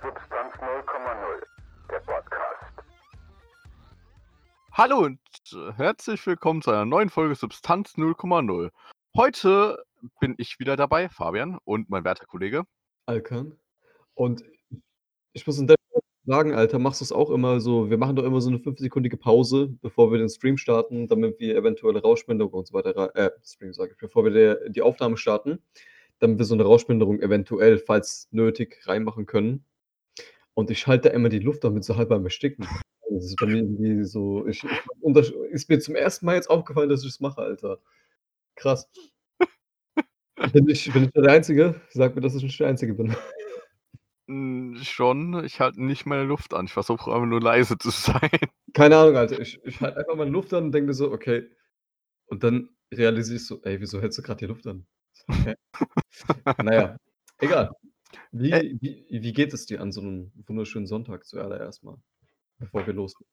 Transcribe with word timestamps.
Substanz 0.00 0.54
0,0, 0.54 1.42
der 1.90 1.98
Podcast. 1.98 2.72
Hallo 4.70 4.98
und 4.98 5.18
äh, 5.52 5.72
herzlich 5.72 6.24
willkommen 6.24 6.62
zu 6.62 6.70
einer 6.70 6.84
neuen 6.84 7.08
Folge 7.08 7.34
Substanz 7.34 7.94
0,0. 7.96 8.70
Heute 9.16 9.82
bin 10.20 10.36
ich 10.38 10.60
wieder 10.60 10.76
dabei, 10.76 11.08
Fabian 11.08 11.58
und 11.64 11.90
mein 11.90 12.04
werter 12.04 12.26
Kollege. 12.26 12.62
Alkan. 13.06 13.58
Und 14.14 14.44
ich 15.32 15.44
muss 15.48 15.58
in 15.58 15.66
der 15.66 15.74
sagen, 16.26 16.54
Alter, 16.54 16.78
machst 16.78 17.00
du 17.00 17.04
es 17.04 17.10
auch 17.10 17.30
immer 17.30 17.58
so 17.58 17.90
wir 17.90 17.98
machen 17.98 18.14
doch 18.14 18.24
immer 18.24 18.40
so 18.40 18.50
eine 18.50 18.60
fünfsekündige 18.60 19.16
Pause, 19.16 19.68
bevor 19.80 20.12
wir 20.12 20.18
den 20.18 20.28
Stream 20.28 20.58
starten, 20.58 21.08
damit 21.08 21.40
wir 21.40 21.56
eventuelle 21.56 22.02
Rauschminderung 22.02 22.52
und 22.52 22.68
so 22.68 22.74
weiter 22.74 23.16
äh, 23.16 23.30
Stream 23.42 23.72
sage 23.72 23.92
ich, 23.92 23.98
bevor 23.98 24.22
wir 24.24 24.30
der 24.30 24.68
die 24.68 24.82
Aufnahme 24.82 25.16
starten, 25.16 25.58
damit 26.20 26.38
wir 26.38 26.44
so 26.44 26.54
eine 26.54 26.62
Rauschminderung 26.62 27.20
eventuell, 27.20 27.78
falls 27.78 28.28
nötig, 28.30 28.80
reinmachen 28.86 29.26
können. 29.26 29.64
Und 30.58 30.72
ich 30.72 30.88
halte 30.88 31.08
da 31.08 31.14
immer 31.14 31.28
die 31.28 31.38
Luft 31.38 31.62
damit 31.62 31.84
so 31.84 31.96
halb 31.96 32.08
beim 32.08 32.24
Ersticken. 32.24 32.66
Das 33.10 33.24
ist 33.24 33.36
bei 33.36 33.46
mir 33.46 33.56
irgendwie 33.56 34.04
so 34.04 34.46
ich 34.46 34.62
ich 34.64 35.34
ist 35.50 35.70
mir 35.70 35.78
zum 35.78 35.94
ersten 35.94 36.26
Mal 36.26 36.34
jetzt 36.34 36.50
aufgefallen, 36.50 36.90
dass 36.90 37.02
ich 37.02 37.08
das 37.12 37.20
mache, 37.20 37.40
Alter. 37.40 37.78
Krass. 38.54 38.86
Bin 40.52 40.68
ich 40.68 40.92
bin 40.92 41.04
ich 41.04 41.10
der 41.12 41.32
Einzige? 41.32 41.80
Sag 41.88 42.14
mir, 42.14 42.20
dass 42.20 42.34
ich 42.34 42.42
nicht 42.42 42.60
der 42.60 42.68
Einzige 42.68 42.92
bin. 42.92 43.16
Hm, 44.28 44.76
schon, 44.82 45.42
ich 45.42 45.58
halte 45.58 45.82
nicht 45.82 46.04
meine 46.04 46.24
Luft 46.24 46.52
an. 46.52 46.66
Ich 46.66 46.72
versuche 46.74 47.10
einfach 47.10 47.26
nur 47.26 47.40
leise 47.40 47.78
zu 47.78 47.88
sein. 47.88 48.28
Keine 48.74 48.98
Ahnung, 48.98 49.16
Alter. 49.16 49.40
Ich 49.40 49.58
ich 49.64 49.80
halte 49.80 49.96
einfach 49.96 50.16
meine 50.16 50.30
Luft 50.30 50.52
an 50.52 50.64
und 50.64 50.72
denke 50.72 50.88
mir 50.88 50.94
so: 50.94 51.10
„Okay.“ 51.10 51.48
Und 52.26 52.44
dann 52.44 52.68
realisiere 52.92 53.36
ich 53.36 53.46
so: 53.46 53.62
„Ey, 53.62 53.80
wieso 53.80 54.02
hältst 54.02 54.18
du 54.18 54.22
grad 54.22 54.42
die 54.42 54.46
Luft 54.46 54.66
an?“ 54.66 54.86
Okay. 55.28 55.54
Na 56.62 56.74
ja, 56.74 56.96
egal. 57.40 57.70
Wie 58.32 58.50
Äh 58.52 58.76
wie 58.80 59.06
wie 59.10 59.32
geht 59.32 59.52
es 59.54 59.66
dir 59.66 59.80
an 59.80 59.92
so 59.92 60.00
'nem 60.02 60.32
wunderschönen 60.46 60.86
Sonntag 60.86 61.24
zuallererst 61.26 61.82
mal, 61.84 61.96
bevor 62.58 62.86
wir 62.86 62.94
loslegen? 62.94 63.26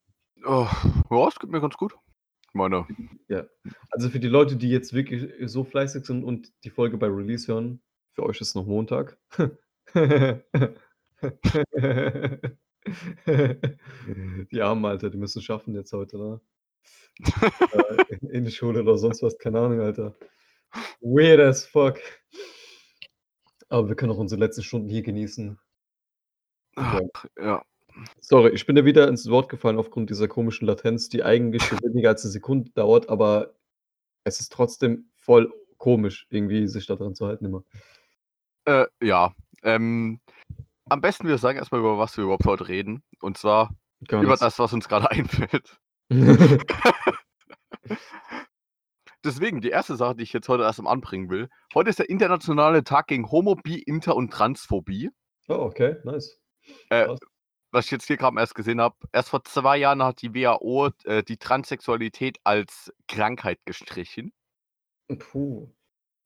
Oh, 0.45 0.67
ja, 1.11 1.27
es 1.27 1.39
geht 1.39 1.49
mir 1.51 1.61
ganz 1.61 1.75
gut. 1.77 1.93
Ich 2.49 2.53
meine 2.55 2.87
Ja. 3.29 3.45
Also, 3.91 4.09
für 4.09 4.19
die 4.19 4.27
Leute, 4.29 4.55
die 4.57 4.69
jetzt 4.69 4.93
wirklich 4.93 5.31
so 5.49 5.63
fleißig 5.63 6.05
sind 6.05 6.23
und 6.23 6.51
die 6.65 6.69
Folge 6.69 6.97
bei 6.97 7.07
Release 7.07 7.47
hören, 7.51 7.81
für 8.13 8.23
euch 8.23 8.41
ist 8.41 8.55
noch 8.55 8.65
Montag. 8.65 9.17
Die 14.51 14.61
Armen, 14.61 14.85
Alter, 14.85 15.09
die 15.09 15.17
müssen 15.17 15.41
schaffen 15.41 15.73
jetzt 15.75 15.93
heute, 15.93 16.17
ne? 16.17 16.41
Äh, 17.71 17.97
in 18.21 18.29
in 18.31 18.45
die 18.45 18.51
Schule 18.51 18.81
oder 18.83 18.97
sonst 18.97 19.21
was, 19.23 19.37
keine 19.39 19.59
Ahnung, 19.59 19.81
Alter. 19.81 20.15
Weird 21.01 21.39
as 21.41 21.65
fuck. 21.65 21.99
Aber 23.75 23.89
wir 23.89 23.95
können 23.97 24.13
auch 24.13 24.17
unsere 24.17 24.39
letzten 24.39 24.63
Stunden 24.63 24.87
hier 24.87 25.01
genießen. 25.01 25.59
Ach, 26.77 27.01
Ja. 27.37 27.61
Sorry, 28.21 28.51
ich 28.51 28.65
bin 28.65 28.75
dir 28.77 28.85
wieder 28.85 29.07
ins 29.07 29.29
Wort 29.29 29.49
gefallen 29.49 29.77
aufgrund 29.77 30.09
dieser 30.09 30.29
komischen 30.29 30.65
Latenz, 30.65 31.09
die 31.09 31.23
eigentlich 31.23 31.61
weniger 31.83 32.09
als 32.09 32.23
'ne 32.23 32.31
Sekunde 32.31 32.71
dauert, 32.71 33.09
aber 33.09 33.53
es 34.25 34.39
ist 34.39 34.51
trotzdem 34.53 35.09
voll 35.17 35.53
komisch, 35.77 36.27
irgendwie 36.29 36.67
sich 36.67 36.87
da 36.87 36.95
dran 36.95 37.15
zu 37.15 37.27
halten 37.27 37.45
immer. 37.45 37.63
Äh, 38.65 38.85
ja. 39.01 39.33
Ähm, 39.63 40.19
am 40.89 41.01
besten 41.01 41.27
wir 41.27 41.37
sagen 41.37 41.57
erst 41.59 41.71
mal, 41.71 41.79
über 41.79 41.97
was 41.97 42.17
wir 42.17 42.23
überhaupt 42.25 42.45
heute 42.45 42.67
reden. 42.67 43.03
Und 43.21 43.37
zwar 43.37 43.75
Gar 44.07 44.21
über 44.21 44.31
nichts. 44.31 44.41
das, 44.41 44.59
was 44.59 44.73
uns 44.73 44.89
grade 44.89 45.11
einfällt. 45.11 45.77
Deswegen, 49.25 49.59
die 49.59 49.69
erste 49.69 49.95
Sache, 49.95 50.15
die 50.15 50.23
ich 50.23 50.33
jetzt 50.33 50.47
heute 50.49 50.63
erst 50.63 50.79
mal 50.81 50.91
anbringen 50.91 51.31
will. 51.31 51.49
Heute 51.73 51.89
ist 51.89 51.97
der 51.97 52.09
internationale 52.09 52.83
Tag 52.83 53.07
gegen 53.07 53.31
Homo, 53.31 53.55
Bi, 53.55 53.81
Inter 53.81 54.15
und 54.15 54.31
Transphobie. 54.31 55.09
Oh, 55.47 55.55
okay, 55.55 55.95
nice. 56.03 56.39
Äh, 56.89 57.07
was 57.71 57.85
ich 57.85 57.91
jetzt 57.91 58.05
hier 58.05 58.17
grad 58.17 58.35
erst 58.37 58.53
gesehen 58.53 58.79
habe, 58.79 58.95
erst 59.11 59.29
vor 59.29 59.43
2 59.43 59.77
Jahren 59.77 60.03
hat 60.03 60.21
die 60.21 60.35
WHO, 60.35 60.91
äh, 61.05 61.23
die 61.23 61.37
Transsexualität 61.37 62.37
als 62.43 62.93
Krankheit 63.07 63.59
gestrichen. 63.65 64.31
Puh. 65.17 65.73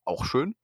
Auch 0.03 0.25
schön. 0.25 0.56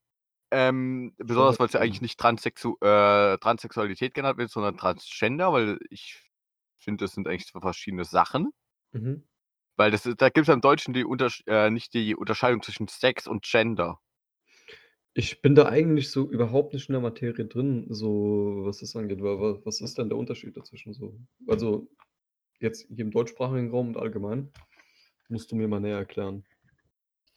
Ähm, 0.51 1.13
besonders, 1.17 1.57
weil's 1.59 1.73
ja 1.73 1.79
heftig. 1.79 1.91
eigentlich 1.91 2.01
nicht 2.01 2.19
Transsexu 2.19 2.75
äh, 2.81 3.37
Transsexualität 3.37 4.13
genannt 4.13 4.37
wird, 4.37 4.51
sondern 4.51 4.77
Transgender, 4.77 5.53
weil 5.53 5.79
ich 5.89 6.21
finde, 6.77 7.05
das 7.05 7.13
sind 7.13 7.27
eigentlich 7.27 7.47
2 7.47 7.61
verschiedene 7.61 8.03
Sachen. 8.03 8.51
Mhm. 8.91 9.23
Weil 9.77 9.91
das 9.91 10.03
da 10.03 10.29
gibt's 10.29 10.47
ja 10.47 10.53
im 10.53 10.61
Deutschen 10.61 10.93
die 10.93 11.03
Untersch 11.05 11.43
äh, 11.47 11.69
nicht 11.69 11.93
die 11.93 12.15
Unterscheidung 12.15 12.61
zwischen 12.61 12.87
Sex 12.87 13.27
und 13.27 13.43
Gender. 13.43 13.99
Ich 15.13 15.41
bin 15.41 15.55
da 15.55 15.67
eigentlich 15.67 16.11
so 16.11 16.29
überhaupt 16.29 16.73
nicht 16.73 16.89
in 16.89 16.93
der 16.93 17.01
Materie 17.01 17.45
drin, 17.45 17.87
so 17.89 18.63
was 18.65 18.79
das 18.79 18.95
angeht. 18.95 19.21
Wa 19.21 19.39
wa 19.39 19.59
was 19.63 19.79
ist 19.81 19.97
denn 19.97 20.09
der 20.09 20.17
Unterschied 20.17 20.57
dazwischen 20.57 20.93
so? 20.93 21.17
Also, 21.47 21.87
jetzt 22.59 22.87
hier 22.89 23.05
im 23.05 23.11
deutschsprachigen 23.11 23.71
Raum 23.71 23.89
und 23.89 23.97
allgemein? 23.97 24.51
Musst 25.29 25.51
du 25.51 25.55
mir 25.55 25.67
mal 25.67 25.79
näher 25.79 25.97
erklären. 25.97 26.43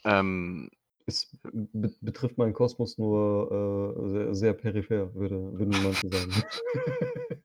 Ähm 0.04 0.70
Es 1.06 1.36
be 1.42 1.90
betrifft 2.00 2.38
meinen 2.38 2.52
Kosmos 2.52 2.98
nur, 2.98 3.94
äh, 3.96 4.08
sehr 4.10 4.34
sehr 4.34 4.54
peripher, 4.54 5.14
würde 5.14 5.36
würden 5.58 5.82
manche 5.82 6.08
sagen. 6.08 6.32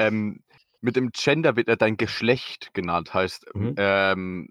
Ähm, 0.00 0.42
mit 0.82 0.96
dem 0.96 1.10
Gender 1.12 1.56
wird 1.56 1.68
ja 1.68 1.76
dein 1.76 1.96
Geschlecht 1.96 2.72
genannt, 2.74 3.14
heißt, 3.14 3.46
Mhm. 3.54 3.76
ähm, 3.76 4.48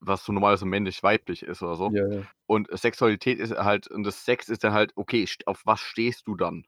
was 0.00 0.24
so 0.24 0.32
normalerweise 0.32 0.66
männlich-weiblich 0.66 1.42
ist 1.42 1.62
oder 1.62 1.76
so. 1.76 1.92
Ja, 1.92 2.06
ja. 2.08 2.32
Und 2.46 2.68
Sexualität 2.78 3.38
ist 3.40 3.52
halt 3.56 3.88
und 3.88 4.04
das 4.04 4.24
Sex 4.24 4.48
ist 4.48 4.64
dann 4.64 4.72
halt, 4.74 4.92
okay, 4.96 5.26
auf 5.46 5.62
was 5.66 5.80
stehst 5.80 6.26
du 6.28 6.36
dann? 6.36 6.64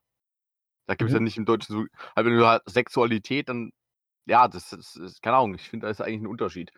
Da 0.89 0.95
gibt's 0.97 1.15
ja 1.15 1.21
Mhm. 1.21 1.23
nicht 1.23 1.39
im 1.39 1.47
Deutschen 1.47 1.75
so 1.75 1.81
halt, 2.17 2.27
wenn 2.27 2.37
du 2.39 2.47
halt 2.49 2.63
Sexualität, 2.67 3.49
dann 3.51 3.73
ja, 4.27 4.49
das 4.49 4.73
ist 4.75 4.97
ist 4.99 5.23
keine 5.23 5.37
Ahnung, 5.39 5.55
ich 5.57 5.69
finde, 5.71 5.87
da 5.87 5.91
ist 5.93 6.01
eigentlich 6.03 6.21
'n 6.23 6.29
Unterschied. 6.29 6.73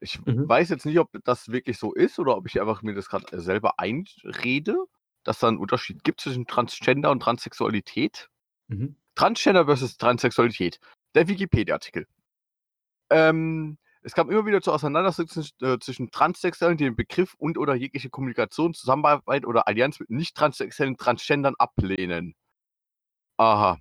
Ich 0.00 0.20
Mhm. 0.26 0.48
weiß 0.48 0.70
jetzt 0.70 0.86
nicht, 0.86 0.98
ob 1.00 1.10
das 1.24 1.48
wirklich 1.50 1.78
so 1.78 1.94
ist 1.94 2.18
oder 2.20 2.36
ob 2.38 2.46
ich 2.48 2.60
einfach 2.60 2.82
mir 2.82 2.94
das 2.94 3.08
grad 3.10 3.28
selber 3.32 3.78
einrede, 3.80 4.76
dass 5.24 5.40
da 5.40 5.48
'n 5.50 5.58
Unterschied 5.58 6.04
gibt 6.04 6.20
zwischen 6.22 6.46
Transgender 6.48 7.10
und 7.12 7.20
Transsexualität. 7.22 8.28
Mhm. 8.70 8.94
Transgender 9.16 9.66
versus 9.66 9.96
Transsexualität. 9.98 10.80
Der 11.14 11.26
Wikipedia-Artikel. 11.28 12.06
Ähm, 13.10 13.78
es 14.02 14.12
kam 14.14 14.30
immer 14.30 14.44
wieder 14.46 14.60
zu 14.60 14.72
Auseinandersetzungen 14.72 15.48
äh, 15.62 15.78
zwischen 15.78 16.10
Transsexuellen, 16.10 16.76
die 16.76 16.84
den 16.84 16.96
Begriff 16.96 17.34
und/oder 17.38 17.74
jegliche 17.74 18.10
Kommunikation, 18.10 18.74
Zusammenarbeit 18.74 19.46
oder 19.46 19.66
Allianz 19.68 20.00
mit 20.00 20.10
nicht 20.10 20.36
transsexuellen 20.36 20.96
Transgendern 20.96 21.54
ablehnen. 21.58 22.34
Aha. 23.38 23.78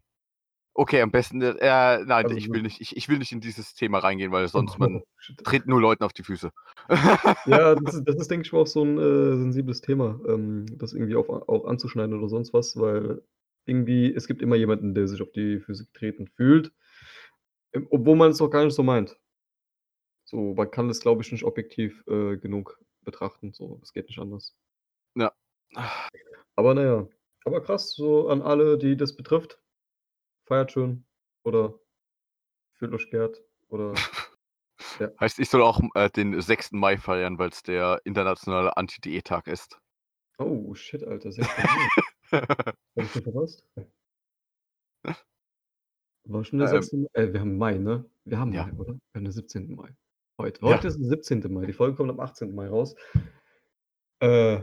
Okay, 0.75 1.01
am 1.01 1.11
besten, 1.11 1.41
äh, 1.41 2.03
nein, 2.05 2.25
Also 2.25 2.35
ich 2.37 2.51
will 2.51 2.63
nicht 2.63 2.81
ich 2.81 2.97
ich 2.97 3.09
will 3.09 3.19
nicht 3.19 3.31
in 3.31 3.41
dieses 3.41 3.75
Thema 3.75 3.99
reingehen, 3.99 4.31
weil 4.31 4.47
sonst 4.49 4.79
man 4.79 4.89
Oh, 4.89 5.43
tritt 5.43 5.67
nur 5.67 5.81
Leuten 5.81 6.03
auf 6.03 6.13
die 6.13 6.23
Füße. 6.23 6.51
Ja, 7.45 7.75
das 7.75 7.93
ist 7.93 8.03
das 8.07 8.15
ist, 8.15 8.31
denke 8.31 8.45
ich 8.45 8.53
mal, 8.53 8.59
auch 8.61 8.67
so 8.67 8.83
'n, 8.83 8.97
äh, 8.97 9.35
sensibles 9.37 9.81
Thema, 9.81 10.19
ähm, 10.27 10.65
das 10.77 10.93
irgendwie 10.93 11.15
auf 11.15 11.29
auch 11.29 11.65
anzuschneiden 11.65 12.17
oder 12.17 12.29
sonst 12.29 12.53
was, 12.53 12.77
weil 12.79 13.21
irgendwie 13.65 14.13
es 14.13 14.27
gibt 14.27 14.41
immer 14.41 14.55
jemanden, 14.55 14.93
der 14.93 15.07
sich 15.07 15.21
auf 15.21 15.31
die 15.31 15.59
Füße 15.59 15.85
getreten 15.85 16.27
fühlt, 16.27 16.71
obwohl 17.89 18.15
man 18.15 18.31
es 18.31 18.41
auch 18.41 18.49
gar 18.49 18.63
nicht 18.63 18.75
so 18.75 18.83
meint. 18.83 19.17
So, 20.25 20.53
man 20.53 20.71
kann 20.71 20.87
das, 20.87 20.99
glaube 20.99 21.21
ich, 21.21 21.31
nicht 21.31 21.43
objektiv, 21.43 22.03
äh, 22.07 22.37
genug 22.37 22.79
betrachten, 23.01 23.53
so. 23.53 23.79
Es 23.83 23.93
geht 23.93 24.07
nicht 24.07 24.19
anders. 24.19 24.55
Ja. 25.15 25.33
Aber 26.55 26.73
na 26.73 26.83
ja. 26.83 27.07
Aber 27.45 27.61
krass, 27.61 27.91
so 27.91 28.29
an 28.29 28.41
alle, 28.41 28.77
die 28.77 28.95
das 28.95 29.15
betrifft. 29.15 29.59
Feiert 30.45 30.71
schön 30.71 31.05
oder 31.43 31.79
fühlt 32.73 32.93
euch 32.93 33.09
geehrt 33.09 33.43
oder 33.69 33.93
ja. 34.99 35.11
Heißt, 35.19 35.39
ich 35.39 35.49
soll 35.49 35.61
auch, 35.61 35.81
äh, 35.95 36.09
den 36.09 36.39
6. 36.39 36.71
Mai 36.73 36.97
feiern, 36.97 37.37
weil's 37.37 37.63
der 37.63 38.01
internationale 38.05 38.75
Anti-Diät-Tag 38.77 39.47
ist. 39.47 39.79
Oh, 40.37 40.73
shit, 40.73 41.03
Alter, 41.03 41.31
6. 41.31 41.47
Mai. 41.57 42.41
Habe 42.41 42.77
ich 42.95 43.09
verpasst? 43.09 43.63
War 46.25 46.43
schon 46.45 46.59
der 46.59 46.67
Ähm 46.69 46.81
6. 46.81 46.97
Mai? 46.97 47.07
Äh, 47.13 47.33
wir 47.33 47.39
haben 47.41 47.57
Mai, 47.57 47.77
ne? 47.77 48.05
Wir 48.25 48.39
haben 48.39 48.53
Ja. 48.53 48.65
Mai, 48.65 48.73
oder? 48.73 48.93
Wir 48.93 48.99
haben 49.15 49.25
den 49.25 49.31
17. 49.31 49.75
Mai. 49.75 49.95
Heute. 50.39 50.61
Ja. 50.65 50.67
Heute 50.77 50.87
ist 50.87 50.97
der 50.99 51.07
17. 51.09 51.49
Mai. 51.49 51.65
Die 51.65 51.73
Folge 51.73 51.95
kommt 51.97 52.09
am 52.09 52.19
18. 52.19 52.55
Mai 52.55 52.67
raus. 52.69 52.95
Äh, 54.21 54.61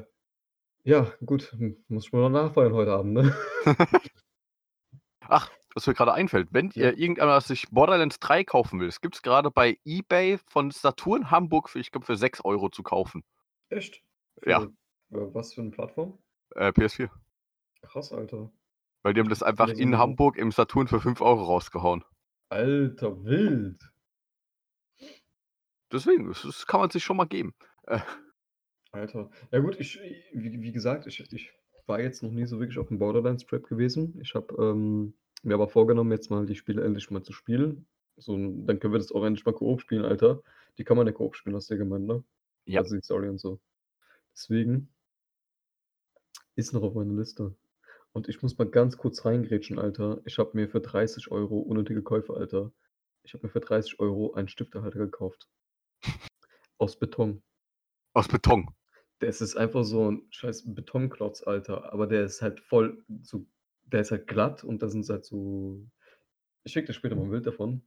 ja, 0.84 1.12
gut, 1.24 1.52
hm, 1.52 1.84
muss 1.88 2.06
ich 2.06 2.12
mal 2.12 2.20
noch 2.22 2.30
nachfeiern 2.30 2.74
heute 2.74 2.92
Abend, 2.92 3.14
ne? 3.14 3.34
Ach, 5.28 5.50
was 5.74 5.86
mir 5.86 5.94
grade 5.94 6.12
einfällt, 6.14 6.48
wenn 6.52 6.70
Ja. 6.74 6.90
ihr 6.90 6.98
irgendeiner 6.98 7.40
sich 7.40 7.68
Borderlands 7.70 8.18
3 8.20 8.44
kaufen 8.44 8.80
will, 8.80 8.88
das 8.88 9.00
gibt's 9.00 9.22
grade 9.22 9.50
bei 9.50 9.78
eBay 9.84 10.38
von 10.48 10.70
Saturn 10.70 11.30
Hamburg 11.30 11.68
für 11.70 11.78
ich 11.78 11.90
glaube, 11.92 12.06
für 12.06 12.16
6 12.16 12.44
€ 12.44 12.70
zu 12.70 12.82
kaufen. 12.82 13.22
Echt? 13.70 14.02
Ja. 14.46 14.60
Für, 14.60 14.66
äh, 15.12 15.34
was 15.34 15.54
für 15.54 15.62
'ne 15.62 15.70
Plattform? 15.70 16.18
Äh, 16.56 16.72
PS4. 16.72 17.10
Krass, 17.82 18.12
Alter. 18.12 18.50
Weil 19.04 19.14
die 19.14 19.20
haben 19.20 19.28
das 19.30 19.42
einfach 19.42 19.72
in 19.72 19.96
Hamburg 19.96 20.36
im 20.36 20.52
Saturn 20.52 20.86
für 20.88 21.00
5 21.00 21.20
€ 21.22 21.44
rausgehauen. 21.44 22.04
Alter, 22.50 23.10
wild. 23.24 23.78
Deswegen, 25.92 26.28
das 26.28 26.42
das 26.42 26.66
kann 26.66 26.80
man 26.80 26.90
sich 26.90 27.02
schon 27.04 27.16
mal 27.16 27.24
geben. 27.26 27.54
Äh. 27.86 28.00
Alter. 28.92 29.30
Ja 29.52 29.60
gut, 29.60 29.78
ich 29.78 30.00
wie 30.32 30.60
wie 30.62 30.72
gesagt, 30.72 31.06
ich 31.06 31.20
ich 31.32 31.52
war 31.86 32.00
jetzt 32.00 32.22
noch 32.22 32.30
nie 32.32 32.46
so 32.46 32.58
wirklich 32.60 32.78
auf 32.78 32.90
'm 32.90 32.98
Borderlands 32.98 33.46
Trip 33.46 33.66
gewesen. 33.68 34.18
Ich 34.20 34.34
habe, 34.34 34.54
ähm 34.62 35.14
Mir 35.42 35.54
aber 35.54 35.68
vorgenommen, 35.68 36.12
jetzt 36.12 36.30
mal 36.30 36.44
die 36.44 36.54
Spiele 36.54 36.84
endlich 36.84 37.10
mal 37.10 37.22
zu 37.22 37.32
spielen. 37.32 37.86
So, 38.16 38.36
dann 38.36 38.78
können 38.78 38.92
wir 38.92 38.98
das 38.98 39.10
auch 39.10 39.24
endlich 39.24 39.46
mal 39.46 39.54
Koop 39.54 39.80
spielen, 39.80 40.04
Alter. 40.04 40.42
Die 40.76 40.84
kann 40.84 40.98
man 40.98 41.06
ja 41.06 41.14
Koop 41.14 41.34
spielen, 41.34 41.56
hast 41.56 41.70
du 41.70 41.74
ja 41.74 41.78
gemeint, 41.78 42.06
ne? 42.06 42.24
Ja. 42.66 42.82
Also 42.82 42.94
die 42.96 43.02
Story 43.02 43.28
und 43.30 43.38
so. 43.40 43.58
Deswegen 44.34 44.90
ist 46.56 46.72
noch 46.72 46.82
auf 46.82 46.94
meiner 46.94 47.14
Liste. 47.14 47.56
Und 48.12 48.28
ich 48.28 48.42
muss 48.42 48.58
mal 48.58 48.68
ganz 48.68 48.96
kurz 48.96 49.24
reingrätschen, 49.24 49.78
Alter. 49.78 50.20
Ich 50.24 50.38
habe 50.38 50.50
mir 50.54 50.68
für 50.68 50.80
30 50.80 51.30
Euro 51.30 51.58
unnötige 51.60 52.02
Käufe, 52.02 52.34
Alter. 52.34 52.72
Ich 53.22 53.34
habe 53.34 53.46
mir 53.46 53.50
für 53.50 53.60
30 53.60 54.00
Euro 54.00 54.32
einen 54.34 54.48
Stifterhalter 54.48 54.98
gekauft. 54.98 55.48
Aus 56.78 56.98
Beton. 56.98 57.42
Aus 58.14 58.26
Beton. 58.28 58.70
Das 59.20 59.40
ist 59.40 59.56
einfach 59.56 59.84
so 59.84 60.10
ein 60.10 60.26
scheiß 60.30 60.74
Betonklotz, 60.74 61.42
Alter. 61.46 61.92
Aber 61.92 62.06
der 62.06 62.24
ist 62.24 62.42
halt 62.42 62.60
voll 62.60 63.04
so, 63.22 63.46
der 63.84 64.00
ist 64.00 64.10
halt 64.10 64.26
glatt 64.26 64.64
und 64.64 64.82
da 64.82 64.88
sind 64.88 65.08
halt 65.08 65.24
so. 65.24 65.86
Ich 66.64 66.72
schicke 66.72 66.88
dir 66.88 66.94
später 66.94 67.16
mal 67.16 67.24
ein 67.24 67.30
Bild 67.30 67.46
davon. 67.46 67.82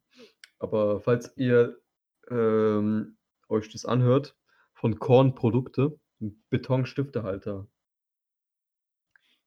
Aber 0.59 1.01
falls 1.01 1.35
ihr 1.35 1.81
ähm, 2.29 3.17
euch 3.49 3.69
das 3.69 3.85
anhört, 3.85 4.37
von 4.73 4.99
Korn 4.99 5.35
Produkte, 5.35 5.99
Betonstiftehalter. 6.49 7.67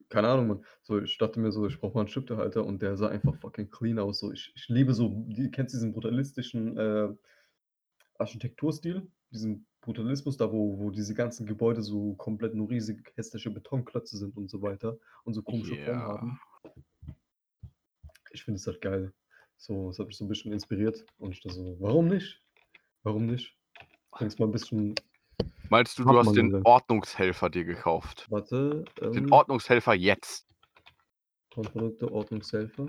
Keine 0.09 0.29
Ahnung, 0.29 0.47
Mann. 0.47 0.65
So, 0.83 1.01
ich 1.01 1.19
dachte 1.19 1.41
mir 1.41 1.51
so, 1.51 1.67
ich 1.67 1.81
brauche 1.81 1.95
mal 1.95 2.01
einen 2.01 2.09
Stiftehalter 2.09 2.65
und 2.65 2.81
der 2.81 2.97
sah 2.97 3.09
einfach 3.09 3.35
fucking 3.37 3.71
clean 3.71 3.99
aus. 3.99 4.21
So, 4.21 4.33
ich, 4.33 4.53
ich 4.55 4.69
liebe 4.69 4.95
so, 4.95 5.09
die, 5.27 5.51
kennst 5.51 5.75
du 5.75 5.79
diesen 5.79 5.93
brutalistischen 5.93 6.77
äh, 6.77 7.09
Architekturstil? 8.19 9.11
Diesen 9.31 9.67
Brutalismus, 9.81 10.37
da 10.37 10.53
wo, 10.53 10.79
wo 10.79 10.91
diese 10.91 11.15
ganzen 11.15 11.47
Gebäude 11.47 11.83
so 11.83 12.15
komplett 12.15 12.55
nur 12.55 12.71
riesig 12.71 13.13
hässliche 13.17 13.51
Betonklötze 13.51 14.17
sind 14.17 14.37
und 14.37 14.49
so 14.49 14.63
weiter 14.63 14.99
und 15.25 15.35
so 15.35 15.43
komische 15.43 15.75
Formen 15.77 16.01
Ja. 16.01 16.07
haben. 16.07 16.41
Ich 18.31 18.45
finde 18.45 18.59
es 18.59 18.67
halt 18.67 18.81
geil. 18.81 19.13
So, 19.57 19.89
das 19.89 19.99
hat 19.99 20.07
mich 20.07 20.17
so 20.17 20.25
ein 20.25 20.29
bisschen 20.29 20.53
inspiriert 20.53 21.05
und 21.19 21.33
ich 21.33 21.41
dachte 21.41 21.57
so, 21.57 21.77
warum 21.81 22.09
nicht? 22.09 22.43
Warum 23.03 23.27
nicht? 23.27 23.57
Bringst 24.11 24.39
mal 24.39 24.47
ein 24.47 24.53
bisschen, 24.53 24.95
Meinst 25.71 25.99
du, 25.99 26.05
Hat 26.05 26.13
du 26.13 26.19
hast 26.19 26.37
den 26.37 26.51
gesagt. 26.51 26.67
Ordnungshelfer 26.67 27.51
dir 27.51 27.65
gekauft? 27.65 28.27
warte, 28.31 28.85
Den 29.01 29.25
ähm, 29.25 29.33
Ordnungshelfer 29.33 29.95
jetzt. 29.95 30.47
Kornprodukte, 31.53 32.13
Ordnungshelfer. 32.13 32.87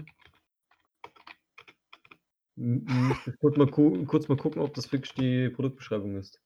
Kurz 3.39 3.57
mal, 3.57 3.67
kurz 3.69 4.27
mal 4.27 4.37
gucken, 4.37 4.61
ob 4.61 4.73
das 4.73 4.91
wirklich 4.91 5.13
die 5.13 5.49
Produktbeschreibung 5.49 6.15
ist. 6.15 6.41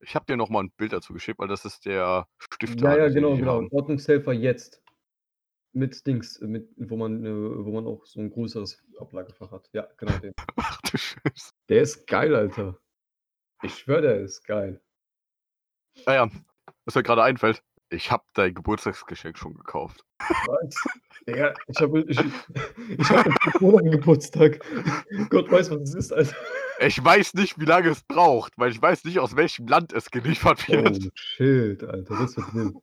Ich 0.00 0.14
habe 0.14 0.26
dir 0.26 0.36
noch 0.36 0.48
mal 0.48 0.62
ein 0.62 0.70
Bild 0.76 0.92
dazu 0.92 1.12
geschickt, 1.12 1.38
weil 1.38 1.48
das 1.48 1.64
ist 1.64 1.84
der 1.86 2.28
Stift. 2.38 2.80
Ja, 2.80 2.96
ja, 2.96 3.08
genau, 3.08 3.36
genau. 3.36 3.66
Ordnungshelfer 3.70 4.32
jetzt. 4.32 4.82
Mit 5.72 6.06
Dings, 6.06 6.40
mit, 6.40 6.70
wo 6.78 6.96
man, 6.96 7.22
wo 7.66 7.70
man 7.70 7.86
auch 7.86 8.06
so 8.06 8.20
ein 8.20 8.30
größeres 8.30 8.82
Ablagefach 8.98 9.50
hat. 9.50 9.68
Ja, 9.74 9.86
genau 9.98 10.16
den. 10.18 10.32
Ach 10.56 10.80
du 10.82 10.96
Scheiße. 10.96 11.52
Der 11.68 11.82
ist 11.82 12.06
geil, 12.06 12.34
Alter. 12.34 12.78
Ich 13.62 13.78
schwöre, 13.78 14.02
der 14.02 14.20
ist 14.20 14.44
geil. 14.44 14.80
Naja, 16.04 16.28
was 16.84 16.94
mir 16.94 17.02
gerade 17.02 17.22
einfällt, 17.22 17.62
ich 17.88 18.10
habe 18.10 18.24
dein 18.34 18.54
Geburtstagsgeschenk 18.54 19.38
schon 19.38 19.54
gekauft. 19.54 20.04
Was? 20.18 20.74
Digga, 21.26 21.54
ich 21.66 21.80
habe 21.80 22.00
ich, 22.02 22.20
ich 22.98 23.10
hab 23.10 23.24
Geburtstag. 23.60 24.60
Gott 25.30 25.50
weiß, 25.50 25.70
was 25.70 25.80
es 25.82 25.94
ist, 25.94 26.12
Alter. 26.12 26.36
Ich 26.80 27.02
weiß 27.02 27.34
nicht, 27.34 27.58
wie 27.58 27.64
lange 27.64 27.88
es 27.88 28.02
braucht, 28.02 28.52
weil 28.56 28.70
ich 28.70 28.80
weiß 28.80 29.04
nicht, 29.04 29.18
aus 29.18 29.34
welchem 29.34 29.66
Land 29.66 29.92
es 29.92 30.10
geliefert 30.10 30.68
wird. 30.68 30.98
Oh, 31.04 31.10
shit, 31.14 31.82
Alter, 31.82 32.16
das 32.16 32.36
wird 32.36 32.54
wild. 32.54 32.76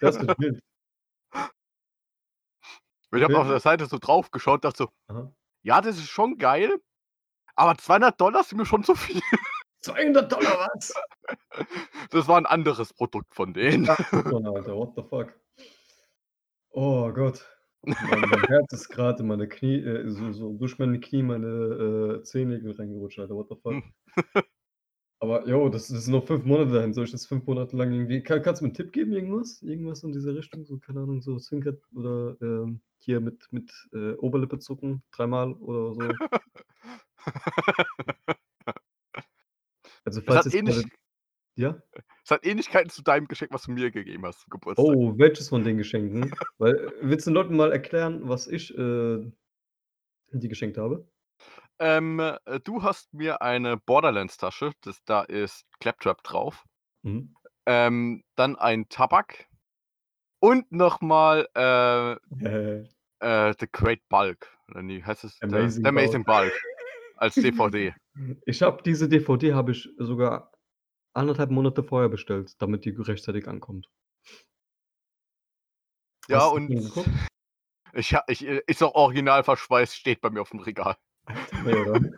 Das 0.00 0.20
wird 0.20 0.38
wild. 0.38 0.62
ich 3.14 3.22
habe 3.22 3.38
auf 3.38 3.48
der 3.48 3.60
Seite 3.60 3.86
so 3.86 3.98
drauf 3.98 4.30
geschaut, 4.30 4.64
dachte 4.64 4.78
so, 4.78 4.90
Aha. 5.08 5.32
ja, 5.62 5.80
das 5.80 5.98
ist 5.98 6.08
schon 6.08 6.38
geil, 6.38 6.80
aber 7.54 7.76
200 7.76 8.20
Dollar 8.20 8.44
sind 8.44 8.58
mir 8.58 8.66
schon 8.66 8.82
zu 8.82 8.94
viel. 8.94 9.20
200 9.82 10.30
Dollar, 10.30 10.68
was? 10.74 10.94
Das 12.10 12.26
war 12.26 12.38
ein 12.38 12.46
anderes 12.46 12.94
Produkt 12.94 13.34
von 13.34 13.52
denen. 13.52 13.82
Mal, 13.82 13.96
Alter, 14.46 14.76
what 14.76 14.94
the 14.96 15.02
fuck? 15.02 15.38
Oh 16.70 17.12
Gott. 17.12 17.44
Mein, 17.82 18.20
mein 18.20 18.44
Herz 18.44 18.72
ist 18.72 18.88
gerade 18.88 19.22
in 19.22 19.28
meine 19.28 19.46
Knie, 19.46 19.76
äh, 19.76 20.08
so, 20.08 20.32
so 20.32 20.52
durch 20.54 20.78
meine 20.78 20.98
Knie 21.00 21.22
meine 21.22 21.46
äh, 21.46 22.22
Zehennägel 22.22 22.72
reingerutscht, 22.72 23.18
Alter, 23.18 23.34
what 23.34 23.48
the 23.50 23.56
fuck? 23.56 23.82
Aber, 25.20 25.48
yo, 25.48 25.68
das 25.68 25.90
ist 25.90 26.06
noch 26.06 26.24
fünf 26.24 26.44
Monate 26.44 26.72
dahin. 26.72 26.94
Soll 26.94 27.04
ich 27.04 27.10
das 27.10 27.26
fünf 27.26 27.44
Monate 27.46 27.76
lang 27.76 27.92
irgendwie. 27.92 28.22
Kann, 28.22 28.40
kannst 28.40 28.60
du 28.60 28.64
mir 28.64 28.68
einen 28.68 28.76
Tipp 28.76 28.92
geben, 28.92 29.12
irgendwas? 29.12 29.60
Irgendwas 29.62 30.04
in 30.04 30.12
dieser 30.12 30.34
Richtung? 30.34 30.64
So, 30.64 30.78
keine 30.78 31.00
Ahnung, 31.00 31.20
so 31.22 31.36
Zwinkert 31.38 31.82
oder 31.92 32.36
ähm, 32.40 32.80
hier 32.98 33.20
mit, 33.20 33.48
mit 33.50 33.72
äh, 33.92 34.12
Oberlippe 34.12 34.60
zucken, 34.60 35.02
dreimal 35.10 35.54
oder 35.54 35.94
so. 35.94 36.00
Also, 40.04 40.20
Es 40.20 40.26
falls 40.26 40.38
hat, 40.38 40.46
es 40.46 40.54
ähnlich, 40.54 40.84
Ja? 41.56 41.80
es 42.24 42.30
hat 42.30 42.44
Ähnlichkeiten 42.46 42.90
zu 42.90 43.02
deinem 43.02 43.26
Geschenk, 43.28 43.52
was 43.52 43.62
du 43.64 43.72
mir 43.72 43.90
gegeben 43.90 44.24
hast 44.26 44.40
zum 44.40 44.50
Geburtstag. 44.50 44.84
Oh, 44.86 45.18
welches 45.18 45.48
von 45.48 45.64
den 45.64 45.76
Geschenken? 45.78 46.34
Weil, 46.58 46.74
äh, 46.76 46.90
willst 47.02 47.26
du 47.26 47.30
den 47.30 47.34
Leuten 47.34 47.56
mal 47.56 47.72
erklären, 47.72 48.28
was 48.28 48.46
ich 48.46 48.76
äh, 48.76 49.30
die 50.32 50.48
geschenkt 50.48 50.78
habe? 50.78 51.08
Ähm, 51.78 52.18
äh, 52.18 52.60
du 52.64 52.82
hast 52.82 53.12
mir 53.14 53.40
eine 53.42 53.76
Borderlands-Tasche, 53.76 54.72
das, 54.82 55.02
da 55.04 55.22
ist 55.22 55.64
Claptrap 55.80 56.22
drauf. 56.22 56.64
Mhm. 57.02 57.34
Ähm, 57.66 58.24
dann 58.34 58.56
ein 58.56 58.88
Tabak 58.88 59.46
und 60.40 60.70
nochmal 60.72 61.48
äh, 61.54 62.12
Äh, 62.44 62.84
äh, 63.20 63.54
The 63.58 63.66
Great 63.70 64.08
Bulk. 64.08 64.48
Oder 64.68 64.82
nee, 64.82 65.02
heißt 65.02 65.24
es? 65.24 65.38
The- 65.38 65.46
Amazing 65.46 65.84
The 65.84 65.88
Amazing 65.88 66.24
Bulk. 66.24 66.52
Als 67.16 67.34
DVD. 67.34 67.94
ich 68.46 68.62
habe 68.62 68.82
diese 68.82 69.08
DVD 69.08 69.54
habe 69.54 69.72
ich 69.72 69.88
sogar 69.98 70.52
anderthalb 71.12 71.50
Monate 71.50 71.82
vorher 71.82 72.08
bestellt, 72.08 72.54
damit 72.60 72.84
die 72.84 72.90
rechtzeitig 72.90 73.48
ankommt. 73.48 73.88
ja, 76.28 76.40
Hast 76.40 76.52
du 76.52 76.56
und 76.56 76.70
ich, 77.94 78.16
ich, 78.28 78.46
äh, 78.46 78.62
ist 78.66 78.82
auch 78.82 78.94
original 78.94 79.42
verschweißt, 79.42 79.94
steht 79.94 80.20
bei 80.20 80.30
mir 80.30 80.42
auf 80.42 80.50
dem 80.50 80.60
Regal. 80.60 80.96
Nee? 81.64 82.10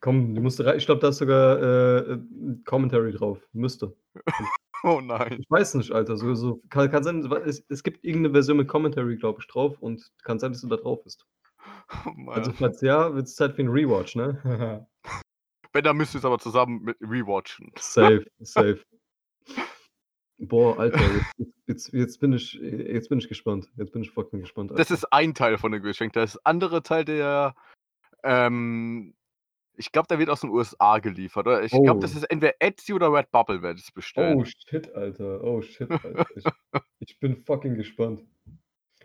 Komm, 0.00 0.34
die 0.34 0.40
musste 0.40 0.66
rein. 0.66 0.76
Ich 0.76 0.86
glaube, 0.86 1.00
da 1.00 1.08
ist 1.08 1.18
sogar 1.18 1.62
äh, 1.62 2.12
ein 2.14 2.62
Commentary 2.64 3.12
drauf. 3.12 3.38
Müsste. 3.52 3.96
Oh 4.82 5.00
nein. 5.00 5.38
Ich 5.40 5.50
weiß 5.50 5.74
nicht, 5.74 5.90
Alter. 5.90 6.16
So, 6.16 6.34
so, 6.34 6.60
kann, 6.68 6.90
kann 6.90 7.02
sein, 7.02 7.24
es, 7.44 7.64
es 7.70 7.82
gibt 7.82 8.04
irgendeine 8.04 8.34
Version 8.34 8.58
mit 8.58 8.68
Commentary, 8.68 9.16
glaube 9.16 9.40
ich, 9.40 9.48
drauf 9.48 9.80
und 9.80 10.12
kann 10.22 10.38
sein, 10.38 10.52
dass 10.52 10.60
du 10.60 10.68
da 10.68 10.76
drauf 10.76 11.02
bist. 11.02 11.26
Oh. 12.04 12.30
Also, 12.30 12.52
falls 12.52 12.82
ja, 12.82 13.12
wird 13.14 13.26
es 13.26 13.34
Zeit 13.34 13.54
für 13.54 13.62
einen 13.62 13.70
Rewatch, 13.70 14.16
ne? 14.16 14.86
Wenn, 15.76 15.84
dann 15.84 15.98
müsst 15.98 16.14
ihr 16.14 16.18
es 16.20 16.24
aber 16.24 16.38
zusammen 16.38 16.82
mit 16.82 16.96
rewatchen. 17.02 17.70
Safe, 17.76 18.24
safe. 18.40 18.80
Boah, 20.38 20.78
Alter, 20.78 21.00
jetzt, 21.36 21.54
jetzt, 21.66 21.92
jetzt, 21.92 22.20
bin 22.20 22.32
ich, 22.32 22.54
jetzt 22.54 23.10
bin 23.10 23.18
ich 23.18 23.28
gespannt. 23.28 23.68
Jetzt 23.76 23.92
bin 23.92 24.00
ich 24.00 24.10
fucking 24.10 24.40
gespannt. 24.40 24.70
Das 24.70 24.78
Alter. 24.78 24.94
ist 24.94 25.12
ein 25.12 25.34
Teil 25.34 25.58
von 25.58 25.72
dem 25.72 25.82
Geschenk. 25.82 26.14
Das 26.14 26.38
andere 26.46 26.82
Teil, 26.82 27.04
der, 27.04 27.54
ähm, 28.22 29.14
ich 29.76 29.92
glaube, 29.92 30.08
der 30.08 30.18
wird 30.18 30.30
aus 30.30 30.40
den 30.40 30.48
USA 30.48 30.98
geliefert. 30.98 31.46
Oder 31.46 31.62
ich 31.62 31.72
glaube, 31.72 32.00
das 32.00 32.14
Oh. 32.14 32.18
ist 32.20 32.24
entweder 32.24 32.54
Etsy 32.58 32.94
oder 32.94 33.12
Redbubble, 33.12 33.60
werde 33.60 33.78
ich 33.78 33.84
es 33.84 33.92
bestellen. 33.92 34.38
Oh 34.38 34.44
shit, 34.46 34.90
Alter. 34.94 35.44
Oh 35.44 35.60
shit, 35.60 35.90
Alter. 35.90 36.26
Ich, 36.34 36.44
ich 37.00 37.20
bin 37.20 37.36
fucking 37.36 37.74
gespannt. 37.74 38.24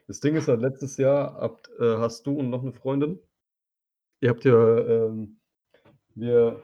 Das 0.08 0.22
Ding 0.22 0.36
ist 0.36 0.48
halt, 0.48 0.62
letztes 0.62 0.96
Jahr 0.96 1.34
habt, 1.34 1.70
äh, 1.80 1.98
hast 1.98 2.25
du 2.28 2.38
und 2.38 2.50
noch 2.50 2.62
eine 2.63 2.72
Freundin, 2.72 3.20
ihr 4.22 4.30
habt 4.30 4.46
ja 4.46 4.78
ähm, 4.78 5.41
mir 6.15 6.62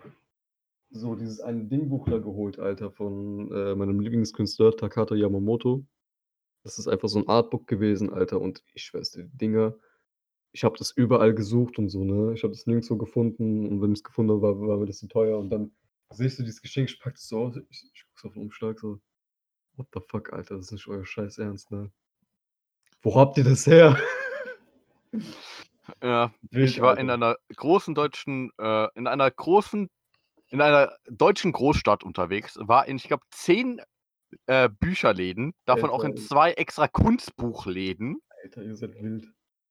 so 0.89 1.15
dieses 1.15 1.41
eine 1.41 1.65
Dingbuch 1.65 2.07
da 2.09 2.17
geholt, 2.17 2.59
Alter, 2.59 2.91
von 2.91 3.51
äh, 3.51 3.75
meinem 3.75 3.99
Lieblingskünstler 3.99 4.75
Takato 4.75 5.15
Yamamoto. 5.15 5.85
Das 6.63 6.79
ist 6.79 6.87
einfach 6.87 7.09
so 7.09 7.19
ein 7.19 7.27
Artbook 7.27 7.67
gewesen, 7.67 8.11
Alter, 8.11 8.41
und 8.41 8.63
ich 8.73 8.83
schwör's 8.83 9.11
dir, 9.11 9.23
die 9.23 9.37
Dinger, 9.37 9.75
ich 10.51 10.63
habe 10.63 10.77
das 10.77 10.91
überall 10.91 11.33
gesucht 11.33 11.77
und 11.77 11.89
so, 11.89 12.03
ne? 12.03 12.33
Ich 12.33 12.43
habe 12.43 12.53
das 12.53 12.65
nirgendwo 12.65 12.97
gefunden 12.97 13.67
und 13.67 13.81
wenn 13.81 13.91
ich 13.91 13.99
es 13.99 14.03
gefunden 14.03 14.31
habe, 14.31 14.41
war, 14.41 14.59
war 14.59 14.77
mir 14.77 14.85
das 14.85 14.99
zu 14.99 15.07
teuer 15.07 15.37
und 15.37 15.49
dann 15.49 15.71
ich 16.09 16.35
so 16.35 16.43
dieses 16.43 16.61
Geschenk, 16.61 16.89
ich 16.89 16.99
pack 16.99 17.15
das 17.15 17.27
so 17.27 17.39
aus, 17.39 17.57
ich, 17.69 17.89
ich 17.93 18.05
guck's 18.07 18.25
auf 18.25 18.33
den 18.33 18.43
Umschlag 18.43 18.79
so, 18.79 18.99
what 19.75 19.87
the 19.93 19.99
fuck, 20.07 20.33
Alter, 20.33 20.55
das 20.55 20.67
ist 20.67 20.71
nicht 20.71 20.87
euer 20.87 21.05
Scheiß 21.05 21.37
Ernst, 21.37 21.71
ne? 21.71 21.91
Wo 23.01 23.15
habt 23.15 23.37
ihr 23.37 23.43
das 23.43 23.67
her? 23.67 23.99
Ja, 26.01 26.31
Wild, 26.51 26.69
ich 26.69 26.81
war 26.81 26.97
in 26.97 27.09
einer 27.09 27.35
großen 27.55 27.95
deutschen, 27.95 28.51
äh, 28.59 28.87
in 28.95 29.07
einer 29.07 29.29
großen, 29.29 29.89
in 30.49 30.61
einer 30.61 30.95
deutschen 31.09 31.51
Großstadt 31.51 32.03
unterwegs, 32.03 32.57
war 32.61 32.87
in, 32.87 32.97
ich 32.97 33.07
glaube, 33.07 33.23
zehn 33.31 33.81
äh, 34.45 34.69
Bücherläden, 34.69 35.53
davon 35.65 35.89
auch 35.89 36.03
in 36.03 36.17
zwei 36.17 36.53
extra 36.53 36.87
Kunstbuchläden. 36.87 38.21
Alter, 38.43 38.63
ihr 38.63 38.75
seid 38.75 39.01
wild. 39.01 39.27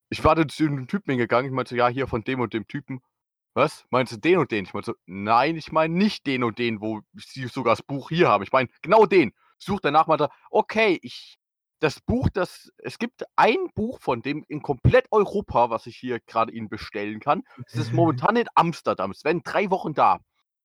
Ich 0.09 0.23
war 0.25 0.35
dann 0.35 0.49
zu 0.49 0.65
dem 0.65 0.87
Typen 0.87 1.11
hingegangen, 1.13 1.51
ich 1.51 1.55
meinte, 1.55 1.77
ja, 1.77 1.89
hier 1.89 2.07
von 2.07 2.23
dem 2.23 2.41
und 2.41 2.53
dem 2.55 2.67
Typen. 2.67 3.01
Was? 3.55 3.87
Meinst 3.91 4.13
du 4.13 4.19
den 4.19 4.39
und 4.39 4.51
den? 4.51 4.65
Ich 4.65 4.75
meinte, 4.75 4.93
so, 4.93 4.97
nein, 5.07 5.57
ich 5.57 5.73
meine 5.73 5.95
nicht 5.95 6.27
den 6.27 6.45
und 6.45 6.59
den, 6.59 6.81
wo 6.81 7.01
sie 7.15 7.47
sogar 7.47 7.73
das 7.73 7.83
Buch 7.83 8.11
hier 8.11 8.29
haben. 8.29 8.45
Ich 8.45 8.53
meine 8.53 8.69
genau 8.83 9.07
den. 9.07 9.33
Sucht 9.59 9.85
danach, 9.85 10.07
meinte, 10.07 10.29
okay, 10.51 10.99
ich 11.01 11.39
das 11.81 12.01
Buch, 12.01 12.29
das 12.31 12.73
es 12.79 12.99
gibt 12.99 13.25
ein 13.37 13.69
Buch 13.75 14.01
von 14.01 14.23
dem 14.23 14.45
in 14.49 14.63
komplett 14.63 15.07
Europa, 15.11 15.71
was 15.71 15.87
ich 15.87 15.97
hier 15.97 16.21
gerade 16.21 16.53
Ihnen 16.53 16.69
bestellen 16.69 17.21
kann. 17.21 17.43
Es 17.67 17.77
ist 17.77 17.93
momentan 17.93 18.37
in 18.37 18.47
Amsterdam. 18.55 19.11
Es 19.11 19.25
werden 19.25 19.43
3 19.45 19.71
Wochen 19.71 19.95
da. 19.95 20.21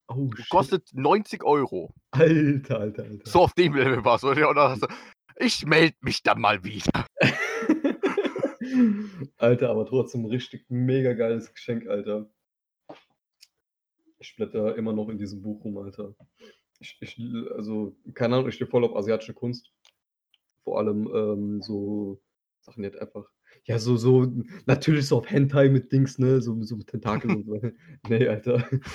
Oh. 0.07 0.29
Kostet 0.49 0.89
90 0.93 1.43
€. 1.43 1.89
Alter, 2.11 2.79
Alter, 2.79 3.03
Alter. 3.03 3.29
So 3.29 3.41
auf 3.41 3.53
dem 3.53 3.75
Level 3.75 4.03
war's, 4.03 4.23
oder? 4.23 4.49
Oder 4.49 4.77
„Ich 5.37 5.65
melde 5.65 5.95
mich 6.01 6.23
dann 6.23 6.41
mal 6.41 6.63
wieder.“ 6.63 7.05
Alter, 9.37 9.69
aber 9.69 9.85
trotzdem 9.85 10.25
richtig 10.25 10.65
mega 10.69 11.13
geiles 11.13 11.53
Geschenk, 11.53 11.87
Alter. 11.87 12.29
Ich 14.19 14.35
blättere 14.35 14.75
immer 14.75 14.93
noch 14.93 15.09
in 15.09 15.17
diesem 15.17 15.41
Buch 15.41 15.63
rum, 15.63 15.77
Alter. 15.77 16.13
Ich 16.79 16.97
ich 17.01 17.19
also, 17.55 17.95
keine 18.13 18.35
Ahnung, 18.35 18.49
ich 18.49 18.55
stehe 18.55 18.69
voll 18.69 18.83
auf 18.83 18.95
asiatische 18.95 19.33
Kunst. 19.33 19.71
Vor 20.67 20.77
allem, 20.79 21.07
ähm, 21.13 21.61
so 21.61 22.21
Sachen, 22.59 22.83
halt 22.83 22.97
einfach 22.99 23.31
ja, 23.65 23.77
so 23.79 23.97
so 23.97 24.25
natürlich 24.65 25.07
so 25.07 25.17
auf 25.17 25.29
Hentai 25.29 25.69
mit 25.69 25.91
Dings, 25.91 26.17
ne, 26.17 26.41
so 26.41 26.61
so 26.63 26.75
mit 26.77 26.87
Tentakeln 26.87 27.35
und 27.35 27.45
so. 27.45 27.59
Ne, 28.03 28.27
Alter. 28.29 28.67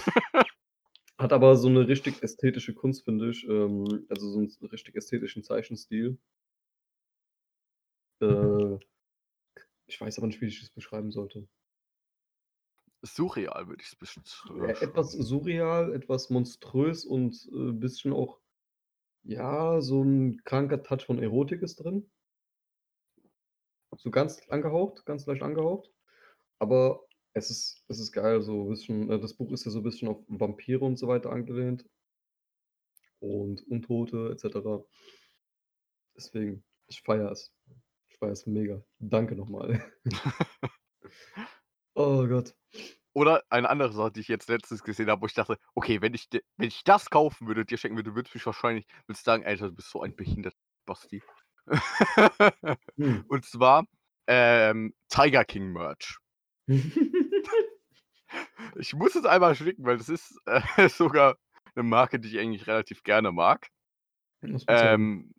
Hat 1.19 1.33
aber 1.33 1.57
so 1.57 1.69
'ne 1.71 1.89
richtig 1.89 2.23
ästhetische 2.23 2.75
Kunst, 2.75 3.05
finde 3.05 3.31
ich, 3.31 3.45
ähm, 3.49 4.07
also 4.11 4.29
so 4.31 4.39
'n 4.41 4.47
s 4.47 4.59
richtig 4.73 4.97
ästhetischen 4.97 5.43
Zeichenstil. 5.43 6.19
Äh, 8.23 8.79
ich 9.87 10.01
weiß 10.01 10.19
aber 10.19 10.29
nicht, 10.29 10.41
wie 10.43 10.47
ich 10.47 10.61
das 10.61 10.71
beschreiben 10.71 11.11
sollte. 11.13 11.49
Surreal 13.05 13.69
würde 13.69 13.83
ich's 13.83 13.95
besch 13.97 14.21
E 14.45 14.51
äh, 14.51 14.77
etwas 14.85 15.13
surreal, 15.13 15.93
etwas 15.95 16.31
monströs 16.31 17.05
und, 17.05 17.49
äh, 17.53 17.73
bisschen 17.73 18.13
auch 18.13 18.41
ja, 19.27 19.81
so 19.81 20.03
'n 20.03 20.43
kranker 20.45 20.83
Touch 20.83 21.05
von 21.07 21.19
Erotik 21.23 21.63
ist 21.63 21.77
drin. 21.85 22.11
So 23.95 24.11
ganz 24.11 24.41
angehaucht, 24.49 25.05
ganz 25.07 25.27
leicht 25.27 25.43
angehaucht. 25.43 25.91
Aber 26.61 27.03
es 27.35 27.51
ist 27.51 27.85
es 27.89 28.01
ist 28.01 28.13
geil, 28.13 28.43
so 28.43 28.67
bisschen 28.67 29.11
äh, 29.11 29.21
das 29.21 29.35
Buch 29.35 29.53
ist 29.53 29.65
ja 29.67 29.71
so 29.73 29.81
'n 29.81 29.85
bisschen 29.85 30.09
auf 30.09 30.19
Vampire 30.29 30.81
und 30.85 30.99
so 30.99 31.09
weiter 31.09 31.31
angelehnt. 31.33 31.87
Und 33.23 33.63
Untote 33.69 34.31
et 34.33 34.41
cetera. 34.41 34.83
Deswegen, 36.17 36.65
ich 36.89 37.03
feiere 37.03 37.31
es. 37.31 37.53
Ich 38.09 38.19
feiere 38.19 38.33
es 38.33 38.47
mega. 38.47 38.83
Danke 38.99 39.37
noch 39.37 39.49
mal. 39.49 39.83
Oh 41.97 42.27
Gott. 42.29 42.55
Oder 43.17 43.43
eine 43.49 43.71
andere 43.71 43.93
Sache, 43.95 44.13
die 44.13 44.21
ich 44.21 44.29
jetzt 44.29 44.49
letztens 44.51 44.83
gesehen 44.85 45.09
habe, 45.11 45.23
wo 45.23 45.27
ich 45.27 45.35
dachte: 45.35 45.59
„Okay, 45.75 46.03
wenn 46.03 46.13
ich 46.15 46.29
wenn 46.59 46.69
ich 46.69 46.85
das 46.85 47.09
kaufen 47.11 47.47
würde 47.49 47.65
dir 47.65 47.79
schenken 47.79 47.97
würde, 47.97 48.15
würdest 48.15 48.35
du 48.35 48.39
mich 48.39 48.47
wahrscheinlich 48.47 48.87
würdest 49.07 49.25
sagen: 49.25 49.45
‚Alter, 49.47 49.69
du 49.71 49.75
bist 49.77 49.91
so 49.91 50.03
ein 50.03 50.15
behinderter 50.17 50.57
Basti.'“ 50.87 51.23
Hm. 52.99 53.21
Und 53.29 53.45
zwar, 53.45 53.85
ähm, 54.27 54.95
Tiger 55.09 55.45
King 55.45 55.73
Merch. 55.73 56.19
Ich 58.77 58.95
muss 58.95 59.15
es 59.15 59.25
einmal 59.25 59.55
schicken, 59.55 59.85
weil 59.85 59.99
das 59.99 60.09
ist, 60.09 60.39
äh, 60.47 60.61
sogar 60.89 61.37
'ne 61.75 61.83
Marke, 61.83 62.19
die 62.21 62.29
ich 62.29 62.39
eigentlich 62.39 62.67
relativ 62.67 63.03
gerne 63.03 63.33
mag. 63.33 63.69
Was? 64.43 64.67
Ähm, 64.69 65.33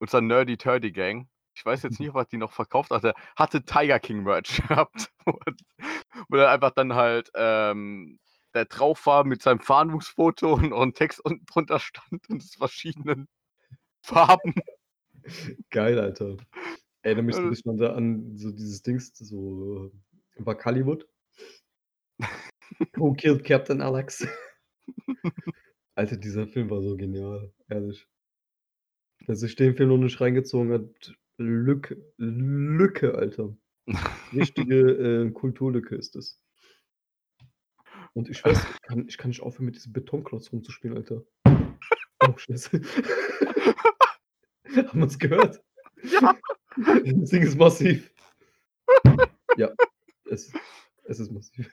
unser 0.00 0.20
Nerdy 0.22 0.56
Turdy 0.58 0.92
Gang. 0.92 1.28
Ich 1.54 1.66
weiß 1.66 1.82
jetzt 1.84 2.00
nicht, 2.00 2.10
ob 2.10 2.16
er 2.16 2.24
die 2.26 2.38
noch 2.38 2.52
verkauft 2.52 2.90
hatte, 2.90 3.14
hatte 3.36 3.64
Tiger 3.64 4.00
King 4.00 4.22
Merch 4.24 4.62
gehabt. 4.68 5.12
Und 5.26 5.60
wo 6.28 6.36
dann 6.36 6.48
einfach 6.48 6.70
dann 6.72 6.94
halt, 6.94 7.30
ähm, 7.34 8.18
der 8.54 8.64
drauf 8.66 9.06
war 9.06 9.24
mit 9.24 9.42
seinem 9.42 9.60
Fahndungsfoto 9.60 10.54
und 10.54 10.72
'n 10.72 10.94
Text 10.94 11.20
unten 11.24 11.46
drunter 11.46 11.78
stand 11.80 12.28
und 12.30 12.42
es 12.42 12.54
verschiedenen 12.56 13.28
Farben. 14.02 14.54
Geil, 15.70 15.98
Alter. 16.00 16.36
Erinnert 17.02 17.26
mich 17.26 17.36
so 17.38 17.46
'n 17.46 17.48
Äh. 17.48 17.52
bisschen 17.52 17.72
an 17.72 17.78
da 17.78 17.94
an 17.94 18.38
so 18.38 18.52
dieses 18.52 18.82
Dings, 18.82 19.12
so 19.16 19.92
Wakaliwood. 20.36 21.06
„Who 22.96 23.14
killed 23.14 23.44
Captain 23.44 23.80
Alex?“ 23.82 24.26
Alter, 25.96 26.16
dieser 26.16 26.46
Film 26.46 26.70
war 26.70 26.82
so 26.82 26.96
genial, 26.96 27.52
ehrlich. 27.68 28.06
Wer 29.26 29.36
sich 29.36 29.54
den 29.56 29.74
Film 29.76 29.90
noch 29.90 29.98
nicht 29.98 30.20
reingezogen 30.20 30.72
hat, 30.72 31.14
Lücke 31.36 31.96
Lücke, 32.18 33.14
Alter. 33.14 33.54
Richtige, 34.32 35.26
äh, 35.26 35.30
Kulturlücke 35.30 35.96
ist 35.96 36.14
das. 36.14 36.40
Und 38.12 38.28
ich 38.28 38.44
weiß, 38.44 38.58
ich 38.58 38.82
kann 38.82 39.08
ich 39.08 39.18
kann 39.18 39.28
nicht 39.30 39.42
aufhören, 39.42 39.66
mit 39.66 39.76
diesem 39.76 39.92
Betonklotz 39.92 40.52
rumzuspielen, 40.52 40.96
Alter. 40.96 41.22
Oh, 42.22 42.36
Scheiße. 42.36 42.82
Hat 44.76 44.94
man's 44.94 45.18
gehört? 45.18 45.62
Ja. 46.02 46.36
Das 46.76 47.30
Ding 47.30 47.42
ist 47.42 47.56
massiv. 47.56 48.12
Ja, 49.56 49.70
es 50.30 50.52
es 51.04 51.18
ist 51.18 51.32
massiv. 51.32 51.72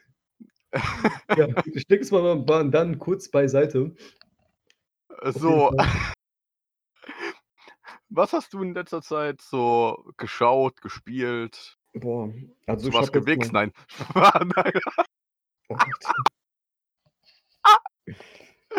Ja, 1.36 1.48
ich 1.66 1.86
lege 1.88 2.02
es 2.02 2.10
mal 2.10 2.42
dann 2.70 2.98
kurz 2.98 3.30
beiseite. 3.30 3.94
So. 5.22 5.70
Was 8.08 8.32
hast 8.32 8.52
du 8.54 8.62
in 8.62 8.74
letzter 8.74 9.02
Zeit 9.02 9.40
so 9.42 10.12
geschaut, 10.16 10.80
gespielt? 10.80 11.77
Boah, 11.94 12.32
also 12.66 12.88
Hast 12.88 12.94
du 12.94 12.98
was 12.98 13.12
gewichst? 13.12 13.52
Nein. 13.52 13.72
Nein. 14.14 14.72
Oh 15.70 15.76
Gott. 15.76 16.04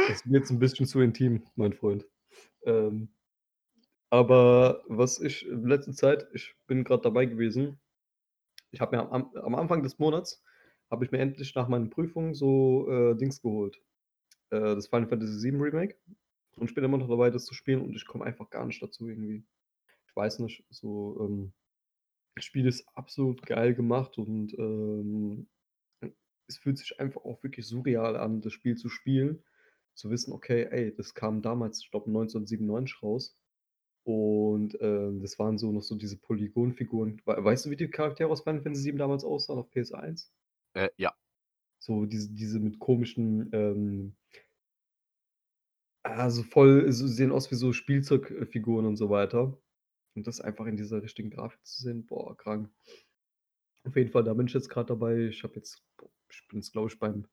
Das 0.08 0.26
wird 0.26 0.36
jetzt 0.44 0.52
'n 0.52 0.60
bisschen 0.60 0.86
zu 0.88 1.02
intim, 1.02 1.44
mein 1.56 1.74
Freund. 1.74 2.08
Ähm, 2.66 3.10
aber 4.12 4.84
was 4.88 5.22
ich 5.22 5.48
in 5.48 5.68
letzter 5.68 5.94
Zeit 5.94 6.28
ich 6.34 6.56
bin 6.68 6.84
grad 6.86 7.06
dabei 7.06 7.26
gewesen 7.26 7.80
ich 8.72 8.82
habe 8.82 8.98
mir 8.98 9.12
am 9.12 9.32
am 9.36 9.56
Anfang 9.56 9.84
des 9.84 10.00
Monats 10.00 10.44
habe 10.92 11.06
ich 11.06 11.12
mir 11.12 11.20
endlich 11.20 11.56
nach 11.56 11.68
meinen 11.70 11.90
Prüfungen 11.92 12.34
so, 12.36 12.90
äh, 12.90 13.16
Dings 13.18 13.42
geholt, 13.42 13.78
äh, 14.52 14.60
das 14.76 14.88
Final 14.88 15.08
Fantasy 15.10 15.52
VII 15.52 15.62
Remake. 15.62 15.98
Und 16.58 16.70
ich 16.70 16.76
bin 16.76 16.84
immer 16.86 16.98
noch 17.00 17.10
dabei, 17.10 17.30
das 17.32 17.46
zu 17.46 17.54
spielen 17.56 17.82
und 17.82 17.96
ich 17.96 18.06
komme 18.08 18.26
einfach 18.26 18.50
gar 18.52 18.66
nicht 18.66 18.82
dazu 18.84 19.08
irgendwie. 19.10 19.46
Ich 20.08 20.16
weiß 20.16 20.40
nicht, 20.40 20.66
so, 20.72 21.18
ähm, 21.22 21.54
das 22.40 22.46
Spiel 22.46 22.68
ist 22.68 22.88
absolut 22.96 23.44
geil 23.46 23.76
gemacht 23.76 24.18
und, 24.18 24.54
ähm, 24.60 25.48
es 26.48 26.58
fühlt 26.58 26.78
sich 26.78 27.00
einfach 27.00 27.24
auch 27.26 27.44
wirklich 27.44 27.68
surreal 27.68 28.18
an, 28.18 28.42
das 28.42 28.54
Spiel 28.54 28.76
zu 28.76 28.90
spielen. 28.90 29.44
Zu 29.96 30.10
wissen: 30.10 30.34
„Okay, 30.34 30.68
ey, 30.70 30.94
das 30.96 31.14
kam 31.14 31.42
damals, 31.42 31.82
ich 31.84 31.92
glaube 31.92 32.12
1997 32.12 33.02
raus.“ 33.04 33.38
Und, 34.06 34.78
ähm, 34.82 35.22
das 35.22 35.40
waren 35.40 35.58
so 35.58 35.72
noch 35.72 35.84
so 35.84 35.96
diese 35.96 36.18
Polygonfiguren. 36.20 37.22
Wei 37.26 37.44
weißt 37.44 37.66
du, 37.68 37.72
wie 37.72 37.76
die 37.78 37.90
Charaktere 37.90 38.30
aus 38.30 38.42
Final 38.44 38.62
Fantasy 38.64 38.86
VII 38.86 39.00
damals 39.00 39.24
aussahen 39.26 39.60
auf 39.60 39.72
PS1? 39.72 40.32
Äh, 40.74 40.90
ja. 40.98 41.16
So 41.80 42.06
diese 42.06 42.32
diese 42.34 42.60
mit 42.60 42.80
komischen, 42.80 43.50
ähm 43.54 44.16
ah, 46.04 46.30
so 46.30 46.44
voll 46.44 46.92
so 46.92 47.08
sehen 47.08 47.32
aus 47.32 47.50
wie 47.52 47.56
so 47.56 47.72
Spielzeug 47.74 48.32
äh, 48.32 48.46
Figuren 48.46 48.86
und 48.86 48.98
so 48.98 49.10
weiter. 49.10 49.58
Und 50.20 50.28
das 50.28 50.42
einfach 50.42 50.66
in 50.66 50.76
dieser 50.76 51.02
richtigen 51.02 51.30
Grafik 51.30 51.66
zu 51.66 51.82
sehen, 51.82 52.06
boah, 52.06 52.36
krank. 52.36 52.70
Auf 53.86 53.96
jeden 53.96 54.12
Fall, 54.12 54.24
da 54.24 54.34
bin 54.34 54.48
ich 54.48 54.54
jetzt 54.54 54.70
grad 54.70 54.90
dabei. 54.90 55.28
Ich 55.28 55.44
habe 55.44 55.56
jetzt 55.56 55.82
ich 56.32 56.48
bin 56.48 56.60
jetzt, 56.60 56.74
glaube 56.74 56.90
ich, 56.90 57.00
beim 57.00 57.26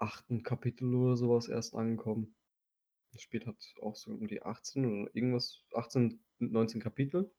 8. 0.00 0.44
Kapitel 0.44 0.94
oder 0.94 1.16
so 1.16 1.30
was 1.30 1.48
erst 1.48 1.74
angekommen. 1.74 2.36
Das 3.12 3.22
Spiel 3.22 3.46
hat 3.46 3.56
auch 3.82 3.96
so 3.96 4.12
um 4.12 4.28
die 4.28 4.42
18 4.42 4.86
oder 4.86 5.10
irgendwas 5.14 5.64
18, 5.74 6.20
19 6.40 6.80
Kapitel. 6.82 7.30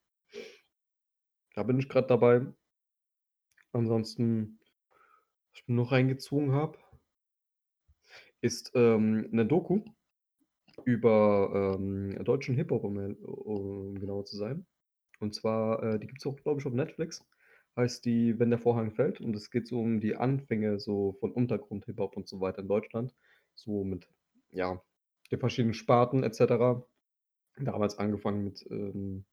Da 1.55 1.63
bin 1.63 1.79
ich 1.79 1.89
grad 1.89 2.09
dabei. 2.09 2.45
Ansonsten, 3.75 4.59
was 5.51 5.61
ich 5.61 5.67
mir 5.67 5.75
noch 5.75 5.91
reingezogen 5.91 6.53
habe 6.53 6.77
ist, 8.43 8.71
ähm, 8.73 9.27
'ne 9.31 9.45
Doku 9.45 9.81
über, 10.85 11.75
ähm, 11.79 12.23
deutschen 12.23 12.55
Hip-Hop, 12.55 12.83
um 12.83 12.99
e 12.99 13.13
um 13.23 13.99
genauer 13.99 14.25
zu 14.25 14.37
sein. 14.37 14.65
Und 15.19 15.35
zwar, 15.35 15.83
äh, 15.83 15.99
die 15.99 16.07
gibt's 16.07 16.25
auch, 16.27 16.37
glaube 16.37 16.59
ich, 16.61 16.67
auf 16.67 16.73
Netflix. 16.73 17.25
Heißt 17.77 18.05
die 18.05 18.39
„Wenn 18.39 18.49
der 18.51 18.59
Vorhang 18.59 18.91
fällt“ 18.91 19.21
und 19.21 19.35
es 19.35 19.51
geht 19.51 19.67
so 19.67 19.81
um 19.81 19.99
die 20.01 20.15
Anfänge 20.15 20.79
so 20.79 21.13
von 21.19 21.31
Untergrund-Hip-Hop 21.31 22.17
und 22.17 22.27
so 22.27 22.41
weiter 22.41 22.59
in 22.61 22.67
Deutschland. 22.69 23.15
So 23.55 23.83
mit, 23.83 24.09
ja, 24.51 24.81
den 25.31 25.39
verschiedenen 25.39 25.73
Sparten 25.75 26.23
et 26.23 26.35
cetera. 26.35 26.85
Damals 27.59 27.97
angefangen 27.99 28.43
mit, 28.45 28.65
ähm, 28.71 29.25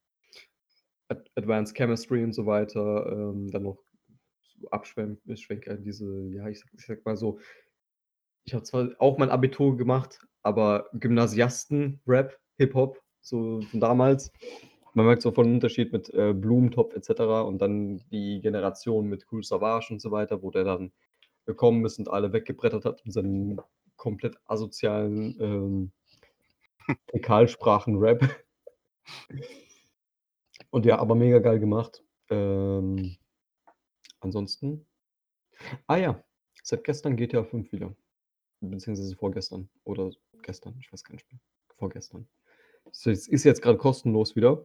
Ad 1.09 1.25
Advanced 1.37 1.77
Chemistry 1.77 2.25
und 2.25 2.33
so 2.35 2.47
weiter, 2.47 3.07
ähm, 3.13 3.49
dann 3.51 3.63
noch 3.65 3.79
so 4.43 4.69
Abschwen 4.71 5.19
Schwenker 5.37 5.77
in 5.77 5.85
diese 5.85 6.29
ja, 6.33 6.49
ich 6.49 6.61
sage 6.61 6.73
ich 6.79 6.87
sage 6.87 7.03
mal 7.05 7.17
so 7.17 7.39
ich 8.47 8.55
habe 8.55 8.65
zwar 8.65 8.91
auch 8.99 9.19
mein 9.19 9.31
Abitur 9.31 9.77
gemacht, 9.77 10.21
aber 10.43 10.89
Gymnasiasten-Rap, 10.95 12.39
Hip-Hop, 12.59 13.03
so 13.21 13.61
von 13.71 13.81
damals. 13.81 14.33
Man 14.95 15.07
merkt 15.07 15.23
so 15.23 15.33
voll 15.33 15.47
'n 15.47 15.55
Unterschied 15.55 15.93
mit, 15.93 16.09
äh, 16.15 16.33
Blumentopf 16.33 16.95
et 16.95 17.05
cetera 17.05 17.43
und 17.43 17.59
dann 17.61 17.99
die 18.11 18.41
Generation 18.41 19.07
mit 19.09 19.27
Kool 19.27 19.43
Savas 19.43 19.91
und 19.91 20.01
so 20.01 20.11
weiter, 20.13 20.43
wo 20.43 20.51
der 20.51 20.65
dann 20.65 20.93
gekommen 21.47 21.85
ist 21.85 21.99
und 21.99 22.09
alle 22.11 22.33
weggebrettert 22.33 22.85
hat 22.85 23.05
mit 23.05 23.13
seinem 23.15 23.61
komplett 23.97 24.37
asozialen, 24.47 25.37
ähm, 25.41 25.93
Fäkalsprachen-Rap. 27.11 28.25
Und 30.71 30.87
ja, 30.87 30.99
aber 30.99 31.15
mega 31.15 31.39
geil 31.39 31.59
gemacht. 31.61 32.03
Ähm, 32.31 33.17
ansonsten 34.21 34.87
ah 35.89 35.97
ja, 35.97 36.25
seit 36.63 36.85
gestern 36.85 37.17
GTA 37.17 37.45
5 37.45 37.71
wieder. 37.73 37.95
Beziehungsweise 38.71 39.15
vorgestern 39.17 39.69
oder 39.85 40.11
gestern, 40.43 40.77
ich 40.81 40.93
weiß 40.93 41.05
gar 41.05 41.15
nicht 41.15 41.31
mehr. 41.31 41.41
Vorgestern. 41.77 42.27
Es 42.91 43.07
ist 43.07 43.45
jetzt 43.45 43.63
grade 43.63 43.79
kostenlos 43.79 44.37
wieder 44.37 44.65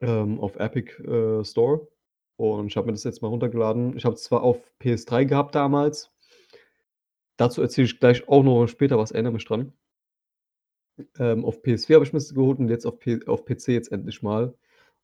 ähm, 0.00 0.40
auf 0.40 0.56
Epic, 0.56 0.92
äh, 1.02 1.44
Store 1.44 1.86
und 2.36 2.66
ich 2.68 2.76
habe 2.76 2.86
mir 2.86 2.92
das 2.92 3.04
jetzt 3.04 3.22
mal 3.22 3.28
runtergeladen. 3.28 3.96
Ich 3.96 4.04
habe 4.04 4.14
es 4.14 4.24
zwar 4.24 4.42
auf 4.42 4.72
PS3 4.80 5.26
gehabt 5.26 5.54
damals. 5.54 6.10
Dazu 7.36 7.62
erzähle 7.62 7.86
ich 7.86 8.00
gleich 8.00 8.28
auch 8.28 8.42
noch 8.42 8.66
später 8.66 8.98
was, 8.98 9.12
erinnere 9.12 9.34
mich 9.34 9.44
dran. 9.44 9.72
Ähm, 11.18 11.44
auf 11.44 11.62
PS4 11.62 11.94
habe 11.94 12.04
ich 12.04 12.12
mir's 12.12 12.34
geholt 12.34 12.58
und 12.58 12.68
jetzt 12.68 12.86
auf 12.86 12.98
P 12.98 13.24
auf 13.26 13.44
PC 13.44 13.68
jetzt 13.68 13.92
endlich 13.92 14.22
mal. 14.22 14.54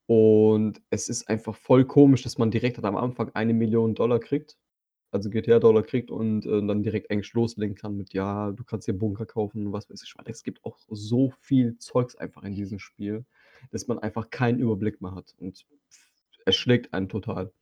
Und 0.06 0.80
es 0.90 1.08
ist 1.08 1.28
einfach 1.28 1.56
voll 1.56 1.85
komisch, 1.85 2.23
dass 2.23 2.38
man 2.38 2.50
direkt 2.50 2.82
am 2.82 2.96
Anfang 2.96 3.30
1.000.000 3.30 4.18
kriegt, 4.20 4.56
also 5.16 5.30
GTA-Dollar 5.30 5.82
kriegt 5.82 6.11
und, 6.11 6.46
äh, 6.46 6.66
dann 6.66 6.82
direkt 6.82 7.11
eigentlich 7.11 7.32
loslegen 7.35 7.75
kann 7.76 7.96
mit: 7.96 8.12
„Ja, 8.14 8.52
du 8.52 8.64
kannst 8.64 8.88
dir 8.88 8.94
Bunker 8.94 9.26
kaufen“, 9.26 9.73
was 9.73 9.90
weiß 9.90 10.02
ich. 10.02 10.14
Es 10.26 10.42
gibt 10.44 10.64
auch 10.64 10.78
so 10.88 11.32
viel 11.40 11.78
Zeugs 11.78 12.16
einfach 12.16 12.44
in 12.44 12.54
diesem 12.54 12.78
Spiel, 12.78 13.25
dass 13.73 13.87
man 13.88 13.99
einfach 13.99 14.30
keinen 14.30 14.58
Überblick 14.61 15.00
mehr 15.02 15.14
hat 15.14 15.35
und 15.38 15.66
es 16.46 16.56
schlägt 16.56 16.94
einen 16.94 17.08
total. 17.08 17.52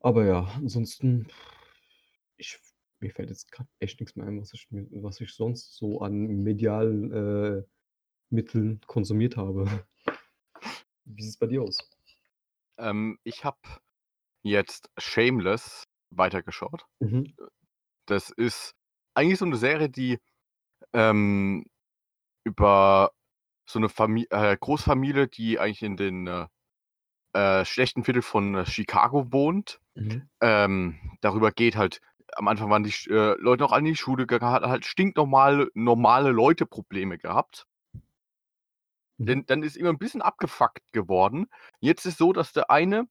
Aber 0.00 0.26
ja, 0.26 0.44
ansonsten 0.58 1.28
ich 2.36 2.58
mir 3.00 3.10
fällt 3.10 3.30
jetzt 3.30 3.50
grad 3.50 3.66
echt 3.80 4.00
nix 4.00 4.14
mehr 4.16 4.26
ein, 4.26 4.40
was 4.40 4.52
ich 4.54 4.68
was 4.70 5.20
ich 5.20 5.32
sonst 5.32 5.74
so 5.76 6.00
an 6.02 6.42
medialen, 6.42 7.12
äh, 7.12 7.62
Mitteln 8.30 8.80
konsumiert 8.86 9.36
habe. 9.36 9.66
Wie 11.04 11.22
sieht's 11.22 11.36
bei 11.36 11.46
dir 11.46 11.62
aus? 11.62 11.78
Ähm, 12.78 13.18
ich 13.24 13.44
habe 13.44 13.58
jetzt 14.42 14.90
Shameless 14.98 15.84
weitergeschaut. 16.10 16.86
Mhm. 17.00 17.32
Das 18.08 18.30
ist 18.30 18.74
eigentlich 19.14 19.38
so 19.38 19.46
'ne 19.46 19.56
Serie, 19.56 19.88
die, 19.88 20.18
ähm, 20.94 21.66
über 22.44 23.12
so 23.68 23.80
'ne 23.80 23.88
Famil 23.90 24.26
äh, 24.30 24.56
Großfamilie, 24.58 25.28
die 25.28 25.58
eigentlich 25.60 25.82
in 25.82 25.96
den, 25.98 26.26
äh, 26.28 26.46
äh, 27.34 27.64
schlechten 27.66 28.04
Viertel 28.04 28.22
von, 28.22 28.56
äh, 28.56 28.66
Chicago 28.66 29.32
wohnt. 29.32 29.80
Mhm. 29.96 30.28
Ähm, 30.42 31.18
darüber 31.22 31.52
geht 31.52 31.76
halt 31.76 32.00
am 32.36 32.48
Anfang 32.48 32.70
waren 32.70 32.84
die 32.84 32.92
äh, 33.10 33.36
Leute 33.40 33.62
noch 33.64 33.76
in 33.76 33.84
die 33.86 33.96
Schule 33.96 34.26
gegangen, 34.26 34.52
hatten 34.54 34.68
halt 34.70 34.86
stinknormale 34.86 35.68
normale 35.74 36.30
Leute 36.32 36.66
Probleme 36.66 37.18
gehabt. 37.18 37.64
Mhm. 39.20 39.28
Denn 39.28 39.44
dann 39.46 39.62
ist 39.62 39.76
immer 39.76 39.90
'n 39.90 39.98
bisschen 39.98 40.22
abgefuckt 40.22 40.80
geworden. 40.92 41.46
Jetzt 41.80 42.06
ist 42.06 42.18
so, 42.18 42.32
dass 42.32 42.52
der 42.52 42.70
eine, 42.70 43.06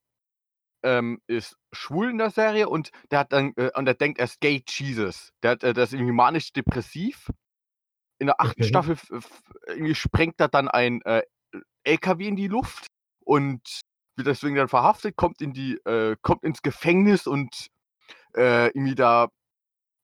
ähm, 0.84 1.22
ist 1.28 1.58
schwul 1.72 2.10
in 2.10 2.18
der 2.18 2.30
Serie 2.32 2.70
und 2.70 2.92
der 3.12 3.20
hat 3.20 3.34
dann 3.34 3.54
äh, 3.58 3.72
und 3.76 3.86
der 3.86 3.94
denkt, 3.94 4.20
er 4.20 4.26
ist 4.26 4.42
Gay 4.42 4.64
Jesus. 4.68 5.32
Der 5.44 5.52
hat 5.52 5.64
äh, 5.64 5.74
der 5.74 5.84
ist 5.86 5.94
irgendwie 5.94 6.14
manisch-depressiv. 6.14 7.32
In 8.20 8.28
der 8.28 8.40
8. 8.40 8.52
Okay. 8.52 8.64
Staffel 8.66 8.98
irgendwie 9.68 9.96
sprengt 9.96 10.40
er 10.40 10.48
dann 10.48 10.68
ein, 10.68 11.02
äh, 11.04 11.24
LKW 11.84 12.28
in 12.28 12.36
die 12.36 12.48
Luft 12.48 12.86
und 13.26 13.82
wird 14.16 14.28
deswegen 14.28 14.56
dann 14.56 14.68
verhaftet, 14.68 15.16
kommt 15.16 15.42
in 15.42 15.54
die 15.54 15.74
äh, 15.86 16.16
kommt 16.22 16.44
ins 16.44 16.62
Gefängnis 16.62 17.26
und, 17.26 17.68
äh, 18.36 18.68
irgendwie 18.68 18.96
da 18.96 19.30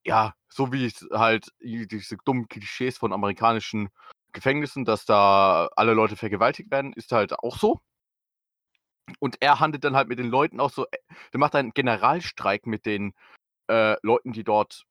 ja, 0.04 0.34
so 0.48 0.72
wie 0.72 0.86
es 0.86 1.06
halt 1.12 1.48
diese 1.60 2.16
dummen 2.24 2.48
Klischees 2.48 2.98
von 2.98 3.12
amerikanischen 3.12 3.90
Gefängnissen, 4.32 4.84
dass 4.84 5.04
da 5.04 5.68
alle 5.76 5.94
Leute 5.94 6.16
vergewaltigt 6.16 6.70
werden, 6.70 6.92
ist 6.94 7.12
halt 7.12 7.38
auch 7.38 7.58
so. 7.58 7.80
Und 9.18 9.36
er 9.40 9.60
handelt 9.60 9.84
dann 9.84 9.96
halt 9.96 10.08
mit 10.08 10.18
den 10.18 10.28
Leuten 10.28 10.60
auch 10.60 10.70
so 10.70 10.84
äh, 10.90 10.98
der 11.32 11.40
macht 11.40 11.54
einen 11.54 11.72
Generalstreik 11.72 12.66
mit 12.66 12.86
den, 12.86 13.14
äh, 13.68 13.96
Leuten, 14.02 14.32
die 14.32 14.44
dort 14.44 14.84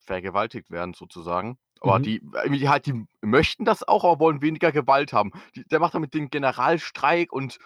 vergewaltigt 0.00 0.70
werden 0.70 0.94
sozusagen. 0.94 1.58
Aber 1.80 1.98
Mhm. 1.98 2.02
die 2.04 2.22
irgendwie 2.44 2.68
halt 2.68 2.86
die 2.86 3.06
möchten 3.20 3.64
das 3.64 3.86
auch, 3.86 4.04
aber 4.04 4.20
wollen 4.20 4.42
weniger 4.42 4.72
Gewalt 4.72 5.12
haben. 5.12 5.32
Die 5.54 5.64
der 5.64 5.80
macht 5.80 5.94
dann 5.94 6.00
mit 6.00 6.14
denen 6.14 6.30
Generalstreik 6.30 7.32
und 7.32 7.58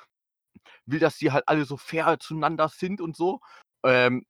will, 0.86 1.00
dass 1.00 1.18
die 1.18 1.32
halt 1.32 1.48
alle 1.48 1.64
so 1.64 1.76
fair 1.76 2.18
zueinander 2.20 2.68
sind 2.68 3.00
und 3.00 3.16
so. 3.16 3.40
Ähm, 3.84 4.24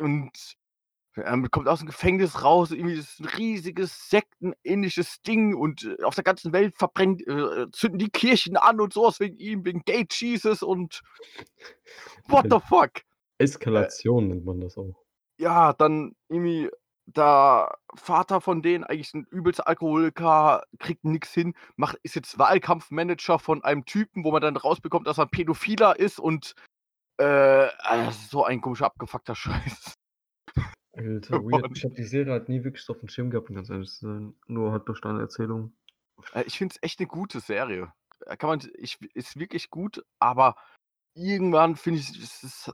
und, 0.00 0.56
ähm, 1.24 1.50
kommt 1.50 1.68
aus'm 1.68 1.86
Gefängnis 1.86 2.42
raus, 2.44 2.70
irgendwie 2.72 2.94
ist 2.94 3.20
'n 3.20 3.26
riesiges 3.26 4.08
sektenähnliches 4.10 5.22
Ding 5.22 5.54
und, 5.54 5.84
äh, 5.84 6.02
auf 6.04 6.14
der 6.14 6.24
ganzen 6.24 6.52
Welt 6.52 6.76
verbrennt 6.76 7.26
äh, 7.26 7.32
äh, 7.32 7.70
zünden 7.72 7.98
die 7.98 8.10
Kirchen 8.10 8.56
an 8.56 8.80
und 8.80 8.92
so 8.92 9.04
was 9.04 9.20
wegen 9.20 9.38
ihm, 9.38 9.64
wegen 9.64 9.82
Gay 9.84 10.06
Jesus 10.10 10.62
und 10.62 11.02
what 12.28 12.46
the 12.50 12.58
fuck? 12.68 12.90
Äh 12.98 13.42
Eskalation 13.44 14.28
nennt 14.28 14.44
man 14.46 14.60
das 14.60 14.76
auch. 14.78 14.96
Ja, 15.40 15.72
dann 15.74 16.14
irgendwie 16.28 16.70
der 17.06 17.76
Vater 17.94 18.40
von 18.40 18.62
denen, 18.62 18.84
eigentlich 18.84 19.12
'n 19.14 19.26
übelster 19.30 19.68
Alkoholiker, 19.68 20.64
kriegt 20.78 21.04
nix 21.04 21.32
hin, 21.34 21.54
macht 21.76 21.98
ist 22.02 22.16
jetzt 22.16 22.38
Wahlkampfmanager 22.38 23.38
von 23.38 23.62
einem 23.64 23.84
Typen, 23.84 24.24
wo 24.24 24.32
man 24.32 24.42
dann 24.42 24.56
rausbekommt, 24.56 25.06
dass 25.06 25.18
er 25.18 25.26
Pädophiler 25.26 25.98
ist 26.00 26.18
und, 26.18 26.54
äh, 27.18 27.24
ah, 27.80 28.12
so 28.12 28.44
ein 28.44 28.60
komischer, 28.62 28.86
abgefuckter 28.86 29.34
Scheiß. 29.74 29.94
Alter, 30.96 31.42
weird. 31.44 31.66
Ich 31.76 31.84
habe 31.84 31.94
die 31.94 32.04
Serie 32.04 32.32
halt 32.32 32.48
nie 32.48 32.64
wirklich 32.64 32.82
so 32.84 32.94
aufm 32.94 33.08
Schirm 33.08 33.30
gehabt, 33.30 33.50
um 33.50 33.56
ganz 33.56 33.68
ehrlich 33.70 33.90
zu 33.90 34.06
sein. 34.06 34.34
Nur 34.46 34.72
halt 34.72 34.88
durch 34.88 35.00
deine 35.00 35.20
Erzählung. 35.20 35.72
Äh, 36.32 36.44
ich 36.46 36.58
finde 36.58 36.74
es 36.74 36.82
echt 36.82 37.00
'ne 37.00 37.06
gute 37.06 37.40
Serie. 37.40 37.92
Äh, 38.26 38.36
kann 38.36 38.48
man 38.50 38.60
ich 38.78 38.98
ist 39.14 39.38
wirklich 39.38 39.70
gut, 39.70 40.04
aber 40.18 40.56
irgendwann 41.14 41.76
finde 41.76 42.00
ich, 42.00 42.10
es 42.22 42.42
ist 42.42 42.72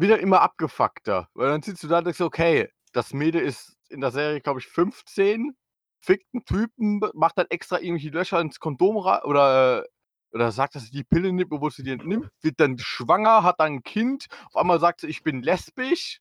halt 0.00 0.20
immer 0.20 0.40
abgefuckter, 0.40 1.28
weil 1.34 1.48
dann 1.50 1.62
sitzt 1.62 1.82
du 1.84 1.88
da 1.88 1.98
und 1.98 2.04
denkst 2.06 2.20
„Okay, 2.20 2.68
das 2.92 3.12
Mädel 3.12 3.42
ist 3.42 3.76
in 3.88 4.00
der 4.00 4.10
Serie, 4.10 4.40
glaube 4.40 4.60
ich, 4.60 4.66
15, 4.66 5.56
fickt 6.00 6.32
'n 6.34 6.44
Typen, 6.44 7.00
macht 7.14 7.38
dann 7.38 7.46
extra 7.50 7.78
irgendwelche 7.80 8.10
Löcher 8.10 8.40
ins 8.40 8.58
Kondom 8.60 8.96
oder, 8.96 9.82
äh 9.84 9.84
oder 10.34 10.50
sagt, 10.50 10.74
dass 10.74 10.84
sie 10.86 10.90
die 10.92 11.04
Pille 11.04 11.30
nimmt, 11.32 11.52
obwohl 11.52 11.70
sie 11.70 11.82
die 11.82 11.94
nimmt, 11.96 12.26
wird 12.40 12.58
dann 12.58 12.78
schwanger, 12.78 13.42
hat 13.42 13.60
dann 13.60 13.74
'n 13.78 13.82
Kind. 13.82 14.26
Auf 14.46 14.56
einmal 14.56 14.80
sagt 14.80 15.02
sie: 15.02 15.08
„Ich 15.08 15.22
bin 15.22 15.42
lesbisch.“ 15.42 16.20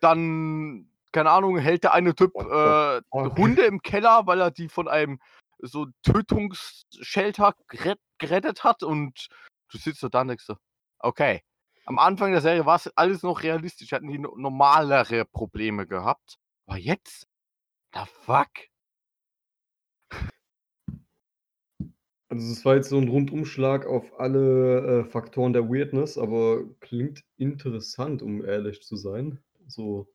Dann, 0.00 0.90
keine 1.12 1.30
Ahnung, 1.30 1.58
hält 1.58 1.84
der 1.84 1.94
eine 1.94 2.14
Typ, 2.14 2.40
äh? 2.40 3.00
Hunde 3.12 3.62
im 3.62 3.82
Keller, 3.82 4.26
weil 4.26 4.40
er 4.40 4.50
die 4.50 4.68
von 4.68 4.88
einem 4.88 5.20
so 5.58 5.86
Tötungs-Shelter 6.02 7.54
gerett 7.68 7.98
gerettet 8.18 8.64
hat 8.64 8.82
und 8.82 9.28
du 9.72 9.78
sitzt 9.78 10.00
so 10.00 10.08
da 10.08 10.22
und 10.22 10.28
denkst 10.28 10.44
so: 10.46 10.56
„Okay.“ 11.00 11.42
Am 11.86 11.98
Anfang 11.98 12.32
der 12.32 12.40
Serie 12.42 12.66
war's 12.66 12.88
alles 12.96 13.22
noch 13.22 13.42
realistisch, 13.42 13.92
hatten 13.92 14.08
die 14.08 14.18
no 14.18 14.34
normalere 14.36 15.24
Probleme 15.26 15.86
gehabt. 15.86 16.36
Aber 16.66 16.78
jetzt? 16.78 17.26
The 17.94 18.04
fuck? 18.06 18.50
Also, 22.28 22.52
es 22.52 22.64
war 22.64 22.76
jetzt 22.76 22.88
so 22.90 22.96
'n 22.98 23.08
Rundumschlag 23.08 23.86
auf 23.86 24.18
alle, 24.20 25.00
äh, 25.00 25.04
Faktoren 25.04 25.52
der 25.52 25.68
Weirdness, 25.68 26.16
aber 26.16 26.64
klingt 26.80 27.24
interessant, 27.36 28.22
um 28.22 28.44
ehrlich 28.44 28.82
zu 28.82 28.96
sein. 28.96 29.40
So 29.70 30.08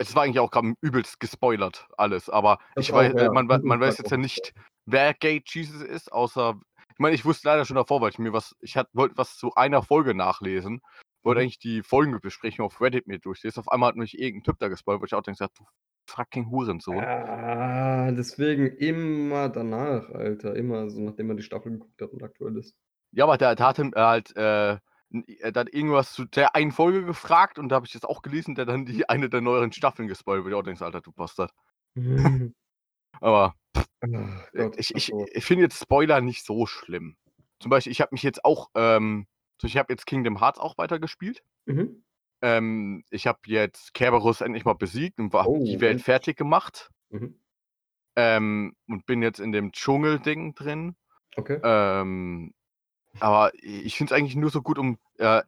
Es 0.00 0.14
war 0.14 0.24
eigentlich 0.24 0.40
auch 0.40 0.50
grad 0.50 0.64
übelst 0.80 1.20
gespoilert 1.20 1.86
alles, 1.96 2.28
aber 2.28 2.58
Das 2.76 2.88
ich 2.88 2.92
auch, 2.92 2.94
wei 2.94 3.06
äh, 3.16 3.28
ja. 3.28 3.30
man 3.30 3.46
man 3.62 3.80
weiß 3.80 3.98
jetzt 3.98 4.10
ja 4.10 4.16
nicht, 4.16 4.52
wer 4.86 5.14
Gay 5.14 5.42
Jesus 5.46 5.82
ist, 5.82 6.12
außer 6.12 6.58
ich 6.92 6.98
meine, 6.98 7.14
ich 7.14 7.24
wusste 7.24 7.48
leider 7.48 7.64
schon 7.64 7.76
davor, 7.76 8.00
weil 8.00 8.10
ich 8.10 8.18
mir 8.18 8.32
was 8.32 8.54
ich 8.60 8.76
hat 8.76 8.88
wollte 8.92 9.16
was 9.16 9.36
zu 9.36 9.54
einer 9.54 9.82
Folge 9.82 10.14
nachlesen, 10.14 10.80
wollte 11.22 11.40
Mhm. 11.40 11.42
eigentlich 11.42 11.58
die 11.58 11.82
Folgenbesprechung 11.82 12.66
auf 12.66 12.80
Reddit 12.80 13.06
mir 13.06 13.18
durchlesen. 13.20 13.60
Auf 13.60 13.68
einmal 13.70 13.88
hat 13.90 13.96
mich 13.96 14.18
irgend 14.18 14.42
'n 14.42 14.44
Typ 14.44 14.58
da 14.58 14.68
gespoilert, 14.68 15.00
wo 15.02 15.04
ich 15.06 15.14
auch 15.14 15.22
denke 15.22 15.38
so: 15.38 15.46
„Du 15.54 15.64
fucking 16.10 16.50
Hurensohn.“ 16.50 17.08
Ah, 17.22 18.10
deswegen 18.12 18.66
immer 18.76 19.48
danach, 19.50 20.10
Alter, 20.10 20.54
immer 20.56 20.88
so, 20.90 21.00
nachdem 21.00 21.26
man 21.28 21.36
die 21.36 21.42
Staffel 21.42 21.72
geguckt 21.72 22.00
hat 22.02 22.10
und 22.12 22.22
aktuell 22.22 22.56
ist. 22.58 22.74
Ja, 23.12 23.24
aber 23.24 23.38
der 23.38 23.54
der 23.54 23.66
hatte 23.66 23.90
halt, 23.94 24.36
äh, 24.36 24.72
n 24.72 24.76
äh, 24.76 24.78
der 25.22 25.52
hat 25.54 25.72
irgendwas 25.72 26.12
zu 26.12 26.24
der 26.24 26.54
einen 26.54 26.72
Folge 26.72 27.04
gefragt 27.04 27.58
und 27.58 27.68
da 27.68 27.76
habe 27.76 27.86
ich 27.86 27.92
das 27.92 28.04
auch 28.04 28.22
gelesen, 28.22 28.54
der 28.54 28.66
dann 28.66 28.86
die 28.86 29.08
eine 29.08 29.28
der 29.30 29.40
neueren 29.40 29.72
Staffeln 29.72 30.08
gespoilert, 30.08 30.44
wo 30.44 30.48
ich 30.48 30.54
auch 30.54 30.82
„Alter, 30.82 31.00
du 31.00 31.12
Bastard.“ 31.12 31.52
Aber 33.20 33.54
Ach 34.02 34.52
äh, 34.54 34.64
Gott, 34.64 34.78
ich 34.78 34.94
ich 34.94 35.12
ich 35.12 35.44
finde 35.44 35.64
jetzt 35.64 35.80
Spoiler 35.80 36.20
nicht 36.20 36.44
so 36.44 36.66
schlimm. 36.66 37.16
Zum 37.60 37.70
Beispiel, 37.70 37.92
ich 37.92 38.00
habe 38.00 38.10
mich 38.12 38.22
jetzt 38.22 38.44
auch, 38.44 38.70
ähm 38.74 39.26
ich 39.62 39.78
habe 39.78 39.92
jetzt 39.94 40.04
Kingdom 40.06 40.40
Hearts 40.40 40.58
auch 40.58 40.76
weitergespielt. 40.76 41.42
Mhm. 41.66 42.02
Ähm, 42.42 43.04
ich 43.10 43.26
habe 43.26 43.38
jetzt 43.46 43.94
Kerberos 43.94 44.42
endlich 44.42 44.64
mal 44.66 44.74
besiegt 44.74 45.18
und 45.18 45.32
habe 45.32 45.48
die 45.48 45.50
Oh, 45.50 45.80
Welt 45.80 45.92
endlich. 45.92 46.04
fertig 46.04 46.36
gemacht. 46.36 46.90
Mhm. 47.10 47.40
Ähm, 48.16 48.76
und 48.86 49.06
bin 49.06 49.22
jetzt 49.22 49.40
in 49.40 49.52
dem 49.52 49.72
Dschungelding 49.72 50.54
drin. 50.54 50.96
Okay. 51.36 51.60
Ähm, 51.62 52.52
aber 53.20 53.52
ich 53.54 53.96
finde 53.96 54.14
es 54.14 54.18
eigentlich 54.18 54.36
nur 54.36 54.50
so 54.50 54.62
gut, 54.62 54.78
um, 54.78 54.98
äh 55.18 55.42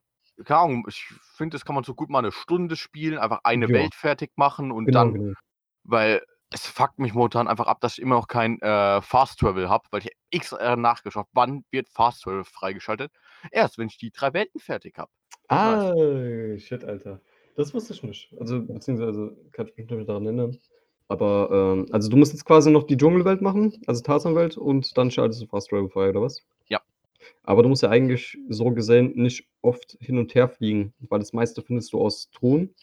keine 0.45 0.61
Ahnung, 0.61 0.87
ich 0.89 1.07
finde, 1.37 1.55
das 1.57 1.65
kann 1.65 1.75
man 1.75 1.85
so 1.85 1.95
gut 1.95 2.11
mal 2.11 2.23
'ne 2.23 2.33
Stunde 2.33 2.77
spielen, 2.77 3.19
einfach 3.19 3.41
eine 3.45 3.73
Ja. 3.73 3.75
Welt 3.75 3.95
fertig 3.95 4.33
machen 4.37 4.71
und 4.73 4.95
Genau, 4.95 4.95
dann 4.95 5.15
genau. 5.15 5.35
weil 5.85 6.23
es 6.53 6.67
fuckt 6.67 6.99
mich 7.01 7.15
momentan 7.15 7.49
einfach 7.49 7.67
ab, 7.69 7.81
dass 7.83 7.95
ich 7.99 8.03
immer 8.03 8.17
noch 8.17 8.29
kein 8.29 8.61
äh, 8.63 9.03
Fast 9.03 9.41
Travel 9.41 9.69
habe, 9.71 9.89
weil 9.93 10.03
ich 10.03 10.11
XR 10.33 10.77
nachgeschaut, 10.77 11.27
wann 11.33 11.65
wird 11.73 11.89
Fast 11.91 12.23
Travel 12.25 12.45
freigeschaltet? 12.45 13.13
Erst, 13.53 13.79
wenn 13.79 13.89
ich 13.89 13.99
die 13.99 14.13
drei 14.13 14.33
Welten 14.35 14.61
fertig 14.61 14.99
habe. 14.99 15.11
Ah, 15.51 15.93
shit, 16.59 16.83
Alter. 16.85 17.21
Das 17.57 17.73
wusste 17.73 17.93
ich 17.95 18.03
nicht. 18.03 18.35
Also, 18.39 18.63
beziehungsweise 18.63 19.37
kann 19.53 19.67
ich 19.69 19.77
mich 19.77 19.87
nicht 19.89 19.97
mehr 19.97 20.05
daran 20.05 20.25
erinnern. 20.27 20.59
Aber, 21.09 21.49
ähm, 21.53 21.87
also 21.93 22.09
du 22.11 22.17
musst 22.17 22.33
jetzt 22.33 22.45
quasi 22.45 22.71
noch 22.71 22.83
die 22.85 22.97
Dschungelwelt 22.97 23.41
machen, 23.43 23.81
also 23.87 24.03
Tarzanwelt, 24.03 24.57
und 24.57 24.97
dann 24.99 25.11
schaltest 25.13 25.41
du 25.43 25.47
Fast 25.47 25.69
Travel 25.71 25.89
frei, 25.89 26.11
oder 26.11 26.23
was? 26.23 26.43
Aber 27.43 27.63
du 27.63 27.69
musst 27.69 27.83
ja 27.83 27.91
eigentlich 27.91 28.39
so 28.49 28.71
gesehen 28.71 29.13
nicht 29.15 29.49
oft 29.63 29.97
hin 30.01 30.19
und 30.19 30.35
her 30.35 30.49
fliegen, 30.49 30.95
weil 30.99 31.19
das 31.21 31.33
meiste 31.33 31.63
findest 31.63 31.93
du 31.93 32.01
aus 32.01 32.31
Truhen, 32.31 32.75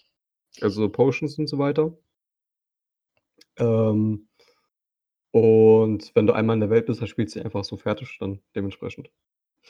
also 0.61 0.87
Potions 0.89 1.37
und 1.37 1.47
so 1.47 1.57
weiter. 1.59 1.95
Ähm, 3.57 4.27
und 5.31 6.11
wenn 6.15 6.27
du 6.27 6.33
einmal 6.33 6.55
in 6.55 6.59
der 6.59 6.69
Welt 6.69 6.85
bist, 6.85 7.01
dann 7.01 7.07
spielst 7.07 7.35
du 7.35 7.43
einfach 7.43 7.63
so 7.63 7.77
fertig 7.77 8.17
dann 8.19 8.41
dementsprechend. 8.55 9.09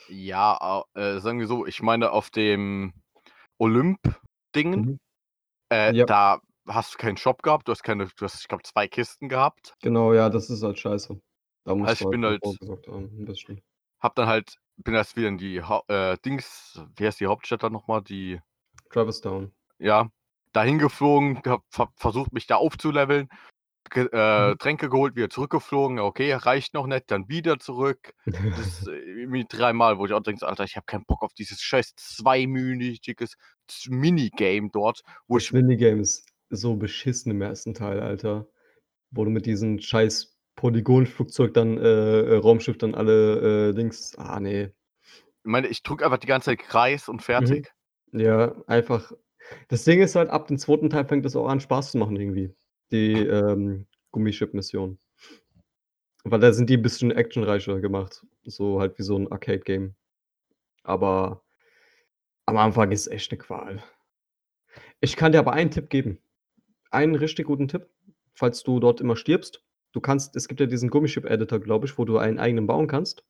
Ja, 0.08 0.84
äh, 0.94 1.20
sagen 1.20 1.38
wir 1.38 1.46
so, 1.46 1.66
ich 1.66 1.80
meine 1.82 2.10
auf 2.10 2.30
dem 2.30 2.92
Olymp-Dingen, 3.58 4.80
Mhm. 4.80 4.98
äh, 5.70 5.94
Ja. 5.94 6.04
da 6.04 6.40
hast 6.66 6.94
du 6.94 6.98
keinen 6.98 7.16
Shop 7.16 7.42
gehabt, 7.42 7.68
du 7.68 7.72
hast 7.72 7.82
keine, 7.82 8.06
du 8.06 8.24
hast, 8.24 8.40
ich 8.40 8.48
glaube, 8.48 8.64
zwei 8.64 8.88
Kisten 8.88 9.28
gehabt. 9.28 9.74
Genau, 9.82 10.12
ja, 10.12 10.28
das 10.30 10.50
ist 10.50 10.62
halt 10.62 10.78
scheiße. 10.78 11.20
Da 11.64 11.74
musst 11.74 11.88
Also 11.90 12.02
ich 12.02 12.04
du 12.06 12.10
bin 12.10 12.24
halt 12.24 12.42
halt- 12.42 12.86
haben, 12.88 13.04
ein 13.20 13.24
bisschen. 13.24 13.62
Hab 14.00 14.14
dann 14.16 14.26
halt, 14.26 14.56
bin 14.76 14.94
erst 14.94 15.16
wieder 15.16 15.28
in 15.28 15.38
die 15.38 15.62
Hau 15.62 15.82
äh, 15.88 16.16
Dings, 16.24 16.80
wie 16.96 17.06
heißt 17.06 17.20
die 17.20 17.26
Hauptstadt 17.26 17.62
dann 17.62 17.72
nochmal? 17.72 18.02
Die, 18.02 18.40
Travis 18.90 19.20
Down. 19.20 19.52
ja, 19.78 20.08
dahin 20.52 20.78
geflogen, 20.78 21.40
hab 21.46 21.64
versucht 21.96 22.32
mich 22.32 22.46
da 22.46 22.56
aufzuleveln, 22.56 23.28
ge 23.90 24.08
äh, 24.12 24.56
Mhm. 24.56 24.58
Tränke 24.58 24.88
geholt, 24.90 25.16
wieder 25.16 25.30
zurückgeflogen, 25.30 25.98
okay, 26.00 26.32
reicht 26.34 26.74
noch 26.74 26.86
nicht, 26.86 27.10
dann 27.10 27.28
wieder 27.28 27.58
zurück. 27.58 28.14
Das 28.56 28.86
äh, 28.88 28.92
irgendwie 28.92 29.46
dreimal, 29.48 29.98
wo 29.98 30.06
ich 30.06 30.12
auch 30.12 30.22
denke, 30.22 30.46
Alter, 30.46 30.64
ich 30.64 30.76
habe 30.76 30.86
keinen 30.86 31.04
Bock 31.06 31.22
auf 31.22 31.34
dieses 31.34 31.60
scheiß 31.62 31.94
zweiminütiges 31.96 33.36
Minigame 33.88 34.70
dort, 34.72 35.02
wo 35.28 35.38
Das 35.38 35.44
ich 35.44 35.52
Minigame 35.52 36.00
ist 36.02 36.26
so 36.50 36.76
beschissen 36.76 37.30
im 37.32 37.42
ersten 37.42 37.74
Teil, 37.74 38.00
Alter. 38.00 38.48
Wo 39.10 39.24
du 39.24 39.30
mit 39.30 39.46
diesem 39.46 39.78
scheiß 39.80 40.33
Polygonflugzeug 40.58 41.52
dann, 41.54 41.78
äh, 41.78 42.20
äh, 42.20 42.36
Raumschiff 42.36 42.78
dann 42.78 42.94
alle, 42.94 43.70
äh, 43.70 43.74
Dings 43.74 44.14
ah, 44.18 44.38
ne. 44.40 44.74
meine, 45.46 45.68
ich 45.68 45.82
drücke 45.82 46.04
einfach 46.04 46.18
die 46.18 46.26
ganze 46.26 46.46
Zeit 46.50 46.58
Kreis 46.60 47.08
und 47.08 47.22
Mhm. 47.32 47.66
fertig. 47.66 47.74
Ja, 48.12 48.54
einfach 48.66 49.12
das 49.68 49.84
Ding 49.84 50.00
ist 50.00 50.14
halt, 50.16 50.30
ab 50.30 50.46
dem 50.48 50.58
zweiten 50.58 50.90
Teil 50.90 51.06
fängt 51.06 51.26
es 51.26 51.36
auch 51.36 51.48
an, 51.48 51.60
Spaß 51.60 51.92
zu 51.92 51.98
machen 51.98 52.16
irgendwie, 52.16 52.54
die, 52.92 53.18
ähm, 53.26 53.86
Gummichip-Mission. 54.12 54.98
Weil 56.26 56.40
da 56.40 56.52
sind 56.54 56.70
die 56.70 56.74
'n 56.78 56.82
bisschen 56.82 57.10
actionreicher 57.10 57.80
gemacht, 57.80 58.24
so 58.44 58.80
halt 58.80 58.98
wie 58.98 59.02
so 59.02 59.14
'n 59.16 59.30
Arcade-Game. 59.30 59.94
Aber 60.84 61.42
am 62.48 62.58
Anfang 62.58 62.90
ist 62.92 63.06
echt 63.06 63.32
'ne 63.32 63.38
Qual. 63.38 63.82
Ich 65.02 65.16
kann 65.16 65.32
dir 65.32 65.38
aber 65.38 65.52
einen 65.52 65.70
Tipp 65.70 65.90
geben. 65.90 66.18
Einen 66.90 67.14
richtig 67.16 67.46
guten 67.46 67.68
Tipp, 67.68 67.88
falls 68.34 68.62
du 68.64 68.80
dort 68.80 69.00
immer 69.00 69.16
stirbst. 69.16 69.62
Du 69.94 70.00
kannst 70.00 70.34
es 70.34 70.48
gibt 70.48 70.58
ja 70.58 70.66
diesen 70.66 70.90
Gummichip-Editor, 70.90 71.60
glaube 71.60 71.86
ich, 71.86 71.96
wo 71.96 72.04
du 72.04 72.18
einen 72.18 72.40
eigenen 72.40 72.66
bauen 72.66 72.88
kannst. 72.88 73.24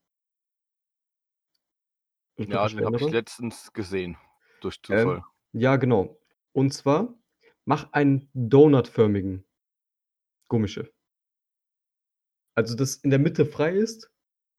Ich 2.39 2.49
Ja, 2.49 2.67
den 2.69 2.85
habe 2.85 2.97
ich 2.97 3.11
letztens 3.11 3.73
gesehen, 3.73 4.17
durch 4.61 4.83
Zufall. 4.83 5.17
Ähm, 5.19 5.23
ja, 5.53 5.77
genau. 5.77 6.19
Und 6.53 6.73
zwar 6.73 7.15
mach 7.65 7.93
einen 7.93 8.29
donutförmigen 8.35 9.45
Gummischiff. 10.51 10.91
Also, 12.57 12.77
das 12.77 12.97
in 12.97 13.11
der 13.11 13.19
Mitte 13.19 13.47
frei 13.47 13.73
ist 13.73 14.11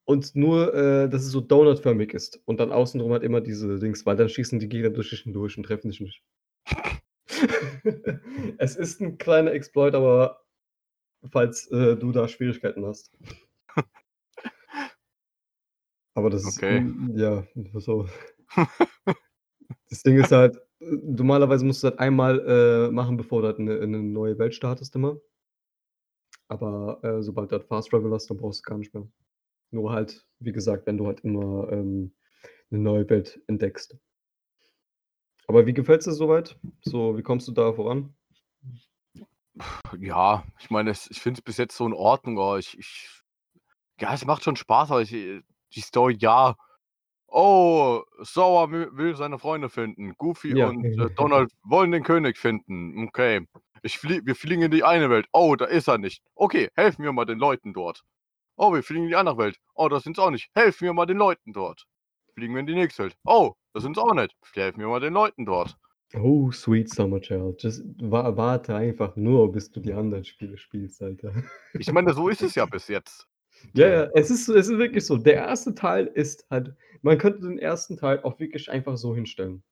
und 0.06 0.36
nur, 0.36 0.74
äh, 0.74 1.10
dass 1.10 1.24
es 1.24 1.32
so 1.32 1.42
donutförmig 1.42 2.14
ist 2.14 2.42
und 2.46 2.60
dann 2.60 2.72
außen 2.72 3.00
drum 3.00 3.12
halt 3.14 3.24
immer 3.24 3.42
diese 3.42 3.80
Dings, 3.80 4.06
weil 4.06 4.18
dann 4.18 4.30
schießen 4.30 4.60
die 4.60 4.70
Gegner 4.70 4.92
durch 4.92 5.12
dich 5.12 5.22
hindurch 5.22 5.58
und 5.58 5.64
treffen 5.66 5.90
dich 5.90 6.02
nicht. 6.02 6.24
Es 8.58 8.76
ist 8.76 9.02
'n 9.02 9.18
kleiner 9.18 9.52
Exploit, 9.52 9.96
aber 9.96 10.45
falls, 11.32 11.68
äh, 11.72 11.96
du 11.98 12.12
da 12.12 12.28
Schwierigkeiten 12.28 12.86
hast. 12.86 13.12
Aber 16.18 16.30
das 16.30 16.44
ist 16.44 16.64
Okay. 16.64 16.70
hm, 16.70 17.12
ja, 17.18 17.44
so. 17.74 18.06
Das 19.90 20.04
Ding 20.04 20.18
ist 20.18 20.32
halt, 20.32 20.60
normalerweise 20.80 21.66
musst 21.66 21.84
du 21.84 21.90
halt 21.90 22.00
einmal, 22.00 22.40
äh, 22.90 22.92
machen, 22.92 23.18
bevor 23.18 23.42
du 23.42 23.48
halt 23.48 23.60
'ne 23.60 23.86
'ne 23.88 24.00
neue 24.04 24.38
Welt 24.40 24.56
startest 24.56 24.96
immer. 24.96 25.18
Aber, 26.52 27.00
äh, 27.04 27.22
sobald 27.24 27.52
du 27.52 27.56
halt 27.58 27.68
Fast 27.68 27.90
Travel 27.90 28.12
hast, 28.14 28.30
dann 28.30 28.38
brauchst 28.38 28.60
du 28.66 28.70
gar 28.70 28.78
nicht 28.78 28.94
mehr. 28.94 29.08
Nur 29.72 29.92
halt, 29.94 30.28
wie 30.40 30.52
gesagt, 30.54 30.88
wenn 30.88 30.98
du 30.98 31.08
halt 31.08 31.22
immer, 31.22 31.72
ähm, 31.72 32.14
'ne 32.72 32.80
neue 32.80 33.10
Welt 33.10 33.42
entdeckst. 33.48 33.98
Aber 35.50 35.66
wie 35.68 35.74
gefällt's 35.74 36.06
dir 36.06 36.12
so 36.14 36.28
weit? 36.30 36.58
So, 36.82 37.18
wie 37.18 37.24
kommst 37.24 37.48
du 37.48 37.52
da 37.52 37.72
voran? 37.74 38.16
Ja, 40.00 40.44
ich 40.60 40.70
meine, 40.70 40.92
es 40.92 41.10
ich 41.10 41.22
finde 41.22 41.40
es 41.40 41.44
bis 41.44 41.58
jetzt 41.58 41.76
so 41.78 41.86
in 41.86 41.94
Ordnung, 41.94 42.38
aber 42.40 42.60
ich 42.60 42.78
ich 42.78 43.10
ja, 44.00 44.14
es 44.14 44.26
macht 44.26 44.44
schon 44.44 44.56
Spaß, 44.58 44.92
aber 44.92 45.02
ich 45.02 45.10
die 45.12 45.82
Story, 45.82 46.18
ja. 46.20 46.56
Oh, 47.28 48.04
Sauer 48.22 48.72
wi 48.72 48.88
will 48.98 49.16
seine 49.16 49.40
Freunde 49.40 49.70
finden. 49.70 50.14
Goofy 50.18 50.58
Ja. 50.58 50.68
und, 50.70 50.86
äh, 50.86 51.10
Donald 51.16 51.52
wollen 51.64 51.92
den 51.92 52.04
König 52.04 52.38
finden. 52.38 53.08
Okay. 53.08 53.48
Ich 53.84 53.98
flie 54.00 54.22
wir 54.26 54.36
fliegen 54.36 54.64
in 54.64 54.72
die 54.72 54.84
eine 54.84 55.10
Welt. 55.10 55.28
Oh, 55.34 55.56
da 55.56 55.66
ist 55.66 55.88
er 55.88 55.98
nicht. 55.98 56.24
Okay, 56.36 56.70
helfen 56.76 57.04
wir 57.04 57.12
mal 57.14 57.26
den 57.26 57.40
Leuten 57.40 57.74
dort. 57.74 58.04
Oh, 58.58 58.74
wir 58.74 58.84
fliegen 58.84 59.04
in 59.06 59.10
die 59.10 59.16
andere 59.16 59.38
Welt. 59.38 59.58
Oh, 59.76 59.90
da 59.90 60.00
sind's 60.00 60.20
auch 60.20 60.32
nicht. 60.32 60.50
Helfen 60.56 60.86
wir 60.86 60.94
mal 60.94 61.06
den 61.06 61.18
Leuten 61.18 61.54
dort. 61.54 61.86
Fliegen 62.36 62.54
wir 62.56 62.62
in 62.62 62.68
die 62.68 62.76
nächste 62.76 63.04
Welt. 63.04 63.18
Oh, 63.26 63.54
da 63.74 63.82
sind's 63.82 64.00
auch 64.00 64.14
nicht. 64.14 64.36
Helfen 64.54 64.80
wir 64.80 64.88
mal 64.88 65.00
den 65.02 65.14
Leuten 65.14 65.46
dort. 65.46 65.78
Oh, 66.14 66.52
sweet 66.52 66.90
summer 66.90 67.20
child. 67.20 67.62
Just 67.64 67.82
wa 68.00 68.36
warte 68.38 68.76
einfach 68.76 69.16
nur, 69.16 69.52
bis 69.52 69.72
du 69.72 69.80
die 69.80 69.94
anderen 69.94 70.24
Spiele 70.24 70.58
spielst, 70.58 71.02
Alter. 71.02 71.34
Ich 71.78 71.92
meine, 71.92 72.14
so 72.14 72.30
ist 72.30 72.44
es 72.44 72.56
ja 72.56 72.66
bis 72.66 72.88
jetzt. 72.88 73.28
Ja, 73.74 73.88
ja, 73.90 74.10
es 74.14 74.32
ist 74.32 74.48
es 74.50 74.70
ist 74.70 74.78
wirklich 74.78 75.06
so. 75.06 75.18
Der 75.18 75.36
erste 75.36 75.76
Teil 75.76 76.08
ist 76.08 76.46
halt 76.50 76.76
man 77.02 77.18
könnte 77.18 77.42
den 77.42 77.60
ersten 77.60 77.98
Teil 77.98 78.22
auch 78.24 78.40
wirklich 78.40 78.70
einfach 78.72 78.98
so 78.98 79.16
hinstellen 79.16 79.64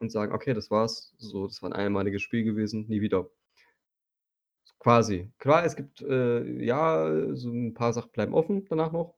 und 0.00 0.12
sagen: 0.12 0.32
„Okay, 0.34 0.54
das 0.54 0.70
war's. 0.70 1.14
So, 1.18 1.46
das 1.46 1.62
war 1.62 1.70
'n 1.70 1.74
einmaliges 1.74 2.22
Spiel 2.22 2.44
gewesen, 2.44 2.86
nie 2.88 3.00
wieder.“ 3.02 3.28
Quasi. 4.80 5.32
Klar, 5.38 5.64
es 5.64 5.74
gibt, 5.76 6.00
äh, 6.02 6.64
ja, 6.64 7.34
so 7.34 7.50
'n 7.50 7.74
paar 7.74 7.92
Sachen 7.92 8.12
bleiben 8.12 8.32
offen 8.34 8.64
danach 8.68 8.92
noch, 8.92 9.16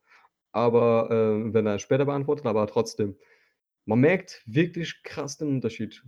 aber, 0.53 1.11
äh, 1.11 1.53
werden 1.55 1.67
dann 1.67 1.79
später 1.79 2.07
beantwortet, 2.07 2.47
aber 2.47 2.67
trotzdem. 2.67 3.17
Man 3.87 4.01
merkt 4.01 4.43
wirklich 4.47 5.03
krass 5.05 5.39
den 5.39 5.49
Unterschied. 5.51 6.05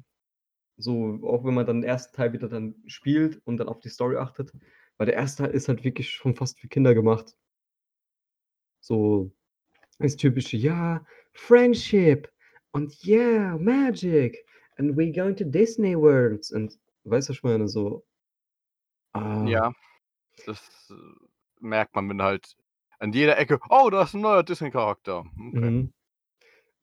So, 0.79 1.21
auch 1.25 1.45
wenn 1.45 1.55
man 1.55 1.67
dann 1.67 1.81
den 1.83 1.89
ersten 1.89 2.17
Teil 2.17 2.33
wieder 2.33 2.49
dann 2.49 2.77
spielt 2.87 3.41
und 3.47 3.59
dann 3.59 3.69
auf 3.69 3.81
die 3.81 3.89
Story 3.91 4.17
achtet, 4.17 4.53
weil 4.99 5.07
der 5.07 5.15
erste 5.17 5.45
Teil 5.45 5.53
ist 5.53 5.69
halt 5.69 5.85
wirklich 5.85 6.11
schon 6.11 6.35
fast 6.35 6.61
für 6.61 6.69
Kinder 6.69 6.95
gemacht. 6.95 7.37
So 8.85 9.31
das 10.01 10.17
typische: 10.17 10.57
„Ja, 10.59 11.07
Friendship 11.35 12.31
und 12.73 12.95
yeah, 13.07 13.57
Magic 13.59 14.47
and 14.79 14.97
we 14.97 15.13
going 15.13 15.37
to 15.37 15.45
Disney 15.45 15.97
Worlds“ 15.97 16.53
und 16.53 16.79
weißt 17.05 17.29
du, 17.29 17.33
was 17.33 17.39
ich 17.39 17.43
meine? 17.45 17.69
So 17.69 18.05
ah. 19.15 19.53
Ja, 19.53 19.73
das, 20.47 20.91
äh, 20.91 20.95
merkt 21.61 21.95
man, 21.97 22.09
wenn 22.11 22.23
halt 22.23 22.57
an 23.01 23.13
jeder 23.13 23.39
Ecke: 23.39 23.61
„Oh, 23.71 23.91
da 23.91 24.03
ist 24.05 24.15
'n 24.15 24.23
neuer 24.23 24.45
Disney-Charakter.“ 24.45 25.27
Okay. 25.39 25.75
Mhm. 25.75 25.93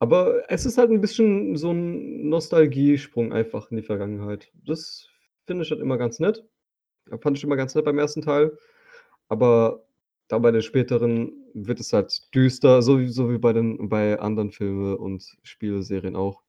Aber 0.02 0.44
es 0.50 0.66
ist 0.66 0.78
halt 0.78 0.90
'n 0.92 1.02
bisschen 1.02 1.58
so 1.58 1.72
'n 1.72 2.30
Nostalgiesprung 2.30 3.34
einfach 3.34 3.70
in 3.70 3.78
die 3.78 3.84
Vergangenheit. 3.84 4.50
Das 4.66 5.10
finde 5.46 5.64
ich 5.66 5.72
halt 5.72 5.82
immer 5.82 5.98
ganz 5.98 6.20
nett. 6.20 6.46
Fand 7.22 7.38
ich 7.38 7.44
immer 7.46 7.58
ganz 7.58 7.76
nett 7.76 7.86
beim 7.86 8.00
ersten 8.00 8.22
Teil. 8.24 8.58
Aber 9.30 9.86
dann 10.30 10.42
bei 10.44 10.52
den 10.52 10.62
späteren 10.64 11.34
wird 11.56 11.80
es 11.82 11.94
halt 11.94 12.34
düster, 12.36 12.82
so 12.84 13.00
wie 13.02 13.08
so 13.10 13.32
wie 13.32 13.40
bei 13.40 13.54
den 13.54 13.90
bei 13.90 14.20
anderen 14.20 14.52
Filme 14.52 14.98
und 14.98 15.38
Spieleserien 15.44 16.16
auch. 16.16 16.44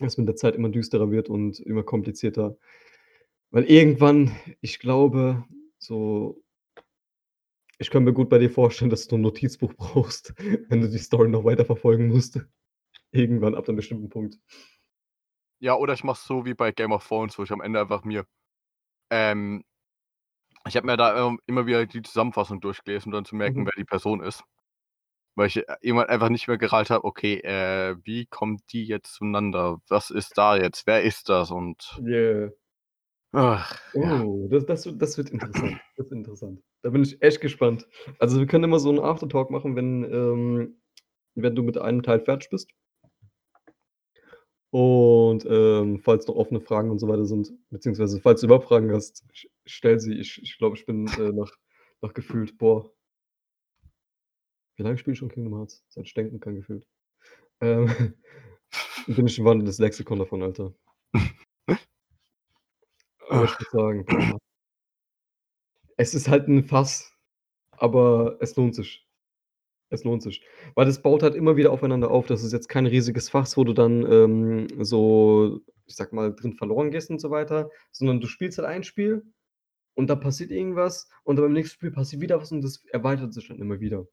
Dass 0.00 0.18
mit 0.18 0.28
der 0.28 0.36
Zeit 0.36 0.56
immer 0.56 0.70
düsterer 0.70 1.10
wird 1.12 1.28
und 1.30 1.60
immer 1.60 1.84
komplizierter. 1.84 2.56
Weil 3.52 3.64
irgendwann, 3.64 4.32
ich 4.62 4.78
glaube, 4.80 5.44
so 5.78 6.42
ich 7.80 7.90
kann 7.90 8.04
mir 8.04 8.12
gut 8.12 8.28
bei 8.28 8.38
dir 8.38 8.50
vorstellen, 8.50 8.90
dass 8.90 9.08
du 9.08 9.16
'n 9.16 9.22
Notizbuch 9.22 9.74
brauchst, 9.78 10.34
wenn 10.68 10.80
du 10.82 10.88
die 10.90 10.98
Story 10.98 11.28
noch 11.28 11.44
weiterverfolgen 11.44 12.08
musst. 12.08 12.40
Irgendwann 13.12 13.54
ab 13.56 13.68
'nem 13.68 13.76
bestimmten 13.76 14.10
Punkt. 14.10 14.38
Ja, 15.62 15.74
oder 15.76 15.92
ich 15.92 16.04
mache 16.04 16.16
es 16.18 16.24
so 16.26 16.46
wie 16.46 16.54
bei 16.54 16.72
Game 16.72 16.90
of 16.92 17.06
Thrones, 17.06 17.38
wo 17.38 17.42
ich 17.42 17.52
am 17.52 17.60
Ende 17.60 17.80
einfach 17.80 18.02
mir 18.02 18.24
ähm, 19.10 19.64
ich 20.66 20.76
habe 20.76 20.86
mir 20.86 20.96
da, 20.96 21.34
immer 21.46 21.66
wieder 21.66 21.86
die 21.86 22.02
Zusammenfassung 22.02 22.60
durchgelesen, 22.60 23.10
um 23.12 23.14
dann 23.14 23.24
zu 23.24 23.36
merken, 23.36 23.64
Mhm. 23.64 23.66
wer 23.66 23.72
die 23.76 23.84
Person 23.84 24.22
ist. 24.22 24.44
Weil 25.36 25.48
ich, 25.48 25.56
äh, 25.58 25.76
irgendwann 25.82 26.08
einfach 26.08 26.30
nicht 26.30 26.48
mehr 26.48 26.58
gerallt 26.58 26.90
habe: 26.90 27.04
„Okay, 27.04 27.36
äh, 27.40 27.96
wie 28.04 28.26
kommen 28.26 28.58
die 28.72 28.84
jetzt 28.86 29.14
zueinander? 29.14 29.78
Was 29.88 30.10
ist 30.10 30.38
da 30.38 30.56
jetzt? 30.56 30.86
Wer 30.86 31.02
ist 31.04 31.28
das?“ 31.30 31.50
Und 31.52 32.02
Yeah. 32.02 32.50
Ach, 33.34 33.78
ja. 33.94 34.24
Oh, 34.24 34.48
das 34.50 34.66
das 34.66 34.86
wird 34.86 35.00
das 35.00 35.16
wird 35.16 35.30
interessant. 35.30 35.78
Das 35.96 36.10
wird 36.10 36.12
interessant. 36.18 36.60
Da 36.82 36.90
bin 36.90 37.02
ich 37.02 37.20
echt 37.22 37.40
gespannt. 37.40 37.86
Also, 38.18 38.38
wir 38.40 38.46
können 38.46 38.64
immer 38.64 38.80
so 38.80 38.90
'n 38.90 38.98
Aftertalk 38.98 39.50
machen, 39.50 39.76
wenn, 39.76 40.04
ähm 40.04 40.76
wenn 41.36 41.54
du 41.54 41.62
mit 41.62 41.78
einem 41.78 42.02
Teil 42.02 42.20
fertig 42.20 42.50
bist. 42.50 42.70
Und, 44.72 45.44
ähm, 45.50 45.98
falls 45.98 46.26
noch 46.28 46.36
offene 46.36 46.60
Fragen 46.60 46.90
und 46.90 47.00
so 47.00 47.08
weiter 47.08 47.24
sind, 47.26 47.52
beziehungsweise 47.70 48.20
falls 48.20 48.40
du 48.40 48.46
überhaupt 48.46 48.66
Fragen 48.66 48.92
hast, 48.92 49.16
st 49.34 49.48
stell 49.66 49.98
sie. 49.98 50.14
Ich 50.14 50.40
ich 50.42 50.58
glaube, 50.58 50.76
ich 50.76 50.86
bin, 50.86 51.06
äh, 51.18 51.32
nach 51.32 51.50
nach 52.02 52.14
gefühlt, 52.14 52.56
boah 52.58 52.90
wie 54.78 54.82
lange 54.82 54.98
spiele 54.98 55.12
ich 55.14 55.18
schon 55.18 55.28
Kingdom 55.28 55.54
Hearts? 55.56 55.84
Seit 55.88 56.06
ich 56.06 56.14
denken 56.14 56.40
kann 56.40 56.54
gefühlt. 56.56 56.86
Ähm, 57.60 57.88
bin 59.08 59.26
ich 59.26 59.38
'n 59.38 59.44
wandelndes 59.46 59.78
Lexikon 59.80 60.18
davon, 60.20 60.42
Alter. 60.42 60.74
Aber 63.30 63.44
ich 63.44 63.58
muss 63.58 63.70
sagen, 63.70 64.04
es 65.96 66.14
ist 66.14 66.28
halt 66.28 66.48
'n 66.48 66.64
Fass, 66.64 67.12
aber 67.72 68.38
es 68.40 68.56
lohnt 68.56 68.74
sich. 68.74 69.06
Es 69.90 70.04
lohnt 70.04 70.22
sich. 70.22 70.44
Weil 70.76 70.86
das 70.86 71.02
baut 71.02 71.22
halt 71.22 71.34
immer 71.36 71.56
wieder 71.56 71.72
aufeinander 71.72 72.10
auf. 72.10 72.26
Das 72.28 72.44
ist 72.44 72.52
jetzt 72.52 72.68
kein 72.68 72.86
riesiges 72.86 73.30
Fass, 73.30 73.56
wo 73.56 73.64
du 73.64 73.74
dann, 73.74 74.04
ähm, 74.10 74.68
so, 74.84 75.60
ich 75.86 75.96
sage 75.96 76.14
mal, 76.16 76.34
drin 76.34 76.54
verloren 76.54 76.90
gehst 76.92 77.10
und 77.10 77.20
so 77.20 77.30
weiter, 77.30 77.70
sondern 77.92 78.20
du 78.20 78.26
spielst 78.28 78.58
halt 78.58 78.68
ein 78.68 78.84
Spiel 78.84 79.24
und 79.96 80.10
da 80.10 80.16
passiert 80.16 80.50
irgendwas 80.52 81.08
und 81.24 81.36
dann 81.36 81.46
beim 81.46 81.54
nächsten 81.54 81.74
Spiel 81.76 81.92
passiert 81.92 82.22
wieder 82.22 82.40
was 82.40 82.52
und 82.52 82.62
das 82.62 82.84
erweitert 82.86 83.34
sich 83.34 83.48
dann 83.48 83.60
immer 83.60 83.80
wieder. 83.80 84.06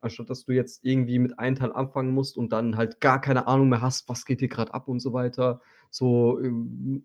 Anstatt 0.00 0.28
dass 0.30 0.44
du 0.44 0.52
jetzt 0.52 0.84
irgendwie 0.84 1.18
mit 1.18 1.38
einem 1.38 1.56
Teil 1.56 1.72
anfangen 1.72 2.12
musst 2.12 2.36
und 2.36 2.52
dann 2.52 2.76
halt 2.76 3.00
gar 3.00 3.20
keine 3.20 3.46
Ahnung 3.46 3.68
mehr 3.68 3.80
hast, 3.80 4.08
was 4.08 4.24
geht 4.24 4.40
hier 4.40 4.48
grad 4.48 4.74
ab 4.74 4.88
und 4.88 5.00
so 5.00 5.12
weiter. 5.12 5.60
So, 5.90 6.40
ähm, 6.40 7.04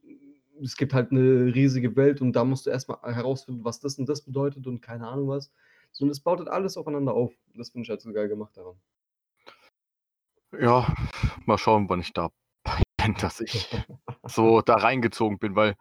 es 0.63 0.77
gibt 0.77 0.93
halt 0.93 1.11
'ne 1.11 1.53
riesige 1.53 1.95
Welt 1.95 2.21
und 2.21 2.33
da 2.33 2.43
musst 2.45 2.65
du 2.65 2.69
erst 2.71 2.89
mal 2.89 2.99
herausfinden, 3.03 3.63
was 3.65 3.79
das 3.79 3.99
und 3.99 4.07
das 4.09 4.21
bedeutet 4.23 4.67
und 4.67 4.81
keine 4.81 5.07
Ahnung 5.07 5.27
was. 5.29 5.51
So, 5.91 6.05
und 6.05 6.11
es 6.11 6.19
baut 6.21 6.39
halt 6.39 6.49
alles 6.49 6.77
aufeinander 6.77 7.13
auf. 7.13 7.33
Das 7.55 7.69
finde 7.71 7.83
ich 7.85 7.89
halt 7.89 8.01
so 8.01 8.13
geil 8.13 8.27
gemacht 8.29 8.57
daran. 8.57 8.75
Ja, 10.59 10.93
mal 11.45 11.57
schauen, 11.57 11.89
wann 11.89 12.01
ich 12.01 12.13
da 12.13 12.29
bin, 12.97 13.15
dass 13.15 13.39
ich 13.41 13.69
so 14.27 14.61
da 14.61 14.75
reingezogen 14.75 15.39
bin, 15.39 15.55
weil 15.55 15.75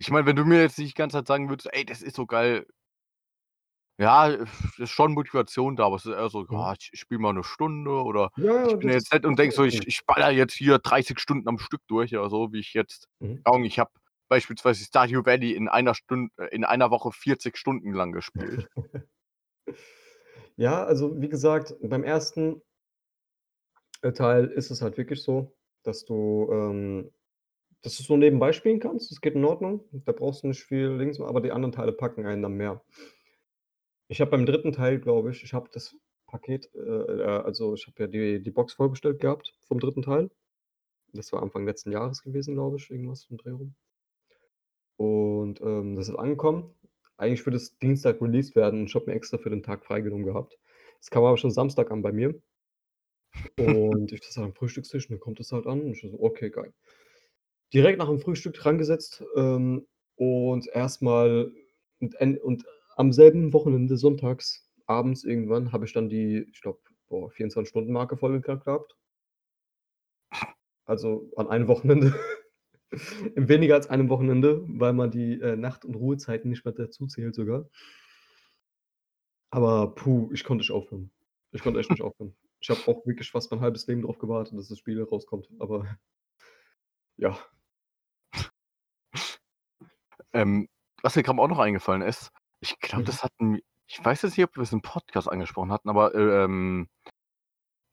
ich 0.00 0.10
meine, 0.10 0.26
wenn 0.26 0.36
du 0.36 0.44
mir 0.44 0.60
jetzt 0.60 0.78
nicht 0.78 0.92
die 0.96 0.98
ganze 0.98 1.18
Zeit 1.18 1.26
sagen 1.26 1.48
würdest: 1.48 1.68
„Ey, 1.72 1.84
das 1.84 2.02
ist 2.02 2.16
so 2.16 2.26
geil“ 2.26 2.66
ja, 3.98 4.28
ist 4.78 4.90
schon 4.90 5.12
Motivation 5.14 5.76
da, 5.76 5.86
aber 5.86 5.96
es 5.96 6.06
ist 6.06 6.12
eher 6.14 6.30
so: 6.30 6.46
Mhm. 6.50 6.68
„Ja, 6.68 6.74
ich 6.78 6.90
ich 6.92 7.00
spiele 7.00 7.20
mal 7.20 7.32
'ne 7.34 7.44
Stunde“ 7.44 7.90
oder 7.90 8.30
Ja, 8.36 8.54
ich 8.64 8.78
bin 8.78 8.88
jetzt 8.90 9.12
nett 9.12 9.26
und 9.26 9.38
denke 9.38 9.54
so: 9.54 9.64
„Ich 9.64 9.86
ich 9.86 10.04
ballere 10.06 10.30
jetzt 10.32 10.54
hier 10.54 10.78
30 10.78 11.20
Stunden 11.20 11.48
am 11.48 11.58
Stück 11.58 11.82
durch“ 11.88 12.14
oder 12.16 12.30
so, 12.30 12.52
wie 12.52 12.60
ich 12.60 12.74
jetzt 12.74 13.08
Mhm. 13.20 13.44
ich 13.64 13.78
habe 13.78 13.90
beispielsweise 14.28 14.84
Stardew 14.84 15.24
Valley 15.24 15.52
in 15.52 15.68
einer 15.68 15.94
Stund 15.94 16.32
äh, 16.38 16.46
in 16.54 16.64
einer 16.64 16.90
Woche 16.90 17.12
40 17.12 17.56
Stunden 17.58 17.92
lang 17.92 18.12
gespielt. 18.12 18.68
Ja, 20.58 20.84
also, 20.84 21.20
wie 21.20 21.28
gesagt, 21.28 21.76
beim 21.82 22.02
1. 22.02 22.62
äh, 24.02 24.12
Teil 24.12 24.46
ist 24.46 24.70
es 24.70 24.82
halt 24.82 24.96
wirklich 24.98 25.22
so, 25.22 25.56
dass 25.82 26.04
du, 26.04 26.48
ähm 26.52 27.10
dass 27.82 27.96
du's 27.96 28.06
so 28.08 28.16
nebenbei 28.16 28.52
spielen 28.52 28.80
kannst. 28.80 29.10
Das 29.12 29.20
geht 29.20 29.34
in 29.36 29.44
Ordnung. 29.44 29.84
Da 30.06 30.12
brauchst 30.12 30.42
du 30.42 30.48
nicht 30.48 30.64
viel 30.64 30.88
links, 30.88 31.20
aber 31.20 31.40
die 31.40 31.52
anderen 31.52 31.72
Teile 31.72 31.92
packen 31.92 32.26
einen 32.26 32.42
dann 32.42 32.54
mehr. 32.54 32.82
Ich 34.10 34.22
habe 34.22 34.30
beim 34.30 34.46
3. 34.46 34.72
Teil, 34.72 34.98
glaube 35.00 35.30
ich 35.30 35.42
ich 35.44 35.52
habe 35.52 35.68
das 35.70 35.94
Paket, 36.26 36.70
äh, 36.74 36.78
äh, 36.80 37.22
also, 37.44 37.74
ich 37.74 37.86
habe 37.86 38.02
ja 38.04 38.06
die 38.06 38.42
die 38.42 38.50
Box 38.50 38.72
vorbestellt 38.72 39.20
gehabt 39.20 39.54
vom 39.66 39.80
3. 39.80 40.02
Teil. 40.02 40.30
Das 41.12 41.32
war 41.32 41.42
Anfang 41.42 41.66
letzten 41.66 41.92
Jahres 41.92 42.22
gewesen, 42.22 42.54
glaube 42.54 42.76
ich, 42.78 42.90
irgendwas 42.90 43.28
'n 43.30 43.38
Dreh 43.38 43.50
rum. 43.52 43.74
Und, 45.00 45.60
ähm, 45.60 45.94
das 45.94 46.08
ist 46.08 46.16
angekommen. 46.16 46.74
Eigentlich 47.16 47.46
würde 47.46 47.56
es 47.56 47.78
Dienstag 47.78 48.20
released 48.20 48.56
werden. 48.56 48.84
Ich 48.86 48.94
habe 48.96 49.06
mir 49.06 49.14
extra 49.14 49.38
für 49.38 49.48
den 49.50 49.62
Tag 49.62 49.84
freigenommen 49.84 50.26
gehabt. 50.26 50.58
Es 51.00 51.08
kam 51.10 51.24
aber 51.24 51.36
schon 51.38 51.52
Samstag 51.52 51.90
an 51.92 52.02
bei 52.02 52.10
mir. 52.12 52.40
Und 53.58 54.12
ich 54.12 54.20
das 54.20 54.38
am 54.38 54.54
Frühstückstisch 54.54 55.06
und 55.10 55.14
dann 55.14 55.20
kommt 55.20 55.40
das 55.40 55.50
halt 55.50 55.66
an 55.66 55.80
und 55.82 55.90
ich 55.92 56.00
so: 56.00 56.16
„Okay, 56.20 56.48
geil.“ 56.50 56.72
Direkt 57.74 57.98
nach 57.98 58.08
dem 58.08 58.20
Frühstück 58.20 58.54
drangesetzt, 58.54 59.22
ähm, 59.36 59.86
und 60.16 60.68
erst 60.68 61.02
mal 61.02 61.52
und 62.00 62.14
und 62.42 62.64
am 62.98 63.12
selben 63.12 63.52
Wochenende 63.52 63.96
sonntags 63.96 64.68
abends 64.86 65.24
irgendwann 65.24 65.72
habe 65.72 65.84
ich 65.84 65.92
dann 65.92 66.08
die, 66.08 66.46
ich 66.50 66.60
glaube, 66.60 66.80
boah, 67.08 67.30
24-Stunden-Marke 67.30 68.16
voll 68.16 68.32
geknackt 68.32 68.64
gehabt. 68.64 68.96
Also, 70.84 71.30
an 71.36 71.48
einem 71.48 71.68
Wochenende. 71.68 72.18
In 73.36 73.48
weniger 73.48 73.74
als 73.74 73.88
einem 73.88 74.08
Wochenende, 74.08 74.64
weil 74.66 74.94
man 74.94 75.10
die, 75.10 75.40
äh, 75.40 75.56
Nacht 75.56 75.84
und 75.84 75.94
Ruhezeiten 75.94 76.50
nicht 76.50 76.64
mehr 76.64 76.74
dazu 76.74 77.06
zählt 77.06 77.34
sogar. 77.34 77.68
Aber 79.50 79.94
puh, 79.94 80.30
ich 80.32 80.42
konnte 80.42 80.62
nicht 80.62 80.72
aufhören. 80.72 81.10
Ich 81.52 81.62
konnte 81.62 81.78
echt 81.80 81.90
nicht 81.90 82.02
aufhören. 82.02 82.34
Ich 82.60 82.70
habe 82.70 82.80
auch 82.88 83.06
wirklich 83.06 83.30
fast 83.30 83.50
mein 83.50 83.60
halbes 83.60 83.86
Leben 83.86 84.02
drauf 84.02 84.18
gewartet, 84.18 84.58
dass 84.58 84.68
das 84.68 84.78
Spiel 84.78 85.00
rauskommt, 85.02 85.48
aber 85.58 85.98
ja. 87.16 87.38
Ähm, 90.32 90.68
was 91.02 91.14
mir 91.14 91.22
grad 91.22 91.38
auch 91.38 91.48
noch 91.48 91.58
eingefallen 91.58 92.02
ist, 92.02 92.32
ich 92.62 92.78
glaube, 92.80 93.04
Mhm. 93.04 93.04
das 93.04 93.22
hatten 93.22 93.58
ich 93.90 94.04
weiß 94.04 94.20
jetzt 94.22 94.36
nicht, 94.36 94.44
ob 94.46 94.54
wir's 94.58 94.72
im 94.72 94.82
Podcast 94.82 95.28
angesprochen 95.30 95.72
hatten, 95.72 95.88
aber, 95.88 96.14
äh, 96.14 96.44
ähm 96.44 96.88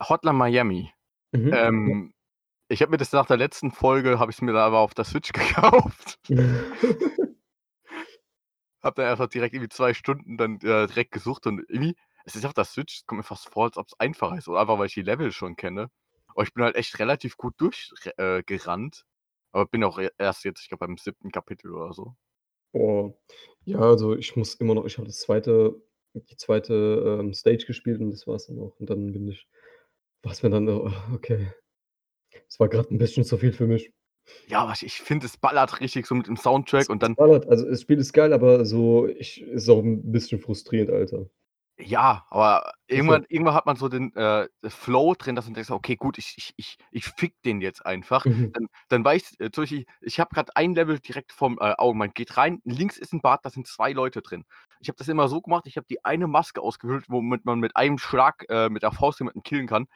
Hotline 0.02 0.38
Miami. 0.38 0.92
Mhm. 1.34 1.50
Ähm, 1.52 2.14
ich 2.70 2.82
habe 2.82 2.92
mir 2.92 2.98
das 2.98 3.12
nach 3.14 3.28
der 3.28 3.38
letzten 3.38 3.72
Folge 3.72 4.20
habe 4.20 4.32
ich's 4.32 4.42
mir 4.42 4.54
da 4.54 4.66
aber 4.68 4.80
auf 4.80 4.94
der 4.96 5.06
Switch 5.06 5.34
gekauft. 5.34 6.20
Habe 8.84 9.02
dann 9.02 9.12
einfach 9.12 9.28
direkt 9.28 9.54
irgendwie 9.54 9.70
2 9.70 9.94
Stunden 9.94 10.38
dann, 10.38 10.56
äh, 10.62 10.88
direkt 10.88 11.12
gesucht 11.12 11.48
und 11.48 11.60
irgendwie 11.70 11.96
es 12.26 12.36
ist 12.36 12.46
auf 12.46 12.54
der 12.54 12.66
Switch 12.66 12.98
es 13.00 13.06
kommt 13.06 13.18
mir 13.20 13.24
fast 13.24 13.50
vor, 13.50 13.66
als 13.66 13.78
ob's 13.78 13.94
einfacher 14.00 14.38
ist 14.38 14.48
oder 14.48 14.62
einfach, 14.62 14.80
weil 14.80 14.88
ich 14.88 14.94
die 14.96 15.02
Level 15.04 15.32
schon 15.32 15.56
kenne. 15.56 15.90
Aber 16.28 16.44
ich 16.44 16.54
bin 16.54 16.64
halt 16.64 16.76
echt 16.76 17.00
relativ 17.00 17.38
gut 17.38 17.54
durch 17.58 17.92
r 18.18 18.40
äh, 18.40 18.44
aber 19.52 19.66
bin 19.68 19.84
auch 19.86 20.00
e 20.00 20.10
erst 20.18 20.44
jetzt, 20.46 20.62
ich 20.62 20.70
glaube, 20.70 20.86
beim 20.88 20.98
7. 20.98 21.32
Kapitel 21.32 21.72
oder 21.74 21.94
so. 21.94 22.16
Oh, 22.78 23.14
ja, 23.64 23.80
also, 23.80 24.16
ich 24.18 24.36
muss 24.36 24.56
immer 24.56 24.76
noch 24.76 24.86
ich 24.86 24.98
habe 24.98 25.08
das 25.08 25.20
2. 25.22 25.76
die 26.14 26.36
2., 26.36 26.74
ähm, 26.74 27.34
Stage 27.34 27.66
gespielt 27.66 28.02
und 28.02 28.12
das 28.12 28.28
war's 28.28 28.48
dann 28.48 28.60
auch. 28.60 28.78
Und 28.80 28.90
dann 28.90 29.14
bin 29.14 29.28
ich 29.30 29.48
war's 30.24 30.44
mir 30.44 30.50
dann, 30.50 30.68
oh, 30.70 30.92
okay. 31.14 31.48
Es 32.50 32.60
war 32.60 32.70
grad 32.70 32.92
'n 32.92 32.98
bisschen 33.00 33.26
zu 33.26 33.38
viel 33.38 33.54
für 33.54 33.68
mich. 33.68 33.92
Ja, 34.48 34.60
aber 34.62 34.74
ich 34.74 34.84
ich 34.86 34.94
finde, 35.02 35.26
es 35.26 35.38
ballert 35.38 35.80
richtig 35.80 36.06
so 36.06 36.14
mit 36.16 36.28
dem 36.28 36.38
Es 36.38 36.44
Soundtrack 36.44 36.90
und 36.90 37.02
es 37.02 37.10
dann 37.10 37.16
ballert. 37.16 37.48
Also, 37.48 37.66
das 37.70 37.82
Spiel 37.82 38.00
ist 38.00 38.14
geil, 38.14 38.34
aber 38.34 38.66
so 38.66 39.08
ich 39.08 39.42
ist 39.42 39.70
auch 39.70 39.80
'n 39.84 40.12
bisschen 40.12 40.40
frustrierend, 40.40 40.92
Alter. 40.92 41.30
Ja, 41.80 42.26
aber 42.30 42.72
Ist 42.94 43.06
so. 43.06 43.18
irgendwann 43.18 43.26
irgendwann 43.28 43.54
hat 43.54 43.66
man 43.66 43.76
so 43.76 43.90
den, 43.90 44.16
äh, 44.16 44.48
Flow 44.70 45.14
drin, 45.14 45.36
dass 45.36 45.44
man 45.46 45.54
denkt 45.56 45.68
so: 45.68 45.76
„Okay, 45.76 45.98
gut, 45.98 46.18
ich 46.18 46.34
ich 46.38 46.54
ich 46.56 46.78
ich 46.92 47.06
fick 47.06 47.36
den 47.44 47.60
jetzt 47.60 47.86
einfach.“ 47.86 48.26
Mhm. 48.26 48.54
Dann 48.54 48.68
dann 48.88 49.04
weiß 49.04 49.34
äh, 49.40 49.52
zum 49.52 49.64
Beispiel, 49.64 49.86
ich 50.00 50.20
habe 50.22 50.34
grad 50.34 50.56
ein 50.56 50.74
Level 50.74 51.00
direkt 51.00 51.34
vorm, 51.34 51.58
äh, 51.60 51.74
Auge. 51.78 51.98
Man 51.98 52.12
geht 52.14 52.38
rein, 52.38 52.62
links 52.64 52.98
ist 52.98 53.12
'n 53.14 53.20
Bad, 53.22 53.42
da 53.44 53.50
sind 53.50 53.68
2 53.68 53.92
Leute 53.92 54.22
drin. 54.22 54.46
Ich 54.80 54.88
habe 54.88 54.96
das 54.98 55.10
immer 55.10 55.28
so 55.28 55.42
gemacht, 55.42 55.66
ich 55.68 55.76
habe 55.76 55.86
die 55.90 56.04
eine 56.06 56.28
Maske 56.28 56.62
ausgewählt, 56.62 57.06
womit 57.10 57.44
man 57.44 57.60
mit 57.60 57.76
einem 57.76 57.98
Schlag, 57.98 58.46
äh, 58.50 58.70
mit 58.70 58.84
der 58.84 58.92
Faust 58.94 59.20
jemanden 59.20 59.44
killen 59.44 59.68
kann. 59.68 59.88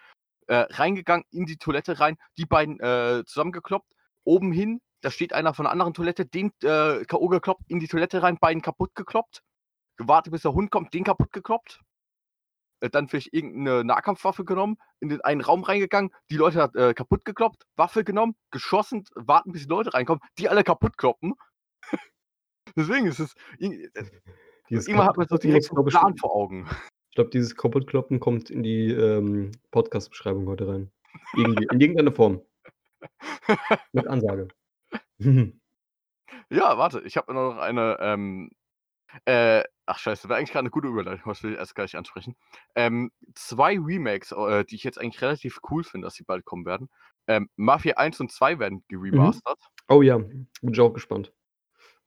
Äh, 0.48 0.66
reingegangen, 0.72 1.26
in 1.32 1.46
die 1.46 1.58
Toilette 1.58 2.00
rein, 2.00 2.18
die 2.38 2.46
beiden, 2.46 2.80
äh, 2.82 3.24
zusammengekloppt, 3.26 3.92
oben 4.26 4.52
hin, 4.54 4.82
da 5.02 5.12
steht 5.12 5.34
einer 5.34 5.54
von 5.54 5.66
'ner 5.66 5.72
anderen 5.72 5.94
Toilette, 5.94 6.26
den, 6.26 6.52
äh, 6.64 7.06
K.O. 7.06 7.28
gekloppt, 7.30 7.64
in 7.70 7.80
die 7.80 7.88
Toilette 7.88 8.24
rein, 8.24 8.38
beiden 8.40 8.62
kaputt 8.64 8.96
gekloppt, 8.96 9.42
gewartet, 10.00 10.34
bis 10.34 10.42
der 10.44 10.54
Hund 10.54 10.72
kommt, 10.72 10.94
den 10.96 11.04
kaputt 11.06 11.32
gekloppt. 11.34 11.82
Äh, 12.82 12.90
dann 12.90 13.08
vielleicht 13.10 13.34
irgend 13.34 13.58
'ne 13.58 13.84
Nahkampfwaffe 13.84 14.46
genommen, 14.46 14.78
in 15.02 15.10
den 15.10 15.22
einen 15.22 15.42
Raum 15.42 15.64
reingegangen, 15.64 16.12
die 16.32 16.38
Leute 16.38 16.62
hat 16.62 16.76
äh, 16.76 16.94
kaputt 16.94 17.26
gekloppt, 17.26 17.66
Waffe 17.76 18.04
genommen, 18.04 18.36
geschossen, 18.52 19.06
warten, 19.16 19.52
bis 19.52 19.64
die 19.64 19.70
Leute 19.70 19.94
reinkommen, 19.94 20.22
die 20.40 20.50
alle 20.50 20.64
kaputt 20.64 20.98
kloppen. 20.98 21.36
Deswegen 22.78 23.08
ist 23.08 23.20
es 23.20 23.34
äh, 23.60 23.90
Dieses 24.70 24.88
irgendwann 24.88 25.08
hat 25.08 25.18
man 25.18 25.28
so 25.28 25.38
direkt 25.38 25.64
muss, 25.64 25.68
so 25.68 25.74
'n 25.74 25.76
glaube 25.76 25.90
ich 25.90 25.96
Plan 25.96 26.16
vor 26.18 26.36
Augen. 26.36 26.68
ich 27.10 27.16
glaube, 27.16 27.30
dieses 27.32 27.56
Kaputt-Kloppen 27.56 28.20
kommt 28.20 28.50
in 28.50 28.64
die, 28.64 28.92
ähm, 28.92 29.52
Podcast-Beschreibung 29.72 30.48
heute 30.48 30.68
rein. 30.68 30.92
Irgendwie 31.34 31.66
in 31.72 31.80
irgendeiner 31.82 32.12
Form. 32.14 32.42
Mit 33.94 34.08
Ansage. 34.08 34.48
Ja, 36.52 36.78
warte, 36.78 37.02
ich 37.02 37.18
habe 37.18 37.34
noch 37.34 37.58
eine, 37.58 37.98
ähm, 38.00 38.52
äh 39.26 39.64
ach 39.86 40.00
Scheiße, 40.00 40.30
wäre 40.30 40.38
eigentlich 40.40 40.52
grad 40.54 40.64
'ne 40.64 40.70
gute 40.72 40.88
Überleitung, 40.88 41.26
was 41.32 41.44
will 41.44 41.54
ich 41.54 41.58
erst 41.60 41.76
gleich 41.76 41.96
ansprechen. 41.98 42.36
Ähm, 42.76 43.12
2 43.36 43.78
Remakes, 43.80 44.32
äh, 44.32 44.66
die 44.66 44.76
ich 44.76 44.84
jetzt 44.84 45.00
eigentlich 45.00 45.22
relativ 45.22 45.60
cool 45.72 45.84
finde, 45.84 46.06
dass 46.08 46.16
sie 46.16 46.24
bald 46.24 46.46
kommen 46.46 46.66
werden. 46.66 46.90
Ähm, 47.28 47.50
Mafia 47.56 47.96
1 47.98 48.20
und 48.20 48.32
2 48.32 48.60
werden 48.60 48.84
Mhm. 49.12 49.40
geremastert. 49.42 49.60
Oh 49.90 50.02
ja, 50.04 50.18
bin 50.20 50.48
ich 50.74 50.80
auch 50.80 50.94
gespannt. 50.94 51.34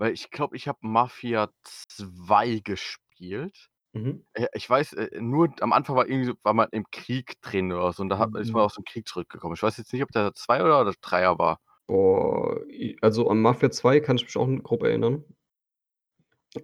Weil 0.00 0.12
ich 0.12 0.30
glaube, 0.30 0.56
ich 0.56 0.68
habe 0.68 0.78
Mafia 0.82 1.48
2 1.64 2.60
gespielt. 2.64 3.68
Mhm. 3.94 4.22
Äh, 4.34 4.48
ich 4.54 4.70
weiß, 4.70 4.94
äh, 4.94 5.20
nur 5.20 5.54
am 5.62 5.72
Anfang 5.74 5.96
war 5.96 6.06
irgendwie 6.08 6.26
so 6.26 6.34
war 6.44 6.54
man 6.54 6.68
im 6.72 6.86
Krieg 6.92 7.40
drin 7.42 7.72
oder 7.72 7.92
so 7.92 8.02
und 8.02 8.10
da 8.10 8.18
hat 8.18 8.34
ist 8.34 8.54
man 8.54 8.62
Mhm. 8.62 8.64
aus 8.64 8.74
dem 8.76 8.84
Krieg 8.84 9.08
zurückgekommen. 9.08 9.54
Ich 9.56 9.62
weiß 9.64 9.76
jetzt 9.78 9.92
nicht, 9.94 10.02
ob 10.02 10.10
der 10.12 10.34
2er 10.34 10.64
oder 10.66 10.84
der 10.86 10.94
3er 11.02 11.38
war. 11.38 11.60
Boah, 11.88 12.60
also 13.00 13.28
an 13.28 13.40
Mafia 13.42 13.70
2 13.70 14.00
kann 14.00 14.16
ich 14.16 14.22
mich 14.24 14.36
auch 14.36 14.48
grob 14.62 14.82
erinnern. 14.84 15.24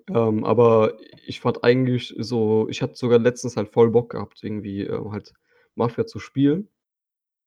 Ähm, 0.09 0.45
aber 0.45 0.95
ich 1.27 1.41
fand 1.41 1.65
eigentlich 1.65 2.15
so 2.19 2.69
ich 2.69 2.83
hatte 2.83 2.95
sogar 2.97 3.19
letztens 3.19 3.57
halt 3.57 3.69
voll 3.71 3.91
Bock 3.91 4.11
gehabt, 4.11 4.43
irgendwie, 4.43 4.83
ähm, 4.83 5.13
halt 5.13 5.33
Mafia 5.75 6.07
zu 6.07 6.19
spielen, 6.19 6.69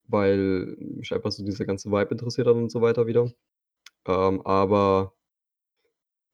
weil 0.07 0.75
mich 0.79 1.13
einfach 1.13 1.31
so 1.31 1.45
dieser 1.45 1.65
ganze 1.65 1.91
Vibe 1.91 2.11
interessiert 2.13 2.47
hat 2.47 2.55
und 2.55 2.71
so 2.71 2.81
weiter 2.81 3.07
wieder. 3.07 3.31
Ähm, 4.07 4.41
aber 4.45 5.13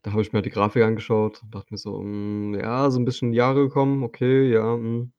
da 0.05 0.11
habe 0.11 0.21
ich 0.21 0.31
mir 0.31 0.37
halt 0.37 0.45
die 0.45 0.49
Grafik 0.51 0.83
angeschaut 0.83 1.41
und 1.43 1.53
dachte 1.53 1.73
mir 1.73 1.77
so: 1.77 1.99
„Hm, 1.99 2.55
ja, 2.59 2.89
so 2.91 2.99
'n 2.99 3.05
bisschen 3.05 3.29
in 3.29 3.31
die 3.33 3.37
Jahre 3.39 3.63
gekommen, 3.67 4.03
okay, 4.03 4.51
ja, 4.51 4.73
hm.“ 4.73 5.11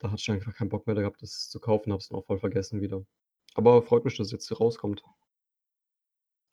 Da 0.00 0.10
hatte 0.12 0.20
ich 0.20 0.30
einfach 0.30 0.54
keinen 0.54 0.70
Bock 0.70 0.86
mehr 0.86 0.96
gehabt, 0.96 1.22
das 1.22 1.48
zu 1.50 1.60
kaufen, 1.60 1.92
habe 1.92 2.00
es 2.00 2.08
dann 2.08 2.18
auch 2.18 2.26
voll 2.26 2.38
vergessen 2.38 2.80
wieder. 2.82 3.04
Aber 3.54 3.82
freut 3.82 4.04
mich, 4.04 4.16
dass 4.18 4.28
es 4.28 4.32
jetzt 4.32 4.48
hier 4.48 4.58
rauskommt. 4.58 5.02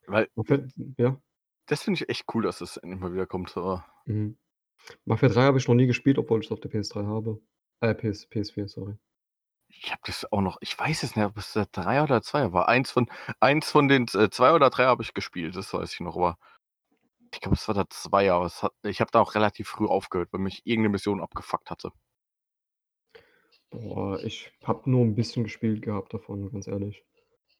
Weil 0.08 0.28
Okay, 0.36 0.66
ja? 0.98 1.20
Das 1.70 1.84
finde 1.84 2.02
ich 2.04 2.10
echt 2.10 2.26
cool, 2.34 2.44
dass 2.44 2.60
das 2.60 2.78
endlich 2.78 3.00
mal 3.02 3.14
wieder 3.14 3.28
kommt, 3.28 3.50
so. 3.50 3.82
Mhm. 4.08 4.38
Mafia 5.06 5.30
3 5.30 5.44
habe 5.44 5.58
ich 5.60 5.68
noch 5.68 5.76
nie 5.76 5.88
gespielt, 5.88 6.18
obwohl 6.20 6.42
ich's 6.42 6.52
auf 6.52 6.62
der 6.62 6.70
PS3 6.70 7.06
habe. 7.06 7.42
Äh, 7.82 7.96
PS 7.96 8.28
PS4, 8.28 8.70
sorry. 8.70 8.96
Ich 9.72 9.92
habe 9.92 10.02
das 10.06 10.30
auch 10.32 10.42
noch 10.42 10.58
ich 10.62 10.78
weiß 10.78 11.04
es 11.04 11.16
nicht, 11.16 11.26
ob 11.26 11.38
es 11.38 11.54
der 11.54 11.68
3er 11.68 12.04
oder 12.04 12.22
2er 12.24 12.52
war. 12.54 12.68
Eins 12.68 12.90
von 12.92 13.08
eins 13.40 13.70
von 13.72 13.88
den 13.88 14.06
äh, 14.14 14.30
2 14.32 14.52
oder 14.54 14.70
3 14.72 14.86
habe 14.86 15.04
ich 15.04 15.14
gespielt, 15.14 15.56
das 15.56 15.74
weiß 15.74 15.94
ich 15.94 16.00
noch, 16.00 16.16
aber 16.18 16.38
ich 17.34 17.42
glaube, 17.42 17.56
es 17.56 17.68
war 17.68 17.76
der 17.76 17.90
2er, 17.90 18.36
aber 18.36 18.46
es 18.48 18.64
hat 18.64 18.74
ich 18.84 19.02
habe 19.02 19.12
da 19.12 19.22
auch 19.22 19.36
relativ 19.36 19.70
früh 19.70 19.88
aufgehört, 19.88 20.30
weil 20.34 20.42
mich 20.42 20.62
irgend 20.66 20.84
'ne 20.86 20.90
Mission 20.90 21.22
abgefuckt 21.22 21.72
hatte. 21.72 21.92
Boah, 23.74 24.24
ich 24.24 24.52
habe 24.64 24.90
nur 24.90 25.02
'n 25.06 25.14
bisschen 25.16 25.44
gespielt 25.44 25.82
gehabt 25.84 26.14
davon, 26.14 26.50
ganz 26.52 26.68
ehrlich. 26.68 27.04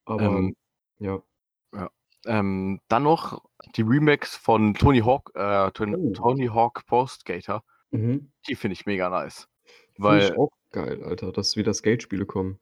Aber 0.06 0.42
Ähm 0.42 0.54
ja. 1.00 1.24
Ja. 1.74 1.90
Ähm, 2.26 2.82
dann 2.90 3.04
noch 3.04 3.44
die 3.76 3.82
Remakes 3.82 4.36
von 4.36 4.74
Tony 4.74 5.00
Hawk, 5.00 5.32
äh, 5.36 5.72
Ton 5.72 5.96
Oh. 5.96 6.14
Tony 6.14 6.48
Hawk 6.48 6.86
Pro 6.86 7.08
Skater. 7.08 7.64
Mhm. 7.94 8.30
Die 8.50 8.56
finde 8.56 8.74
ich 8.74 8.86
mega 8.86 9.10
nice, 9.10 9.48
Finde 10.02 10.18
ich 10.20 10.32
weil 10.32 10.38
auch 10.38 10.50
geil, 10.72 11.04
Alter, 11.04 11.32
dass 11.32 11.58
wieder 11.58 11.74
Skatespiele 11.74 12.26
kommen. 12.26 12.60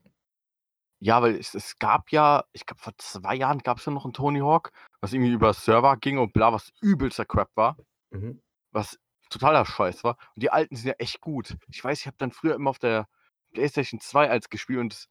Ja, 1.01 1.21
weil 1.21 1.35
es 1.35 1.53
es 1.53 1.77
gab 1.77 2.11
ja 2.11 2.43
ich 2.53 2.65
glaube, 2.65 2.81
vor 2.81 2.93
2 2.97 3.35
Jahren 3.35 3.59
gab's 3.59 3.85
ja 3.85 3.91
noch 3.91 4.05
'n 4.05 4.13
Tony 4.13 4.39
Hawk, 4.39 4.71
was 4.99 5.13
irgendwie 5.13 5.31
über 5.31 5.53
Server 5.53 5.95
ging 5.97 6.17
und 6.17 6.33
bla, 6.33 6.51
was 6.51 6.71
übelster 6.81 7.25
Crap 7.25 7.51
war, 7.55 7.77
Mhm. 8.11 8.39
was 8.71 8.99
totaler 9.29 9.65
Scheiß 9.65 10.03
war. 10.03 10.17
Und 10.35 10.43
die 10.43 10.51
alten 10.51 10.75
sind 10.75 10.87
ja 10.89 10.95
echt 10.99 11.21
gut. 11.21 11.57
Ich 11.69 11.83
weiß, 11.83 12.01
ich 12.01 12.07
habe 12.07 12.17
dann 12.19 12.31
früher 12.31 12.55
immer 12.55 12.71
auf 12.71 12.79
der 12.79 13.07
PlayStation 13.53 13.99
2 14.01 14.29
eins 14.31 14.49
gespielt 14.49 14.79
und, 14.81 15.07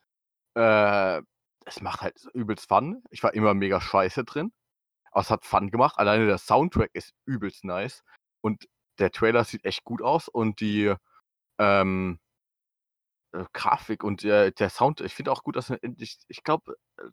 äh, 0.57 1.23
es 1.67 1.83
macht 1.83 2.03
halt 2.03 2.17
übelst 2.35 2.69
Fun. 2.69 3.05
Ich 3.11 3.23
war 3.25 3.35
immer 3.35 3.55
mega 3.55 3.81
scheiße 3.81 4.25
drin, 4.25 4.53
aber 5.13 5.23
es 5.23 5.31
hat 5.31 5.47
Fun 5.47 5.71
gemacht. 5.71 5.99
Alleine 5.99 6.27
der 6.27 6.39
Soundtrack 6.39 6.91
ist 6.95 7.15
übelst 7.27 7.65
nice 7.65 8.03
und 8.43 8.69
der 9.01 9.13
Trailer 9.13 9.45
sieht 9.45 9.65
echt 9.67 9.85
gut 9.85 10.03
aus 10.03 10.29
und 10.29 10.61
die, 10.61 10.95
ähm 11.59 12.21
äh, 13.33 13.45
Grafik 13.53 14.05
und 14.05 14.23
der 14.23 14.51
der 14.53 14.71
Sound 14.71 15.01
ich 15.01 15.15
finde 15.15 15.33
auch 15.33 15.43
gut, 15.43 15.57
dass 15.57 15.71
endlich 15.71 16.19
ich 16.29 16.43
glaube, 16.43 16.75
äh, 16.99 17.05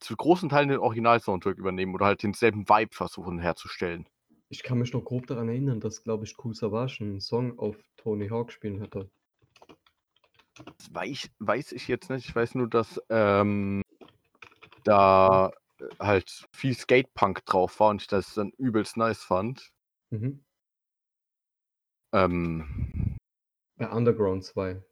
zu 0.00 0.16
großen 0.16 0.48
Teilen 0.50 0.70
den 0.70 0.78
Original-Soundtrack 0.80 1.58
übernehmen 1.58 1.94
oder 1.94 2.06
halt 2.06 2.22
denselben 2.22 2.68
Vibe 2.68 2.94
versuchen 2.94 3.38
herzustellen. 3.40 4.08
Ich 4.50 4.62
kann 4.62 4.78
mich 4.78 4.92
noch 4.92 5.04
grob 5.04 5.26
daran 5.26 5.48
erinnern, 5.48 5.80
dass, 5.80 6.04
glaube 6.04 6.24
ich, 6.24 6.36
Kool 6.36 6.54
Savas 6.54 7.00
'n 7.00 7.20
Song 7.20 7.58
auf 7.58 7.82
Tony 7.96 8.28
Hawk 8.28 8.52
Spielen 8.52 8.80
hatte. 8.82 9.10
Weich 10.92 11.30
weiß 11.38 11.72
ich 11.72 11.88
jetzt 11.88 12.10
nicht. 12.10 12.28
Ich 12.28 12.34
weiß 12.36 12.54
nur, 12.54 12.68
dass, 12.68 13.00
ähm, 13.10 13.82
da, 14.84 15.50
äh, 15.80 15.84
halt 16.00 16.46
viel 16.52 16.74
Skate-Punk 16.74 17.44
drauf 17.46 17.80
war 17.80 17.90
und 17.90 18.02
ich 18.02 18.08
das 18.08 18.34
dann 18.34 18.50
übelst 18.58 18.96
nice 18.96 19.22
fand. 19.22 19.70
Mhm. 20.10 20.44
Ähm 22.12 23.16
Bei 23.76 23.88
Underground 23.90 24.44
2. 24.44 24.82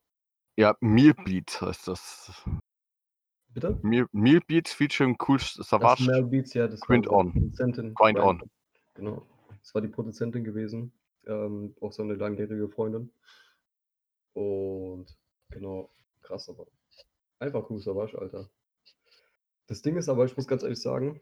Ja, 0.57 0.77
Meal 0.81 1.15
Beats 1.15 1.61
heißt 1.61 1.89
das. 1.89 2.45
Bitte? 3.55 3.79
Meal 3.83 4.07
Meal 4.13 4.41
Beats 4.47 4.73
featuring 4.73 5.17
Kool 5.19 5.39
Das 5.39 5.55
Savas. 5.69 6.01
Mel 6.01 6.25
Beats, 6.25 6.55
ja, 6.55 6.69
das 6.69 6.81
war 6.81 6.89
Grind 6.89 7.07
die 7.07 7.11
On. 7.11 7.33
Produzentin. 7.33 7.95
Grind 7.95 8.19
On. 8.19 8.43
Genau. 8.95 9.27
Das 9.63 9.75
war 9.75 9.83
die 9.83 9.89
Produzentin 9.89 10.45
gewesen, 10.45 10.93
ähm, 11.27 11.75
auch 11.81 11.93
so 11.93 12.03
'ne 12.03 12.15
langjährige 12.15 12.69
Freundin. 12.69 13.11
Und 14.37 15.18
genau, 15.51 15.91
krass, 16.23 16.49
aber 16.49 16.67
einfach 17.41 17.65
Kool 17.67 17.81
Savas, 17.81 18.15
Alter. 18.15 18.51
Das 19.69 19.83
Ding 19.83 19.97
ist 19.99 20.09
aber, 20.09 20.25
ich 20.25 20.35
muss 20.37 20.49
ganz 20.49 20.63
ehrlich 20.63 20.81
sagen, 20.81 21.21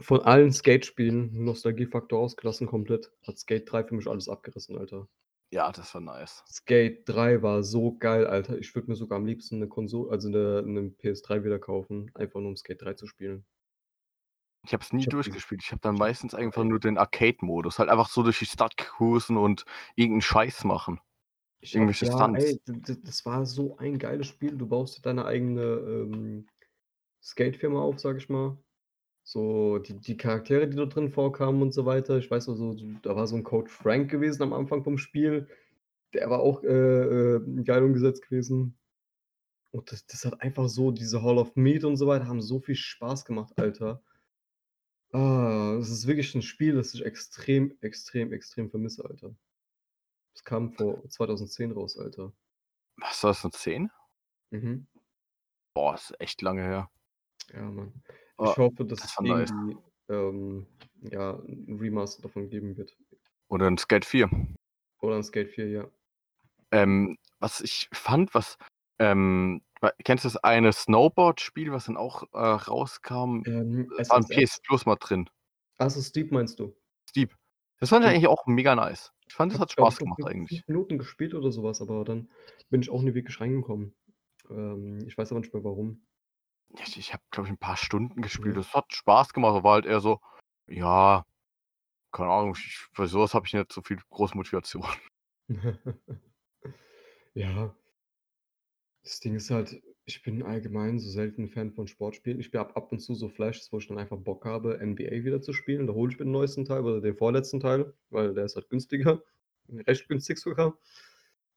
von 0.00 0.22
allen 0.22 0.52
Skate-Spielen, 0.52 1.44
Nostalgiefaktor 1.44 2.20
ausgelassen 2.20 2.66
komplett, 2.68 3.12
hat 3.26 3.38
Skate 3.38 3.70
3 3.72 3.84
für 3.84 3.94
mich 3.96 4.08
alles 4.08 4.28
abgerissen, 4.28 4.78
Alter. 4.78 5.08
Ja, 5.52 5.72
das 5.72 5.94
war 5.94 6.00
nice. 6.02 6.44
Skate 6.50 7.02
3 7.06 7.42
war 7.42 7.62
so 7.62 7.98
geil, 7.98 8.26
Alter. 8.26 8.56
Ich 8.58 8.74
würde 8.74 8.88
mir 8.88 8.96
sogar 8.96 9.18
am 9.18 9.26
liebsten 9.26 9.58
'ne 9.58 9.68
Konso 9.68 10.08
also 10.08 10.30
'ne 10.30 10.62
'ne 10.64 10.90
PS3 10.90 11.44
wieder 11.44 11.58
kaufen, 11.58 12.10
einfach 12.14 12.40
nur 12.40 12.48
um 12.48 12.56
Skate 12.56 12.80
3 12.80 12.94
zu 12.94 13.06
spielen. 13.06 13.44
Ich 14.66 14.72
habe 14.72 14.82
es 14.82 14.92
nie 14.94 15.06
Ich 15.06 15.08
durchgespielt. 15.08 15.62
Ich 15.62 15.72
habe 15.72 15.80
dann 15.82 15.94
meistens 15.96 16.34
einfach 16.34 16.64
3 16.64 16.64
nur 16.64 16.80
den 16.80 16.96
Arcade-Modus, 16.96 17.78
halt 17.78 17.90
einfach 17.90 18.08
so 18.08 18.22
durch 18.22 18.38
die 18.38 18.46
Stadt 18.46 18.76
cruisen 18.78 19.36
und 19.36 19.64
irgend 19.94 20.18
'n 20.18 20.22
Scheiß 20.22 20.64
machen. 20.64 21.00
Irgendwelche 21.72 22.06
ja, 22.06 22.06
Stunts. 22.06 22.34
ey, 22.34 22.60
das 22.66 23.24
war 23.26 23.46
so 23.46 23.76
ein 23.78 23.98
geiles 23.98 24.26
Spiel. 24.28 24.56
Du 24.56 24.66
baust 24.68 25.04
deine 25.06 25.24
eigene, 25.26 25.62
ähm, 25.62 26.46
Skate-Firma 27.22 27.80
auf, 27.82 28.00
sage 28.00 28.18
ich 28.18 28.28
mal. 28.30 28.58
So 29.24 29.78
die 29.80 30.00
die 30.00 30.16
Charaktere, 30.18 30.68
die 30.68 30.76
da 30.76 30.86
drin 30.86 31.10
vorkamen 31.10 31.62
und 31.62 31.72
so 31.74 31.86
weiter. 31.86 32.18
Ich 32.18 32.30
weiß 32.30 32.48
noch 32.48 32.56
so, 32.56 32.74
da 33.02 33.16
war 33.16 33.26
so 33.28 33.36
'n 33.36 33.44
Coach 33.44 33.72
Frank 33.72 34.10
gewesen 34.10 34.42
am 34.44 34.52
Anfang 34.54 34.84
vom 34.84 34.98
Spiel. 34.98 35.48
Der 36.14 36.30
war 36.30 36.40
auch, 36.40 36.62
äh, 36.64 36.68
äh, 37.36 37.64
geil 37.64 37.84
umgesetzt 37.84 38.22
gewesen. 38.28 38.78
Und 39.72 39.92
das 39.92 40.06
das 40.06 40.24
hat 40.26 40.40
einfach 40.42 40.68
so 40.68 40.90
diese 40.92 41.22
Hall 41.22 41.38
of 41.38 41.56
Meat 41.56 41.84
und 41.84 41.96
so 41.98 42.06
weiter 42.08 42.26
haben 42.28 42.42
so 42.42 42.60
viel 42.60 42.76
Spaß 42.76 43.24
gemacht, 43.26 43.54
Alter. 43.58 44.02
Ah, 45.12 45.76
das 45.78 45.90
ist 45.90 46.06
wirklich 46.06 46.34
'n 46.34 46.42
Spiel, 46.42 46.74
das 46.74 46.92
ich 46.94 47.04
extrem, 47.04 47.76
extrem, 47.80 48.32
extrem 48.32 48.68
vermisse, 48.70 49.04
Alter. 49.04 49.34
Das 50.36 50.42
kam 50.42 50.72
vor 50.72 51.08
2010 51.08 51.70
raus, 51.70 51.96
Alter. 51.96 52.32
Was, 52.98 53.18
2010? 53.20 53.90
Mhm. 54.52 54.86
Boah, 55.76 55.94
ist 55.96 56.14
echt 56.20 56.40
lange 56.40 56.62
her. 56.62 56.88
Ja, 57.52 57.62
Mann. 57.70 58.02
Aber 58.36 58.54
Ich 58.54 58.58
hoffe, 58.58 58.84
dass 58.84 59.04
das 59.04 59.04
es 59.04 59.18
irgendwie, 59.20 59.76
ähm, 60.08 60.66
ja, 61.02 61.32
'n 61.46 61.78
Remaster 61.80 62.22
davon 62.22 62.48
geben 62.48 62.76
wird. 62.76 62.96
Oder 63.50 63.66
'n 63.66 63.78
Skate 63.78 64.04
4. 64.04 64.30
Oder 65.00 65.16
'n 65.16 65.22
Skate 65.24 65.50
4, 65.50 65.68
ja. 65.68 65.90
Ähm, 66.72 67.18
was 67.40 67.60
ich 67.60 67.88
fand, 67.92 68.34
was, 68.34 68.56
ähm 68.98 69.62
kennst 70.04 70.24
du 70.24 70.28
das 70.28 70.38
eine 70.38 70.72
Snowboard-Spiel, 70.72 71.70
was 71.70 71.84
dann 71.86 71.98
auch, 71.98 72.22
äh, 72.32 72.38
rauskam? 72.38 73.42
Ähm, 73.46 73.92
Das 73.98 74.08
war 74.08 74.16
in 74.18 74.26
SSX. 74.28 74.44
PS 74.46 74.60
Plus 74.62 74.86
mal 74.86 74.96
drin. 74.96 75.28
Ach 75.78 75.90
so, 75.90 76.00
Steep 76.02 76.30
meinst 76.32 76.58
du? 76.60 76.74
Steep. 77.08 77.34
Das 77.80 77.90
fand 77.90 78.04
ich 78.04 78.10
eigentlich 78.10 78.26
auch 78.28 78.46
mega 78.46 78.74
nice. 78.74 79.12
Ich 79.34 79.36
fand, 79.36 79.52
das 79.52 79.58
Habe 79.58 79.62
hat 79.62 79.72
Spaß 79.72 79.98
gemacht 79.98 80.24
5 80.26 80.26
eigentlich. 80.26 80.62
5 80.62 80.66
Minuten 80.68 80.98
gespielt 80.98 81.34
oder 81.34 81.50
so 81.52 81.62
was, 81.62 81.80
aber 81.82 82.04
dann 82.04 82.30
bin 82.70 82.82
ich 82.82 82.90
auch 82.90 83.02
nie 83.02 83.14
wirklich 83.14 83.40
reingekommen. 83.40 83.94
Ähm, 84.50 85.00
ich 85.06 85.16
weiß 85.18 85.32
aber 85.32 85.40
nicht 85.40 85.54
mehr 85.54 85.64
warum. 85.64 86.06
Ich 86.78 86.96
ich 86.96 87.12
habe, 87.12 87.22
glaube 87.30 87.48
ich, 87.48 87.52
'n 87.54 87.58
paar 87.58 87.76
Stunden 87.76 88.22
gespielt. 88.22 88.56
Ja. 88.56 88.56
Das 88.56 88.72
hat 88.74 88.92
Spaß 88.92 89.32
gemacht, 89.32 89.50
aber 89.50 89.64
war 89.64 89.72
halt 89.74 89.86
eher 89.86 90.00
so, 90.00 90.20
ja, 90.66 91.24
keine 92.12 92.30
Ahnung, 92.32 92.54
ich 92.56 92.86
für 92.94 93.06
so 93.08 93.20
was 93.20 93.34
habe 93.34 93.46
ich 93.46 93.54
nicht 93.54 93.72
so 93.72 93.82
viel 93.82 93.98
große 94.10 94.36
Motivation. 94.36 94.86
Ja. 97.36 97.74
Das 99.04 99.20
Ding 99.20 99.34
ist 99.34 99.50
halt, 99.50 99.82
ich 100.06 100.22
bin 100.22 100.42
allgemein 100.42 100.98
so 100.98 101.08
selten 101.08 101.48
Fan 101.48 101.72
von 101.72 101.86
Sportspielen. 101.86 102.40
Ich 102.40 102.52
habe 102.54 102.76
ab 102.76 102.92
und 102.92 103.00
zu 103.00 103.14
so 103.14 103.28
Flashes, 103.28 103.72
wo 103.72 103.78
ich 103.78 103.88
dann 103.88 103.98
einfach 103.98 104.18
Bock 104.18 104.44
habe, 104.44 104.78
NBA 104.78 105.24
wieder 105.24 105.40
zu 105.40 105.52
spielen. 105.52 105.86
Da 105.86 105.94
hole 105.94 106.12
ich 106.12 106.18
mir 106.18 106.26
den 106.26 106.32
neuesten 106.32 106.64
Teil 106.64 106.82
oder 106.82 107.00
den 107.00 107.16
vorletzten 107.16 107.60
Teil, 107.60 107.94
weil 108.10 108.34
der 108.34 108.44
ist 108.44 108.56
halt 108.56 108.68
günstiger, 108.68 109.22
recht 109.86 110.08
günstig 110.08 110.38
sogar. 110.38 110.78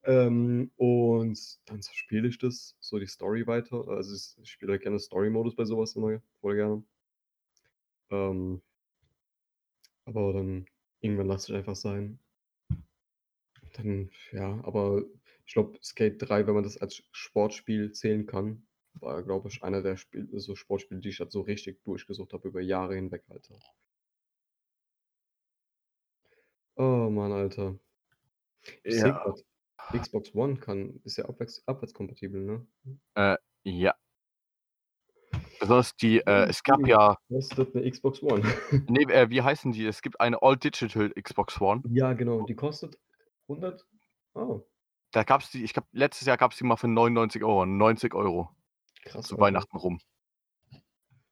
Ähm, 0.04 0.72
und 0.78 1.60
dann 1.66 1.82
spiele 1.84 2.30
ich 2.30 2.38
das, 2.38 2.78
so 2.80 3.00
die 3.00 3.08
Story 3.08 3.46
weiter. 3.48 3.88
Also, 3.90 4.16
ich 4.42 4.50
spiele 4.50 4.74
halt 4.74 4.82
gerne 4.84 5.00
Story-Modus 5.00 5.56
bei 5.56 5.66
so 5.66 5.78
was 5.78 5.96
immer 5.96 6.22
voll 6.42 6.56
gerne. 6.56 6.84
Ähm 8.10 8.62
aber 10.06 10.32
dann 10.32 10.66
irgendwann 11.02 11.28
lasse 11.28 11.52
ich 11.52 11.58
einfach 11.58 11.76
sein. 11.76 12.20
Dann 13.74 14.10
ja, 14.32 14.60
aber 14.64 15.04
ich 15.48 15.54
glaube, 15.54 15.80
Skate 15.82 16.22
3, 16.22 16.46
wenn 16.46 16.56
man 16.56 16.64
das 16.64 16.78
als 16.78 17.02
Sportspiel 17.12 17.94
zählen 17.94 18.26
kann, 18.26 18.68
war, 18.96 19.24
glaube 19.24 19.48
ich, 19.48 19.64
einer 19.64 19.82
der 19.82 19.96
Spiel 19.96 20.28
so 20.34 20.56
Sportspiele, 20.56 21.00
die 21.00 21.10
ich 21.10 21.20
halt 21.22 21.32
so 21.32 21.42
richtig 21.42 21.82
durchgesucht 21.84 22.34
habe 22.34 22.50
über 22.50 22.60
Jahre 22.62 22.96
hinweg, 22.96 23.24
Alter. 23.30 23.56
Oh 26.76 27.10
Mann, 27.10 27.32
Alter. 27.32 27.80
Ich 28.84 28.96
Ja. 28.96 29.24
grad, 29.24 29.40
Xbox 29.94 30.36
One 30.36 30.58
kann 30.58 31.00
ist 31.06 31.18
ja 31.18 31.26
abwärts 31.26 31.64
abwärtskompatibel, 31.66 32.42
ne? 32.44 32.68
Äh, 33.16 33.38
ja. 33.64 33.96
Besonders 35.60 35.96
die, 35.96 36.20
äh, 36.20 36.44
Hm, 36.44 36.50
es 36.50 36.62
gab 36.62 36.84
die 36.84 36.90
ja 36.90 37.18
kostet 37.30 37.74
'ne 37.74 37.90
Xbox 37.90 38.22
One. 38.22 38.44
ne, 38.90 39.02
äh, 39.14 39.30
wie 39.30 39.42
heißen 39.42 39.72
die? 39.72 39.86
Es 39.86 40.02
gibt 40.02 40.20
eine 40.20 40.42
All 40.42 40.58
Digital 40.58 41.10
Xbox 41.12 41.60
One. 41.62 41.84
Ja, 41.90 42.14
genau, 42.14 42.46
die 42.46 42.56
kostet 42.56 43.00
100 43.48 43.88
oh. 44.36 44.68
Da 45.18 45.24
gab's 45.24 45.50
die 45.50 45.64
ich 45.64 45.74
glaube, 45.74 45.88
letztes 45.94 46.28
Jahr 46.28 46.38
gab's 46.38 46.58
die 46.58 46.64
mal 46.64 46.76
für 46.78 46.88
99 46.88 47.42
€, 47.44 47.66
90 47.66 48.14
€ 48.14 48.50
Krass, 49.06 49.32
zu 49.32 49.38
Alter. 49.38 49.40
Weihnachten 49.40 49.78
rum. 49.78 50.00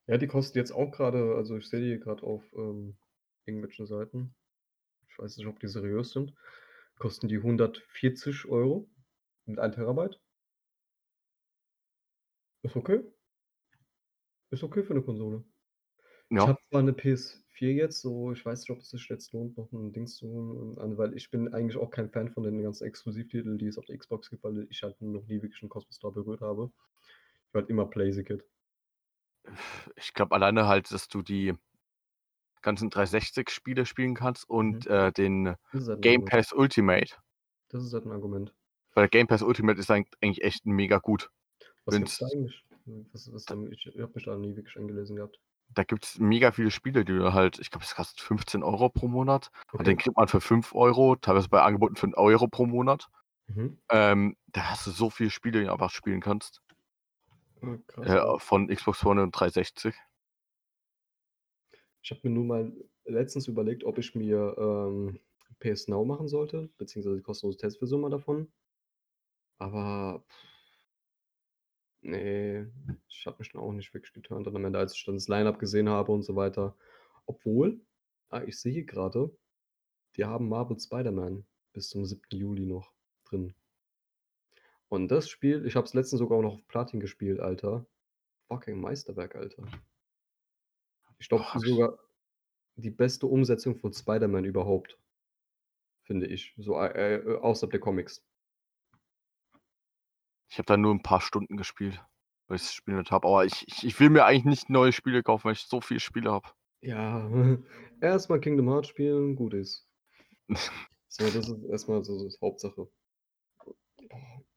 Ja, 0.09 0.17
die 0.17 0.27
kostet 0.27 0.55
jetzt 0.57 0.71
auch 0.71 0.91
grade 0.91 1.35
also, 1.35 1.57
ich 1.57 1.67
sehe 1.67 1.79
die 1.97 1.99
grad 1.99 2.21
auf, 2.21 2.43
ähm, 2.55 2.95
irgendwelchen 3.45 3.87
Seiten. 3.87 4.35
Ich 5.09 5.19
weiß 5.19 5.37
nicht, 5.37 5.47
ob 5.47 5.59
die 5.59 5.67
seriös 5.69 6.11
sind. 6.11 6.33
Kosten 6.99 7.27
die 7.29 7.41
140 7.43 8.45
€ 8.49 8.89
mit 9.47 9.59
1 9.59 9.71
Terabyte. 9.71 10.19
Ist 12.65 12.75
okay. 12.75 13.05
Ist 14.51 14.63
okay 14.63 14.83
für 14.83 14.93
'ne 14.93 15.01
Konsole. 15.01 15.43
Ich 16.37 16.47
Ja. 16.47 16.47
habe 16.47 16.59
zwar 16.69 16.83
'ne 16.83 16.93
PS4 17.55 17.73
jetzt, 17.73 18.01
so 18.01 18.31
ich 18.33 18.45
weiß 18.45 18.59
nicht, 18.61 18.69
ob 18.71 18.79
es 18.79 18.89
sich 18.89 19.07
jetzt 19.09 19.31
lohnt, 19.33 19.57
noch 19.57 19.71
'n 19.71 19.93
Dings 19.93 20.15
zu 20.15 20.27
holen, 20.27 20.77
an 20.79 20.97
weil 20.97 21.15
ich 21.15 21.29
bin 21.31 21.53
eigentlich 21.53 21.77
auch 21.77 21.89
kein 21.91 22.09
Fan 22.09 22.29
von 22.31 22.43
den 22.43 22.61
ganzen 22.61 22.85
Exklusivtiteln, 22.85 23.57
die 23.57 23.67
es 23.67 23.77
auf 23.77 23.85
der 23.85 23.97
Xbox 23.97 24.29
gibt, 24.29 24.43
weil 24.43 24.67
ich 24.69 24.83
halt 24.83 25.01
noch 25.01 25.25
nie 25.27 25.41
wirklich 25.41 25.61
'n 25.63 25.69
Cosmos 25.69 25.95
Star 25.95 26.11
berührt 26.11 26.41
habe. 26.41 26.71
Ich 27.49 27.53
war 27.55 27.61
halt 27.63 27.69
immer 27.71 27.85
Blazy-Kid. 27.87 28.45
Ich 29.97 30.13
glaube 30.13 30.35
alleine 30.35 30.67
halt, 30.67 30.91
dass 30.91 31.07
du 31.07 31.21
die 31.21 31.55
ganzen 32.63 32.89
360-Spiele 32.89 33.85
spielen 33.85 34.15
kannst 34.15 34.49
und, 34.49 34.85
Mhm. 34.87 34.87
äh, 34.87 35.11
den 35.11 35.55
ist 35.73 35.87
halt 35.89 36.01
Game. 36.01 36.23
Pass 36.23 36.51
Ultimate. 36.53 37.15
Das 37.71 37.83
ist 37.83 37.93
halt 37.93 38.05
'n 38.05 38.11
Argument. 38.11 38.55
Weil 38.93 39.09
Game 39.09 39.27
Pass 39.27 39.41
Ultimate 39.41 39.77
ist 39.79 39.91
eigen 39.91 40.07
eigentlich 40.21 40.43
echt 40.43 40.65
mega 40.65 40.99
gut. 40.99 41.29
Was 41.87 41.99
gibt's 41.99 42.17
Wenn's 42.17 42.19
da 42.19 42.25
eigentlich? 42.27 42.63
Was 43.13 43.31
was 43.31 43.45
dann 43.45 43.71
ich 43.71 43.85
habe 43.85 44.11
mich 44.15 44.25
da 44.25 44.35
nie 44.37 44.55
wirklich 44.55 44.75
eingelesen 44.77 45.15
gehabt. 45.15 45.39
Da 45.73 45.83
gibt's 45.83 46.19
mega 46.19 46.51
viele 46.51 46.71
Spiele, 46.71 47.03
die 47.05 47.13
du 47.17 47.33
halt 47.33 47.59
ich 47.59 47.69
glaube, 47.71 47.85
es 47.85 47.95
kostet 47.95 48.19
15 48.21 48.63
€ 48.63 48.89
pro 48.89 49.07
Monat 49.07 49.49
und 49.77 49.87
den 49.87 49.97
Okay. 49.97 49.97
kriegt 49.97 50.15
man 50.15 50.27
für 50.27 50.41
5 50.41 50.73
€, 50.73 51.15
teilweise 51.15 51.49
bei 51.49 51.61
Angeboten 51.61 51.95
für 51.95 52.05
1 52.07 52.13
€ 52.13 52.47
pro 52.47 52.65
Monat. 52.65 53.09
Mhm. 53.49 53.77
Ähm, 53.91 54.37
da 54.47 54.71
hast 54.71 54.87
du 54.87 54.91
so 54.91 55.09
viele 55.11 55.31
Spiele, 55.31 55.59
die 55.61 55.65
du 55.67 55.73
einfach 55.73 55.91
spielen 55.91 56.21
kannst. 56.21 56.61
Krass, 57.87 58.17
Äh, 58.17 58.39
von 58.39 58.67
Xbox 58.67 59.05
One 59.05 59.21
und 59.23 59.31
360. 59.31 59.95
Ich 62.03 62.11
habe 62.11 62.21
mir 62.23 62.33
nur 62.33 62.45
mal 62.45 62.73
letztens 63.05 63.47
überlegt, 63.47 63.83
ob 63.83 63.97
ich 63.97 64.15
mir, 64.15 64.55
ähm, 64.57 65.19
PS 65.59 65.87
Now 65.87 66.05
machen 66.05 66.27
sollte, 66.27 66.69
beziehungsweise 66.77 67.15
die 67.17 67.21
kostenlose 67.23 67.57
Testversion 67.57 68.01
mal 68.01 68.09
davon. 68.09 68.51
Aber 69.59 70.23
ne, 72.05 72.71
ich 73.07 73.25
habe 73.25 73.37
mich 73.39 73.51
dann 73.51 73.61
auch 73.61 73.71
nicht 73.71 73.93
wirklich 73.93 74.13
geturnt 74.13 74.47
am 74.47 74.65
Ende, 74.65 74.79
als 74.79 74.95
ich 74.95 75.03
dann 75.05 75.15
das 75.15 75.27
Line-up 75.27 75.59
gesehen 75.59 75.89
habe 75.89 76.11
und 76.11 76.23
so 76.23 76.35
weiter. 76.35 76.75
Obwohl 77.25 77.81
ah, 78.29 78.43
ich 78.43 78.59
sehe 78.59 78.85
grade, 78.85 79.35
die 80.15 80.25
haben 80.25 80.47
Marvel 80.47 80.79
Spider-Man 80.79 81.45
bis 81.73 81.89
zum 81.89 82.05
7. 82.05 82.21
Juli 82.31 82.65
noch 82.65 82.93
drin. 83.25 83.53
Und 84.87 85.09
das 85.09 85.29
Spiel 85.29 85.65
ich 85.65 85.75
habe 85.75 85.85
es 85.85 85.93
letztens 85.93 86.19
sogar 86.19 86.37
auch 86.37 86.43
noch 86.43 86.53
auf 86.55 86.67
Platin 86.67 86.99
gespielt, 86.99 87.39
Alter. 87.39 87.85
Fucking 88.47 88.79
Meisterwerk, 88.79 89.35
Alter. 89.35 89.65
Ich 91.17 91.29
glaube 91.29 91.45
sogar 91.55 91.97
die 92.75 92.91
beste 92.91 93.27
Umsetzung 93.27 93.75
von 93.75 93.93
Spider-Man 93.93 94.45
überhaupt. 94.45 94.99
Finde 96.03 96.27
ich, 96.27 96.53
so, 96.57 96.79
äh, 96.79 97.15
äh, 97.15 97.37
außerhalb 97.37 97.71
der 97.71 97.79
Comics. 97.79 98.23
Ich 100.55 100.59
habe 100.59 100.67
da 100.67 100.77
nur 100.77 100.93
'n 100.93 101.03
paar 101.03 101.19
Stunden 101.19 101.57
gespielt, 101.57 102.01
weil 102.47 102.55
ich's 102.55 102.73
Spiel 102.73 102.95
nicht 102.95 103.11
habe. 103.11 103.27
Aber 103.27 103.43
ich 103.43 103.67
ich 103.67 103.83
ich 103.85 103.99
will 103.99 104.09
mir 104.09 104.23
eigentlich 104.23 104.45
nicht 104.45 104.69
neue 104.69 104.93
Spiele 104.93 105.21
kaufen, 105.21 105.43
weil 105.43 105.51
ich 105.51 105.63
so 105.65 105.81
viele 105.81 105.99
Spiele 105.99 106.31
habe. 106.31 106.47
Ja, 106.83 107.29
erst 108.01 108.29
mal 108.29 108.39
Kingdom 108.39 108.69
Hearts 108.69 108.89
spielen, 108.89 109.35
gut 109.35 109.53
ist. 109.53 109.87
So, 111.11 111.23
das 111.31 111.47
ist 111.47 111.63
erst 111.69 111.87
mal 111.87 112.03
so 112.03 112.17
so 112.19 112.25
das 112.25 112.41
Hauptsache. 112.41 112.89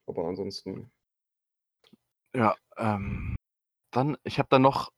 Aber 0.07 0.24
ansonsten 0.26 0.90
Ja, 2.34 2.55
ähm, 2.76 3.34
dann 3.92 4.16
ich 4.24 4.38
habe 4.38 4.49
da 4.51 4.59
noch 4.59 4.90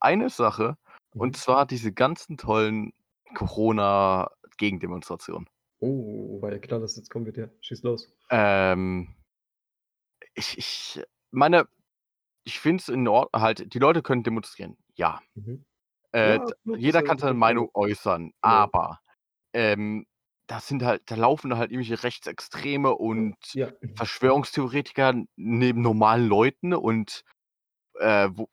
eine 0.00 0.30
Sache, 0.30 0.76
und 1.16 1.30
Mhm. 1.36 1.36
zwar 1.36 1.66
diese 1.66 1.92
ganzen 1.92 2.36
tollen 2.38 2.92
Corona-Gegendemonstrationen. 3.34 5.48
Oh, 5.82 6.40
war 6.42 6.52
ja 6.52 6.58
klar, 6.58 6.78
dass 6.80 6.96
jetzt 6.96 7.10
kommen 7.10 7.24
wird, 7.26 7.38
ja. 7.38 7.48
Schieß 7.62 7.82
los. 7.84 8.12
Ähm 8.30 9.14
ich 10.36 10.58
ich 10.58 11.02
meine, 11.30 11.68
ich 12.44 12.60
finde 12.60 12.82
es 12.82 12.88
in 12.90 13.08
Ord 13.08 13.30
halt 13.34 13.74
die 13.74 13.78
Leute 13.80 14.02
können 14.02 14.24
demonstrieren, 14.24 14.78
ja. 14.96 15.20
Mhm. 15.36 15.64
Äh, 16.12 16.40
Ja, 16.64 16.74
jeder 16.74 17.02
ja 17.02 17.04
kann 17.04 17.18
seine. 17.18 17.38
Meinung 17.38 17.70
äußern, 17.74 18.32
Genau. 18.44 18.70
aber, 18.72 19.00
ähm, 19.54 20.06
das 20.48 20.68
sind 20.68 20.82
halt 20.84 21.02
da 21.10 21.16
laufen 21.16 21.56
halt 21.58 21.72
irgendwelche 21.72 22.02
Rechtsextreme 22.04 22.94
und 22.96 23.36
Ja. 23.54 23.72
Verschwörungstheoretiker 23.96 25.14
neben 25.36 25.82
normalen 25.82 26.28
Leuten 26.28 26.74
und, 26.74 27.24
äh, 28.00 28.28
wo 28.32 28.48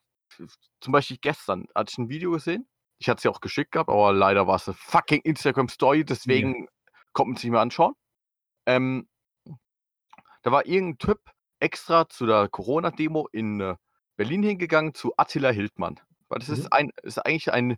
zum 0.82 0.93
Beispiel 0.93 1.17
gestern 1.21 1.67
hatte 1.75 1.91
ich 1.93 1.99
'n 1.99 2.09
Video 2.09 2.32
gesehen. 2.32 2.67
Ich 2.99 3.09
hatte 3.09 3.17
es 3.19 3.23
dir 3.23 3.32
auch 3.32 3.41
geschickt 3.41 3.71
gehabt, 3.73 3.89
aber 3.91 4.13
leider 4.13 4.47
war 4.47 4.57
es 4.57 4.67
'ne 4.67 4.75
fucking 4.75 5.21
Instagram 5.23 5.69
Story, 5.69 6.05
Ja. 6.25 6.49
deswegen 6.49 6.67
konnte 7.13 7.32
man's 7.32 7.43
nicht 7.43 7.51
mehr 7.53 7.61
anschauen. 7.61 7.95
Ähm, 8.67 9.09
da 10.43 10.51
war 10.51 10.65
irgend 10.67 10.95
'n 11.03 11.07
Typ 11.07 11.21
extra 11.60 12.10
zu 12.10 12.26
der 12.28 12.49
Corona-Demo 12.49 13.28
in, 13.32 13.62
äh, 13.62 13.76
Berlin 14.18 14.43
hingegangen 14.43 14.93
zu 14.95 15.14
Attila 15.18 15.49
Hildmann. 15.51 15.99
Weil 16.30 16.39
das 16.39 16.49
Mhm. 16.49 16.68
ist 16.68 16.74
ein 16.74 16.91
ist 17.03 17.20
eigentlich 17.20 17.53
ein 17.53 17.78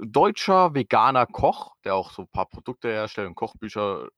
deutscher 0.00 0.74
veganer 0.74 1.26
Koch, 1.26 1.76
der 1.84 1.94
auch 1.96 2.12
so 2.12 2.22
'n 2.22 2.28
paar 2.28 2.46
Produkte 2.48 2.88
herstellt 2.90 3.28
und 3.28 3.36
Kochbücher, 3.36 4.06
äh, 4.06 4.10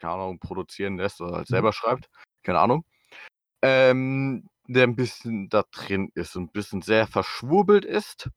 keine 0.00 0.14
Ahnung, 0.14 0.40
produzieren 0.40 0.98
lässt 0.98 1.20
oder 1.22 1.36
halt 1.38 1.48
Mhm. 1.48 1.48
selber 1.48 1.72
schreibt, 1.74 2.08
keine 2.44 2.60
Ahnung. 2.60 2.84
Ähm, 3.62 4.48
der 4.68 4.84
'n 4.86 4.96
bisschen 4.96 5.48
da 5.50 5.64
drin 5.72 6.10
ist 6.14 6.36
und 6.36 6.50
'n 6.50 6.52
bisschen 6.52 6.82
sehr 6.82 7.06
verschwurbelt 7.08 7.84
ist. 7.86 8.30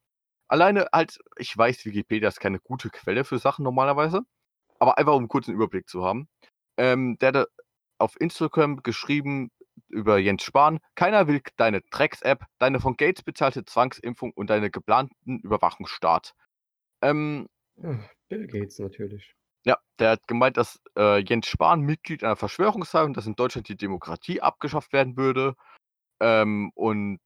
Alleine 0.49 0.87
halt 0.93 1.19
ich 1.37 1.57
weiß, 1.57 1.85
Wikipedia 1.85 2.29
ist 2.29 2.39
keine 2.41 2.59
gute 2.59 2.89
Quelle 2.91 3.25
für 3.25 3.39
Sachen 3.39 3.63
normalerweise, 3.65 4.21
aber 4.79 4.97
einfach 4.99 5.15
um 5.15 5.25
'n 5.25 5.29
kurzen 5.29 5.53
Überblick 5.55 5.89
zu 5.89 6.05
haben. 6.05 6.29
Ähm, 6.77 7.17
der 7.19 7.29
hatte 7.29 7.47
auf 7.99 8.19
Instagram 8.21 8.83
geschrieben 8.83 9.51
über 9.89 10.17
Jens 10.17 10.43
Spahn: 10.43 10.79
„Keiner 10.95 11.27
will 11.27 11.41
deine 11.57 11.81
Drecks-App, 11.81 12.45
deine 12.59 12.79
von 12.79 12.95
Gates 12.97 13.23
bezahlte 13.23 13.65
Zwangsimpfung 13.65 14.31
und 14.33 14.49
deine 14.49 14.71
geplanten 14.71 15.39
Überwachungsstaat.“ 15.39 16.33
Ähm 17.01 17.47
Ah, 17.83 17.99
Bill 18.29 18.47
Gates 18.47 18.79
natürlich. 18.79 19.33
Ja, 19.65 19.77
der 19.99 20.11
hat 20.11 20.27
gemeint, 20.27 20.57
dass, 20.57 20.79
äh, 20.97 21.19
Jens 21.19 21.47
Spahn 21.47 21.81
Mitglied 21.81 22.23
einer 22.23 22.35
Verschwörung 22.35 22.83
sei 22.83 23.03
und 23.03 23.15
dass 23.15 23.27
in 23.27 23.35
Deutschland 23.35 23.69
die 23.69 23.77
Demokratie 23.77 24.41
abgeschafft 24.41 24.91
werden 24.93 25.17
würde. 25.17 25.55
Ähm, 26.21 26.71
und 26.75 27.19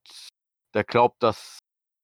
der 0.73 0.83
glaubt, 0.85 1.23
dass 1.23 1.59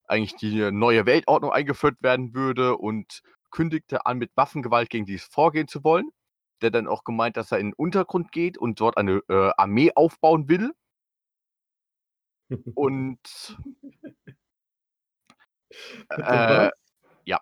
eigentlich 0.07 0.35
die 0.35 0.71
neue 0.71 1.05
Weltordnung 1.05 1.51
eingeführt 1.51 1.97
werden 2.01 2.33
würde 2.35 2.77
und 2.77 3.21
kündigte 3.51 4.05
an, 4.05 4.17
mit 4.19 4.31
Waffengewalt 4.35 4.89
gegen 4.89 5.05
dies 5.05 5.25
vorgehen 5.25 5.67
zu 5.67 5.83
wollen. 5.83 6.11
Der 6.61 6.71
dann 6.71 6.87
auch 6.87 7.03
gemeint, 7.03 7.37
dass 7.37 7.51
er 7.51 7.59
in 7.59 7.69
'n 7.71 7.73
Untergrund 7.75 8.31
geht 8.31 8.57
und 8.57 8.79
dort 8.79 8.97
eine, 8.97 9.21
äh, 9.29 9.51
Armee 9.57 9.91
aufbauen 9.95 10.47
will. 10.49 10.73
Und 12.75 13.57
äh, 16.09 16.69
ja. 17.25 17.41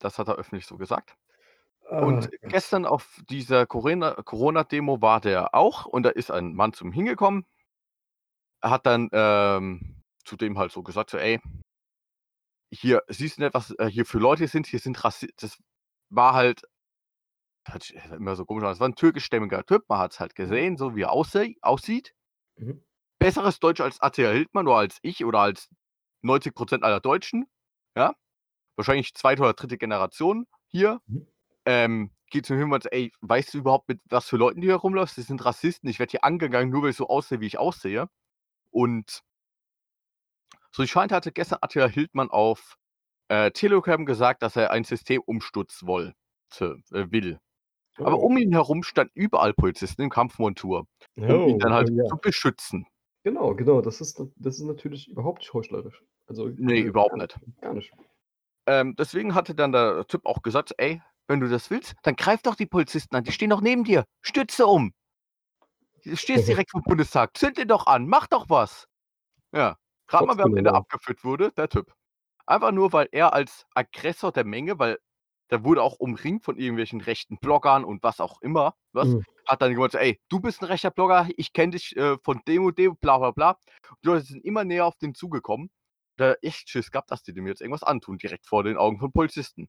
Das 0.00 0.18
hat 0.18 0.28
er 0.28 0.36
öffentlich 0.36 0.66
so 0.66 0.76
gesagt. 0.76 1.16
Ah, 1.90 2.00
Und 2.00 2.30
Gott. 2.42 2.42
gestern 2.48 2.86
auf 2.86 3.20
dieser 3.30 3.66
Corona-Demo 3.66 5.02
war 5.02 5.20
der 5.20 5.54
auch 5.54 5.86
und 5.86 6.04
da 6.04 6.10
ist 6.10 6.30
ein 6.32 6.54
Mann 6.54 6.72
zu 6.74 6.84
ihm 6.86 6.92
hingekommen. 6.92 7.46
Er 8.62 8.70
hat 8.70 8.86
dann, 8.86 9.08
ähm, 9.12 10.02
zu 10.24 10.36
dem 10.36 10.58
halt 10.58 10.72
so 10.72 10.82
gesagt, 10.82 11.10
so: 11.10 11.18
„Ey“ 11.18 11.40
„hier, 12.72 13.02
siehst 13.08 13.38
du 13.38 13.42
nicht, 13.42 13.54
was, 13.54 13.70
äh, 13.78 13.86
hier 13.90 14.06
für 14.06 14.18
Leute 14.18 14.48
sind? 14.48 14.66
Hier 14.66 14.78
sind 14.80 15.02
Rassi“ 15.04 15.32
das 15.36 15.58
war 16.10 16.34
halt 16.34 16.62
hört 17.68 17.82
sich 17.84 17.96
immer 18.12 18.36
so 18.36 18.44
komisch 18.46 18.64
an. 18.64 18.70
Das 18.70 18.80
war 18.80 18.88
'n 18.88 18.94
türkischstämmiger 18.96 19.64
Typ. 19.66 19.84
Man 19.88 19.98
hat's 19.98 20.20
halt 20.20 20.34
Mhm. 20.42 20.66
gesehen, 20.66 20.76
so 20.76 20.96
wie 20.96 21.02
er 21.02 21.12
aussieht. 21.12 22.12
Mhm. 22.58 22.80
Besseres 23.20 23.58
Deutsch 23.60 23.80
als 23.80 24.00
Attila 24.00 24.30
Hildmann 24.30 24.66
oder 24.66 24.76
als 24.76 24.98
ich 25.02 25.24
oder 25.24 25.38
als 25.40 25.68
90 26.22 26.54
% 26.54 26.84
aller 26.84 27.00
Deutschen, 27.00 27.46
ja? 27.96 28.14
Wahrscheinlich 28.76 29.14
2. 29.14 29.42
oder 29.42 29.54
3. 29.54 29.78
Generation 29.78 30.46
hier. 30.68 31.00
Mhm. 31.08 31.26
Ähm, 31.66 32.12
geht 32.30 32.46
zu 32.46 32.54
ihm 32.54 32.58
hin 32.58 32.64
und 32.64 32.70
meinte: 32.70 32.92
„Ey, 32.92 33.12
weißt 33.22 33.54
du 33.54 33.58
überhaupt, 33.58 33.88
mit 33.88 34.00
was 34.10 34.28
für 34.28 34.36
Leuten 34.38 34.60
du 34.62 34.66
hier 34.68 34.76
rumläufst? 34.76 35.18
Das 35.18 35.26
sind 35.26 35.44
Rassisten. 35.44 35.88
Ich 35.90 35.98
werde 36.00 36.12
hier 36.12 36.24
angegangen, 36.24 36.70
nur 36.70 36.82
weil 36.84 36.90
ich 36.90 36.96
so 36.96 37.08
aussehe, 37.08 37.40
wie 37.40 37.46
ich 37.46 37.58
aussehe.“ 37.58 38.08
Und 38.70 39.22
so 40.74 40.82
es 40.82 40.90
scheint, 40.90 41.12
hatte 41.12 41.32
gestern 41.32 41.58
Attila 41.62 41.86
Hildmann 41.86 42.30
auf, 42.30 42.76
äh, 43.28 43.50
Telegram 43.52 44.04
gesagt, 44.06 44.42
dass 44.42 44.56
er 44.56 44.70
einen 44.70 44.84
Systemumsturz 44.84 45.84
wollte 45.86 46.14
äh, 46.92 47.10
will. 47.10 47.40
Aber 48.02 48.20
Oh. 48.20 48.22
um 48.22 48.36
ihn 48.38 48.52
herum 48.52 48.82
standen 48.82 49.12
überall 49.14 49.54
Polizisten 49.54 50.02
in 50.02 50.10
Kampfmontur, 50.10 50.86
um 51.26 51.40
ihn 51.44 51.58
Oh, 51.58 51.58
dann 51.58 51.72
halt 51.74 51.90
ja. 51.90 52.04
zu 52.04 52.16
beschützen. 52.20 52.86
Genau, 53.24 53.54
genau, 53.56 53.80
das 53.82 54.00
ist 54.00 54.20
das 54.36 54.54
ist 54.58 54.62
natürlich 54.64 55.08
überhaupt 55.08 55.40
nicht 55.40 55.52
heuchlerisch. 55.52 56.02
Also, 56.28 56.48
Ne, 56.58 56.78
äh, 56.78 56.82
überhaupt 56.82 57.16
gar 57.16 57.16
nicht. 57.16 57.38
gar 57.60 57.74
nicht. 57.74 57.92
Ähm, 58.68 58.94
deswegen 58.98 59.34
hatte 59.34 59.54
dann 59.54 59.72
der 59.72 60.06
Typ 60.08 60.26
auch 60.26 60.42
gesagt: 60.42 60.74
„Ey, 60.78 61.02
wenn 61.28 61.40
du 61.40 61.48
das 61.48 61.70
willst, 61.70 61.94
dann 62.02 62.16
greif 62.16 62.42
doch 62.42 62.54
die 62.56 62.66
Polizisten 62.66 63.14
an, 63.16 63.24
die 63.24 63.32
stehen 63.32 63.50
doch 63.50 63.60
neben 63.60 63.84
dir. 63.84 64.04
Stürze 64.22 64.66
um. 64.66 64.92
Du 66.04 66.16
stehst 66.16 66.46
direkt 66.48 66.70
vorm 66.70 66.84
Bundestag, 66.84 67.36
zünd 67.36 67.58
den 67.58 67.68
doch 67.68 67.86
an, 67.86 68.06
mach 68.06 68.26
doch 68.28 68.48
was.“ 68.48 68.86
Ja, 69.52 69.78
rat 70.10 70.26
mal, 70.26 70.38
wer 70.38 70.46
am 70.46 70.56
Ende 70.56 70.74
abgeführt 70.74 71.24
wurde? 71.24 71.52
Der 71.52 71.68
Typ. 71.68 71.92
Einfach 72.46 72.72
nur, 72.72 72.92
weil 72.92 73.08
er 73.12 73.32
als 73.34 73.66
Aggressor 73.74 74.32
der 74.32 74.44
Menge 74.44 74.78
weil 74.78 74.98
der 75.50 75.64
wurde 75.64 75.82
auch 75.82 75.96
umringt 75.98 76.44
von 76.44 76.58
irgendwelchen 76.58 77.00
rechten 77.00 77.38
Bloggern 77.38 77.84
und 77.84 78.02
was 78.02 78.20
auch 78.20 78.40
immer, 78.42 78.74
was, 78.92 79.16
Mhm. 79.16 79.26
hat 79.46 79.62
dann 79.62 79.74
gemeint 79.74 79.94
„Ey, 79.94 80.20
du 80.28 80.40
bist 80.40 80.62
'n 80.62 80.66
rechter 80.66 80.90
Blogger, 80.90 81.28
ich 81.36 81.52
kenne 81.52 81.72
dich, 81.72 81.96
äh, 81.96 82.18
von 82.24 82.40
dem 82.48 82.64
und 82.66 82.78
dem, 82.78 82.96
bla 82.98 83.18
bla 83.18 83.30
bla.“ 83.32 83.58
Die 84.04 84.08
Leute 84.08 84.24
sind 84.26 84.44
immer 84.44 84.64
näher 84.64 84.86
auf 84.86 84.96
den 84.98 85.14
zugekommen. 85.14 85.70
Hat 86.20 86.38
echt 86.42 86.70
Schiss 86.70 86.90
gehabt, 86.90 87.10
dass 87.12 87.22
die 87.22 87.32
dem 87.34 87.46
jetzt 87.46 87.60
irgendwas 87.62 87.82
antun, 87.84 88.18
direkt 88.18 88.46
vor 88.46 88.64
den 88.64 88.76
Augen 88.78 88.98
von 88.98 89.12
Polizisten. 89.12 89.68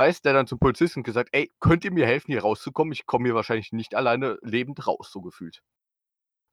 Heißt, 0.00 0.24
der 0.26 0.34
dann 0.34 0.46
zum 0.48 0.58
Polizisten 0.60 1.02
gesagt: 1.04 1.30
„Ey, 1.32 1.52
könnt 1.60 1.84
ihr 1.84 1.92
mir 1.92 2.06
helfen, 2.06 2.32
hier 2.32 2.42
rauszukommen? 2.42 2.92
Ich 2.92 3.06
komme 3.06 3.26
hier 3.26 3.34
wahrscheinlich 3.36 3.72
nicht 3.72 3.94
alleine 3.96 4.38
lebend 4.42 4.86
raus“, 4.86 5.10
so 5.12 5.20
gefühlt. 5.22 5.62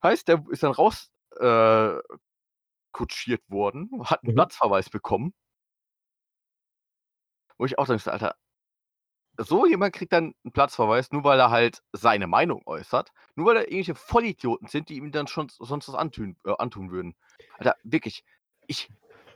Heißt, 0.04 0.28
der 0.28 0.44
ist 0.50 0.62
dann 0.64 0.72
raus, 0.72 1.10
äh, 1.40 1.98
kutschiert 2.92 3.42
worden, 3.50 3.90
hat 4.04 4.24
'n 4.24 4.28
Mhm. 4.28 4.36
Platzverweis 4.36 4.90
bekommen. 4.90 5.32
Wo 7.60 7.64
ich 7.64 7.78
auch 7.78 7.86
sagen 7.86 8.00
„Alter“ 8.06 8.36
so 9.38 9.66
jemand 9.66 9.94
kriegt 9.94 10.12
dann 10.12 10.34
'n 10.44 10.52
Platzverweis, 10.52 11.12
nur 11.12 11.24
weil 11.24 11.38
er 11.40 11.50
halt 11.50 11.82
seine 11.92 12.26
Meinung 12.26 12.62
äußert, 12.66 13.12
nur 13.34 13.46
weil 13.46 13.54
da 13.56 13.60
irgendwelche 13.62 13.94
Vollidioten 13.94 14.68
sind, 14.68 14.88
die 14.88 14.96
ihm 14.96 15.12
dann 15.12 15.26
schon 15.28 15.48
sonst 15.50 15.88
was 15.88 15.94
antun 15.94 16.36
äh, 16.44 16.52
antun 16.58 16.90
würden. 16.90 17.14
Alter, 17.58 17.76
wirklich, 17.84 18.24
ich 18.66 18.88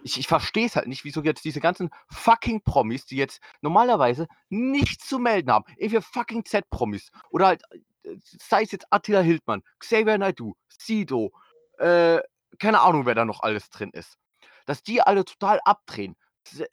ich 0.02 0.18
ich 0.18 0.26
verstehe 0.28 0.66
es 0.66 0.76
halt 0.76 0.88
nicht, 0.88 1.04
wieso 1.04 1.22
jetzt 1.22 1.44
diese 1.44 1.60
ganzen 1.60 1.90
fucking 2.10 2.62
Promis, 2.62 3.04
die 3.06 3.16
jetzt 3.16 3.40
normalerweise 3.60 4.26
nichts 4.48 5.06
zu 5.06 5.18
melden 5.18 5.50
haben, 5.52 5.64
irgendwelche 5.76 6.06
fucking 6.12 6.44
Z-Promis 6.44 7.10
oder 7.30 7.46
halt, 7.48 7.62
äh, 8.04 8.16
sei 8.22 8.62
es 8.62 8.72
jetzt 8.72 8.86
Attila 8.90 9.20
Hildmann, 9.20 9.62
Xavier 9.78 10.18
Naidoo, 10.18 10.54
Sido, 10.68 11.32
äh, 11.78 12.20
keine 12.58 12.80
Ahnung, 12.80 13.06
wer 13.06 13.14
da 13.14 13.24
noch 13.24 13.40
alles 13.42 13.68
drin 13.70 13.90
ist, 13.92 14.18
dass 14.66 14.82
die 14.82 15.00
alle 15.02 15.24
total 15.24 15.60
abdrehen. 15.64 16.16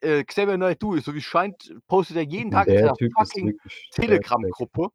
Äh, 0.02 0.24
Xavier 0.24 0.58
Naidoo, 0.58 0.98
so 1.00 1.14
wie 1.14 1.20
es 1.20 1.24
scheint, 1.26 1.74
postet 1.88 2.18
er 2.18 2.24
jeden 2.24 2.52
Tag 2.52 2.72
in 2.72 2.78
Der 2.78 2.80
seiner 2.80 2.98
Typ 2.98 3.14
ist 3.20 3.36
fucking 3.36 3.42
der. 3.42 3.60
Telegram-Gruppe, 3.92 4.90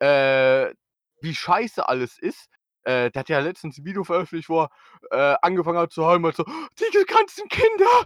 äh, 0.00 0.74
wie 1.22 1.34
scheiße 1.34 1.88
alles 1.88 2.18
ist. 2.18 2.48
Äh, 2.84 3.10
der 3.12 3.20
hat 3.20 3.28
ja 3.30 3.40
letztens 3.40 3.78
'n 3.78 3.84
Video 3.86 4.04
veröffentlicht, 4.04 4.48
wo 4.50 4.62
er, 4.64 4.70
äh, 5.12 5.36
angefangen 5.42 5.78
hat 5.78 5.92
zu 5.92 6.04
heulen, 6.06 6.22
meinte 6.22 6.44
so: 6.46 6.52
„Die 6.80 7.04
ganzen 7.06 7.48
Kinder 7.48 8.04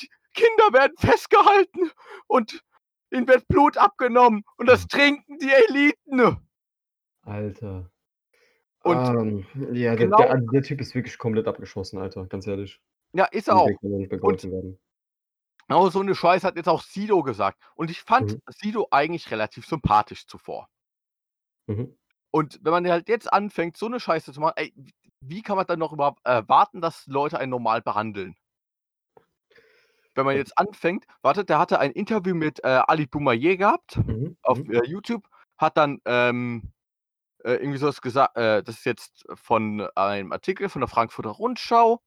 die 0.00 0.08
Kinder 0.34 0.72
werden 0.72 0.94
festgehalten 0.98 1.90
und 2.28 2.62
ihnen 3.12 3.28
wird 3.28 3.48
Blut 3.48 3.78
abgenommen 3.78 4.44
und 4.58 4.66
das 4.68 4.86
trinken 4.88 5.38
die 5.38 5.52
Eliten.“ 5.52 6.48
Alter. 7.24 7.90
Und 8.84 9.10
Ähm, 9.10 9.46
ja, 9.72 9.94
der 9.96 9.96
genau 9.96 10.16
der 10.18 10.30
also, 10.30 10.46
der 10.48 10.62
Typ 10.62 10.80
ist 10.80 10.94
wirklich 10.94 11.18
komplett 11.18 11.48
abgeschossen, 11.48 11.98
Alter, 11.98 12.26
ganz 12.26 12.46
ehrlich. 12.46 12.80
Ja, 13.14 13.24
ist 13.26 13.48
er 13.48 13.56
auch. 13.58 13.68
Und 14.20 14.42
werden. 14.44 14.78
Genau 15.68 15.90
so 15.90 16.02
'ne 16.02 16.14
Scheiße 16.14 16.46
hat 16.46 16.56
jetzt 16.56 16.68
auch 16.68 16.82
Sido 16.82 17.22
gesagt. 17.22 17.60
Und 17.76 17.90
ich 17.90 18.02
fand 18.02 18.34
Mhm. 18.34 18.40
Sido 18.48 18.88
eigentlich 18.90 19.30
relativ 19.30 19.66
sympathisch 19.66 20.26
zuvor. 20.26 20.68
Mhm. 21.68 21.96
Und 22.34 22.58
wenn 22.62 22.72
man 22.72 22.88
halt 22.88 23.08
jetzt 23.08 23.32
anfängt, 23.32 23.76
so 23.76 23.88
'ne 23.88 24.00
Scheiße 24.00 24.32
zu 24.32 24.40
machen, 24.40 24.54
ey, 24.56 24.72
wie 25.20 25.42
kann 25.42 25.56
man 25.56 25.66
dann 25.66 25.78
noch 25.78 25.92
überhaupt 25.92 26.24
erwarten, 26.24 26.80
dass 26.80 27.06
Leute 27.06 27.38
einen 27.38 27.50
normal 27.50 27.82
behandeln? 27.82 28.36
Wenn 30.16 30.24
man 30.24 30.36
jetzt 30.36 30.56
anfängt 30.58 31.04
warte, 31.22 31.44
der 31.44 31.58
hatte 31.58 31.78
ein 31.78 31.92
Interview 31.92 32.34
mit, 32.34 32.64
äh, 32.64 32.68
Ali 32.86 33.06
Boumaier 33.06 33.56
gehabt 33.56 34.00
Mhm, 34.06 34.36
auf, 34.42 34.60
mhm. 34.62 34.70
äh, 34.70 34.80
YouTube, 34.86 35.28
hat 35.58 35.76
dann, 35.76 36.00
ähm, 36.06 36.72
äh, 37.44 37.52
irgendwie 37.54 37.78
so 37.78 37.88
was 37.88 38.02
gesa 38.02 38.30
äh, 38.34 38.62
das 38.64 38.76
ist 38.78 38.86
jetzt 38.86 39.24
von 39.34 39.88
einem 39.96 40.32
Artikel 40.32 40.68
von 40.70 40.80
der 40.82 40.88
Frankfurter 40.88 41.30
Rundschau 41.30 42.00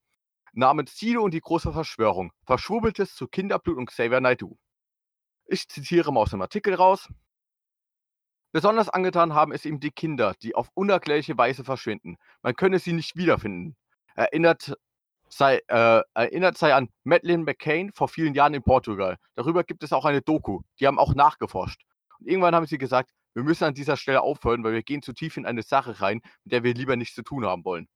namens 0.54 0.98
„Sido 0.98 1.24
und 1.24 1.34
die 1.34 1.42
große 1.42 1.72
Verschwörung. 1.74 2.32
Verschwurbeltes 2.46 3.16
zu 3.16 3.28
Kinderblut 3.28 3.78
und 3.78 3.88
Xavier 3.88 4.22
Naidoo.“ 4.22 4.58
Ich 5.48 5.68
zitiere 5.68 6.12
mal 6.14 6.22
aus 6.22 6.32
dem 6.32 6.42
Artikel 6.42 6.74
raus. 6.76 7.10
„Besonders 8.52 8.90
angetan 8.90 9.34
haben 9.34 9.52
es 9.52 9.66
ihm 9.66 9.80
die 9.80 9.92
Kinder, 9.92 10.34
die 10.42 10.56
auf 10.56 10.70
unerklärliche 10.74 11.38
Weise 11.38 11.64
verschwinden. 11.64 12.18
Man 12.42 12.56
könne 12.56 12.80
sie 12.80 12.94
nicht 12.94 13.16
wiederfinden. 13.16 13.76
Erinnert 14.16 14.74
sei 15.30 15.62
äh, 15.68 16.02
erinnert 16.16 16.58
sei 16.58 16.74
an 16.74 16.90
Madeleine 17.04 17.44
McCann 17.44 17.92
vor 17.94 18.10
vielen 18.10 18.34
Jahren 18.34 18.54
in 18.56 18.64
Portugal. 18.64 19.18
Darüber 19.36 19.64
gibt 19.64 19.84
es 19.84 19.94
auch 19.94 20.06
eine 20.06 20.22
Doku. 20.22 20.62
Die 20.80 20.88
haben 20.88 21.00
auch 21.00 21.14
nachgeforscht. 21.16 21.84
Und 22.20 22.28
irgendwann 22.28 22.56
haben 22.56 22.66
sie 22.66 22.78
gesagt: 22.80 23.12
„Wir 23.36 23.44
müssen 23.44 23.66
an 23.66 23.76
dieser 23.76 23.98
Stelle 23.98 24.22
aufhören, 24.22 24.64
weil 24.64 24.74
wir 24.74 24.84
gehen 24.84 25.02
zu 25.04 25.14
tief 25.14 25.38
in 25.38 25.46
eine 25.46 25.64
Sache 25.64 26.02
rein, 26.02 26.22
mit 26.44 26.54
der 26.54 26.64
wir 26.64 26.74
lieber 26.74 26.96
nichts 26.96 27.16
zu 27.16 27.24
tun 27.24 27.46
haben 27.46 27.66
wollen.“ 27.66 27.88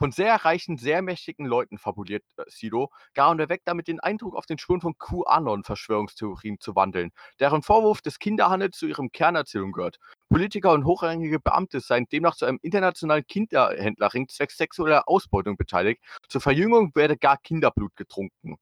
Von 0.00 0.12
sehr 0.12 0.34
reichen, 0.46 0.78
sehr 0.78 1.02
mächtigen 1.02 1.44
Leuten 1.44 1.76
fabuliert, 1.76 2.24
äh, 2.38 2.44
Sido, 2.48 2.90
gar 3.12 3.30
und 3.30 3.38
erweckt 3.38 3.68
damit 3.68 3.86
den 3.86 4.00
Eindruck, 4.00 4.34
auf 4.34 4.46
den 4.46 4.56
Spuren 4.56 4.80
von 4.80 4.94
QAnon-Verschwörungstheorien 4.96 6.58
zu 6.58 6.74
wandeln, 6.74 7.10
deren 7.38 7.60
Vorwurf 7.60 8.00
des 8.00 8.18
Kinderhandels 8.18 8.78
zu 8.78 8.86
ihrem 8.86 9.12
Kernerzählung 9.12 9.72
gehört. 9.72 9.98
Politiker 10.30 10.72
und 10.72 10.86
hochrangige 10.86 11.38
Beamte 11.38 11.80
seien 11.80 12.06
demnach 12.10 12.34
zu 12.34 12.46
einem 12.46 12.58
internationalen 12.62 13.26
Kinderhändlerring 13.26 14.26
zwecks 14.28 14.56
sexueller 14.56 15.06
Ausbeutung 15.06 15.58
beteiligt. 15.58 16.02
Zur 16.30 16.40
Verjüngung 16.40 16.92
werde 16.94 17.18
gar 17.18 17.36
Kinderblut 17.36 17.94
getrunken. 17.94 18.56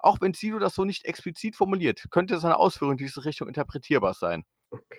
Auch 0.00 0.22
wenn 0.22 0.32
Sido 0.32 0.58
das 0.58 0.74
so 0.74 0.86
nicht 0.86 1.04
explizit 1.04 1.54
formuliert, 1.54 2.06
könnte 2.10 2.38
seine 2.38 2.56
Ausführung 2.56 2.92
in 2.92 2.98
diese 2.98 3.26
Richtung 3.26 3.46
interpretierbar 3.46 4.14
sein. 4.14 4.44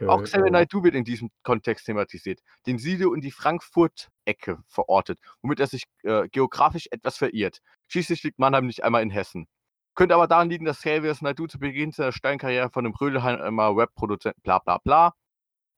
Auch 0.05 0.21
Okay, 0.21 0.23
Xavier 0.23 0.47
ähm 0.47 0.51
Naidoo 0.51 0.83
wird 0.83 0.95
in 0.95 1.03
diesem 1.03 1.29
Kontext 1.43 1.85
thematisiert, 1.85 2.39
den 2.65 2.77
Sido 2.79 3.13
in 3.13 3.21
die 3.21 3.31
Frankfurt-Ecke 3.31 4.59
verortet, 4.67 5.19
womit 5.41 5.59
er 5.59 5.67
sich, 5.67 5.83
äh, 6.03 6.27
geografisch 6.29 6.87
etwas 6.91 7.17
verirrt. 7.17 7.59
Schließlich 7.87 8.23
liegt 8.23 8.39
Mannheim 8.39 8.65
nicht 8.65 8.83
einmal 8.83 9.03
in 9.03 9.09
Hessen. 9.11 9.47
Könnte 9.95 10.15
aber 10.15 10.27
daran 10.27 10.49
liegen, 10.49 10.65
dass 10.65 10.79
Xavier 10.79 11.15
Naidoo 11.21 11.47
zu 11.47 11.59
Beginn 11.59 11.91
seiner 11.91 12.11
steilen 12.13 12.39
Karriere 12.39 12.69
von 12.71 12.83
'nem 12.85 12.93
Rödelheimer 12.95 13.75
Rap-Produzenten 13.75 14.41
bla 14.41 14.59
bla 14.59 14.77
bla, 14.83 15.13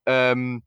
ähm 0.07 0.63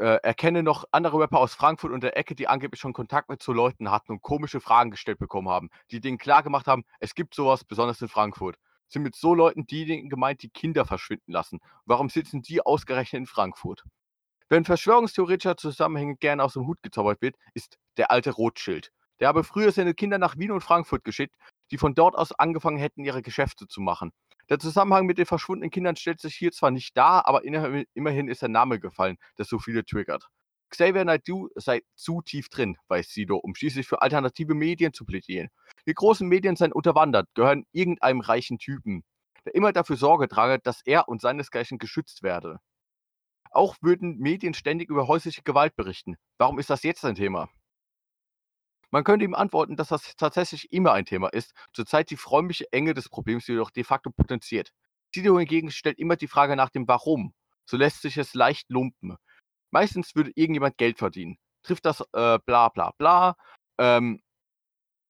äh, 0.00 0.18
er 0.22 0.34
kenne 0.34 0.62
noch 0.62 0.84
andere 0.92 1.18
Rapper 1.20 1.38
aus 1.40 1.54
Frankfurt 1.54 1.92
und 1.92 2.02
der 2.02 2.16
Ecke, 2.16 2.34
die 2.34 2.48
angeblich 2.48 2.80
schon 2.80 2.92
Kontakt 2.92 3.28
mit 3.28 3.42
so 3.42 3.52
Leuten 3.52 3.90
hatten 3.90 4.12
und 4.12 4.22
komische 4.22 4.60
Fragen 4.60 4.90
gestellt 4.90 5.18
bekommen 5.18 5.48
haben, 5.48 5.70
die 5.90 6.00
denen 6.00 6.18
klargemacht 6.18 6.66
haben, 6.66 6.84
es 7.00 7.14
gibt 7.14 7.34
so 7.34 7.46
was, 7.46 7.64
besonders 7.64 8.00
in 8.00 8.08
Frankfurt. 8.08 8.56
Sind 8.88 9.02
mit 9.02 9.14
so 9.16 9.34
Leuten 9.34 9.66
diejenigen 9.66 10.08
gemeint, 10.08 10.42
die 10.42 10.48
Kinder 10.48 10.84
verschwinden 10.84 11.32
lassen. 11.32 11.60
Warum 11.84 12.08
sitzen 12.08 12.42
die 12.42 12.60
ausgerechnet 12.60 13.20
in 13.20 13.26
Frankfurt? 13.26 13.84
Wenn 14.48 14.64
verschwörungstheoretischer 14.64 15.56
Zusammenhänge 15.56 16.16
gerne 16.16 16.42
aus 16.42 16.54
dem 16.54 16.66
Hut 16.66 16.82
gezaubert 16.82 17.20
wird, 17.20 17.36
ist 17.52 17.78
der 17.98 18.10
alte 18.10 18.30
Rothschild. 18.30 18.92
Der 19.20 19.28
habe 19.28 19.44
früher 19.44 19.72
seine 19.72 19.94
Kinder 19.94 20.16
nach 20.18 20.38
Wien 20.38 20.52
und 20.52 20.62
Frankfurt 20.62 21.04
geschickt, 21.04 21.34
die 21.70 21.76
von 21.78 21.94
dort 21.94 22.14
aus 22.14 22.32
angefangen 22.32 22.78
hätten, 22.78 23.04
ihre 23.04 23.20
Geschäfte 23.20 23.66
zu 23.66 23.80
machen. 23.80 24.12
Der 24.48 24.58
Zusammenhang 24.58 25.04
mit 25.04 25.18
den 25.18 25.26
verschwundenen 25.26 25.70
Kindern 25.70 25.96
stellt 25.96 26.20
sich 26.20 26.34
hier 26.34 26.52
zwar 26.52 26.70
nicht 26.70 26.96
dar, 26.96 27.26
aber 27.26 27.44
immerhin 27.44 28.28
ist 28.28 28.40
der 28.40 28.48
Name 28.48 28.80
gefallen, 28.80 29.18
der 29.36 29.44
so 29.44 29.58
viele 29.58 29.84
triggert. 29.84 30.28
Xavier 30.70 31.04
Naidoo 31.04 31.48
sei 31.54 31.82
zu 31.94 32.22
tief 32.22 32.48
drin, 32.48 32.76
weiß 32.88 33.10
Sido, 33.10 33.36
um 33.36 33.54
schließlich 33.54 33.86
für 33.86 34.02
alternative 34.02 34.54
Medien 34.54 34.92
zu 34.92 35.04
plädieren. 35.04 35.48
Die 35.86 35.94
großen 35.94 36.28
Medien 36.28 36.56
seien 36.56 36.72
unterwandert, 36.72 37.28
gehören 37.34 37.64
irgendeinem 37.72 38.20
reichen 38.20 38.58
Typen, 38.58 39.04
der 39.44 39.54
immer 39.54 39.72
dafür 39.72 39.96
Sorge 39.96 40.28
trage, 40.28 40.58
dass 40.58 40.82
er 40.84 41.08
und 41.08 41.20
seinesgleichen 41.20 41.78
geschützt 41.78 42.22
werde. 42.22 42.58
Auch 43.50 43.76
würden 43.80 44.18
Medien 44.18 44.54
ständig 44.54 44.90
über 44.90 45.08
häusliche 45.08 45.42
Gewalt 45.42 45.74
berichten. 45.74 46.16
Warum 46.36 46.58
ist 46.58 46.70
das 46.70 46.82
jetzt 46.82 47.04
ein 47.04 47.14
Thema? 47.14 47.48
Man 48.90 49.04
könnte 49.04 49.24
ihm 49.24 49.34
antworten, 49.34 49.76
dass 49.76 49.88
das 49.88 50.16
tatsächlich 50.16 50.72
immer 50.72 50.92
ein 50.92 51.04
Thema 51.04 51.28
ist, 51.28 51.52
zurzeit 51.72 52.10
die 52.10 52.18
räumliche 52.26 52.72
Enge 52.72 52.94
des 52.94 53.08
Problems 53.08 53.46
jedoch 53.46 53.70
de 53.70 53.84
facto 53.84 54.10
potenziert. 54.10 54.72
Sido 55.14 55.38
hingegen 55.38 55.70
stellt 55.70 55.98
immer 55.98 56.16
die 56.16 56.26
Frage 56.26 56.56
nach 56.56 56.70
dem 56.70 56.88
Warum. 56.88 57.34
So 57.66 57.76
lässt 57.76 58.02
sich 58.02 58.16
es 58.16 58.34
leicht 58.34 58.70
lumpen. 58.70 59.16
Meistens 59.72 60.14
würde 60.14 60.32
irgendjemand 60.34 60.78
Geld 60.78 60.98
verdienen. 60.98 61.36
Trifft 61.62 61.84
das, 61.86 62.00
äh, 62.12 62.38
bla 62.46 62.68
bla 62.70 62.92
bla. 62.98 63.36
Ähm, 63.78 64.20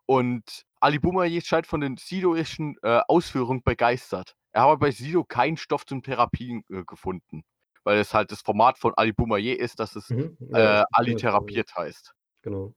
und 0.06 0.62
Ali 0.80 0.98
Boumaier 0.98 1.40
scheint 1.42 1.66
von 1.66 1.80
den 1.80 1.96
sidoischen, 1.96 2.76
äh, 2.82 3.00
Ausführungen 3.08 3.62
begeistert. 3.62 4.34
Er 4.52 4.62
habe 4.62 4.78
bei 4.78 4.90
Sido 4.90 5.24
keinen 5.24 5.56
Stoff 5.56 5.86
zum 5.86 6.02
Therapien, 6.02 6.62
äh, 6.70 6.84
gefunden, 6.84 7.42
weil 7.84 7.98
es 7.98 8.14
halt 8.14 8.32
das 8.32 8.42
Format 8.42 8.78
von 8.78 8.94
Ali 8.96 9.12
Boumaier 9.12 9.58
ist, 9.58 9.80
dass 9.80 9.96
es, 9.96 10.10
Mhm, 10.10 10.36
ja, 10.50 10.54
äh, 10.54 10.82
Ali 10.92 11.14
therapiert 11.16 11.74
heißt. 11.76 12.14
Genau. 12.42 12.74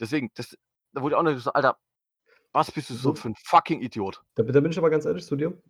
Deswegen, 0.00 0.30
das 0.34 0.56
da 0.92 1.02
wurde 1.02 1.18
auch 1.18 1.22
noch 1.22 1.32
gesagt: 1.34 1.54
„Alter, 1.56 1.78
was 2.52 2.72
bist 2.72 2.90
du 2.90 2.94
so 2.94 3.14
So 3.14 3.16
für 3.16 3.28
'n 3.28 3.36
fucking 3.44 3.82
Idiot?“ 3.82 4.22
Da 4.34 4.42
da 4.44 4.60
bin 4.60 4.70
ich 4.70 4.78
aber 4.78 4.90
ganz 4.90 5.04
ehrlich 5.06 5.24
zu 5.24 5.36
dir. 5.36 5.60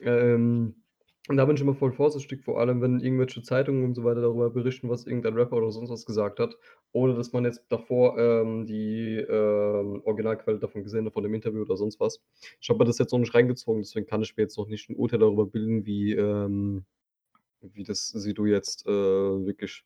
Ähm, 0.00 0.82
Und 1.28 1.38
da 1.38 1.44
bin 1.44 1.56
ich 1.56 1.62
immer 1.62 1.74
voll 1.74 1.92
vorsichtig, 1.92 2.44
vor 2.44 2.60
allem, 2.60 2.80
wenn 2.80 3.00
irgendwelche 3.00 3.42
Zeitungen 3.42 3.84
und 3.84 3.94
so 3.94 4.04
weiter 4.04 4.20
darüber 4.20 4.48
berichten, 4.50 4.88
was 4.88 5.06
irgendein 5.06 5.34
Rapper 5.34 5.56
oder 5.56 5.72
sonst 5.72 5.90
was 5.90 6.06
gesagt 6.06 6.38
hat, 6.38 6.56
ohne 6.92 7.14
dass 7.14 7.32
man 7.32 7.44
jetzt 7.44 7.64
davor, 7.68 8.16
ähm, 8.16 8.64
die, 8.66 9.16
ähm, 9.28 10.02
Originalquelle 10.04 10.58
davon 10.60 10.84
gesehen 10.84 11.04
hat, 11.06 11.12
von 11.14 11.24
dem 11.24 11.34
Interview 11.34 11.62
oder 11.62 11.76
sonst 11.76 11.98
was. 11.98 12.22
Ich 12.60 12.68
habe 12.68 12.78
mir 12.78 12.84
das 12.84 12.98
jetzt 12.98 13.10
noch 13.12 13.18
nicht 13.18 13.34
reingezogen, 13.34 13.82
deswegen 13.82 14.06
kann 14.06 14.22
ich 14.22 14.36
mir 14.36 14.44
jetzt 14.44 14.56
noch 14.56 14.68
nicht 14.68 14.88
'n 14.88 14.94
Urteil 14.96 15.18
darüber 15.18 15.46
bilden, 15.46 15.84
wie, 15.84 16.12
ähm 16.12 16.84
wie 17.62 17.84
das 17.84 18.08
Sido 18.08 18.46
jetzt, 18.46 18.86
äh, 18.86 18.90
wirklich 18.90 19.84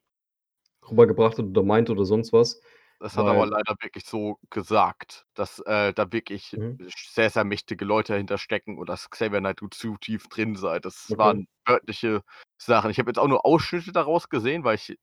rübergebracht 0.90 1.38
hat 1.38 1.46
oder 1.46 1.62
meint 1.62 1.90
oder 1.90 2.04
sonst 2.04 2.32
was. 2.32 2.60
Das 3.00 3.16
hat 3.16 3.26
er 3.26 3.32
aber 3.32 3.46
Weil 3.46 3.48
leider 3.48 3.74
wirklich 3.80 4.04
so 4.04 4.38
gesagt, 4.50 5.26
dass, 5.34 5.58
äh, 5.60 5.92
da 5.94 6.12
wirklich 6.12 6.56
Mhm. 6.56 6.80
sehr, 7.12 7.30
sehr 7.30 7.44
mächtige 7.44 7.84
Leute 7.86 8.12
dahinter 8.12 8.36
stecken 8.38 8.78
und 8.78 8.88
dass 8.90 9.08
Xavier 9.10 9.40
Naidoo 9.40 9.68
zu 9.68 9.96
tief 9.98 10.28
drin 10.28 10.54
sei. 10.56 10.80
Das 10.80 11.12
Okay. 11.12 11.16
waren 11.16 11.46
wörtliche 11.66 12.22
Sachen. 12.58 12.90
Ich 12.90 12.98
habe 12.98 13.10
jetzt 13.10 13.18
auch 13.18 13.28
nur 13.28 13.46
Ausschnitte 13.46 13.92
daraus 13.92 14.28
gesehen, 14.28 14.64
weil 14.64 14.74
ich, 14.76 14.90
äh, 14.90 14.96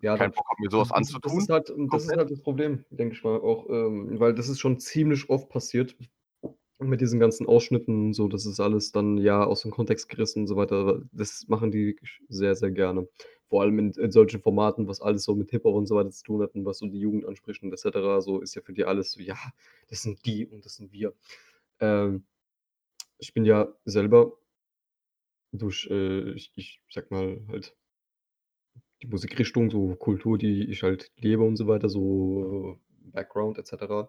Ja, 0.00 0.16
keinen 0.16 0.32
das 0.32 0.34
Bock 0.34 0.46
habe, 0.50 0.62
mir 0.62 0.70
so 0.70 0.80
was 0.80 0.92
das 0.92 1.18
das 1.20 1.36
anzutun. 1.38 1.38
ist 1.38 1.48
halt 1.48 1.72
das 1.90 2.04
ist 2.04 2.16
halt 2.16 2.30
das 2.30 2.42
Problem, 2.42 2.84
denke 2.90 3.14
ich 3.14 3.22
mal 3.24 3.40
auch, 3.40 3.68
ähm, 3.70 4.18
weil 4.20 4.34
das 4.34 4.48
ist 4.48 4.60
schon 4.60 4.78
ziemlich 4.80 5.30
oft 5.30 5.48
passiert 5.48 5.96
mit 6.80 7.00
diesen 7.00 7.20
ganzen 7.20 7.46
Ausschnitten 7.46 8.12
so. 8.12 8.28
Das 8.28 8.46
ist 8.46 8.60
alles 8.60 8.92
dann, 8.92 9.16
ja, 9.18 9.44
aus 9.44 9.62
dem 9.62 9.70
Kontext 9.70 10.08
gerissen 10.08 10.40
und 10.42 10.46
so 10.48 10.56
weiter. 10.56 11.02
Das 11.12 11.46
machen 11.48 11.70
die 11.72 11.86
wirklich 11.86 12.20
sehr, 12.28 12.56
sehr 12.56 12.70
gerne. 12.72 13.08
Vor 13.50 13.62
allem 13.62 13.78
in 13.78 13.90
in 13.92 14.10
solchen 14.12 14.40
Formaten, 14.40 14.88
was 14.88 15.00
alles 15.02 15.24
so 15.24 15.34
mit 15.34 15.50
Hip-Hop 15.50 15.74
und 15.74 15.86
so 15.86 15.96
weiter 15.96 16.10
zu 16.10 16.24
tun 16.24 16.42
hat 16.42 16.54
und 16.54 16.64
was 16.64 16.78
so 16.78 16.86
die 16.88 16.98
Jugend 17.00 17.26
anspricht 17.26 17.62
und 17.62 17.72
et 17.72 17.78
cetera, 17.78 18.20
so 18.20 18.40
ist 18.40 18.54
ja 18.54 18.62
für 18.62 18.72
die 18.74 18.84
alles 18.84 19.12
so: 19.12 19.20
„Ja, 19.22 19.36
das 19.88 20.02
sind 20.02 20.24
die 20.26 20.46
und 20.46 20.64
das 20.64 20.76
sind 20.76 20.92
wir.“ 20.92 21.14
Ähm, 21.80 22.24
ich 23.18 23.34
bin 23.34 23.44
ja 23.46 23.68
selber 23.86 24.34
durch, 25.52 25.86
äh 25.90 26.32
ich 26.32 26.52
ich 26.56 26.80
sage 26.90 27.06
mal 27.10 27.40
halt 27.48 27.74
die 29.02 29.06
Musikrichtung, 29.08 29.70
so 29.70 29.94
Kultur, 29.96 30.38
die 30.38 30.70
ich 30.70 30.82
halt 30.82 31.10
lebe 31.16 31.42
und 31.42 31.56
so 31.56 31.66
weiter, 31.66 31.88
so 31.88 32.78
Background 33.12 33.58
et 33.58 33.66
cetera, 33.66 34.08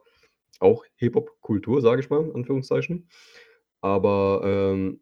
auch 0.60 0.86
Hip-Hop-Kultur, 0.98 1.82
sage 1.82 2.02
ich 2.02 2.10
mal, 2.10 2.24
in 2.26 2.36
Anführungszeichen. 2.36 3.10
Aber, 3.82 4.42
ähm, 4.46 5.02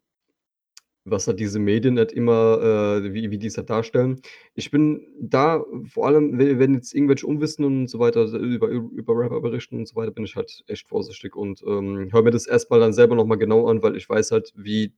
was 1.05 1.27
halt 1.27 1.39
diese 1.39 1.59
Medien 1.59 1.97
halt 1.97 2.11
immer, 2.13 3.01
äh 3.03 3.13
wie 3.13 3.29
wie 3.31 3.37
die's 3.37 3.57
halt 3.57 3.69
darstellen 3.69 4.21
ich 4.55 4.71
bin 4.71 5.07
da 5.19 5.63
vor 5.91 6.07
allem, 6.07 6.37
we 6.39 6.59
wenn 6.59 6.73
jetzt 6.75 6.93
irgendwelche 6.95 7.27
Unwissenden 7.27 7.81
und 7.83 7.87
so 7.89 7.99
weiter 7.99 8.23
über 8.25 8.67
über 8.69 9.13
Rapper 9.17 9.41
berichten 9.41 9.77
und 9.79 9.87
so 9.87 9.95
weiter, 9.95 10.11
bin 10.11 10.25
ich 10.25 10.35
halt 10.35 10.63
echt 10.67 10.87
vorsichtig 10.87 11.35
und, 11.35 11.61
ähm, 11.67 12.09
höre 12.11 12.23
mir 12.23 12.31
das 12.31 12.47
erst 12.47 12.69
mal 12.71 12.79
dann 12.79 12.93
selber 12.93 13.15
noch 13.15 13.25
mal 13.25 13.35
genau 13.37 13.67
an, 13.67 13.83
weil 13.83 13.95
ich 13.97 14.07
weiß 14.09 14.31
halt, 14.31 14.53
wie 14.55 14.93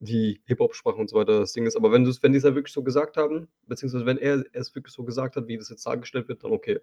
die 0.00 0.40
Hip-Hop-Sprache 0.46 0.96
und 0.98 1.10
so 1.10 1.16
weiter 1.18 1.40
das 1.40 1.52
Ding 1.54 1.66
ist. 1.66 1.76
Aber 1.76 1.92
wenn 1.92 2.06
wenn 2.06 2.32
die's 2.32 2.44
halt 2.44 2.54
wirklich 2.56 2.74
so 2.74 2.82
gesagt 2.84 3.16
haben, 3.18 3.48
beziehungsweise 3.68 4.06
wenn 4.06 4.18
er 4.18 4.44
es 4.52 4.74
wirklich 4.74 4.94
so 4.94 5.04
gesagt 5.04 5.36
hat, 5.36 5.48
wie 5.48 5.58
das 5.58 5.70
jetzt 5.70 5.86
dargestellt 5.86 6.28
wird, 6.28 6.44
dann 6.44 6.52
okay, 6.52 6.80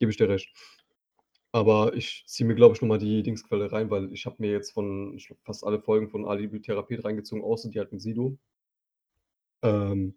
gebe 0.00 0.10
ich 0.12 0.18
dir 0.18 0.28
recht. 0.30 0.50
Aber 1.56 1.94
ich 1.94 2.22
ziehe 2.26 2.46
mir, 2.46 2.54
glaube 2.54 2.74
ich, 2.74 2.82
noch 2.82 2.88
mal 2.88 2.98
die 2.98 3.22
Dingsquelle 3.22 3.72
rein, 3.72 3.88
weil 3.90 4.12
ich 4.12 4.26
habe 4.26 4.36
mir 4.40 4.50
jetzt 4.50 4.72
von 4.72 5.14
ich 5.16 5.26
glaube, 5.28 5.40
fast 5.42 5.64
alle 5.64 5.80
Folgen 5.80 6.10
von 6.10 6.26
Alibi 6.26 6.60
Therapie 6.60 6.96
reingezogen, 6.96 7.42
außer 7.42 7.70
die 7.70 7.78
halt 7.78 7.92
mit 7.92 8.02
Sido. 8.02 8.36
Ähm 9.62 10.16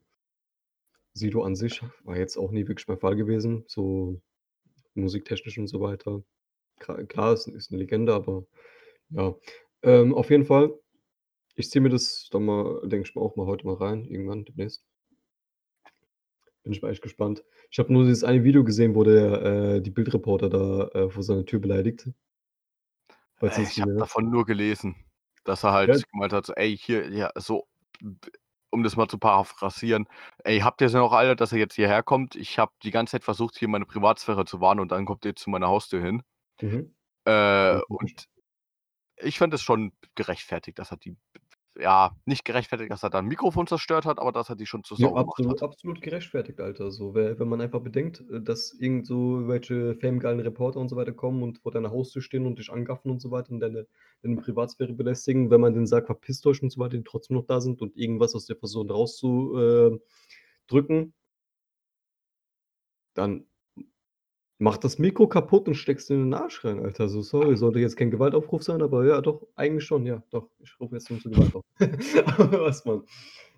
Sido 1.16 1.44
an 1.44 1.56
sich 1.56 1.82
war 2.04 2.18
jetzt 2.18 2.38
auch 2.38 2.52
nie 2.52 2.68
wirklich 2.68 2.88
mein 2.88 3.00
Fall 3.00 3.16
gewesen, 3.16 3.64
so 3.68 4.22
musiktechnisch 4.96 5.58
und 5.60 5.68
so 5.68 5.82
weiter. 5.82 6.24
Klar, 6.80 7.34
ist 7.34 7.48
ist 7.50 7.72
'ne 7.72 7.80
Legende, 7.80 8.14
aber 8.14 8.46
ja. 9.12 9.36
Ähm, 9.84 10.16
auf 10.16 10.30
jeden 10.32 10.46
Fall, 10.46 10.74
ich 11.56 11.70
ziehe 11.72 11.82
mir 11.84 11.90
das 11.90 12.30
dann 12.32 12.46
mal, 12.46 12.82
denke 12.88 13.10
ich 13.10 13.16
mal, 13.16 13.22
auch 13.24 13.36
mal 13.38 13.48
heute 13.48 13.66
mal 13.68 13.76
rein, 13.76 14.06
irgendwann 14.06 14.46
demnächst. 14.46 14.82
Bin 16.70 16.76
ich 16.76 16.84
mal 16.84 16.92
echt 16.92 17.02
gespannt. 17.02 17.44
Ich 17.72 17.80
habe 17.80 17.92
nur 17.92 18.04
dieses 18.04 18.24
eine 18.24 18.44
Video 18.44 18.64
gesehen, 18.64 18.94
wo 18.94 19.04
der, 19.04 19.42
äh, 19.78 19.82
die 19.82 19.90
Bild-Reporter 19.90 20.50
da, 20.50 20.88
äh, 20.94 21.10
vor 21.10 21.24
seiner 21.24 21.44
Tür 21.44 21.58
beleidigt. 21.60 22.10
Falls 23.42 23.58
Äh, 23.58 23.68
ich 23.70 23.82
habe 23.82 23.92
davon 23.98 24.30
nur 24.30 24.46
gelesen, 24.46 24.96
dass 25.44 25.64
er 25.64 25.72
Ja. 25.86 26.00
halt 26.00 26.08
gemeint 26.12 26.34
hat, 26.34 26.46
so: 26.46 26.54
„Ey, 26.54 26.78
hier, 26.78 27.10
ja, 27.12 27.32
so“ 27.36 27.68
b 28.02 28.30
um 28.72 28.84
das 28.84 28.96
mal 28.96 29.08
zu 29.08 29.18
paraphrasieren: 29.18 30.08
„Ey, 30.44 30.60
habt 30.60 30.82
ihr's 30.82 30.94
noch 30.94 31.12
alle, 31.14 31.36
dass 31.36 31.52
er 31.54 31.58
jetzt 31.60 31.76
hierher 31.76 32.04
kommt? 32.04 32.36
Ich 32.36 32.60
habe 32.60 32.72
die 32.84 32.92
ganze 32.92 33.12
Zeit 33.14 33.24
versucht, 33.24 33.58
hier 33.58 33.68
meine 33.68 33.86
Privatsphäre 33.86 34.46
zu 34.46 34.62
wahren 34.62 34.80
und 34.80 34.92
dann 34.92 35.06
kommt 35.06 35.26
ihr 35.26 35.36
zu 35.36 35.50
meiner 35.50 35.68
Haustür 35.68 36.02
hin.“ 36.04 36.22
Mhm. 36.62 36.92
Äh, 37.28 37.80
und 37.90 38.26
ich 39.18 39.40
fand 39.40 39.54
es 39.54 39.62
schon 39.64 39.94
gerechtfertigt, 40.16 40.80
dass 40.80 40.92
er 40.92 40.98
die 40.98 41.18
ja, 41.80 42.16
nicht 42.26 42.46
gerechtfertigt, 42.46 42.92
dass 42.92 43.04
er 43.04 43.10
da 43.10 43.20
'n 43.20 43.26
Mikrofon 43.28 43.68
zerstört 43.68 44.06
hat, 44.06 44.20
aber 44.20 44.32
dass 44.32 44.50
er 44.50 44.56
die 44.56 44.66
schon 44.66 44.84
zur 44.84 44.98
Ja, 44.98 45.14
absolut 45.14 45.62
absolut 45.62 46.02
gerechtfertigt, 46.02 46.60
Alter. 46.60 46.92
So, 46.92 47.14
we 47.16 47.40
wenn 47.40 47.48
man 47.48 47.62
einfach 47.62 47.80
bedenkt, 47.82 48.22
äh, 48.30 48.42
dass 48.42 48.74
irgend 48.74 49.06
so 49.08 49.48
welche 49.48 49.96
famegeilen 49.96 50.40
Reporter 50.42 50.80
und 50.80 50.90
so 50.90 50.96
weiter 50.98 51.14
kommen 51.14 51.42
und 51.44 51.60
vor 51.60 51.72
deiner 51.72 51.92
Haustür 51.92 52.22
stehen 52.22 52.46
und 52.46 52.60
dich 52.60 52.70
angaffen 52.72 53.10
und 53.12 53.22
so 53.22 53.32
weiter 53.32 53.52
und 53.52 53.60
deine 53.62 53.88
deine 54.24 54.36
Privatsphäre 54.38 54.94
belästigen, 54.94 55.52
wenn 55.52 55.62
man 55.62 55.74
denen 55.74 55.88
sagt: 55.88 56.08
„Verpisst 56.08 56.46
euch“ 56.48 56.62
und 56.64 56.72
so 56.72 56.80
weiter, 56.82 56.98
die 56.98 57.04
trotzdem 57.04 57.38
noch 57.38 57.46
da 57.46 57.62
sind 57.62 57.82
und 57.82 57.96
irgendwas 57.96 58.36
aus 58.36 58.46
der 58.46 58.56
Person 58.56 58.90
rauszu 58.90 59.56
äh, 59.58 60.00
drücken 60.68 61.14
dann 63.18 63.46
mach 64.60 64.78
das 64.78 65.00
Mikro 65.00 65.28
kaputt 65.28 65.68
und 65.68 65.76
steck's 65.76 66.08
dir 66.08 66.16
in 66.16 66.26
den 66.26 66.34
Arsch 66.36 66.64
rein, 66.66 66.80
Alter. 66.82 67.10
So, 67.10 67.22
sorry, 67.24 67.58
sollte 67.58 67.80
jetzt 67.80 67.98
kein 67.98 68.12
Gewaltaufruf 68.12 68.64
sein, 68.64 68.82
aber 68.82 69.06
ja, 69.06 69.22
doch, 69.22 69.48
eigentlich 69.56 69.86
schon, 69.86 70.06
ja, 70.06 70.24
doch. 70.32 70.50
Ich 70.60 70.80
rufe 70.80 70.96
jetzt 70.96 71.10
nun 71.10 71.20
zur 71.22 71.32
Gewalt 71.32 71.56
auf. 71.56 71.66
Was, 72.62 72.86
Mann. 72.86 73.04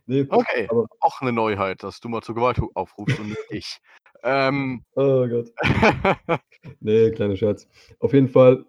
Ne, 0.07 0.27
Okay, 0.29 0.67
aber 0.69 0.87
auch 1.01 1.21
'ne 1.21 1.31
Neuheit, 1.33 1.83
dass 1.83 1.99
du 2.01 2.09
mal 2.09 2.21
zur 2.21 2.35
Gewalt 2.35 2.59
aufrufst 2.75 3.19
und 3.19 3.29
nicht 3.29 3.45
ich. 3.51 3.77
Ähm 4.23 4.83
Oh 4.95 5.27
Gott. 5.27 5.49
Ne, 6.81 7.11
kleiner 7.11 7.35
Scherz. 7.37 7.67
Auf 7.99 8.13
jeden 8.13 8.27
Fall, 8.29 8.65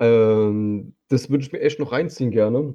ähm, 0.00 0.94
das 1.08 1.30
würde 1.30 1.44
ich 1.44 1.52
mir 1.52 1.60
echt 1.60 1.78
noch 1.80 1.92
reinziehen 1.92 2.30
gerne. 2.32 2.74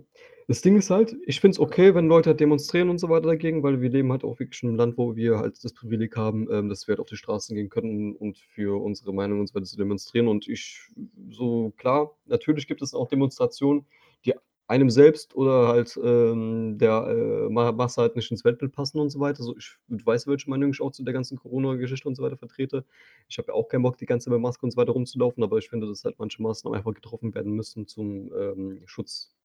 Das 0.50 0.62
Ding 0.62 0.78
ist 0.78 0.90
halt, 0.90 1.14
ich 1.26 1.42
finde 1.42 1.56
es 1.56 1.60
okay, 1.60 1.94
wenn 1.94 2.08
Leute 2.08 2.30
halt 2.30 2.40
demonstrieren 2.40 2.90
und 2.90 3.00
so 3.00 3.10
weiter 3.10 3.28
dagegen, 3.28 3.64
weil 3.64 3.82
wir 3.82 3.90
leben 3.90 4.12
halt 4.14 4.24
auch 4.24 4.40
wirklich 4.40 4.64
in 4.64 4.70
'nem 4.70 4.78
Land, 4.78 4.98
wo 4.98 5.14
wir 5.18 5.40
halt 5.40 5.62
das 5.62 5.74
Privileg 5.74 6.16
haben, 6.16 6.48
ähm, 6.50 6.70
dass 6.70 6.88
wir 6.88 6.94
halt 6.94 7.02
auf 7.02 7.08
die 7.10 7.18
Straßen 7.18 7.54
gehen 7.54 7.70
können 7.70 8.16
und 8.16 8.38
für 8.38 8.82
unsere 8.82 9.14
Meinung 9.14 9.42
und 9.42 9.48
so 9.48 9.56
weiter 9.56 9.66
zu 9.66 9.76
demonstrieren. 9.76 10.30
Und 10.30 10.48
ich 10.48 10.88
so 11.32 11.72
klar, 11.76 12.16
natürlich 12.28 12.66
gibt 12.68 12.82
es 12.82 12.94
auch 12.94 13.10
Demonstrationen, 13.10 13.86
die 14.26 14.34
einem 14.70 14.90
selbst 14.90 15.36
oder 15.36 15.68
halt, 15.68 16.00
ähm, 16.02 16.78
der, 16.78 17.08
äh, 17.48 17.50
Ma 17.50 17.72
Masse 17.74 18.02
halt 18.02 18.16
nicht 18.16 18.32
ins 18.32 18.46
Weltbild 18.46 18.72
passen 18.72 19.00
und 19.00 19.10
so 19.10 19.20
weiter. 19.20 19.44
So, 19.44 19.56
ich 19.58 19.76
du 19.90 20.06
weißt, 20.06 20.28
welche 20.28 20.50
Meinung 20.50 20.72
ich 20.72 20.82
auch 20.82 20.92
zu 20.92 21.04
der 21.04 21.14
ganzen 21.14 21.38
Corona-Geschichte 21.38 22.08
und 22.08 22.16
so 22.16 22.24
weiter 22.24 22.38
vertrete. 22.38 22.86
Ich 23.28 23.38
habe 23.38 23.50
ja 23.50 23.54
auch 23.54 23.68
keinen 23.68 23.84
Bock, 23.84 23.98
die 23.98 24.06
ganze 24.06 24.26
Zeit 24.26 24.34
mit 24.34 24.42
Maske 24.42 24.66
und 24.66 24.72
so 24.72 24.78
weiter 24.78 24.94
rumzulaufen, 24.94 25.44
aber 25.44 25.58
ich 25.58 25.70
finde, 25.70 25.88
dass 25.88 26.04
halt 26.06 26.16
manche 26.20 26.42
Maßnahmen 26.42 26.78
einfach 26.78 26.94
getroffen 26.94 27.34
werden 27.36 27.52
müssen 27.54 27.86
zum, 27.88 28.32
ähm, 28.34 28.82
Schutz 28.86 29.37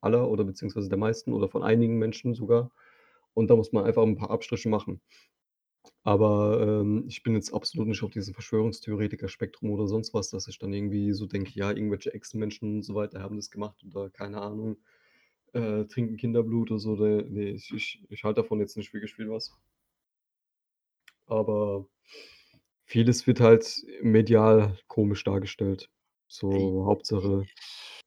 aller 0.00 0.28
oder 0.30 0.44
beziehungsweise 0.44 0.88
der 0.88 0.98
meisten 0.98 1.32
oder 1.32 1.48
von 1.48 1.62
einigen 1.62 1.98
Menschen 1.98 2.34
sogar. 2.34 2.70
Und 3.34 3.48
da 3.50 3.56
muss 3.56 3.72
man 3.72 3.84
einfach 3.84 4.02
'n 4.04 4.16
paar 4.16 4.30
Abstriche 4.30 4.68
machen. 4.68 5.00
Aber, 6.04 6.60
ähm, 6.82 7.04
ich 7.08 7.22
bin 7.22 7.34
jetzt 7.34 7.52
absolut 7.52 7.86
nicht 7.88 8.02
auf 8.02 8.10
diesem 8.10 8.34
Verschwörungstheoretiker-Spektrum 8.34 9.70
oder 9.70 9.86
sonst 9.86 10.12
was, 10.14 10.30
dass 10.30 10.48
ich 10.48 10.58
dann 10.58 10.72
irgendwie 10.72 11.12
so 11.12 11.26
denke, 11.26 11.52
ja, 11.54 11.70
irgendwelche 11.70 12.12
Echsenmenschen 12.14 12.76
und 12.76 12.82
so 12.82 12.94
weiter 12.94 13.20
haben 13.20 13.36
das 13.36 13.50
gemacht 13.50 13.82
oder 13.84 14.10
keine 14.10 14.40
Ahnung, 14.40 14.78
äh, 15.54 15.84
trinken 15.86 16.16
Kinderblut 16.18 16.70
oder 16.72 16.80
so. 16.80 16.96
Ne, 16.96 17.24
ne, 17.28 17.50
ich 17.50 17.72
ich 17.74 18.02
ich 18.10 18.24
halte 18.24 18.42
davon 18.42 18.60
jetzt 18.60 18.76
nicht 18.78 18.92
wirklich 18.94 19.14
viel 19.14 19.30
was. 19.30 19.56
Aber 21.26 21.86
vieles 22.84 23.26
wird 23.26 23.40
halt 23.40 23.84
medial 24.02 24.78
komisch 24.88 25.24
dargestellt. 25.24 25.90
So, 26.28 26.84
Hauptsache 26.86 27.48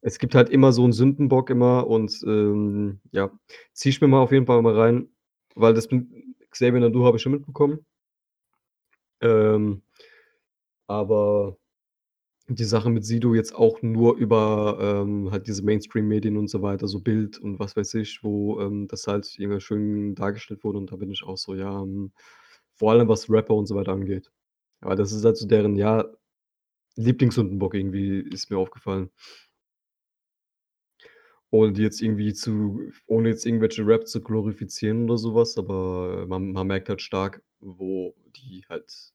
es 0.01 0.19
gibt 0.19 0.35
halt 0.35 0.49
immer 0.49 0.71
so 0.73 0.85
'n 0.85 0.93
Sündenbock 0.93 1.49
immer 1.49 1.87
und, 1.87 2.21
ähm, 2.27 2.99
ja, 3.11 3.31
ziehe 3.73 3.91
ich 3.91 4.01
mir 4.01 4.07
mal 4.07 4.21
auf 4.21 4.31
jeden 4.31 4.45
Fall 4.47 4.61
mal 4.61 4.75
rein, 4.79 5.09
weil 5.55 5.73
das 5.73 5.91
mit 5.91 6.07
Xavier 6.51 6.79
Naidoo 6.81 7.05
habe 7.05 7.17
ich 7.17 7.23
schon 7.23 7.33
mitbekommen. 7.33 7.85
Ähm 9.21 9.81
aber 10.89 11.57
die 12.49 12.65
Sache 12.65 12.89
mit 12.89 13.05
Sido 13.05 13.35
jetzt 13.35 13.55
auch 13.55 13.81
nur 13.81 14.17
über, 14.17 14.77
ähm, 14.81 15.31
halt 15.31 15.47
diese 15.47 15.63
Mainstream-Medien 15.63 16.37
und 16.37 16.49
so 16.49 16.61
weiter, 16.61 16.87
so 16.87 17.01
Bild 17.01 17.39
und 17.39 17.59
was 17.59 17.75
weiß 17.77 17.95
ich, 17.95 18.23
wo, 18.23 18.59
ähm, 18.61 18.87
das 18.87 19.07
halt 19.07 19.37
immer 19.39 19.61
schön 19.61 20.15
dargestellt 20.15 20.63
wurde 20.63 20.79
und 20.79 20.91
da 20.91 20.97
bin 20.97 21.11
ich 21.11 21.23
auch 21.25 21.37
so, 21.37 21.55
ja, 21.55 21.81
hm 21.81 22.11
vor 22.75 22.91
allem 22.91 23.07
was 23.09 23.29
Rapper 23.29 23.55
und 23.55 23.67
so 23.67 23.75
weiter 23.75 23.93
angeht. 23.93 24.31
Aber 24.81 24.95
das 24.97 25.11
ist 25.13 25.25
halt 25.25 25.37
so 25.37 25.47
deren, 25.47 25.75
ja, 25.77 26.05
Lieblings-Sündenbock 26.97 27.75
irgendwie, 27.75 28.19
ist 28.21 28.49
mir 28.51 28.57
aufgefallen. 28.59 29.09
Ohne 31.53 31.73
die 31.73 31.81
jetzt 31.81 32.01
irgendwie 32.01 32.33
zu 32.33 32.79
ohne 33.07 33.27
jetzt 33.29 33.45
irgendwelche 33.45 33.85
Rap 33.85 34.07
zu 34.07 34.21
glorifizieren 34.23 35.03
oder 35.03 35.17
so 35.17 35.35
was, 35.35 35.57
aber 35.57 36.25
man 36.27 36.53
man 36.53 36.65
merkt 36.67 36.87
halt 36.87 37.01
stark, 37.01 37.43
wo 37.59 38.15
die 38.37 38.63
halt 38.69 39.13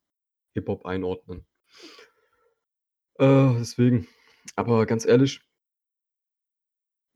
Hip-Hop 0.55 0.87
einordnen. 0.87 1.47
Äh, 3.18 3.55
deswegen. 3.59 4.07
Aber 4.57 4.87
ganz 4.87 5.07
ehrlich 5.07 5.41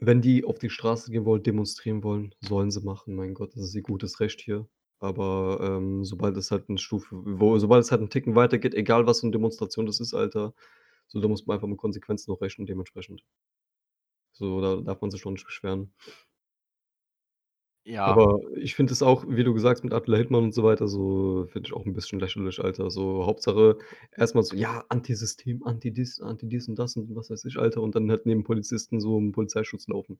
Wenn 0.02 0.22
die 0.22 0.44
auf 0.44 0.58
die 0.58 0.70
Straße 0.70 1.10
gehen 1.10 1.26
wollen, 1.26 1.42
demonstrieren 1.42 2.02
wollen, 2.02 2.34
sollen 2.40 2.70
sie 2.70 2.80
machen. 2.80 3.14
Mein 3.14 3.34
Gott, 3.34 3.54
das 3.54 3.64
ist 3.64 3.74
ihr 3.74 3.82
gutes 3.82 4.18
Recht 4.20 4.40
hier. 4.40 4.66
Aber, 4.98 5.58
ähm, 5.62 6.04
sobald 6.06 6.36
es 6.38 6.50
halt 6.50 6.70
'ne 6.70 6.78
Stufe 6.78 7.14
wo 7.22 7.58
sobald 7.58 7.84
es 7.84 7.90
halt 7.92 8.00
'n 8.00 8.08
Ticken 8.08 8.34
weitergeht, 8.34 8.74
egal 8.74 9.06
was 9.06 9.20
für 9.20 9.26
'ne 9.26 9.32
Demonstration 9.32 9.84
das 9.84 10.00
ist, 10.00 10.14
Alter, 10.14 10.54
so, 11.06 11.20
da 11.20 11.28
muss 11.28 11.46
man 11.46 11.56
einfach 11.56 11.68
mit 11.68 11.76
Konsequenzen 11.78 12.32
auch 12.32 12.40
rechnen 12.40 12.66
dementsprechend. 12.66 13.22
So, 14.41 14.61
da 14.62 14.76
darf 14.76 15.03
man 15.03 15.11
sich 15.11 15.20
schon 15.20 15.34
nicht 15.34 15.45
beschweren. 15.45 15.93
Ja. 17.86 18.16
Aber 18.16 18.38
ich 18.57 18.74
finde 18.76 18.93
es 18.95 19.03
auch, 19.03 19.26
wie 19.28 19.45
du 19.45 19.53
gesagt 19.53 19.78
hast, 19.80 19.84
mit 19.84 19.93
Attila 19.93 20.16
Hildmann 20.16 20.45
und 20.45 20.55
so 20.55 20.62
weiter, 20.64 20.88
so 20.88 21.47
finde 21.51 21.68
ich 21.68 21.74
auch 21.74 21.84
'n 21.84 21.93
bisschen 21.93 22.18
lächerlich, 22.18 22.59
Alter. 22.64 22.91
So, 22.91 23.26
Hauptsache 23.26 23.76
erst 24.16 24.34
mal 24.34 24.43
so: 24.43 24.57
„Ja, 24.57 24.84
Antisystem, 24.88 25.62
Anti-dies, 25.64 26.20
Anti-dies 26.20 26.68
und 26.68 26.78
das 26.78 26.97
und 26.97 27.14
was 27.14 27.28
weiß 27.30 27.45
ich, 27.45 27.59
Alter.“ 27.59 27.82
Und 27.82 27.95
dann 27.95 28.11
halt 28.11 28.24
neben 28.24 28.43
Polizisten 28.45 29.01
so 29.01 29.18
im 29.18 29.32
Polizeischutz 29.32 29.86
laufen. 29.88 30.18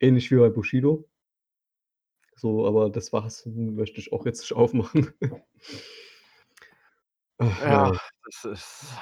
Ähnlich 0.00 0.30
wie 0.30 0.36
bei 0.36 0.50
Bushido. 0.50 1.06
So, 2.36 2.66
aber 2.66 2.88
das 2.90 3.10
Fass 3.10 3.44
möchte 3.46 4.00
ich 4.00 4.12
auch 4.12 4.24
jetzt 4.24 4.40
nicht 4.40 4.52
aufmachen. 4.54 5.12
Ach, 7.38 7.66
Ja, 7.66 7.68
ja. 7.68 7.98
das 8.24 8.44
ist 8.44 8.98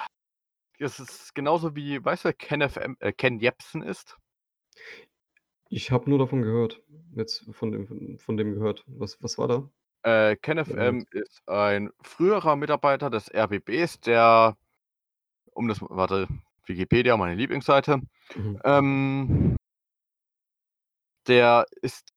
das 0.79 0.99
ist 1.01 1.35
genauso 1.35 1.74
wie 1.74 2.05
weißt 2.05 2.24
du, 2.27 2.35
Ken 2.35 2.68
FM 2.68 2.97
äh, 3.01 3.12
Ken 3.12 3.39
Jebsen 3.39 3.83
ist? 3.83 4.16
Ich 5.68 5.91
habe 5.91 6.09
nur 6.09 6.18
davon 6.18 6.43
gehört. 6.43 6.83
Jetzt 7.14 7.45
von 7.53 7.72
dem 7.72 8.18
von 8.18 8.37
dem 8.37 8.55
gehört. 8.55 8.85
Was 8.87 9.22
was 9.22 9.39
war 9.39 9.49
da? 9.49 9.70
Äh, 10.03 10.37
Ken 10.37 10.64
FM 10.64 11.05
ist 11.11 11.43
ein 11.49 11.91
früherer 12.03 12.57
Mitarbeiter 12.57 13.11
des 13.11 13.33
RBBs, 13.35 14.01
der 14.01 14.57
um 15.53 15.68
das 15.68 15.81
warte, 15.81 16.29
Wikipedia, 16.66 17.16
meine 17.16 17.35
Lieblingsseite. 17.35 18.03
Mhm. 18.35 18.61
Ähm 18.64 19.57
der 21.27 21.66
ist 21.83 22.12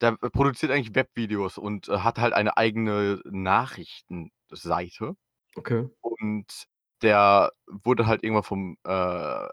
der 0.00 0.12
produziert 0.16 0.72
eigentlich 0.72 0.94
Webvideos 0.94 1.58
und, 1.58 1.88
äh, 1.88 1.98
hat 1.98 2.18
halt 2.18 2.34
eine 2.34 2.56
eigene 2.56 3.20
Nachrichtenseite. 3.24 5.16
Okay. 5.56 5.88
Und 6.00 6.66
der 7.02 7.52
wurde 7.66 8.06
halt 8.06 8.22
irgendwann 8.24 8.44
vom, 8.44 8.76
äh, 8.84 9.48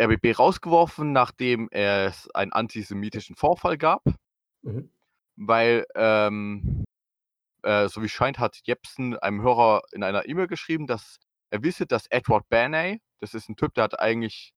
RBB 0.00 0.38
rausgeworfen, 0.38 1.12
nachdem 1.12 1.68
es 1.70 2.30
einen 2.32 2.52
antisemitischen 2.52 3.36
Vorfall 3.36 3.78
gab. 3.78 4.02
Mhm. 4.62 4.90
Weil, 5.36 5.86
ähm, 5.94 6.84
äh, 7.64 7.88
so 7.88 8.02
wie 8.02 8.06
es 8.06 8.12
scheint, 8.12 8.38
hat 8.38 8.60
Jebsen 8.64 9.18
einem 9.18 9.42
Hörer 9.42 9.82
in 9.92 10.02
einer 10.04 10.28
E-Mail 10.28 10.48
geschrieben, 10.48 10.86
dass 10.86 11.18
er 11.50 11.62
wisse, 11.64 11.86
dass 11.86 12.06
Edward 12.10 12.48
Bernay 12.50 13.00
das 13.20 13.34
ist 13.34 13.48
'n 13.48 13.56
Typ, 13.56 13.74
der 13.74 13.84
hat 13.84 14.00
eigentlich 14.00 14.52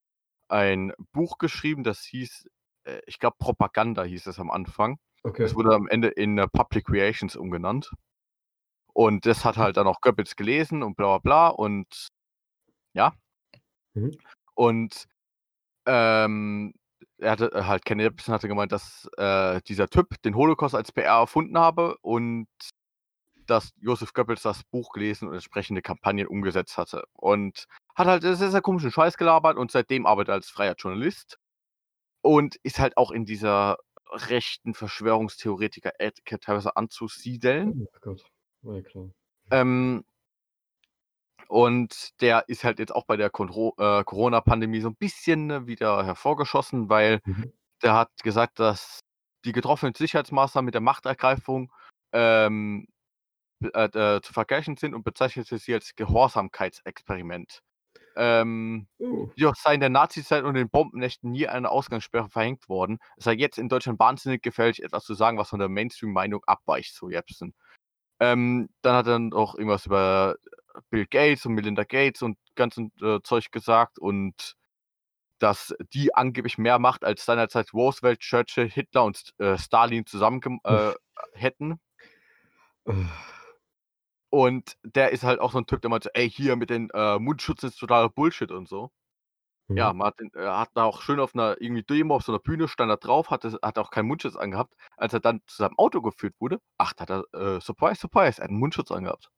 ein 0.49 0.93
Buch 1.13 1.37
geschrieben, 1.39 1.83
das 1.83 2.03
hieß, 2.03 2.47
äh, 2.85 3.01
ich 3.07 3.19
glaube 3.19 3.37
Propaganda 3.39 4.03
hieß 4.03 4.27
es 4.27 4.39
am 4.39 4.51
Anfang. 4.51 4.99
Okay. 5.23 5.43
Das 5.43 5.55
wurde 5.55 5.75
am 5.75 5.87
Ende 5.89 6.09
in, 6.09 6.37
äh, 6.39 6.47
Public 6.47 6.85
Creations 6.87 7.35
umgenannt. 7.35 7.91
Und 8.95 9.25
das 9.25 9.43
hat 9.43 9.57
halt 9.57 9.75
dann 9.77 9.87
auch 9.87 9.99
Goebbels 10.01 10.37
gelesen 10.37 10.81
und 10.81 10.95
bla 10.95 11.17
bla 11.17 11.19
bla 11.19 11.47
und 11.49 12.07
ja. 12.93 13.13
Mhm. 13.95 14.11
Und, 14.55 15.05
ähm, 15.87 16.73
er 17.19 17.31
hatte 17.31 17.67
halt 17.67 17.85
Ken 17.85 17.99
Jebsen 17.99 18.33
hatte 18.33 18.47
gemeint, 18.49 18.71
dass, 18.73 19.07
äh, 19.17 19.61
dieser 19.67 19.89
Typ 19.89 20.21
den 20.23 20.35
Holocaust 20.35 20.75
als 20.75 20.91
PR 20.93 21.19
erfunden 21.19 21.57
habe 21.59 21.97
und 22.01 22.47
dass 23.47 23.71
Joseph 23.79 24.13
Goebbels 24.13 24.41
das 24.43 24.63
Buch 24.65 24.91
gelesen 24.93 25.27
und 25.27 25.33
entsprechende 25.35 25.81
Kampagnen 25.81 26.27
umgesetzt 26.27 26.77
hatte. 26.77 27.03
Und 27.13 27.65
hat 27.95 28.07
halt 28.07 28.23
sehr, 28.23 28.35
sehr 28.37 28.61
komischen 28.61 28.91
Scheiß 28.91 29.17
gelabert 29.17 29.57
und 29.57 29.71
seitdem 29.71 30.05
arbeitet 30.05 30.29
er 30.29 30.35
als 30.35 30.49
freier 30.49 30.75
Journalist 30.77 31.37
und 32.21 32.55
ist 32.63 32.79
halt 32.79 32.97
auch 32.97 33.11
in 33.11 33.25
dieser 33.25 33.77
rechten 34.11 34.73
Verschwörungstheoretiker-Ecke 34.75 36.39
teilweise 36.39 36.75
anzusiedeln. 36.77 37.87
Ach 37.95 38.01
Gott. 38.01 38.25
Ja, 38.65 38.81
klar. 38.81 39.11
Ähm 39.51 40.03
und 41.47 42.09
der 42.21 42.47
ist 42.49 42.63
halt 42.63 42.79
jetzt 42.79 42.93
auch 42.93 43.05
bei 43.05 43.17
der 43.17 43.27
äh, 43.27 43.29
Corona-Pandemie 44.03 44.81
so 44.81 44.89
'n 44.89 44.95
bisschen 44.95 45.67
wieder 45.67 46.03
hervorgeschossen, 46.05 46.89
weil 46.89 47.21
Mhm. 47.25 47.51
der 47.83 47.93
hat 47.95 48.11
gesagt, 48.23 48.59
dass 48.59 49.01
die 49.45 49.51
getroffenen 49.53 49.93
Sicherheitsmaßnahmen 49.95 50.65
mit 50.67 50.75
der 50.75 50.81
Machtergreifung, 50.81 51.71
ähm, 52.13 52.87
äh, 53.73 53.85
äh, 54.17 54.21
zu 54.21 54.33
vergleichen 54.33 54.77
sind 54.77 54.95
und 54.95 55.03
bezeichnete 55.05 55.57
sie 55.59 55.73
als 55.75 55.95
Gehorsamkeitsexperiment. 55.95 57.61
Ähm, 58.17 58.87
Oh. 58.99 59.35
jedoch 59.35 59.55
sei 59.55 59.75
in 59.75 59.81
der 59.81 59.89
Nazizeit 59.89 60.43
und 60.45 60.55
den 60.55 60.69
Bombennächten 60.69 61.31
nie 61.31 61.47
eine 61.47 61.69
Ausgangssperre 61.71 62.29
verhängt 62.29 62.69
worden. 62.69 62.99
Es 63.17 63.25
sei 63.25 63.33
jetzt 63.33 63.57
in 63.59 63.69
Deutschland 63.69 63.99
wahnsinnig 63.99 64.41
gefährlich, 64.43 64.83
etwas 64.83 65.05
zu 65.05 65.13
sagen, 65.15 65.37
was 65.37 65.49
von 65.49 65.59
der 65.59 65.69
Mainstream-Meinung 65.69 66.43
abweicht, 66.45 66.95
so 66.95 67.09
Jebsen. 67.09 67.53
Ähm, 68.19 68.69
dann 68.81 68.95
hat 68.95 69.07
er 69.07 69.13
dann 69.13 69.33
auch 69.33 69.55
irgendwas 69.55 69.85
über 69.85 70.35
Bill 70.89 71.05
Gates 71.07 71.45
und 71.45 71.53
Melinda 71.55 71.83
Gates 71.83 72.21
und 72.21 72.37
ganzen, 72.55 72.91
äh, 73.01 73.19
Zeug 73.23 73.51
gesagt 73.51 73.99
und 73.99 74.55
dass 75.39 75.75
die 75.93 76.15
angeblich 76.15 76.57
mehr 76.57 76.79
Macht 76.79 77.03
als 77.05 77.25
seinerzeit 77.25 77.73
Roosevelt, 77.73 78.19
Churchill, 78.21 78.69
Hitler 78.69 79.05
und 79.05 79.33
äh, 79.39 79.57
Stalin 79.57 80.05
zusammen 80.05 80.41
äh, 80.65 80.93
hätten. 81.33 81.79
Und 84.33 84.77
der 84.83 85.11
ist 85.11 85.23
halt 85.23 85.39
auch 85.39 85.51
so 85.51 85.57
'n 85.59 85.65
Typ, 85.67 85.81
der 85.81 85.89
meinte: 85.89 86.11
„Ey, 86.13 86.29
hier 86.29 86.55
mit 86.55 86.69
den, 86.69 86.89
äh, 86.93 87.19
Mundschutz 87.19 87.63
ist 87.63 87.77
totaler 87.79 88.09
Bullshit“ 88.09 88.51
und 88.51 88.67
so. 88.67 88.91
Ja, 89.77 89.91
Mhm. 89.91 90.05
den 90.19 90.29
er 90.33 90.57
hat 90.59 90.69
da 90.75 90.83
auch 90.85 91.01
schön 91.01 91.19
auf 91.19 91.33
'ner 91.35 91.57
irgendwie 91.59 91.83
Demo 91.83 92.15
auf 92.15 92.23
so 92.23 92.31
'ner 92.31 92.39
Bühne 92.39 92.67
stand 92.69 92.89
er 92.89 92.97
drauf, 92.97 93.29
hatte 93.29 93.57
hat 93.61 93.77
auch 93.77 93.91
keinen 93.91 94.07
Mundschutz 94.07 94.35
angehabt. 94.37 94.73
Als 94.95 95.13
er 95.13 95.19
dann 95.19 95.41
zu 95.47 95.57
seinem 95.57 95.77
Auto 95.77 96.01
geführt 96.01 96.35
wurde, 96.39 96.59
ach, 96.77 96.93
da 96.93 97.01
hat 97.03 97.09
er, 97.33 97.57
äh, 97.57 97.61
surprise, 97.61 97.99
surprise, 97.99 98.39
er 98.39 98.45
hat 98.45 98.51
'n 98.51 98.57
Mundschutz 98.59 98.91
angehabt. 98.91 99.29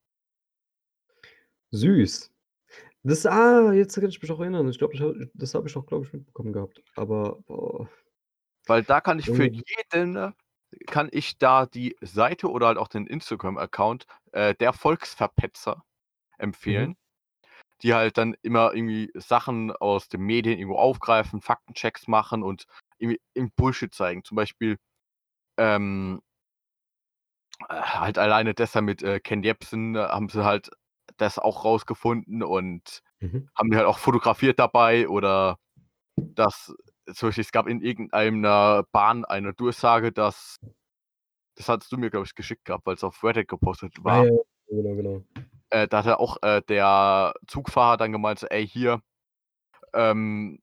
Süß. 1.74 2.32
Das 3.04 3.26
ah, 3.28 3.74
jetzt 3.74 3.96
kann 3.96 4.10
ich 4.10 4.22
mich 4.22 4.32
auch 4.32 4.40
erinnern. 4.42 4.70
Ich 4.70 4.80
glaube, 4.80 4.96
ich 4.96 5.02
habe 5.02 5.30
das 5.36 5.54
habe 5.56 5.68
ich 5.70 5.78
auch, 5.78 5.86
glaube 5.88 6.06
ich, 6.08 6.14
mitbekommen 6.14 6.54
gehabt. 6.54 6.84
Aber, 6.96 7.40
boah. 7.48 7.90
Weil 8.70 8.84
da 8.84 9.00
kann 9.02 9.18
ich 9.20 9.30
für 9.30 9.46
Junge. 9.46 9.64
jeden 9.68 10.34
kann 10.88 11.08
ich 11.12 11.38
da 11.38 11.66
die 11.66 11.96
Seite 12.02 12.50
oder 12.52 12.68
halt 12.68 12.78
auch 12.78 12.90
den 12.90 13.08
Instagram-Account, 13.08 14.06
äh, 14.34 14.54
der 14.56 14.74
Volksverpetzer 14.74 15.84
Mhm. 16.66 16.88
empfehlen, 16.88 16.98
die 17.84 17.94
halt 17.94 18.18
dann 18.18 18.36
immer 18.42 18.74
irgendwie 18.74 19.12
Sachen 19.16 19.72
aus 19.72 20.10
den 20.10 20.22
Medien 20.22 20.58
irgendwo 20.60 20.78
aufgreifen, 20.80 21.42
Faktenchecks 21.42 22.08
machen 22.08 22.44
und 22.44 22.66
irgendwie 22.98 23.20
irgend 23.34 23.56
Bullshit 23.56 23.94
zeigen. 23.94 24.24
Zum 24.24 24.36
Beispiel, 24.36 24.78
ähm 25.58 26.22
äh, 27.70 27.74
halt 27.82 28.18
alleine 28.18 28.54
deshalb 28.54 28.86
mit, 28.86 29.04
äh, 29.04 29.20
Ken 29.20 29.44
Jebsen 29.44 29.98
haben 29.98 30.30
sie 30.30 30.44
halt 30.44 30.70
das 31.18 31.40
auch 31.40 31.64
rausgefunden 31.66 32.44
und 32.44 33.02
Mhm. 33.20 33.50
haben 33.56 33.72
die 33.72 33.78
halt 33.78 33.88
auch 33.88 33.98
fotografiert 33.98 34.60
dabei 34.60 35.08
oder 35.10 35.58
dass 36.36 36.76
zum 37.14 37.30
Beispiel 37.30 37.44
es 37.44 37.52
gab 37.52 37.68
in 37.68 37.82
irgendeiner 37.82 38.84
Bahn 38.92 39.26
eine 39.26 39.54
Durchsage, 39.54 40.12
dass 40.12 40.58
das 41.56 41.70
hattest 41.70 41.92
du 41.92 41.98
mir, 41.98 42.10
glaube 42.12 42.26
ich, 42.26 42.36
geschickt 42.36 42.66
gehabt, 42.66 42.86
weil's 42.86 43.04
auf 43.04 43.24
Reddit 43.24 43.48
gepostet 43.48 43.94
Ah, 44.04 44.04
war. 44.04 44.26
ja, 44.26 44.32
genau, 44.70 44.96
genau. 44.96 45.24
Äh, 45.72 45.88
da 45.88 46.00
hat 46.00 46.06
er 46.06 46.20
auch, 46.20 46.38
äh, 46.42 46.62
der 46.70 47.34
Zugfahrer 47.48 47.98
dann 47.98 48.12
gemeint 48.12 48.46
„Ey, 48.50 48.68
hier, 48.68 49.02
ähm“ 49.94 50.60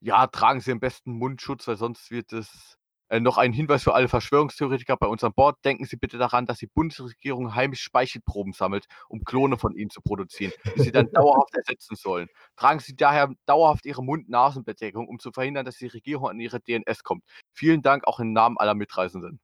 „ja, 0.00 0.26
tragen 0.26 0.60
Sie 0.60 0.72
am 0.72 0.80
besten 0.80 1.12
Mundschutz, 1.12 1.66
weil 1.68 1.76
sonst 1.76 2.10
wird 2.10 2.32
es“ 2.32 2.76
äh, 3.08 3.20
noch 3.20 3.38
ein 3.38 3.52
Hinweis 3.52 3.84
für 3.84 3.94
alle 3.94 4.08
Verschwörungstheoretiker 4.08 4.96
bei 4.96 5.06
uns 5.06 5.22
an 5.24 5.32
Bord: 5.34 5.56
„Denken 5.64 5.84
Sie 5.86 5.96
bitte 5.96 6.18
daran, 6.18 6.44
dass 6.46 6.58
die 6.58 6.66
Bundesregierung 6.66 7.54
heimlich 7.54 7.80
Speichelproben 7.80 8.52
sammelt, 8.52 8.86
um 9.08 9.22
Klone 9.24 9.58
von 9.58 9.74
Ihnen 9.76 9.90
zu 9.90 10.00
produzieren, 10.02 10.52
die 10.74 10.80
Sie 10.80 10.92
dann 10.92 11.08
dauerhaft 11.12 11.54
ersetzen 11.56 11.96
sollen. 11.96 12.28
Tragen 12.56 12.80
Sie 12.80 12.96
daher 12.96 13.30
dauerhaft 13.46 13.86
Ihre 13.86 14.02
Mund-Nasen-Bedeckung, 14.04 15.08
um 15.08 15.18
zu 15.18 15.30
verhindern, 15.32 15.64
dass 15.64 15.76
die 15.78 15.86
Regierung 15.88 16.28
an 16.30 16.40
Ihre 16.40 16.60
DNS 16.60 17.02
kommt. 17.04 17.24
Vielen 17.52 17.82
Dank 17.82 18.06
auch 18.06 18.20
im 18.20 18.32
Namen 18.32 18.58
aller 18.58 18.74
Mitreisenden.“ 18.74 19.40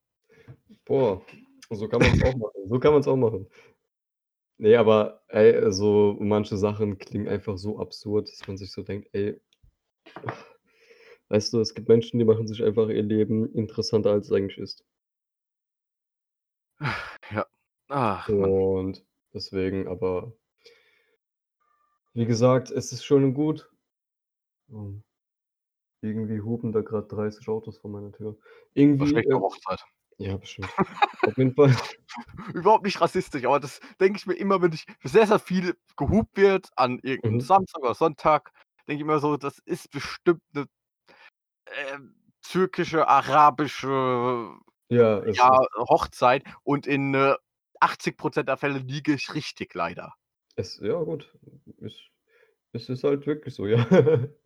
Boah, 0.85 1.23
so 1.71 1.89
kann 1.89 2.03
man's 2.03 2.23
auch 2.23 2.37
machen. 2.37 2.69
So 2.69 2.79
kann 2.79 2.93
man's 2.93 3.09
auch 3.09 3.17
machen. 3.17 3.47
Ne, 4.63 4.77
aber 4.77 5.23
ey, 5.27 5.57
also 5.57 6.17
manche 6.21 6.57
Sachen 6.57 6.97
klingen 6.97 7.27
einfach 7.27 7.59
so 7.59 7.81
absurd, 7.81 8.29
dass 8.31 8.47
man 8.47 8.57
sich 8.57 8.71
so 8.71 8.83
denkt: 8.85 9.09
„Ey“ 9.13 9.41
weißt 11.31 11.53
du, 11.55 11.61
es 11.61 11.75
gibt 11.75 11.89
Menschen, 11.89 12.19
die 12.19 12.27
machen 12.27 12.47
sich 12.49 12.65
einfach 12.65 12.89
ihr 12.89 13.03
Leben 13.03 13.53
interessanter, 13.55 14.13
als 14.13 14.27
es 14.27 14.33
eigentlich 14.33 14.59
ist. 14.59 14.83
Ja. 17.31 17.47
Ach, 17.91 18.37
Mann. 18.39 18.53
Und 18.53 19.05
deswegen 19.35 19.89
aber 19.89 20.35
wie 22.15 22.27
gesagt, 22.27 22.71
es 22.71 22.93
ist 22.93 23.05
schön 23.07 23.25
und 23.25 23.35
gut. 23.35 23.71
Ähm, 24.71 25.05
irgendwie 26.03 26.41
hupen 26.43 26.73
da 26.73 26.83
grad 26.83 27.13
30 27.13 27.49
Autos 27.49 27.79
vor 27.79 27.91
meiner 27.91 28.13
Tür. 28.13 28.39
Irgendwie, 28.75 29.21
Wahrscheinlich 29.21 29.29
'ne 29.29 29.37
äh 29.37 29.41
Hochzeit. 29.41 29.81
ja, 30.19 30.37
bestimmt. 30.39 30.75
Auf 31.25 31.37
jeden 31.39 31.55
Fall 31.55 31.75
Überhaupt 32.55 32.85
nicht 32.85 33.01
rassistisch, 33.01 33.45
aber 33.45 33.61
das 33.61 33.81
denke 34.01 34.19
ich 34.19 34.27
mir 34.27 34.35
immer, 34.35 34.61
wenn 34.63 34.73
ich 34.73 34.87
sehr, 35.05 35.27
sehr 35.27 35.39
viel 35.39 35.77
gehupt 35.97 36.37
wird 36.37 36.69
an 36.77 36.99
irgend 37.03 37.27
'n 37.29 37.41
Mhm. 37.41 37.47
Samstag 37.47 37.83
oder 37.83 37.95
Sonntag, 37.95 38.53
denke 38.89 39.03
ich 39.03 39.07
mir 39.07 39.19
so, 39.21 39.37
das 39.37 39.59
ist 39.65 39.91
bestimmt 39.91 40.43
'ne 40.55 40.67
äh, 41.67 41.99
türkische, 42.43 43.07
arabische 43.09 44.55
Ja, 44.91 45.25
ja, 45.27 45.51
Hochzeit 45.79 46.45
und 46.65 46.87
in, 46.87 47.15
äh, 47.15 47.37
80% 47.81 48.49
der 48.49 48.57
Fälle 48.59 48.79
liege 48.81 49.15
ich 49.15 49.35
richtig 49.35 49.75
leider. 49.75 50.15
es 50.57 50.79
ja 50.83 51.03
gut, 51.03 51.33
es 51.81 51.95
es 52.73 52.89
ist 52.91 53.05
halt 53.05 53.27
wirklich 53.27 53.55
so, 53.55 53.67
ja. 53.69 53.79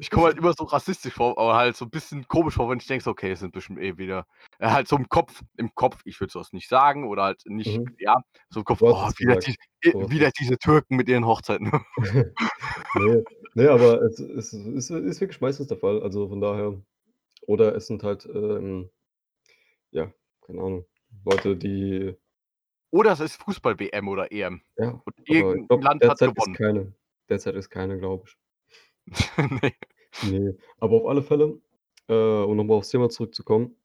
Ich 0.00 0.10
komme 0.10 0.26
halt 0.26 0.38
immer 0.38 0.52
so 0.54 0.64
rassistisch 0.64 1.14
vor, 1.14 1.38
aber 1.38 1.56
halt 1.56 1.76
so 1.76 1.84
'n 1.86 1.90
bisschen 1.90 2.26
komisch 2.28 2.54
vor, 2.54 2.70
wenn 2.70 2.78
ich 2.78 2.86
denke 2.86 3.04
so: 3.04 3.10
„Okay, 3.10 3.30
es 3.32 3.40
sind 3.40 3.52
bestimmt 3.52 3.80
eh 3.80 3.98
wieder“ 3.98 4.26
äh, 4.58 4.70
halt 4.70 4.88
so 4.88 4.96
im 4.96 5.08
Kopf 5.08 5.42
im 5.58 5.74
Kopf, 5.74 6.00
ich 6.04 6.20
würde 6.20 6.32
so 6.32 6.40
was 6.40 6.52
nicht 6.52 6.68
sagen 6.68 7.06
oder 7.08 7.24
halt 7.24 7.42
nicht 7.46 7.80
Mhm. 7.80 7.96
ja, 7.98 8.16
so 8.50 8.60
im 8.60 8.64
Kopf: 8.64 8.82
„Oh, 8.88 9.06
es 9.08 9.18
wieder 9.18 9.36
die 9.36 9.56
wieder 9.82 10.28
es 10.28 10.32
diese 10.34 10.58
Türken 10.58 10.96
mit 10.96 11.08
ihren 11.08 11.26
Hochzeiten.“ 11.26 11.70
Ne, 12.94 13.24
ne, 13.54 13.70
aber 13.70 14.02
es 14.02 14.18
es 14.20 14.52
ist 14.52 14.90
ist 14.90 15.20
wirklich 15.20 15.40
meistens 15.40 15.68
der 15.68 15.78
Fall. 15.78 16.02
Also, 16.02 16.28
von 16.28 16.40
daher 16.40 16.82
oder 17.46 17.74
es 17.76 17.86
sind 17.88 18.02
halt, 18.04 18.26
ähm 18.26 18.90
ja, 19.92 20.12
keine 20.42 20.60
Ahnung, 20.62 20.86
Leute, 21.24 21.56
die 21.56 22.16
Oder 22.92 23.12
es 23.12 23.20
ist 23.20 23.36
Fußball-WM 23.36 24.08
oder 24.08 24.32
EM 24.32 24.62
ja, 24.78 25.02
und 25.04 25.14
aber 25.28 25.56
ich 25.56 25.58
irgend 25.58 25.70
'n 25.72 25.80
glaube, 25.80 25.84
Land 25.84 26.06
hat 26.06 26.18
derzeit 26.18 26.32
ist 26.36 26.52
gewonnen. 26.52 26.58
keine 26.58 26.94
derzeit 27.28 27.54
ist 27.54 27.70
keine, 27.70 27.98
glaube 27.98 28.24
ich. 28.28 28.36
Ne. 29.62 29.72
Ne, 30.22 30.56
aber 30.78 30.96
auf 30.96 31.06
alle 31.06 31.22
Fälle, 31.22 31.60
äh, 32.08 32.12
um 32.14 32.56
noch 32.56 32.64
mal 32.64 32.74
aufs 32.74 32.90
Thema 32.90 33.08
zurückzukommen, 33.08 33.76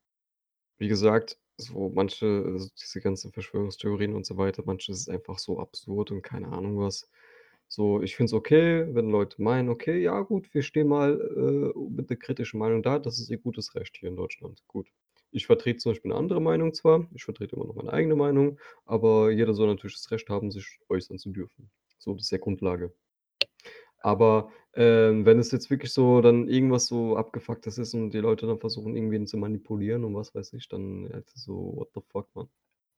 wie 0.80 0.88
gesagt, 0.90 1.40
so 1.58 1.90
manche 1.94 2.26
also, 2.48 2.70
diese 2.82 3.02
ganzen 3.02 3.32
Verschwörungstheorien 3.34 4.16
und 4.16 4.26
so 4.26 4.38
weiter, 4.38 4.64
manches 4.66 5.00
ist 5.02 5.10
einfach 5.10 5.40
so 5.40 5.60
absurd 5.60 6.12
und 6.12 6.24
keine 6.24 6.50
Ahnung 6.50 6.80
was. 6.80 7.10
So, 7.70 8.02
ich 8.02 8.16
finde 8.18 8.28
es 8.30 8.34
okay, 8.34 8.88
wenn 8.96 9.10
Leute 9.12 9.42
meinen: 9.42 9.70
„Okay, 9.70 10.02
ja 10.04 10.22
gut, 10.22 10.54
wir 10.54 10.64
stehen 10.64 10.88
mal, 10.90 11.20
äh, 11.76 11.80
mit 11.92 12.10
'ner 12.12 12.18
kritischen 12.18 12.60
Meinung 12.60 12.84
da.“ 12.84 13.00
Das 13.00 13.20
ist 13.20 13.30
ihr 13.32 13.40
gutes 13.40 13.76
Recht 13.76 13.98
hier 13.98 14.10
in 14.10 14.18
Deutschland, 14.18 14.64
gut. 14.68 14.90
Ich 15.32 15.48
vertrete 15.48 15.80
zum 15.80 15.92
Beispiel 15.94 16.12
'ne 16.12 16.18
andere 16.18 16.42
Meinung 16.42 16.74
zwar, 16.76 17.08
ich 17.16 17.26
vertrete 17.26 17.56
immer 17.58 17.66
noch 17.68 17.76
meine 17.76 17.94
eigene 17.94 18.16
Meinung, 18.18 18.60
aber 18.86 19.32
jeder 19.32 19.54
soll 19.56 19.68
natürlich 19.70 19.96
das 19.98 20.12
Recht 20.12 20.30
haben, 20.30 20.52
sich 20.52 20.80
äußern 20.90 21.20
zu 21.20 21.32
dürfen. 21.32 21.72
So, 22.00 22.14
das 22.16 22.24
ist 22.26 22.32
ja 22.32 22.40
Grundlage. 22.40 22.94
Aber, 24.06 24.52
ähm, 24.76 25.26
wenn 25.26 25.40
es 25.40 25.52
jetzt 25.52 25.70
wirklich 25.72 25.92
so 25.94 26.22
dann 26.22 26.48
irgendwas 26.48 26.86
so 26.88 27.18
Abgefucktes 27.18 27.78
ist 27.80 27.94
und 27.96 28.12
die 28.12 28.20
Leute 28.20 28.46
dann 28.48 28.60
versuchen, 28.60 28.96
irgendwen 28.96 29.26
zu 29.28 29.38
manipulieren 29.38 30.04
und 30.04 30.14
was 30.16 30.36
weiß 30.36 30.54
ich, 30.54 30.68
dann 30.70 31.10
halt 31.12 31.30
so: 31.32 31.74
„What 31.76 31.90
the 31.96 32.02
fuck, 32.12 32.28
man?“ 32.36 32.50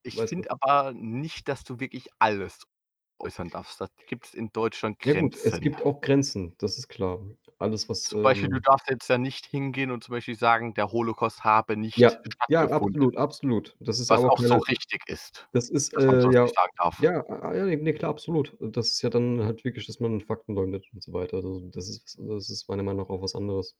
Ich 0.04 0.24
finde 0.24 0.50
aber 0.50 0.92
nicht, 0.92 1.48
dass 1.48 1.64
du 1.64 1.80
wirklich 1.80 2.08
alles 2.18 2.60
äußern 3.20 3.50
darfst. 3.50 3.80
Da 3.80 3.88
gibt's 4.06 4.34
in 4.34 4.50
Deutschland 4.52 4.98
Ja 5.04 5.14
gut, 5.14 5.36
es 5.42 5.60
Grenzen. 5.60 5.60
gibt 5.60 5.82
auch 5.82 6.00
Grenzen, 6.00 6.54
das 6.58 6.78
ist 6.78 6.88
klar. 6.88 7.24
Alles, 7.58 7.88
was, 7.88 8.12
Zum 8.12 8.20
Beispiel, 8.22 8.48
du 8.48 8.60
ähm 8.60 8.62
darfst 8.62 8.88
jetzt 8.90 9.08
ja 9.08 9.18
nicht 9.18 9.46
hingehen 9.46 9.90
und 9.90 10.02
zum 10.02 10.12
Beispiel 10.14 10.34
sagen, 10.36 10.74
der 10.74 10.90
Holocaust 10.90 11.44
habe 11.44 11.76
nicht 11.76 11.96
Ja, 11.96 12.22
ja, 12.46 12.68
absolut, 12.68 13.16
absolut. 13.16 13.76
Das 13.80 13.98
ist 14.00 14.10
Was 14.10 14.24
aber 14.24 14.30
auch 14.30 14.42
so 14.42 14.56
keine 14.56 14.62
richtig 14.68 15.02
ist, 15.08 15.48
das 15.52 15.70
ist, 15.70 15.94
äh, 15.94 16.20
so 16.20 16.32
ja 16.32 16.42
nicht 16.42 16.54
sagen 16.54 16.72
darf. 16.76 16.96
ja, 16.98 17.24
ah, 17.28 17.54
ja, 17.54 17.66
ne, 17.66 17.94
klar, 17.94 18.10
absolut. 18.10 18.56
Das 18.60 18.88
ist 18.90 19.02
ja 19.02 19.10
dann 19.10 19.42
halt 19.44 19.64
wirklich, 19.64 19.86
dass 19.86 20.00
man 20.00 20.20
Fakten 20.20 20.54
leugnet 20.54 20.86
und 20.94 21.02
so 21.02 21.12
weiter. 21.12 21.36
Also, 21.38 21.68
das 21.72 21.88
ist 21.88 22.18
das 22.20 22.50
ist 22.50 22.68
meiner 22.68 22.82
Meinung 22.84 23.02
nach 23.04 23.10
auch 23.10 23.22
was 23.22 23.34
anderes. 23.36 23.76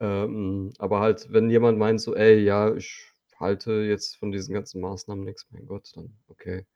Ähm, 0.00 0.72
aber 0.78 1.00
halt, 1.00 1.28
wenn 1.32 1.50
jemand 1.50 1.78
meint 1.78 2.00
so: 2.00 2.14
„Ey, 2.16 2.40
ja, 2.44 2.74
ich 2.76 3.12
halte 3.38 3.72
jetzt 3.82 4.16
von 4.18 4.32
diesen 4.32 4.54
ganzen 4.54 4.80
Maßnahmen 4.82 5.24
nix“, 5.24 5.46
mein 5.50 5.66
Gott, 5.66 5.90
dann 5.96 6.18
okay. 6.28 6.66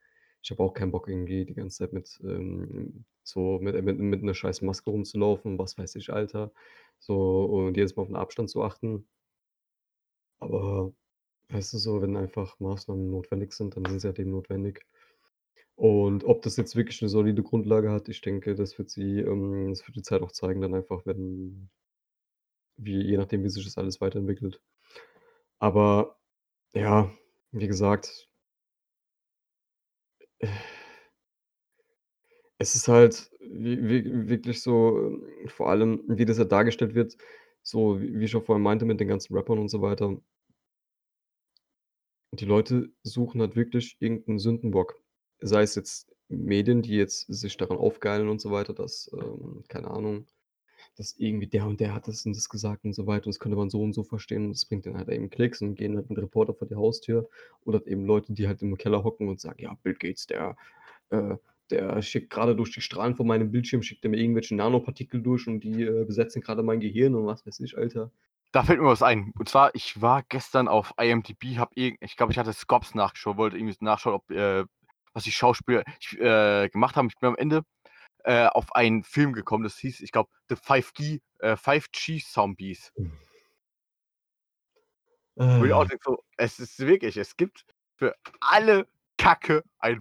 Ich 0.44 0.50
habe 0.50 0.62
auch 0.64 0.74
keinen 0.74 0.90
Bock, 0.90 1.08
irgendwie 1.08 1.44
die 1.44 1.54
ganze 1.54 1.78
Zeit 1.78 1.92
mit, 1.92 2.20
ähm 2.24 3.04
so 3.24 3.60
mit 3.60 3.80
mit 3.84 3.98
mit 4.00 4.22
'ner 4.24 4.34
scheiß 4.34 4.62
Maske 4.62 4.90
rumzulaufen, 4.90 5.56
was 5.58 5.78
weiß 5.78 5.94
ich, 5.96 6.12
Alter, 6.12 6.52
so 6.98 7.44
und 7.44 7.76
jedes 7.76 7.94
Mal 7.96 8.02
auf 8.02 8.08
'n 8.10 8.16
Abstand 8.16 8.50
zu 8.50 8.62
achten. 8.64 9.06
Aber 10.42 10.92
weißt 11.50 11.74
du 11.74 11.78
so, 11.78 12.02
wenn 12.02 12.16
einfach 12.16 12.60
Maßnahmen 12.60 13.10
notwendig 13.10 13.52
sind, 13.54 13.76
dann 13.76 13.84
sind 13.86 14.00
sie 14.00 14.08
halt 14.08 14.18
eben 14.20 14.32
notwendig. 14.32 14.86
Und 15.76 16.24
ob 16.24 16.42
das 16.42 16.56
jetzt 16.58 16.76
wirklich 16.76 17.02
'ne 17.02 17.08
solide 17.10 17.42
Grundlage 17.44 17.90
hat, 17.92 18.08
ich 18.08 18.20
denke, 18.22 18.54
das 18.56 18.78
wird 18.78 18.90
sie 18.90 19.20
ähm, 19.20 19.70
das 19.70 19.86
wird 19.86 19.96
die 19.96 20.02
Zeit 20.02 20.22
auch 20.22 20.32
zeigen 20.32 20.60
dann 20.62 20.74
einfach, 20.74 21.06
wenn 21.06 21.70
wie 22.78 23.02
je 23.02 23.16
nachdem, 23.16 23.44
wie 23.44 23.48
sich 23.50 23.64
das 23.64 23.76
alles 23.78 24.00
weiterentwickelt. 24.00 24.58
Aber 25.62 26.16
ja, 26.74 27.12
wie 27.52 27.68
gesagt 27.68 28.28
es 32.58 32.74
ist 32.74 32.88
halt 32.88 33.30
wi 33.40 33.78
wi 33.88 34.28
wirklich 34.28 34.62
so, 34.62 34.98
ähm, 34.98 35.48
vor 35.48 35.68
allem, 35.70 36.02
wie 36.08 36.24
das 36.24 36.38
halt 36.38 36.52
dargestellt 36.52 36.94
wird, 36.94 37.16
so 37.62 38.00
wie 38.00 38.18
wie 38.20 38.24
ich 38.24 38.36
auch 38.36 38.44
vorhin 38.44 38.62
meinte 38.62 38.84
mit 38.84 39.00
den 39.00 39.08
ganzen 39.08 39.34
Rappern 39.34 39.58
und 39.58 39.68
so 39.68 39.82
weiter 39.82 40.16
die 42.34 42.46
Leute 42.46 42.90
suchen 43.02 43.40
halt 43.42 43.56
wirklich 43.56 43.96
irgend 44.00 44.26
'n 44.28 44.38
Sündenbock. 44.38 44.98
Sei 45.40 45.62
es 45.62 45.74
jetzt 45.74 46.10
Medien, 46.28 46.80
die 46.82 46.94
jetzt 46.96 47.26
sich 47.32 47.56
daran 47.58 47.76
aufgeilen 47.76 48.28
und 48.28 48.40
so 48.40 48.50
weiter, 48.50 48.72
dass, 48.72 49.10
ähm, 49.14 49.64
keine 49.68 49.90
Ahnung, 49.90 50.26
dass 50.96 51.14
irgendwie 51.18 51.46
der 51.46 51.66
und 51.66 51.80
der 51.80 51.94
hat 51.94 52.08
das 52.08 52.26
und 52.26 52.36
das 52.36 52.48
gesagt 52.48 52.84
und 52.84 52.92
so 52.94 53.06
weiter 53.06 53.26
und 53.26 53.34
das 53.34 53.40
könnte 53.40 53.56
man 53.56 53.70
so 53.70 53.82
und 53.82 53.92
so 53.94 54.02
verstehen 54.04 54.44
und 54.46 54.50
das 54.52 54.64
bringt 54.66 54.86
dann 54.86 54.96
halt 54.96 55.08
eben 55.08 55.30
Klicks 55.30 55.62
und 55.62 55.74
gehen 55.76 55.96
halt 55.96 56.08
mit 56.10 56.18
Reporter 56.18 56.54
vor 56.54 56.68
die 56.68 56.74
Haustür 56.76 57.28
oder 57.64 57.86
eben 57.86 58.04
Leute, 58.06 58.32
die 58.32 58.46
halt 58.48 58.62
im 58.62 58.76
Keller 58.76 59.04
hocken 59.04 59.28
und 59.28 59.40
sagen: 59.40 59.60
„Ja, 59.62 59.74
Bill 59.82 59.94
Gates, 59.94 60.26
der 60.26 60.56
äh, 61.10 61.36
der 61.70 62.02
schickt 62.02 62.30
grade 62.30 62.56
durch 62.56 62.72
die 62.72 62.80
Strahlen 62.82 63.16
von 63.16 63.26
meinem 63.26 63.50
Bildschirm 63.50 63.82
schickt 63.82 64.04
er 64.04 64.10
mir 64.10 64.18
irgendwelche 64.18 64.54
Nanopartikel 64.56 65.22
durch 65.22 65.46
und 65.48 65.60
die, 65.60 65.82
äh, 65.84 66.04
besetzen 66.04 66.42
grade 66.42 66.62
mein 66.62 66.80
Gehirn“ 66.80 67.14
und 67.14 67.26
was 67.26 67.46
weiß 67.46 67.60
ich, 67.60 67.78
Alter. 67.78 68.10
Da 68.52 68.62
fällt 68.64 68.80
mir 68.80 68.86
was 68.88 69.02
ein. 69.02 69.32
Und 69.38 69.48
zwar, 69.48 69.74
ich 69.74 70.00
war 70.02 70.22
gestern 70.28 70.68
auf 70.68 70.92
IMDb, 70.98 71.56
irgend 71.74 71.98
ich 72.02 72.16
glaube, 72.16 72.32
ich 72.32 72.38
hatte 72.38 72.52
Skops 72.52 72.94
nachgeschaut, 72.94 73.36
wollte 73.38 73.56
irgendwie 73.56 73.76
nachschauen, 73.80 74.14
ob, 74.14 74.30
äh 74.30 74.64
was 75.14 75.24
die 75.24 75.32
Schauspieler 75.32 75.84
ich 76.00 76.18
äh, 76.18 76.70
gemacht 76.70 76.96
haben. 76.96 77.08
Ich 77.08 77.18
bin 77.18 77.28
am 77.28 77.36
Ende, 77.36 77.64
äh, 78.24 78.46
auf 78.46 78.74
einen 78.74 79.04
Film 79.04 79.32
gekommen, 79.32 79.64
das 79.64 79.78
hieß, 79.78 80.00
ich 80.00 80.12
glaube, 80.12 80.30
The 80.48 80.56
5G 80.56 81.20
äh, 81.40 81.56
5G 81.56 82.24
Zombies. 82.24 82.92
Wo 85.58 85.64
ich 85.64 85.72
auch 85.72 85.84
Ah. 85.84 85.86
denke 85.86 86.02
so, 86.04 86.24
es 86.36 86.58
ist 86.58 86.78
wirklich 86.80 87.16
es 87.16 87.36
gibt 87.36 87.64
für 87.96 88.14
alle 88.40 88.86
Kacke 89.18 89.62
ein 89.78 90.00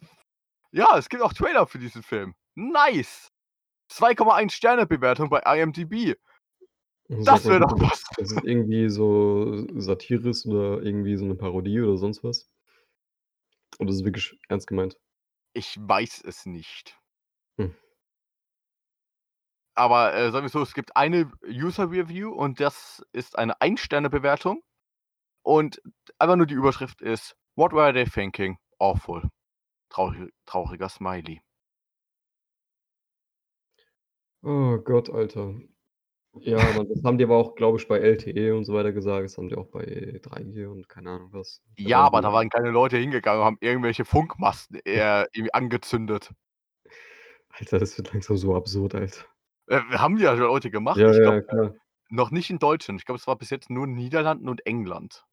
ja, 0.71 0.97
es 0.97 1.09
gibt 1.09 1.23
auch 1.23 1.33
Trailer 1.33 1.67
für 1.67 1.79
diesen 1.79 2.03
Film. 2.03 2.35
Nice. 2.55 3.29
2,1 3.91 4.53
Sterne 4.53 4.87
Bewertung 4.87 5.29
bei 5.29 5.41
IMDb. 5.41 6.15
Das 7.09 7.25
sag 7.25 7.49
wäre 7.49 7.59
doch 7.61 7.73
was. 7.79 8.03
dass 8.17 8.31
es 8.31 8.43
irgendwie 8.43 8.89
so 8.89 9.65
Satire 9.79 10.29
ist 10.29 10.45
oder 10.45 10.81
irgendwie 10.83 11.17
so 11.17 11.25
'ne 11.25 11.35
Parodie 11.35 11.81
oder 11.81 11.97
sonst 11.97 12.23
was? 12.23 12.45
Oder 13.79 13.89
ist 13.89 13.97
es 13.97 14.05
wirklich 14.05 14.37
ernst 14.49 14.67
gemeint? 14.67 14.97
Ich 15.55 15.77
weiß 15.79 16.21
es 16.25 16.45
nicht. 16.45 16.97
Hm. 17.59 17.71
Aber, 19.75 20.13
äh, 20.13 20.31
sagen 20.31 20.45
wir 20.45 20.49
so, 20.49 20.61
es 20.61 20.73
gibt 20.73 20.95
eine 20.97 21.31
User 21.45 21.89
Review 21.89 22.31
und 22.31 22.59
das 22.59 23.03
ist 23.13 23.37
eine 23.37 23.59
Ein-Sterne-Bewertung 23.61 24.61
und 25.43 25.81
einfach 26.19 26.35
nur 26.35 26.47
die 26.47 26.55
Überschrift 26.55 27.01
ist: 27.01 27.35
„What 27.55 27.73
were 27.73 27.93
they 27.93 28.05
thinking? 28.05 28.57
Awful.“ 28.79 29.29
Trauri 29.89 30.29
trauriger 30.45 30.89
Smiley. 30.89 31.41
Oh 34.43 34.77
Gott, 34.79 35.09
Alter. 35.09 35.53
Ja, 36.39 36.57
Mann, 36.57 36.87
das 36.87 37.03
haben 37.03 37.17
die 37.17 37.25
aber 37.25 37.37
auch, 37.37 37.55
glaube 37.55 37.77
ich, 37.77 37.87
bei 37.87 37.99
LTE 37.99 38.55
und 38.55 38.63
so 38.65 38.73
weiter 38.73 38.93
gesagt. 38.93 39.25
Das 39.25 39.37
haben 39.37 39.49
die 39.49 39.55
auch 39.55 39.67
bei 39.67 40.19
3G 40.21 40.65
und 40.65 40.87
keine 40.87 41.11
Ahnung 41.11 41.29
was. 41.33 41.61
Ja, 41.77 41.99
aber 41.99 42.21
da 42.21 42.31
waren 42.31 42.49
keine 42.49 42.71
Leute 42.71 42.97
hingegangen 42.97 43.41
und 43.41 43.45
haben 43.45 43.57
irgendwelche 43.59 44.05
Funkmasten, 44.05 44.79
äh, 44.85 45.23
irgendwie 45.33 45.53
angezündet. 45.53 46.31
Alter, 47.49 47.79
das 47.79 47.97
wird 47.97 48.13
langsam 48.13 48.37
so 48.37 48.55
absurd, 48.55 48.95
Alter. 48.95 49.25
Äh, 49.71 49.79
haben 49.97 50.17
ja 50.17 50.35
schon 50.35 50.45
Leute 50.47 50.69
gemacht. 50.69 50.97
Ja, 50.97 51.09
Ich 51.11 51.17
ja, 51.17 51.23
glaube, 51.23 51.37
äh, 51.37 51.41
klar. 51.43 51.75
noch 52.09 52.31
nicht 52.31 52.49
in 52.49 52.59
Deutschland. 52.59 52.99
Ich 52.99 53.05
glaube, 53.05 53.19
es 53.19 53.27
war 53.27 53.37
bis 53.37 53.49
jetzt 53.49 53.69
nur 53.69 53.85
in 53.85 53.93
Niederlanden 53.93 54.49
und 54.49 54.65
England. 54.65 55.25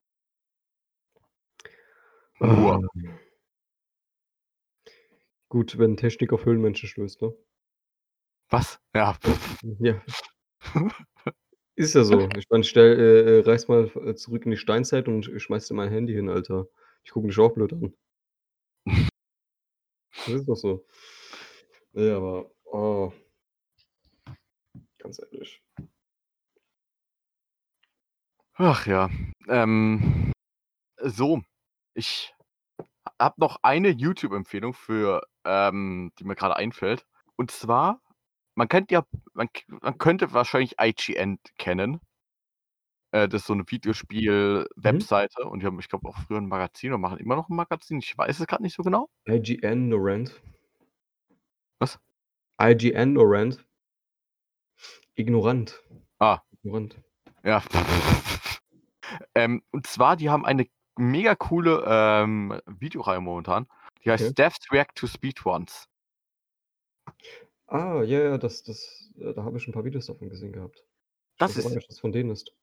Nur. 2.38 2.74
Ah. 2.74 2.80
Gut, 5.48 5.76
wenn 5.78 5.96
Technik 5.96 6.32
auf 6.32 6.44
Höhlenmenschen 6.44 6.88
stößt, 6.88 7.22
ne? 7.22 7.34
Was? 8.50 8.78
Ja. 8.94 9.18
Ja. 9.80 10.00
Ist 11.74 11.94
ja 11.94 12.04
so. 12.04 12.28
Ich 12.36 12.46
meine, 12.50 12.64
stell 12.64 12.98
äh, 12.98 13.38
äh, 13.38 13.40
reise 13.40 13.68
mal, 13.68 13.90
äh, 14.04 14.14
zurück 14.14 14.44
in 14.44 14.50
die 14.52 14.56
Steinzeit 14.56 15.08
und 15.08 15.24
sch 15.24 15.38
schmeiß 15.40 15.68
dir 15.68 15.74
mein 15.74 15.90
Handy 15.90 16.12
hin, 16.12 16.28
Alter. 16.28 16.66
Ich 17.04 17.10
gucke 17.10 17.28
dich 17.28 17.38
auch 17.38 17.52
blöd 17.54 17.72
an. 17.72 17.94
Das 20.26 20.34
ist 20.34 20.48
doch 20.48 20.56
so. 20.56 20.84
Ne, 21.92 22.12
aber 22.14 22.50
oh. 22.64 23.12
Ganz 25.08 25.20
ehrlich. 25.32 25.62
Ach 28.56 28.86
ja. 28.86 29.10
Ähm, 29.48 30.32
so, 31.02 31.42
ich 31.94 32.34
habe 33.20 33.36
noch 33.40 33.58
eine 33.62 33.90
YouTube-Empfehlung 33.90 34.74
für 34.74 35.22
ähm, 35.44 36.12
die 36.18 36.24
mir 36.24 36.36
grade 36.36 36.56
einfällt. 36.56 37.06
Und 37.36 37.50
zwar, 37.52 38.00
man 38.56 38.68
kennt 38.68 38.90
ja 38.92 39.04
man 39.34 39.48
man 39.82 39.98
könnte 39.98 40.32
wahrscheinlich 40.34 40.76
IGN 40.80 41.38
kennen. 41.58 42.00
Äh, 43.14 43.28
das 43.28 43.42
ist 43.42 43.46
so 43.46 43.54
'ne 43.54 43.64
Videospiel-Webseite 43.66 45.44
und 45.44 45.60
die 45.62 45.66
haben, 45.66 45.78
ich 45.80 45.88
glaube, 45.88 46.08
auch 46.08 46.16
früher 46.26 46.38
'n 46.38 46.46
Magazin 46.48 46.90
oder 46.90 46.98
machen 46.98 47.18
immer 47.18 47.36
noch 47.36 47.48
'n 47.48 47.56
Magazin. 47.56 47.98
Ich 47.98 48.16
weiß 48.16 48.38
es 48.40 48.46
grad 48.46 48.60
nicht 48.60 48.74
so 48.76 48.82
genau. 48.82 49.08
IGN 49.26 49.88
No 49.88 49.96
Rant. 49.98 50.40
Was? 51.80 51.98
IGN 52.60 53.14
No 53.14 53.22
Rant. 53.24 53.64
Ignorant. 55.18 55.82
Ah. 56.20 56.42
Ignorant. 56.64 56.98
Ja. 57.44 57.62
Ähm, 59.34 59.62
und 59.72 59.86
zwar, 59.86 60.16
die 60.16 60.30
haben 60.30 60.44
eine 60.46 60.66
mega 60.98 61.34
coole, 61.34 61.84
ähm, 61.86 62.60
Videoreihe 62.66 63.20
momentan. 63.20 63.66
Die 64.04 64.10
heißt 64.10 64.32
Okay. 64.32 64.38
Devs 64.38 64.58
React 64.72 64.94
to 64.96 65.06
Speedruns. 65.06 65.86
Ah, 67.70 68.02
ja, 68.02 68.20
ja, 68.22 68.38
das 68.38 68.62
das 68.62 69.10
da 69.16 69.44
habe 69.44 69.58
ich 69.58 69.66
'n 69.68 69.72
paar 69.72 69.84
Videos 69.84 70.06
davon 70.06 70.30
gesehen 70.30 70.52
gehabt. 70.52 70.86
Das 71.40 71.56
ist 71.56 71.76
dass 71.76 71.86
das 71.88 72.00
von 72.00 72.12
denen 72.12 72.30
ist. 72.30 72.54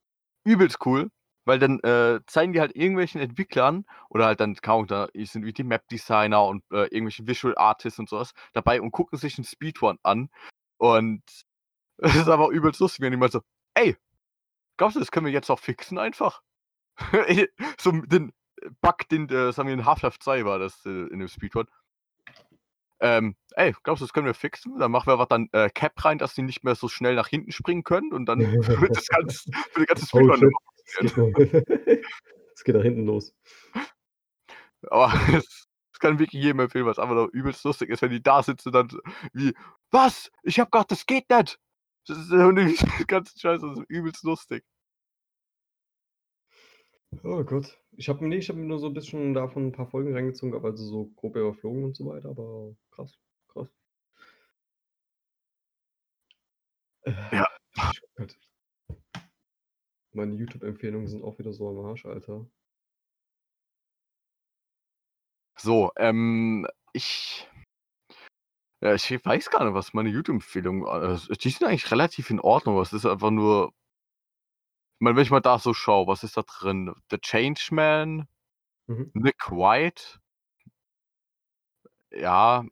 übelst 0.46 0.78
cool, 0.86 1.10
weil 1.46 1.58
dann, 1.58 1.80
äh, 1.80 2.20
zeigen 2.28 2.54
die 2.54 2.60
halt 2.60 2.76
irgendwelchen 2.76 3.20
Entwicklern 3.20 3.86
oder 4.10 4.26
halt 4.28 4.40
dann, 4.40 4.56
da 4.86 5.08
sind 5.16 5.44
wie 5.44 5.54
die 5.54 5.64
Map-Designer 5.64 6.46
und, 6.46 6.64
äh, 6.72 6.84
irgendwelche 6.86 7.26
Visual 7.28 7.58
Artists 7.58 7.98
und 8.00 8.08
so 8.10 8.18
was 8.20 8.34
dabei 8.54 8.80
und 8.80 8.92
gucken 8.92 9.18
sich 9.18 9.38
'n 9.40 9.44
Speedrun 9.44 9.98
an. 10.04 10.30
Und 10.78 11.24
es 12.00 12.16
ist 12.16 12.28
aber 12.28 12.50
übelst 12.50 12.80
lustig, 12.80 13.02
wenn 13.02 13.12
die 13.12 13.18
mal 13.18 13.32
so: 13.32 13.42
„Ey, 13.74 13.96
glaubst 14.78 14.96
du, 14.96 15.00
das 15.00 15.12
können 15.12 15.26
wir 15.26 15.34
jetzt 15.34 15.50
auch 15.50 15.60
fixen 15.60 15.98
einfach?“ 15.98 16.42
So 17.80 17.92
den 17.92 18.34
Bug, 18.82 19.10
den, 19.10 19.30
äh, 19.30 19.52
sagen 19.52 19.68
wir 19.68 19.74
in 19.74 19.86
Half-Life 19.86 20.20
2 20.20 20.46
war 20.46 20.60
das, 20.60 20.86
äh, 20.86 20.90
in 20.90 21.20
dem 21.20 21.28
Speedrun. 21.28 21.68
Ähm: 23.02 23.36
„Ey, 23.56 23.74
glaubst 23.84 24.02
du, 24.02 24.06
das 24.06 24.14
können 24.14 24.26
wir 24.26 24.34
fixen?“ 24.34 24.80
Dann 24.80 24.92
machen 24.92 25.08
wir 25.08 25.14
einfach 25.14 25.28
dann, 25.28 25.50
äh, 25.52 25.70
Cap 25.70 26.04
rein, 26.06 26.18
dass 26.18 26.34
die 26.34 26.42
nicht 26.44 26.64
mehr 26.64 26.76
so 26.76 26.88
schnell 26.88 27.16
nach 27.16 27.28
hinten 27.28 27.52
springen 27.52 27.84
können 27.84 28.14
und 28.14 28.26
dann 28.26 28.40
wird 28.90 28.96
das 28.96 29.08
ganz 29.08 29.46
wird 29.46 29.78
der 29.78 29.86
ganze 29.86 30.06
Oh 30.14 30.20
Speedrun 30.20 30.52
es 32.56 32.64
geht 32.64 32.76
es 32.76 32.80
da 32.80 32.84
hinten 32.84 33.06
los. 33.06 33.34
Aber 34.90 35.12
das 35.32 35.68
das 35.92 36.00
kann 36.00 36.20
wirklich 36.20 36.44
jedem 36.44 36.60
empfehlen, 36.60 36.86
weil's 36.86 37.00
einfach 37.00 37.16
nur 37.16 37.30
übelst 37.32 37.64
lustig 37.64 37.90
ist, 37.90 38.02
wenn 38.02 38.12
die 38.12 38.22
da 38.22 38.44
sitzen 38.44 38.74
dann 38.74 38.90
so 38.90 39.00
wie: 39.34 39.54
„Was? 39.92 40.30
Ich 40.44 40.60
habe 40.60 40.70
gedacht, 40.70 40.92
das 40.92 41.06
geht 41.06 41.30
nicht!“ 41.30 41.58
Das 42.08 42.18
ist 42.20 42.32
und 42.32 42.56
die 43.00 43.06
ganzen 43.08 43.40
Scheiße, 43.40 43.66
das 43.68 43.80
ist 43.80 43.86
übelst 43.90 44.24
lustig. 44.24 44.64
Oh 47.24 47.44
Gott. 47.44 47.78
Ich 47.98 48.10
habe 48.10 48.28
ne, 48.28 48.36
ich 48.38 48.50
habe 48.50 48.60
mir 48.60 48.66
nur 48.68 48.80
so 48.80 48.88
'n 48.88 48.94
bisschen 48.94 49.34
davon 49.34 49.68
'n 49.68 49.72
paar 49.72 49.88
Folgen 49.88 50.14
reingezogen 50.14 50.52
gehabt, 50.52 50.66
also 50.66 50.84
so 50.86 51.06
grob 51.16 51.36
überflogen 51.36 51.84
und 51.84 51.96
so 51.96 52.06
weiter, 52.08 52.30
aber 52.30 52.76
krass, 52.92 53.18
krass. 53.50 53.68
Ja. 57.32 57.46
Halt 58.20 58.38
meine 60.14 60.34
YouTube-Empfehlungen 60.36 61.08
sind 61.08 61.24
auch 61.24 61.38
wieder 61.40 61.54
so 61.54 61.70
am 61.70 61.78
Arsch, 61.86 62.06
Alter. 62.06 62.46
So, 65.58 65.92
ähm, 65.98 66.68
ich 66.94 67.48
ja, 68.86 68.94
ich 68.94 69.26
weiß 69.26 69.50
gar 69.50 69.64
nicht, 69.66 69.74
was 69.74 69.94
meine 69.94 70.10
YouTube-Empfehlungen 70.10 70.86
äh, 70.86 71.18
die 71.38 71.50
sind 71.50 71.68
eigentlich 71.68 71.92
relativ 71.92 72.30
in 72.30 72.40
Ordnung, 72.40 72.80
es 72.80 72.94
ist 72.94 73.06
einfach 73.06 73.32
nur 73.32 73.74
ich 74.98 75.02
meine, 75.02 75.18
wenn 75.18 75.24
ich 75.24 75.32
mal 75.32 75.42
da 75.42 75.60
so 75.60 75.74
schaue, 75.74 76.08
was 76.08 76.24
ist 76.24 76.38
da 76.38 76.44
drin? 76.44 76.94
The 77.12 77.18
Changeman, 77.18 78.28
Mhm. 78.88 79.10
Nick 79.16 79.50
White 79.50 80.20
ja, 82.12 82.64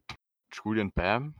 Julian 0.53 0.91
Bam, 0.91 1.35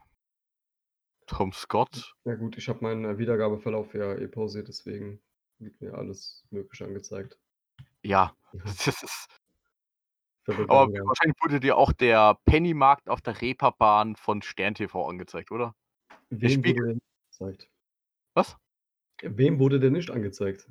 Tom 1.26 1.52
Scott. 1.52 2.14
Ja 2.24 2.34
gut, 2.34 2.58
ich 2.58 2.68
habe 2.68 2.80
meinen, 2.82 3.04
äh, 3.04 3.18
Wiedergabeverlauf 3.18 3.94
ja 3.94 4.14
eh 4.14 4.26
pausiert, 4.26 4.68
deswegen 4.68 5.22
wird 5.58 5.80
mir 5.80 5.94
alles 5.94 6.44
Mögliche 6.50 6.84
angezeigt. 6.84 7.38
Ja, 8.02 8.34
Mhm. 8.52 8.60
das 8.86 9.02
ist 9.02 9.28
Aber 10.46 10.66
langsam. 10.66 11.06
wahrscheinlich 11.06 11.36
wurde 11.42 11.60
dir 11.60 11.76
auch 11.76 11.92
der 11.92 12.38
Pennymarkt 12.44 13.08
auf 13.08 13.22
der 13.22 13.40
Reeperbahn 13.40 14.16
von 14.16 14.42
Stern 14.42 14.74
TV 14.74 15.08
angezeigt, 15.08 15.50
oder? 15.50 15.74
Der 16.30 16.50
Wem 16.50 16.64
wurde 16.64 16.74
denn 16.74 17.00
angezeigt? 17.30 17.70
Was? 18.34 18.56
Wem 19.22 19.58
wurde 19.58 19.80
denn 19.80 19.92
nicht 19.92 20.10
angezeigt? 20.10 20.68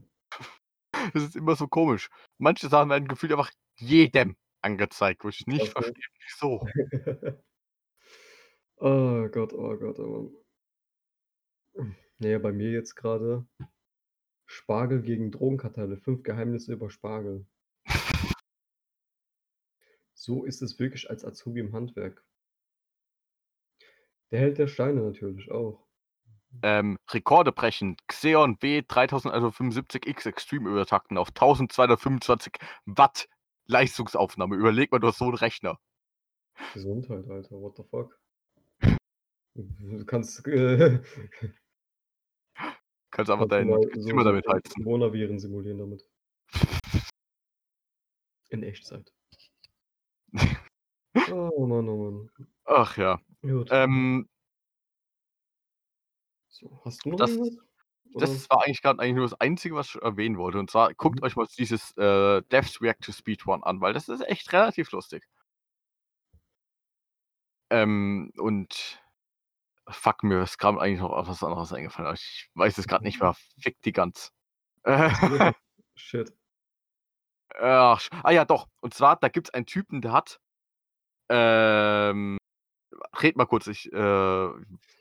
Das 1.13 1.23
ist 1.23 1.35
immer 1.35 1.55
so 1.55 1.67
komisch. 1.67 2.09
Manche 2.37 2.69
Sachen 2.69 2.89
werden 2.89 3.07
gefühlt 3.07 3.31
einfach 3.31 3.51
jedem 3.77 4.35
angezeigt, 4.61 5.23
wo 5.23 5.29
ich 5.29 5.45
nicht 5.47 5.73
Krass, 5.73 5.87
ne? 5.87 5.93
verstehe, 5.93 6.05
wieso. 6.21 6.67
Oh 8.77 9.29
Gott, 9.29 9.53
oh 9.53 9.77
Gott, 9.77 9.97
oh 9.99 10.33
Mann. 11.75 11.95
Na 12.17 12.27
ja, 12.27 12.39
bei 12.39 12.51
mir 12.51 12.69
jetzt 12.71 12.95
grade 12.95 13.45
Spargel 14.45 15.01
gegen 15.01 15.31
Drogenkartelle, 15.31 15.95
5 15.95 16.23
Geheimnisse 16.23 16.73
über 16.73 16.89
Spargel. 16.89 17.45
So 20.23 20.45
ist 20.45 20.61
es 20.61 20.79
wirklich 20.79 21.09
als 21.09 21.25
Azubi 21.25 21.59
im 21.59 21.73
Handwerk. 21.73 22.23
Der 24.31 24.39
Held 24.39 24.57
der 24.57 24.67
Steine 24.67 25.01
natürlich 25.01 25.51
auch. 25.51 25.85
Ähm, 26.61 26.97
Rekorde 27.09 27.51
brechen. 27.51 27.97
Xeon 28.07 28.57
W3175X 28.59 30.25
Extreme 30.25 30.69
übertakten 30.69 31.17
auf 31.17 31.27
1225 31.27 32.53
Watt 32.85 33.27
Leistungsaufnahme. 33.65 34.55
Überleg 34.55 34.93
mal, 34.93 34.99
du 34.99 35.07
hast 35.07 35.17
so 35.17 35.25
'n 35.25 35.35
Rechner. 35.35 35.77
Gesundheit, 36.73 37.27
Alter, 37.29 37.59
what 37.59 37.75
the 37.75 37.83
fuck? 37.83 38.17
Du 39.55 40.05
kannst, 40.05 40.47
äh 40.47 41.03
Kannst 43.11 43.29
einfach 43.29 43.49
dein 43.49 43.67
Zimmer 43.91 44.23
so 44.23 44.29
damit 44.29 44.47
heizen. 44.47 44.83
Coronaviren 44.83 45.37
simulieren 45.37 45.79
damit. 45.79 46.09
In 48.49 48.63
Echtzeit. 48.63 49.12
Oh 51.31 51.65
Mann, 51.67 51.87
oh 51.89 51.97
Mann. 52.11 52.47
Ach 52.65 52.97
ja. 52.97 53.19
Gut. 53.41 53.69
Ähm 53.71 54.27
So, 56.49 56.79
hast 56.85 57.03
du 57.05 57.09
noch 57.09 57.17
das 57.17 57.31
irgendwas? 57.31 57.57
Oder? 58.13 58.27
das 58.27 58.49
war 58.49 58.63
eigentlich 58.63 58.81
grad 58.83 58.99
eigentlich 58.99 59.15
nur 59.15 59.25
das 59.25 59.39
Einzige, 59.41 59.75
was 59.75 59.95
ich 59.95 60.01
erwähnen 60.01 60.37
wollte. 60.37 60.59
Und 60.59 60.69
zwar 60.69 60.93
guckt 60.93 61.19
Mhm. 61.19 61.25
euch 61.25 61.35
mal 61.35 61.47
dieses, 61.57 61.97
äh, 61.97 62.41
Devs 62.43 62.79
React 62.81 62.99
to 63.05 63.11
Speedrun 63.11 63.63
an, 63.63 63.81
weil 63.81 63.93
das 63.93 64.07
ist 64.09 64.21
echt 64.27 64.53
relativ 64.53 64.91
lustig. 64.91 65.23
Ähm, 67.71 68.31
und 68.37 69.01
fuck, 69.89 70.23
mir 70.23 70.43
ist 70.43 70.57
grad 70.59 70.79
eigentlich 70.79 70.99
noch 71.01 71.11
was 71.27 71.43
anderes 71.43 71.73
eingefallen, 71.73 72.13
ich 72.15 72.49
weiß 72.55 72.77
es 72.77 72.87
grad 72.87 73.03
nicht 73.03 73.21
mehr. 73.21 73.35
Fick 73.59 73.81
die 73.83 73.93
Gans. 73.93 74.31
Shit. 75.95 76.33
Ach, 77.59 78.01
ah 78.23 78.31
ja, 78.31 78.45
doch. 78.45 78.67
Und 78.81 78.93
zwar, 78.93 79.17
da 79.17 79.29
gibt's 79.29 79.51
einen 79.53 79.65
Typen, 79.65 80.01
der 80.01 80.11
hat 80.13 80.39
ähm, 81.29 82.37
red 83.21 83.37
mal 83.37 83.45
kurz, 83.47 83.67
ich, 83.67 83.91
äh, 83.93 84.49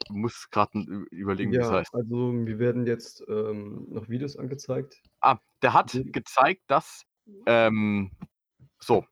muss 0.09 0.47
ü 0.75 1.05
überlegen, 1.11 1.53
wie 1.53 1.57
das 1.59 1.71
Ja, 1.71 1.71
heißt. 1.71 1.91
also 1.91 2.31
mir 2.31 2.59
werden 2.59 2.85
jetzt, 2.85 3.23
ähm, 3.27 3.87
noch 3.89 4.07
Videos 4.09 4.37
angezeigt. 4.37 5.01
Ah, 5.21 5.37
der 5.61 5.73
hat 5.73 6.01
Mhm. 6.03 6.11
gezeigt, 6.11 6.63
dass, 6.67 7.03
ähm 7.45 8.11
so, 8.79 9.05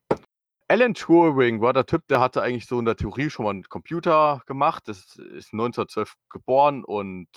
Alan 0.68 0.94
Turing 0.94 1.60
war 1.62 1.72
der 1.74 1.86
Typ, 1.86 2.06
der 2.08 2.20
hatte 2.20 2.42
eigentlich 2.42 2.66
so 2.66 2.78
in 2.80 2.86
der 2.86 2.96
Theorie 2.96 3.30
schon 3.30 3.44
mal 3.46 3.52
'n 3.54 3.64
Computer 3.68 4.42
gemacht. 4.46 4.88
Das 4.88 5.16
ist 5.16 5.52
1912 5.54 6.14
geboren 6.30 6.84
und 6.84 7.28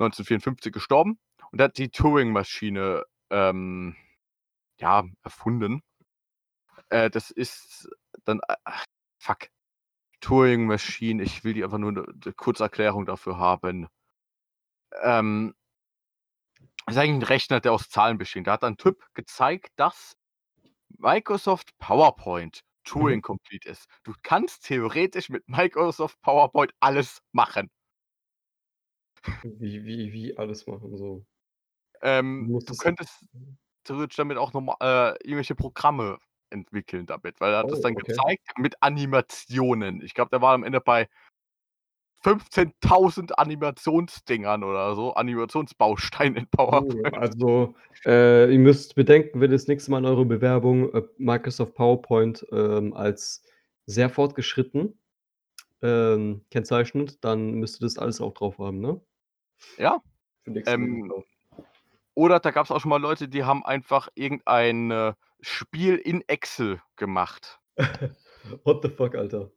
1954 0.00 0.72
gestorben. 0.72 1.18
Und 1.52 1.58
der 1.60 1.66
hat 1.66 1.78
die 1.78 1.90
Turing-Maschine, 1.90 3.04
ähm, 3.30 3.96
ja, 4.80 5.04
erfunden. 5.22 5.82
Äh, 6.90 7.10
das 7.10 7.30
ist 7.30 7.88
dann 8.24 8.40
ach, 8.64 8.84
fuck. 9.18 9.48
Turing-Machine, 10.20 11.22
ich 11.22 11.44
will 11.44 11.54
die 11.54 11.64
einfach 11.64 11.78
nur 11.78 11.92
'ne 11.92 12.06
'ne 12.26 12.32
Kurzerklärung 12.34 13.06
dafür 13.06 13.38
haben. 13.38 13.88
Ähm 15.02 15.54
ist 16.88 16.96
eigentlich 16.96 17.16
'n 17.16 17.22
Rechner, 17.22 17.60
der 17.60 17.72
aus 17.72 17.88
Zahlen 17.90 18.18
besteht. 18.18 18.46
Da 18.46 18.52
hat 18.52 18.64
ein 18.64 18.76
Typ 18.76 19.04
gezeigt, 19.14 19.70
dass 19.76 20.16
Microsoft 20.98 21.76
PowerPoint 21.78 22.62
Mhm. 22.94 23.18
Turing 23.18 23.22
Complete 23.22 23.68
ist. 23.70 23.86
Du 24.04 24.14
kannst 24.22 24.64
theoretisch 24.66 25.28
mit 25.30 25.48
Microsoft 25.48 26.20
PowerPoint 26.22 26.72
alles 26.80 27.20
machen. 27.32 27.70
Wie 29.42 29.84
wie 29.84 30.12
wie 30.12 30.36
alles 30.36 30.66
machen 30.66 30.96
so? 30.96 31.24
Ähm, 32.02 32.50
Du 32.66 32.74
könntest 32.76 33.24
theoretisch 33.88 34.16
damit 34.16 34.38
auch 34.38 34.52
norma 34.52 34.76
äh, 34.80 35.10
irgendwelche 35.24 35.54
Programme 35.54 36.18
entwickeln 36.50 37.06
damit, 37.06 37.40
weil 37.40 37.52
er 37.52 37.58
hat 37.58 37.70
das 37.70 37.80
Oh, 37.80 37.82
dann 37.82 37.94
okay. 37.94 38.12
gezeigt 38.12 38.58
mit 38.58 38.76
Animationen. 38.80 40.02
Ich 40.02 40.14
glaube, 40.14 40.30
der 40.30 40.40
war 40.40 40.54
am 40.54 40.64
Ende 40.64 40.80
bei 40.80 41.08
15.000 42.24 43.32
Animationsdingern 43.32 44.64
oder 44.64 44.94
so, 44.94 45.14
Animationsbausteinen 45.14 46.36
in 46.36 46.46
Oh, 46.56 46.56
PowerPoint. 46.56 47.14
also, 47.16 47.74
äh, 48.04 48.52
ihr 48.52 48.58
müsst 48.58 48.94
bedenken, 48.94 49.40
wenn 49.40 49.50
ihr 49.50 49.56
das 49.56 49.68
nächste 49.68 49.90
Mal 49.90 49.98
in 49.98 50.06
eurer 50.06 50.24
Bewerbung, 50.24 50.92
äh, 50.94 51.02
Microsoft 51.18 51.74
PowerPoint, 51.74 52.44
ähm, 52.52 52.92
als 52.94 53.44
sehr 53.86 54.10
fortgeschritten, 54.10 54.98
ähm, 55.82 56.44
kennzeichnet, 56.50 57.22
dann 57.24 57.52
müsst 57.54 57.80
ihr 57.80 57.86
das 57.86 57.98
alles 57.98 58.20
auch 58.20 58.34
drauf 58.34 58.58
haben, 58.58 58.80
ne? 58.80 59.00
Ja. 59.76 60.02
Ähm. 60.66 61.12
Oder 62.18 62.40
da 62.40 62.50
gab 62.50 62.64
es 62.64 62.72
auch 62.72 62.80
schon 62.80 62.88
mal 62.88 63.00
Leute, 63.00 63.28
die 63.28 63.44
haben 63.44 63.64
einfach 63.64 64.08
irgendein 64.16 64.90
äh, 64.90 65.14
Spiel 65.40 65.94
in 65.94 66.24
Excel 66.26 66.82
gemacht. 66.96 67.60
What 68.64 68.82
the 68.82 68.88
fuck, 68.88 69.14
Alter? 69.14 69.52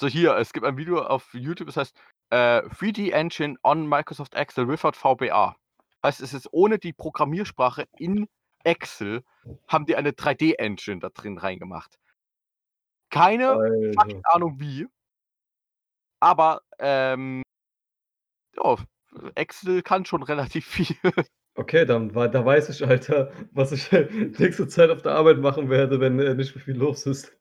So 0.00 0.06
hier, 0.06 0.34
es 0.38 0.54
gibt 0.54 0.64
ein 0.64 0.78
Video 0.78 1.02
auf 1.02 1.34
YouTube, 1.34 1.66
das 1.66 1.76
heißt 1.76 1.94
äh, 2.30 2.62
3D 2.62 3.10
Engine 3.10 3.58
on 3.62 3.86
Microsoft 3.86 4.34
Excel 4.34 4.68
without 4.68 4.92
VBA. 4.92 5.54
Heißt, 6.02 6.22
es 6.22 6.32
ist 6.32 6.48
ohne 6.50 6.78
die 6.78 6.94
Programmiersprache 6.94 7.84
in 7.98 8.26
Excel, 8.64 9.22
haben 9.68 9.84
die 9.84 9.94
eine 9.94 10.12
3D-Engine 10.12 11.00
da 11.00 11.10
drin 11.10 11.36
reingemacht. 11.36 11.98
Keine 13.10 13.92
fucking. 13.98 14.22
Ahnung 14.24 14.58
wie. 14.58 14.86
Aber 16.20 16.62
ähm, 16.78 17.42
ja, 18.56 18.76
Excel 19.34 19.82
kann 19.82 20.06
schon 20.06 20.22
relativ 20.22 20.66
viel. 20.66 20.96
Okay, 21.54 21.84
dann 21.84 22.08
da 22.12 22.44
weiß 22.44 22.70
ich, 22.70 22.86
Alter, 22.86 23.30
was 23.52 23.72
ich 23.72 23.90
nächste 24.38 24.68
Zeit 24.68 24.90
auf 24.90 25.02
der 25.02 25.12
Arbeit 25.12 25.38
machen 25.38 25.68
werde, 25.68 26.00
wenn, 26.00 26.18
äh, 26.18 26.34
nicht 26.34 26.54
mehr 26.54 26.64
viel 26.64 26.76
los 26.76 27.04
ist. 27.06 27.36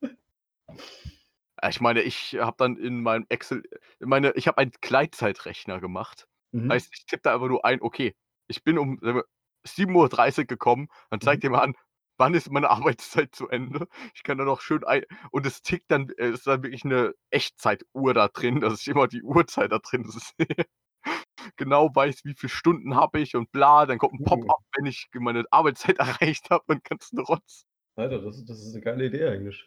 Äh, 1.61 1.69
Ich 1.69 1.81
meine, 1.81 2.01
ich 2.01 2.35
habe 2.39 2.55
dann 2.57 2.77
in 2.77 3.01
meinem 3.01 3.25
Excel, 3.29 3.63
meine, 3.99 4.31
ich 4.35 4.47
habe 4.47 4.57
einen 4.57 4.71
Gleitzeitrechner 4.81 5.79
gemacht. 5.79 6.27
Mhm. 6.53 6.71
Heißt, 6.71 6.89
ich 6.93 7.05
tippe 7.05 7.23
da 7.23 7.33
einfach 7.35 7.47
nur 7.47 7.65
ein, 7.65 7.81
okay, 7.81 8.15
ich 8.47 8.63
bin 8.63 8.77
um 8.77 8.97
sagen 9.01 9.17
wir, 9.17 9.25
7.30 9.65 10.39
Uhr 10.39 10.45
gekommen, 10.47 10.87
dann 11.09 11.21
zeigt 11.21 11.43
Mhm. 11.43 11.47
ihr 11.49 11.49
mal 11.51 11.59
an, 11.61 11.75
wann 12.17 12.33
ist 12.33 12.51
meine 12.51 12.69
Arbeitszeit 13.29 13.35
zu 13.35 13.47
Ende. 13.49 13.87
Ich 14.15 14.23
kann 14.23 14.37
da 14.37 14.45
noch 14.45 14.61
schön 14.61 14.83
ein 14.83 15.03
und 15.31 15.45
es 15.45 15.61
tickt 15.61 15.91
dann, 15.91 16.09
äh, 16.17 16.29
ist 16.31 16.47
dann 16.47 16.63
wirklich 16.63 16.85
eine 16.85 17.13
Echtzeituhr 17.29 18.13
da 18.13 18.27
drin, 18.27 18.61
dass 18.61 18.81
ich 18.81 18.87
immer 18.87 19.07
die 19.07 19.23
Uhrzeit 19.23 19.71
da 19.71 19.79
drin 19.79 20.05
sehe. 20.09 20.65
Genau 21.57 21.89
weiß, 21.93 22.25
wie 22.25 22.33
viele 22.35 22.49
Stunden 22.51 22.95
habe 22.95 23.19
ich 23.19 23.35
und 23.35 23.51
bla, 23.51 23.85
dann 23.85 23.97
kommt 23.97 24.13
ein 24.15 24.19
Mhm. 24.19 24.21
Pop-up, 24.23 24.59
wenn 24.77 24.85
ich 24.85 25.07
meine 25.13 25.45
Arbeitszeit 25.51 25.97
erreicht 25.99 26.49
habe 26.49 26.63
und 26.67 26.83
ganzen 26.83 27.19
Rotz. 27.19 27.65
Alter, 27.95 28.21
das 28.21 28.43
das 28.43 28.59
ist 28.65 28.73
'ne 28.75 28.81
geile 28.81 29.05
Idee 29.05 29.25
eigentlich. 29.27 29.63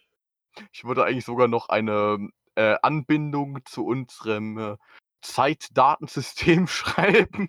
Ich 0.73 0.85
wollte 0.85 1.05
eigentlich 1.05 1.25
sogar 1.25 1.49
noch 1.49 1.69
eine, 1.71 2.29
äh, 2.55 2.77
Anbindung 2.83 3.65
zu 3.65 3.85
unserem, 3.87 4.59
äh, 4.59 4.77
Zeitdatensystem 5.23 6.67
schreiben. 6.69 7.49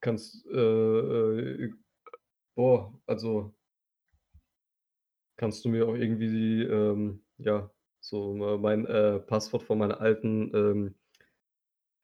Kannst, 0.00 0.44
äh, 0.46 1.64
äh, 1.64 1.72
boah, 2.56 2.94
also 3.06 3.54
kannst 5.36 5.64
du 5.64 5.68
mir 5.68 5.86
auch 5.86 5.94
irgendwie, 5.94 6.62
ähm, 6.62 7.24
ja, 7.38 7.70
so 8.02 8.34
ma 8.34 8.56
mein, 8.58 8.84
äh, 8.86 9.20
Passwort 9.20 9.62
von 9.62 9.78
meiner 9.78 10.00
alten, 10.00 10.50
ähm, 10.54 10.94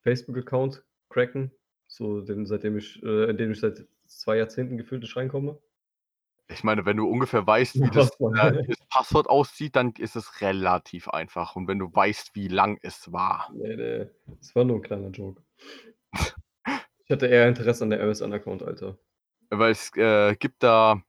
Facebook-Account 0.02 0.84
cracken? 1.10 1.50
So, 1.88 2.20
den 2.20 2.46
seitdem 2.46 2.78
ich 2.78 3.02
äh, 3.02 3.30
in 3.30 3.36
den 3.36 3.50
ich 3.52 3.60
seit 3.60 3.86
2 4.06 4.36
Jahrzehnten 4.38 4.78
gefühlt 4.78 5.02
nicht 5.02 5.16
reinkomme? 5.16 5.58
Ich 6.50 6.64
meine, 6.64 6.86
wenn 6.86 6.96
du 6.96 7.06
ungefähr 7.06 7.46
weißt, 7.46 7.74
wie 7.82 7.90
das, 7.90 8.10
äh, 8.20 8.64
das 8.66 8.86
Passwort 8.88 9.28
aussieht, 9.28 9.76
dann 9.76 9.92
ist 9.98 10.16
es 10.16 10.40
relativ 10.40 11.08
einfach. 11.08 11.56
Und 11.56 11.68
wenn 11.68 11.78
du 11.78 11.94
weißt, 11.94 12.34
wie 12.34 12.48
lang 12.48 12.78
es 12.82 13.12
war. 13.12 13.50
Ne, 13.52 13.76
ne, 13.76 14.10
das 14.26 14.54
war 14.54 14.64
nur 14.64 14.76
'n 14.76 14.82
kleiner 14.82 15.10
Joke. 15.10 15.42
Ich 17.04 17.12
hatte 17.12 17.26
eher 17.26 17.48
Interesse 17.48 17.84
an 17.84 17.88
der 17.88 18.00
MSN-Account, 18.00 18.62
Alter. 18.62 18.98
Weil 19.48 19.72
es, 19.72 19.90
äh, 19.96 20.36
gibt 20.36 20.62
da 20.62 21.02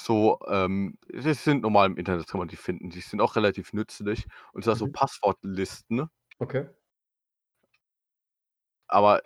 so, 0.00 0.38
ähm 0.48 0.98
die 1.12 1.34
sind 1.34 1.62
normal 1.62 1.86
im 1.88 1.96
Internet, 1.96 2.28
kann 2.28 2.38
man 2.40 2.48
die 2.48 2.56
finden. 2.56 2.90
Die 2.90 3.00
sind 3.00 3.20
auch 3.20 3.36
relativ 3.36 3.72
nützlich 3.72 4.26
und 4.52 4.64
zwar 4.64 4.76
so 4.76 4.86
Mhm. 4.86 4.92
Passwortlisten. 4.92 6.08
Okay. 6.40 6.68
Aber, 8.90 9.20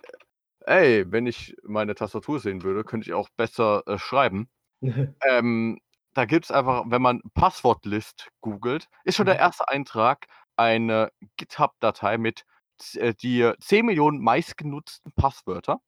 ey, 0.65 1.05
wenn 1.11 1.27
ich 1.27 1.55
meine 1.63 1.95
Tastatur 1.95 2.39
sehen 2.39 2.63
würde, 2.63 2.83
könnte 2.85 3.09
ich 3.09 3.13
auch 3.15 3.29
besser, 3.37 3.83
äh, 3.87 3.99
schreiben. 3.99 4.49
Ähm, 5.25 5.79
da 6.13 6.25
gibt's 6.25 6.51
einfach, 6.51 6.85
wenn 6.87 7.01
man 7.03 7.21
Passwortlist 7.35 8.29
googelt, 8.41 8.87
ist 9.05 9.17
schon 9.17 9.27
der 9.27 9.37
Mhm. 9.37 9.39
erste 9.39 9.69
Eintrag 9.69 10.27
eine 10.57 11.11
GitHub-Datei 11.37 12.17
mit 12.19 12.45
z 12.79 13.01
äh, 13.01 13.15
die 13.15 13.51
10.000.000 13.59 14.21
meistgenutzten 14.21 15.13
Passwörter. 15.13 15.81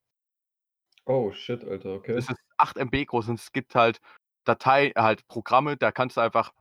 Oh 1.08 1.32
shit, 1.32 1.64
Alter, 1.64 1.94
okay. 1.94 2.16
Das 2.16 2.28
ist 2.30 2.38
8 2.56 2.78
MB 2.78 3.04
groß 3.04 3.28
und 3.28 3.38
es 3.38 3.52
gibt 3.52 3.74
halt 3.74 4.00
Datei 4.48 4.92
halt 4.96 5.26
Programme, 5.28 5.76
da 5.76 5.92
kannst 5.92 6.16
du 6.16 6.20
einfach 6.22 6.52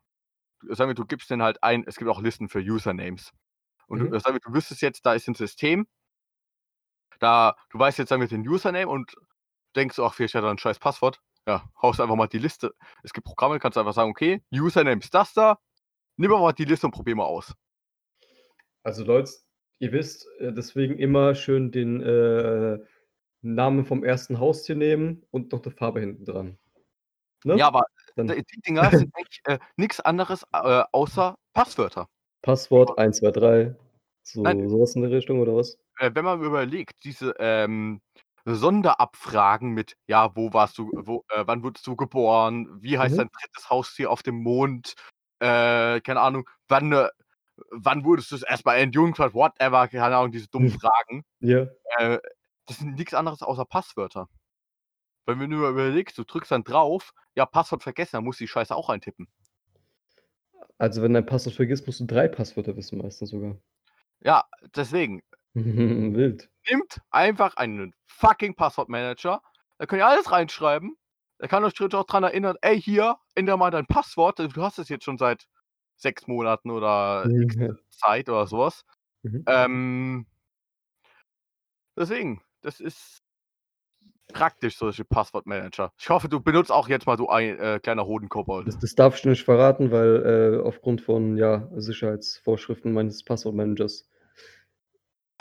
sagen 0.69 0.89
wir, 0.89 0.95
du 0.95 1.05
gibst 1.05 1.29
denen 1.31 1.43
halt 1.43 1.63
ein 1.63 1.83
es 1.87 1.97
gibt 1.97 2.09
auch 2.11 2.21
Listen 2.21 2.49
für 2.49 2.59
Usernames. 2.59 3.31
Und 3.87 4.01
du 4.01 4.05
Mhm. 4.05 4.19
sagen 4.19 4.35
wir, 4.35 4.41
du 4.41 4.53
wüsstest 4.55 4.81
jetzt, 4.83 5.05
da 5.05 5.13
ist 5.15 5.27
'n 5.29 5.35
System 5.35 5.87
da 7.21 7.55
du 7.71 7.79
weißt 7.79 7.97
jetzt, 7.99 8.09
sagen 8.09 8.21
wir, 8.21 8.27
den 8.27 8.47
Username 8.47 8.87
und 8.87 9.13
denkst: 9.75 9.99
„Ach, 9.99 10.13
vielleicht 10.13 10.35
hat 10.35 10.43
er 10.43 10.51
'n 10.51 10.57
scheiß 10.57 10.79
Passwort.“ 10.79 11.19
Ja, 11.47 11.63
haust 11.81 12.01
einfach 12.01 12.15
mal 12.15 12.27
die 12.27 12.39
Liste 12.39 12.73
es 13.03 13.13
gibt 13.13 13.25
Programme, 13.27 13.59
kannst 13.59 13.75
du 13.77 13.79
einfach 13.81 13.93
sagen: 13.93 14.11
„Okay, 14.11 14.41
Username 14.53 15.01
ist 15.01 15.13
das 15.13 15.33
da. 15.33 15.57
Nimm 16.17 16.31
mal 16.31 16.53
die 16.53 16.65
Liste 16.65 16.87
und 16.87 16.93
probier 16.93 17.15
mal 17.15 17.25
aus.“ 17.25 17.53
Also 18.85 19.03
Leute, 19.03 19.31
ihr 19.79 19.91
wisst, 19.93 20.27
äh, 20.37 20.53
deswegen 20.53 20.99
immer 20.99 21.33
schön 21.33 21.71
den, 21.71 22.01
äh, 22.03 22.77
Namen 23.41 23.83
vom 23.85 24.03
ersten 24.03 24.39
Haustier 24.39 24.75
nehmen 24.75 25.23
und 25.31 25.51
noch 25.51 25.65
'ne 25.65 25.71
Farbe 25.71 26.01
hinten 26.01 26.23
dran. 26.25 26.57
Ne? 27.45 27.57
Ja, 27.57 27.67
aber 27.67 27.83
Dann 28.15 28.27
die 28.27 28.43
Dinger 28.65 28.91
sind 28.91 29.13
eigentlich, 29.15 29.41
äh, 29.45 29.59
nix 29.77 29.99
anderes, 29.99 30.43
äh, 30.51 30.83
außer 30.91 31.35
Passwörter. 31.53 32.07
Passwort 32.41 32.89
123, 32.97 33.75
so 34.23 34.43
Nein. 34.43 34.69
so 34.69 34.79
was 34.81 34.95
in 34.95 35.01
der 35.03 35.11
Richtung 35.11 35.39
oder 35.39 35.55
was? 35.55 35.77
Äh, 35.99 36.11
wenn 36.13 36.25
man 36.25 36.41
überlegt, 36.41 37.03
diese, 37.03 37.35
ähm, 37.39 38.01
Sonderabfragen 38.47 39.71
mit: 39.71 39.95
„Ja, 40.07 40.35
wo 40.35 40.53
warst 40.53 40.77
du 40.77 40.91
wo 40.95 41.23
äh, 41.29 41.43
wann 41.47 41.63
wurdest 41.63 41.87
du 41.87 41.95
geboren? 41.95 42.67
Wie 42.81 42.97
heißt 42.99 43.15
Mhm. 43.15 43.19
dein 43.19 43.29
3. 43.31 43.69
Haustier 43.69 44.11
auf 44.11 44.21
dem 44.23 44.35
Mond? 44.43 44.93
Äh, 45.39 46.01
keine 46.01 46.21
Ahnung, 46.21 46.47
wann, 46.67 47.07
wann 47.71 48.05
wurdest 48.05 48.31
du 48.31 48.35
das 48.35 48.43
erste 48.43 48.67
Mal 48.69 48.77
entjungfert?“ 48.77 49.33
Whatever, 49.33 49.87
keine 49.87 50.17
Ahnung, 50.17 50.31
diese 50.31 50.47
dummen 50.49 50.69
Fragen. 50.79 51.23
Ja. 51.41 51.67
Äh, 51.97 52.19
das 52.67 52.77
sind 52.79 52.95
nix 52.95 53.13
anderes 53.15 53.41
außer 53.43 53.65
Passwörter. 53.65 54.27
Weil 55.27 55.39
wenn 55.39 55.49
du 55.49 55.57
mal 55.57 55.71
überlegst, 55.71 56.17
du 56.17 56.23
drückst 56.23 56.51
dann 56.51 56.63
drauf, 56.63 57.13
ja, 57.35 57.45
Passwort 57.45 57.83
vergessen, 57.83 58.11
dann 58.17 58.23
musst 58.23 58.39
du 58.39 58.43
die 58.45 58.47
Scheiße 58.49 58.75
auch 58.75 58.89
eintippen. 58.89 59.27
Also, 60.79 61.01
wenn 61.01 61.13
dein 61.13 61.25
Passwort 61.25 61.55
vergisst, 61.55 61.85
musst 61.85 61.99
du 62.01 62.05
3 62.05 62.27
Passwörter 62.29 62.75
wissen 62.77 62.97
meistens 62.99 63.29
sogar. 63.29 63.57
Ja, 64.21 64.43
deswegen. 64.75 65.21
Wild. 66.15 66.49
Nehmt 66.69 66.99
einfach 67.11 67.55
einen 67.57 67.93
fucking 68.07 68.55
Passwortmanager, 68.55 69.41
da 69.77 69.85
könnt 69.85 70.01
ihr 70.01 70.07
alles 70.07 70.31
reinschreiben. 70.31 70.95
Der 71.39 71.47
kann 71.49 71.63
euch 71.63 71.73
theoretisch 71.73 71.99
auch 71.99 72.05
dran 72.05 72.23
erinnern: 72.23 72.55
„Ey, 72.61 72.81
hier, 72.81 73.17
ändere 73.35 73.57
mal 73.57 73.71
dein 73.71 73.85
Passwort. 73.87 74.39
Du 74.39 74.61
hast 74.63 74.79
es 74.79 74.89
jetzt 74.89 75.03
schon 75.03 75.17
seit 75.17 75.47
6 75.97 76.27
Monaten 76.27 76.71
oder 76.71 77.29
Mhm. 77.29 77.77
Zeit“ 77.89 78.29
oder 78.29 78.47
so 78.47 78.59
was. 78.59 78.85
Mhm. 79.23 79.45
Ähm 79.47 80.27
deswegen, 81.97 82.41
das 82.61 82.79
ist 82.79 83.24
praktisch, 84.33 84.77
solche 84.77 85.05
Passwortmanager. 85.05 85.91
Ich 85.99 86.09
hoffe, 86.09 86.29
du 86.29 86.39
benutzt 86.41 86.71
auch 86.71 86.87
jetzt 86.89 87.05
mal 87.07 87.17
so 87.17 87.29
ein, 87.29 87.57
äh, 87.59 87.79
kleiner 87.81 88.05
Hodenkobold. 88.05 88.67
Das 88.67 88.79
das 88.79 88.95
darf 88.95 89.17
ich 89.17 89.25
nicht 89.25 89.43
verraten, 89.43 89.91
weil, 89.91 90.59
äh, 90.61 90.61
aufgrund 90.67 91.01
von, 91.01 91.37
ja, 91.37 91.69
Sicherheitsvorschriften 91.75 92.91
meines 92.93 93.23
Passwortmanagers. 93.23 94.03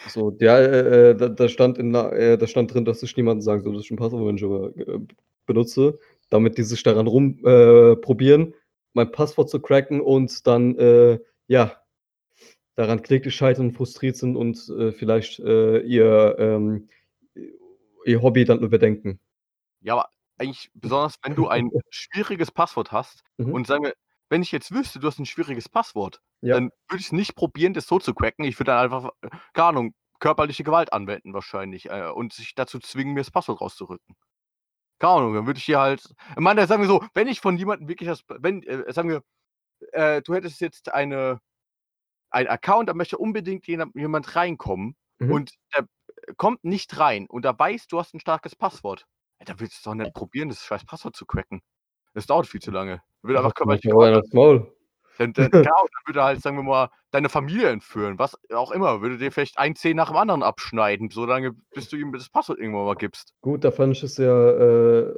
So, 0.09 0.37
ja, 0.41 0.59
äh, 0.59 1.11
äh, 1.11 1.15
da 1.17 1.29
da 1.29 1.49
stand 1.49 1.79
in 1.79 1.93
der 1.93 2.13
äh, 2.13 2.39
da 2.39 2.47
stand 2.47 2.75
drin, 2.75 2.85
dass 2.85 3.03
ich 3.03 3.17
niemandem 3.17 3.43
sagen 3.43 3.63
soll, 3.63 3.75
dass 3.75 3.85
ich 3.85 3.91
'n 3.91 3.97
Passwortmanager, 3.97 4.77
äh, 4.77 4.99
benutze, 5.47 5.99
damit 6.31 6.59
die 6.59 6.63
sich 6.63 6.83
daran 6.83 7.07
rum 7.07 7.39
äh, 7.45 7.97
probieren, 7.97 8.55
mein 8.93 9.13
Passwort 9.13 9.51
zu 9.51 9.61
cracken 9.61 10.01
und 10.01 10.47
dann, 10.47 10.77
ja, 11.49 11.73
daran 12.77 13.03
kläglich 13.03 13.35
scheitern, 13.37 13.73
frustriert 13.73 14.17
sind 14.17 14.37
und, 14.37 14.59
vielleicht, 14.97 15.39
ihr, 15.41 16.37
ähm 16.39 16.89
ihr 18.07 18.23
Hobby 18.23 18.45
dann 18.45 18.61
überdenken. 18.61 19.21
Ja, 19.83 19.95
aber 19.95 20.09
eigentlich 20.39 20.71
besonders, 20.75 21.17
wenn 21.23 21.35
du 21.35 21.49
ein 21.49 21.71
schwieriges 21.91 22.51
Passwort 22.51 22.93
hast 22.93 23.23
Mhm. 23.39 23.53
und 23.53 23.67
sagen 23.67 23.85
wir, 23.85 23.95
wenn 24.31 24.43
ich 24.43 24.53
jetzt 24.53 24.73
wüsste, 24.73 24.99
du 25.01 25.07
hast 25.07 25.19
'n 25.19 25.27
schwieriges 25.27 25.69
Passwort, 25.69 26.21
Ja. 26.43 26.57
dann 26.57 26.71
würde 26.89 27.01
ich's 27.01 27.13
nicht 27.13 27.35
probieren, 27.37 27.75
das 27.75 27.87
so 27.87 27.99
zu 27.99 28.15
cracken. 28.15 28.45
Ich 28.45 28.59
würde 28.59 28.73
dann 28.73 28.85
einfach, 28.85 29.11
äh, 29.23 29.29
keine 29.53 29.69
Ahnung, 29.69 29.95
körperliche 30.21 30.65
Gewalt 30.65 30.93
anwenden 30.93 31.35
wahrscheinlich, 31.35 31.91
äh, 31.91 32.09
und 32.11 32.33
sich 32.33 32.55
dazu 32.55 32.79
zwingen, 32.79 33.15
mir 33.15 33.21
das 33.21 33.31
Passwort 33.31 33.61
rauszurücken. 33.61 34.17
Keine 35.01 35.15
Ahnung, 35.15 35.35
dann 35.35 35.47
würde 35.47 35.59
ich 35.59 35.65
hier 35.67 35.81
halt 35.81 36.03
ich 36.31 36.37
meine, 36.41 36.67
sagen 36.67 36.83
wir 36.83 36.89
so, 36.89 37.05
wenn 37.15 37.29
ich 37.29 37.41
von 37.41 37.57
jemandem 37.59 37.89
wirklich 37.89 38.09
das 38.09 38.23
wenn, 38.29 38.63
äh, 38.65 38.93
sagen 38.93 39.11
wir, 39.11 39.23
äh, 39.93 40.23
du 40.23 40.35
hättest 40.35 40.61
jetzt 40.63 40.93
eine 40.95 41.41
ein 42.31 42.49
Account, 42.49 42.89
da 42.91 42.95
möchte 42.95 43.19
unbedingt 43.19 43.67
jena 43.69 43.87
jemand 43.95 44.37
reinkommen 44.37 44.97
Mhm. 45.21 45.33
und 45.33 45.53
der 45.77 45.87
kommt 46.37 46.65
nicht 46.65 46.99
rein 46.99 47.27
und 47.29 47.45
er 47.45 47.59
weiß, 47.59 47.87
du 47.89 47.99
hast 47.99 48.15
'n 48.15 48.21
starkes 48.21 48.57
Passwort. 48.57 49.07
Dann 49.45 49.61
willst 49.61 49.77
du's 49.77 49.83
doch 49.83 49.95
nicht 49.95 50.15
probieren, 50.15 50.49
das 50.49 50.63
scheiß 50.65 50.85
Passwort 50.87 51.17
zu 51.17 51.27
cracken. 51.27 51.61
Das 52.15 52.27
dauert 52.27 52.47
viel 52.47 52.61
zu 52.61 52.71
lange. 52.71 53.03
Einfach 53.25 53.55
Gewalt 53.55 53.85
an 53.87 54.15
aufs 54.15 54.33
Maul. 54.33 54.73
Dann, 55.19 55.33
dann, 55.33 55.49
genau, 55.53 55.63
dann 55.63 56.03
würde 56.07 56.21
er 56.21 56.25
halt, 56.25 56.43
sagen 56.43 56.57
wir 56.57 56.65
mal, 56.65 56.91
deine 57.13 57.29
Familie 57.29 57.69
entführen, 57.69 58.19
was 58.19 58.37
auch 58.53 58.73
immer, 58.73 59.01
würde 59.01 59.17
dir 59.17 59.31
vielleicht 59.31 59.59
ein 59.59 59.77
Zeh 59.77 59.95
nach 59.95 60.09
dem 60.09 60.17
anderen 60.17 60.43
abschneiden, 60.43 61.09
solange 61.11 61.53
bis 61.73 61.89
du 61.89 61.97
ihm 61.97 62.13
das 62.13 62.29
Passwort 62.29 62.59
irgendwann 62.59 62.85
mal 62.87 62.97
gibst. 62.97 63.33
Gut, 63.41 63.63
da 63.63 63.71
fand 63.71 63.97
ich 63.97 64.03
es 64.03 64.17
ja 64.17 64.51
äh, 64.51 65.15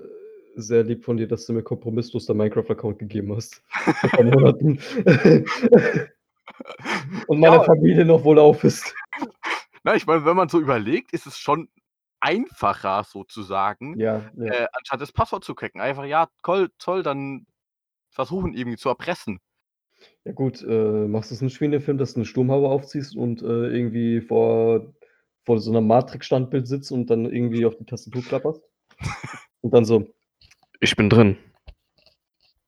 sehr 0.57 0.83
lieb 0.85 1.03
von 1.03 1.17
dir, 1.17 1.27
dass 1.27 1.47
du 1.47 1.55
mir 1.55 1.63
kompromisslos 1.63 2.27
deinen 2.27 2.37
Minecraft-Account 2.39 2.99
gegeben 2.99 3.35
hast. 3.35 3.63
Vor 3.71 4.21
ein 4.21 4.29
Monaten. 4.29 4.79
Und 7.29 7.41
meine 7.41 7.57
Ja. 7.57 7.63
Familie 7.63 8.05
noch 8.05 8.23
wohlauf 8.25 8.65
ist. 8.65 8.95
Na, 9.87 9.95
ich 9.95 10.05
meine, 10.05 10.25
wenn 10.25 10.35
man 10.35 10.49
so 10.49 10.59
überlegt, 10.59 11.13
ist 11.13 11.27
es 11.27 11.39
schon 11.39 11.69
einfacher 12.19 13.05
sozusagen, 13.05 13.97
Ja, 14.01 14.29
ja. 14.37 14.53
äh, 14.53 14.67
anstatt 14.73 15.01
das 15.01 15.13
Passwort 15.13 15.45
zu 15.45 15.55
cracken. 15.55 15.81
Einfach, 15.81 16.05
ja, 16.05 16.29
toll, 16.43 16.71
toll, 16.81 17.05
dann 17.05 17.47
versuchen 18.11 18.53
irgendwie 18.53 18.79
zu 18.79 18.89
erpressen. 18.89 19.39
Ja 20.25 20.33
gut, 20.33 20.61
äh, 20.63 21.07
machst 21.07 21.31
du 21.31 21.37
es 21.37 21.41
nicht 21.41 21.61
wie 21.61 21.67
in 21.67 21.71
dem 21.71 21.83
Film, 21.83 21.99
dass 21.99 22.15
du 22.15 22.19
eine 22.19 22.25
Sturmhaube 22.25 22.69
aufziehst 22.69 23.15
und 23.15 23.43
äh, 23.43 23.69
irgendwie 23.69 24.21
vor, 24.21 24.93
vor 25.45 25.61
so 25.61 25.71
einem 25.71 25.87
Matrix-Standbild 25.87 26.67
sitzt 26.67 26.91
und 26.91 27.09
dann 27.09 27.25
irgendwie 27.25 27.65
auf 27.65 27.77
die 27.77 27.87
Tastatur 27.87 28.23
klapperst? 28.23 28.61
Und 29.61 29.73
dann 29.73 29.85
so, 29.85 30.13
ich 30.81 30.97
bin 30.97 31.09
drin. 31.09 31.39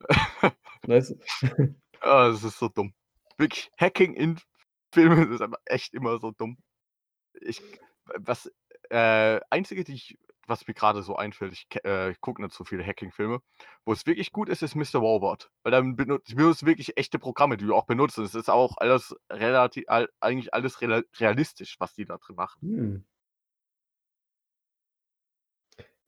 Du? 0.87 1.75
Ah, 2.01 2.29
das 2.29 2.45
ist 2.45 2.61
so 2.61 2.69
dumm. 2.69 2.95
Wirklich, 3.37 3.73
Hacking 3.77 4.15
in 4.15 4.39
Filmen 4.95 5.33
ist 5.33 5.43
einfach 5.43 5.61
echt 5.67 5.93
immer 5.95 6.19
so 6.21 6.31
dumm. 6.31 6.57
Ich, 7.41 7.63
was, 8.05 8.51
äh, 8.91 9.41
einzige, 9.51 9.85
die 9.85 9.95
ich, 9.95 10.19
was 10.47 10.67
mir 10.67 10.75
gerade 10.75 11.03
so 11.03 11.17
einfällt, 11.17 11.53
ich, 11.53 11.67
äh, 11.85 12.11
ich 12.11 12.21
gucke 12.21 12.43
nicht 12.43 12.55
so 12.55 12.65
viele 12.65 12.85
Hacking-Filme, 12.85 13.41
wo 13.85 13.93
es 13.93 14.07
wirklich 14.07 14.33
gut 14.33 14.49
ist, 14.49 14.63
ist 14.63 14.75
Mr. 14.75 14.99
Robot. 14.99 15.51
Weil 15.63 15.73
dann 15.73 15.97
benutzt, 15.97 16.35
benutzt 16.35 16.65
wirklich 16.65 16.97
echte 16.97 17.19
Programme, 17.19 17.57
die 17.57 17.67
du 17.67 17.75
auch 17.75 17.87
benutzt. 17.87 18.19
Und 18.19 18.25
es 18.25 18.35
ist 18.35 18.49
auch 18.49 18.77
alles 18.79 19.15
relativ, 19.31 19.85
all, 19.89 20.09
eigentlich 20.21 20.55
alles 20.55 20.81
realistisch, 20.81 21.77
was 21.79 21.95
die 21.95 22.07
da 22.07 22.17
drin 22.17 22.37
machen. 22.37 22.61
Hm. 22.63 23.05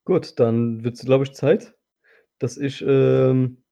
Gut, 0.05 0.40
dann 0.40 0.82
wird 0.82 0.94
es, 0.94 1.05
glaube 1.05 1.24
ich, 1.24 1.35
Zeit, 1.35 1.74
dass 2.39 2.57
ich 2.57 2.82
ähm, 2.82 3.62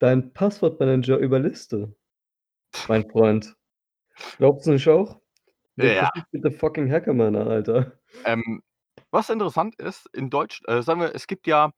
deinen 0.00 0.32
Passwortmanager 0.32 1.16
überliste, 1.18 1.94
mein 2.88 3.08
Freund. 3.08 3.56
Glaubst 4.38 4.66
du 4.66 4.72
nicht 4.72 4.88
auch? 4.88 5.21
Ja. 5.76 6.10
bitte 6.30 6.50
fucking 6.50 6.90
Hackerman 6.90 7.36
an, 7.36 7.48
Alter? 7.48 7.92
Ähm, 8.24 8.62
was 9.10 9.30
interessant 9.30 9.76
ist, 9.76 10.08
in 10.14 10.30
Deutsch, 10.30 10.62
äh, 10.66 10.82
sagen 10.82 11.00
wir, 11.00 11.14
es 11.14 11.26
gibt 11.26 11.46
ja, 11.46 11.72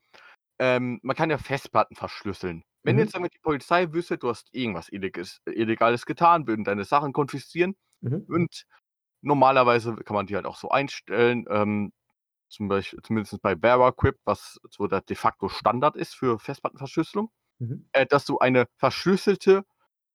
ähm, 0.58 1.00
man 1.02 1.16
kann 1.16 1.30
ja 1.30 1.38
Festplatten 1.38 1.96
verschlüsseln. 1.96 2.64
Wenn 2.84 2.96
Mhm. 2.96 3.00
jetzt 3.00 3.14
wir, 3.14 3.28
die 3.28 3.38
Polizei 3.40 3.92
wüsste, 3.92 4.18
du 4.18 4.28
hast 4.30 4.48
irgendwas 4.52 4.88
Illegales, 4.90 5.40
Illegales 5.46 6.06
getan, 6.06 6.46
würden 6.46 6.64
deine 6.64 6.84
Sachen 6.84 7.12
konfiszieren 7.12 7.76
Mhm. 8.02 8.26
und 8.28 8.64
normalerweise 9.22 9.96
kann 9.96 10.16
man 10.16 10.26
die 10.26 10.36
halt 10.36 10.46
auch 10.46 10.56
so 10.58 10.70
einstellen, 10.70 11.46
ähm, 11.50 11.92
zum 12.50 12.68
Beispiel, 12.68 13.00
zumindest 13.02 13.42
bei 13.42 13.56
VeraCrypt, 13.56 14.20
was 14.26 14.60
so 14.70 14.86
der 14.88 15.02
de 15.02 15.16
facto 15.16 15.48
Standard 15.48 15.96
ist 15.96 16.14
für 16.16 16.38
Festplattenverschlüsselung, 16.40 17.30
Mhm. 17.60 17.84
äh, 17.92 18.06
dass 18.06 18.26
du 18.26 18.38
eine 18.40 18.66
verschlüsselte, 18.78 19.64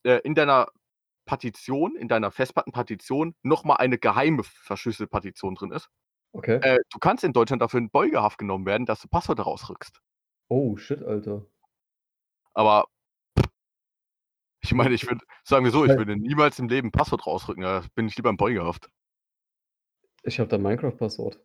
äh, 0.06 0.19
in 0.23 0.35
deiner 0.35 0.69
Partition, 1.30 1.95
in 1.95 2.07
deiner 2.07 2.31
Festplattenpartition 2.31 3.35
nochmal 3.43 3.77
eine 3.77 3.99
geheime 3.99 4.41
verschlüsselte 4.43 5.07
Partition 5.07 5.53
drin 5.53 5.72
ist. 5.72 5.91
Okay. 6.31 6.56
Äh, 6.64 6.80
du 6.91 6.97
kannst 6.97 7.23
in 7.23 7.34
Deutschland 7.34 7.61
dafür 7.61 7.80
in 7.80 7.91
Beugehaft 7.91 8.39
genommen 8.39 8.65
werden, 8.65 8.88
dass 8.88 8.99
du 8.99 9.07
Passwörter 9.07 9.43
rausrückst. 9.43 10.01
Oh, 10.47 10.76
shit, 10.76 11.03
Alter. 11.03 11.45
Aber 12.56 12.88
ich 14.61 14.73
meine, 14.73 14.95
ich 14.95 15.07
würde, 15.07 15.23
sagen 15.43 15.64
wir 15.64 15.72
so, 15.72 15.85
ich 15.85 15.95
würde 15.95 16.18
niemals 16.18 16.57
im 16.57 16.68
Leben 16.68 16.91
Passwort 16.91 17.27
rausrücken. 17.27 17.61
Da 17.61 17.84
bin 17.93 18.07
ich 18.07 18.18
lieber 18.18 18.31
in 18.31 18.38
Beugehaft. 18.38 18.89
Ich 20.23 20.39
habe 20.39 20.49
dein 20.49 20.64
Minecraft-Passwort. 20.64 21.39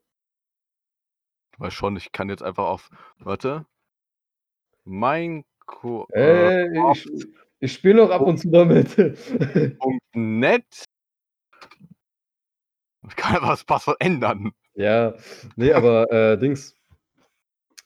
Weil 1.59 1.71
schon, 1.71 1.97
ich 1.97 2.11
kann 2.11 2.31
jetzt 2.31 2.43
einfach 2.43 2.65
auf, 2.65 2.89
warte, 3.19 3.67
Ey, 6.13 6.69
äh, 6.69 6.93
ich, 6.93 7.07
ich 7.65 7.73
spiele 7.73 7.97
noch 7.97 8.11
ab 8.11 8.23
und 8.23 8.39
zu 8.39 8.51
damit. 8.51 8.97
.net 10.15 10.85
ich 13.09 13.17
kann 13.17 13.35
einfach 13.35 13.51
das 13.51 13.65
Passwort 13.65 14.01
ändern. 14.01 14.53
ja, 14.75 15.15
nee, 15.57 15.73
aber 15.73 16.11
äh, 16.11 16.39
Dings. 16.39 16.77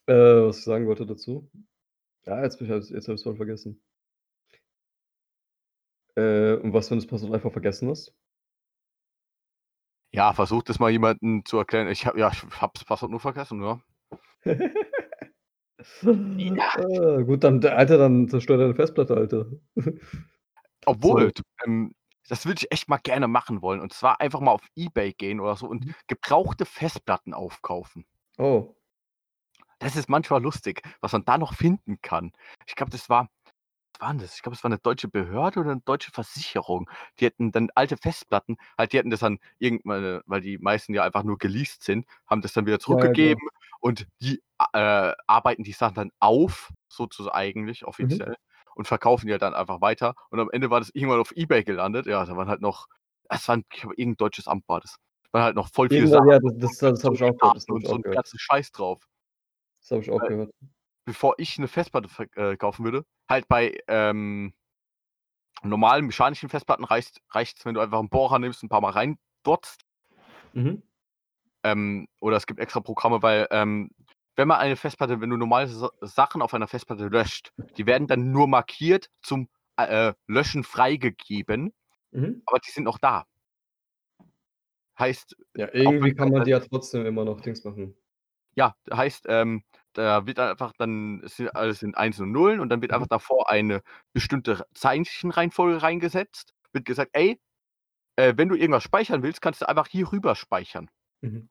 Äh, 0.07 0.15
was 0.15 0.59
ich 0.59 0.65
sagen 0.65 0.87
wollte 0.87 1.07
dazu. 1.07 1.51
Ja, 2.25 2.43
jetzt, 2.43 2.61
ich, 2.61 2.69
jetzt 2.69 2.91
habe 2.91 2.97
ich 2.97 3.09
es 3.09 3.23
voll 3.23 3.37
vergessen. 3.37 3.83
Äh, 6.17 6.55
und 6.55 6.73
was, 6.73 6.91
wenn 6.91 6.99
du 6.99 7.05
das 7.05 7.11
Passwort 7.11 7.35
einfach 7.35 7.53
vergessen 7.53 7.89
hast? 7.89 8.15
Ja, 10.13 10.33
versucht 10.33 10.71
es 10.71 10.79
mal 10.79 10.91
jemandem 10.91 11.45
zu 11.45 11.59
erklären. 11.59 11.89
Ich 11.89 12.07
habe 12.07 12.19
ja, 12.19 12.31
ich 12.31 12.43
Passwort 12.49 13.11
nur 13.11 13.21
vergessen, 13.21 13.63
ja. 13.63 13.81
Ah, 16.59 17.23
gut, 17.23 17.45
dann, 17.45 17.65
Alter, 17.65 17.99
dann 17.99 18.29
zerstör 18.29 18.59
deine 18.59 18.75
Festplatte, 18.75 19.17
Alter. 19.17 19.47
Obwohl, 20.87 21.33
du, 21.33 21.43
ähm, 21.65 21.95
das 22.29 22.47
würde 22.47 22.61
ich 22.63 22.73
echt 22.73 22.89
mal 22.89 22.99
gerne 22.99 23.29
machen 23.29 23.63
wollen. 23.63 23.81
Und 23.81 23.93
zwar 23.93 24.21
einfach 24.21 24.41
mal 24.41 24.53
auf 24.53 24.63
Ebay 24.75 25.13
gehen 25.13 25.41
oder 25.41 25.57
so 25.57 25.67
und 25.67 25.87
Mhm. 25.87 25.95
gebrauchte 26.09 26.67
Festplatten 26.67 27.35
aufkaufen. 27.35 28.07
Oh. 28.39 28.75
Das 29.79 29.97
ist 29.97 30.09
manchmal 30.09 30.43
lustig, 30.43 30.83
was 31.01 31.13
man 31.13 31.25
da 31.25 31.39
noch 31.39 31.55
finden 31.55 31.99
kann. 32.03 32.33
Ich 32.67 32.75
glaube, 32.75 32.91
das 32.91 33.09
war, 33.09 33.29
was 33.95 34.01
war 34.01 34.11
denn 34.11 34.19
das? 34.21 34.37
Ich 34.37 34.43
glaube, 34.43 34.57
es 34.57 34.65
war 34.65 34.71
eine 34.71 34.79
deutsche 34.79 35.09
Behörde 35.09 35.61
oder 35.61 35.73
eine 35.73 35.81
deutsche 35.83 36.11
Versicherung. 36.13 36.91
Die 37.21 37.27
hätten 37.27 37.53
dann 37.53 37.71
alte 37.75 37.97
Festplatten, 37.97 38.57
halt, 38.79 38.93
die 38.93 38.99
hätten 38.99 39.11
das 39.11 39.21
dann 39.21 39.39
irgendwann, 39.59 40.23
weil 40.27 40.41
die 40.41 40.59
meisten 40.59 40.95
ja 40.95 41.05
einfach 41.05 41.23
nur 41.25 41.39
geleast 41.39 41.85
sind, 41.85 42.07
haben 42.27 42.43
das 42.43 42.53
dann 42.53 42.67
wieder 42.67 42.79
Ja, 42.89 43.13
ja, 43.15 43.39
zurückgegeben 43.39 43.49
und 43.81 44.07
die 44.21 44.43
äh, 44.73 45.13
arbeiten 45.27 45.63
die 45.63 45.73
Sachen 45.73 45.95
dann 45.95 46.11
auf, 46.21 46.73
sozusagen 46.89 47.35
eigentlich, 47.37 47.83
Mhm. 47.83 47.89
offiziell, 47.89 48.37
und 48.75 48.87
verkaufen 48.87 49.27
die 49.27 49.33
halt 49.33 49.43
dann 49.43 49.55
einfach 49.55 49.81
weiter. 49.81 50.15
Und 50.31 50.41
am 50.41 50.51
Ende 50.51 50.71
war 50.71 50.81
das 50.81 50.91
irgendwann 50.91 51.21
auf 51.21 51.33
Ebay 51.37 51.65
gelandet. 51.65 52.07
Ja, 52.07 52.25
da 52.25 52.37
waren 52.37 52.49
halt 52.49 52.61
noch, 52.61 52.87
es 53.29 53.47
war 53.49 53.57
ein, 53.57 53.65
ich 53.73 53.81
glaube, 53.81 53.95
irgendein 53.97 54.19
deutsches 54.19 54.47
Amt 54.47 54.69
war 54.69 54.81
das. 54.81 54.97
Da 55.25 55.39
waren 55.39 55.45
halt 55.45 55.57
noch 55.57 55.69
voll 55.69 55.89
viele 55.89 56.07
Sachen. 56.07 56.31
ja, 56.31 56.39
das, 56.39 56.53
das, 56.57 56.79
das 56.79 57.05
habe 57.05 57.15
ich 57.17 57.23
auch 57.23 57.37
gehört. 57.37 57.57
Das 57.57 57.65
und 57.67 57.87
so 57.87 57.95
einen 57.95 58.03
ganzen 58.03 58.39
Scheiß 58.39 58.71
drauf 58.73 59.05
Das 59.81 59.91
habe 59.91 60.03
ich 60.03 60.11
auch 60.11 60.21
gehört. 60.21 60.53
bevor 61.05 61.35
ich 61.39 61.59
eine 61.59 61.69
Festplatte 61.69 62.09
verk 62.09 62.37
äh, 62.37 62.57
kaufen 62.57 62.85
würde, 62.85 63.05
halt 63.29 63.49
bei 63.49 63.79
ähm, 63.89 64.55
normalen 65.63 66.07
mechanischen 66.07 66.49
Festplatten 66.49 66.85
reicht 66.85 67.21
es, 67.35 67.65
wenn 67.65 67.75
du 67.75 67.81
einfach 67.81 67.99
einen 67.99 68.11
Bohrer 68.11 68.39
nimmst, 68.39 68.63
ein 68.63 68.69
paar 68.69 68.81
Mal 68.81 68.91
reindotzt. 68.93 69.83
Mhm. 70.53 70.83
Ähm, 71.65 72.09
oder 72.21 72.37
es 72.37 72.47
gibt 72.47 72.61
extra 72.61 72.81
Programme, 72.81 73.23
weil 73.23 73.47
ähm, 73.51 73.91
wenn 74.37 74.49
man 74.49 74.59
eine 74.59 74.77
Festplatte, 74.77 75.21
wenn 75.21 75.31
du 75.31 75.37
normale 75.37 75.69
Sa 75.69 75.91
Sachen 76.01 76.43
auf 76.43 76.55
einer 76.55 76.69
Festplatte 76.69 77.09
löscht, 77.09 77.51
die 77.77 77.87
werden 77.87 78.07
dann 78.07 78.31
nur 78.33 78.49
markiert 78.49 79.09
zum 79.23 79.49
äh, 79.77 80.13
Löschen 80.29 80.65
freigegeben, 80.65 81.73
Mhm. 82.13 82.43
aber 82.47 82.59
die 82.61 82.71
sind 82.71 82.85
noch 82.85 82.99
da. 82.99 83.27
Heißt, 84.99 85.35
Ja, 85.55 85.69
irgendwie 85.75 86.15
kann 86.15 86.31
man 86.31 86.43
die 86.45 86.51
ja 86.53 86.59
trotzdem 86.61 87.05
immer 87.05 87.23
noch 87.27 87.43
Dings 87.43 87.63
machen. 87.65 87.95
Ja, 88.57 88.75
heißt, 88.93 89.27
ähm, 89.29 89.63
da 89.93 90.27
wird 90.27 90.39
einfach 90.41 90.73
dann, 90.77 91.23
es 91.25 91.37
sind 91.37 91.55
alles 91.55 91.83
in 91.83 91.95
Einsen 91.95 92.25
und 92.25 92.33
Nullen 92.33 92.61
und 92.61 92.69
dann 92.71 92.83
wird 92.83 92.93
Mhm. 92.93 92.95
einfach 92.95 93.07
davor 93.07 93.51
eine 93.51 93.83
bestimmte 94.13 94.65
Zeichenreihenfolge 94.75 95.83
reingesetzt. 95.83 96.55
Wird 96.73 96.85
gesagt, 96.85 97.11
ey, 97.15 97.41
äh, 98.17 98.35
wenn 98.37 98.49
du 98.51 98.57
irgendwas 98.57 98.85
speichern 98.85 99.23
willst, 99.23 99.43
kannst 99.43 99.63
du 99.63 99.69
einfach 99.69 99.89
hier 99.89 100.13
rüber 100.13 100.35
speichern. 100.37 100.91
Mhm. 101.23 101.49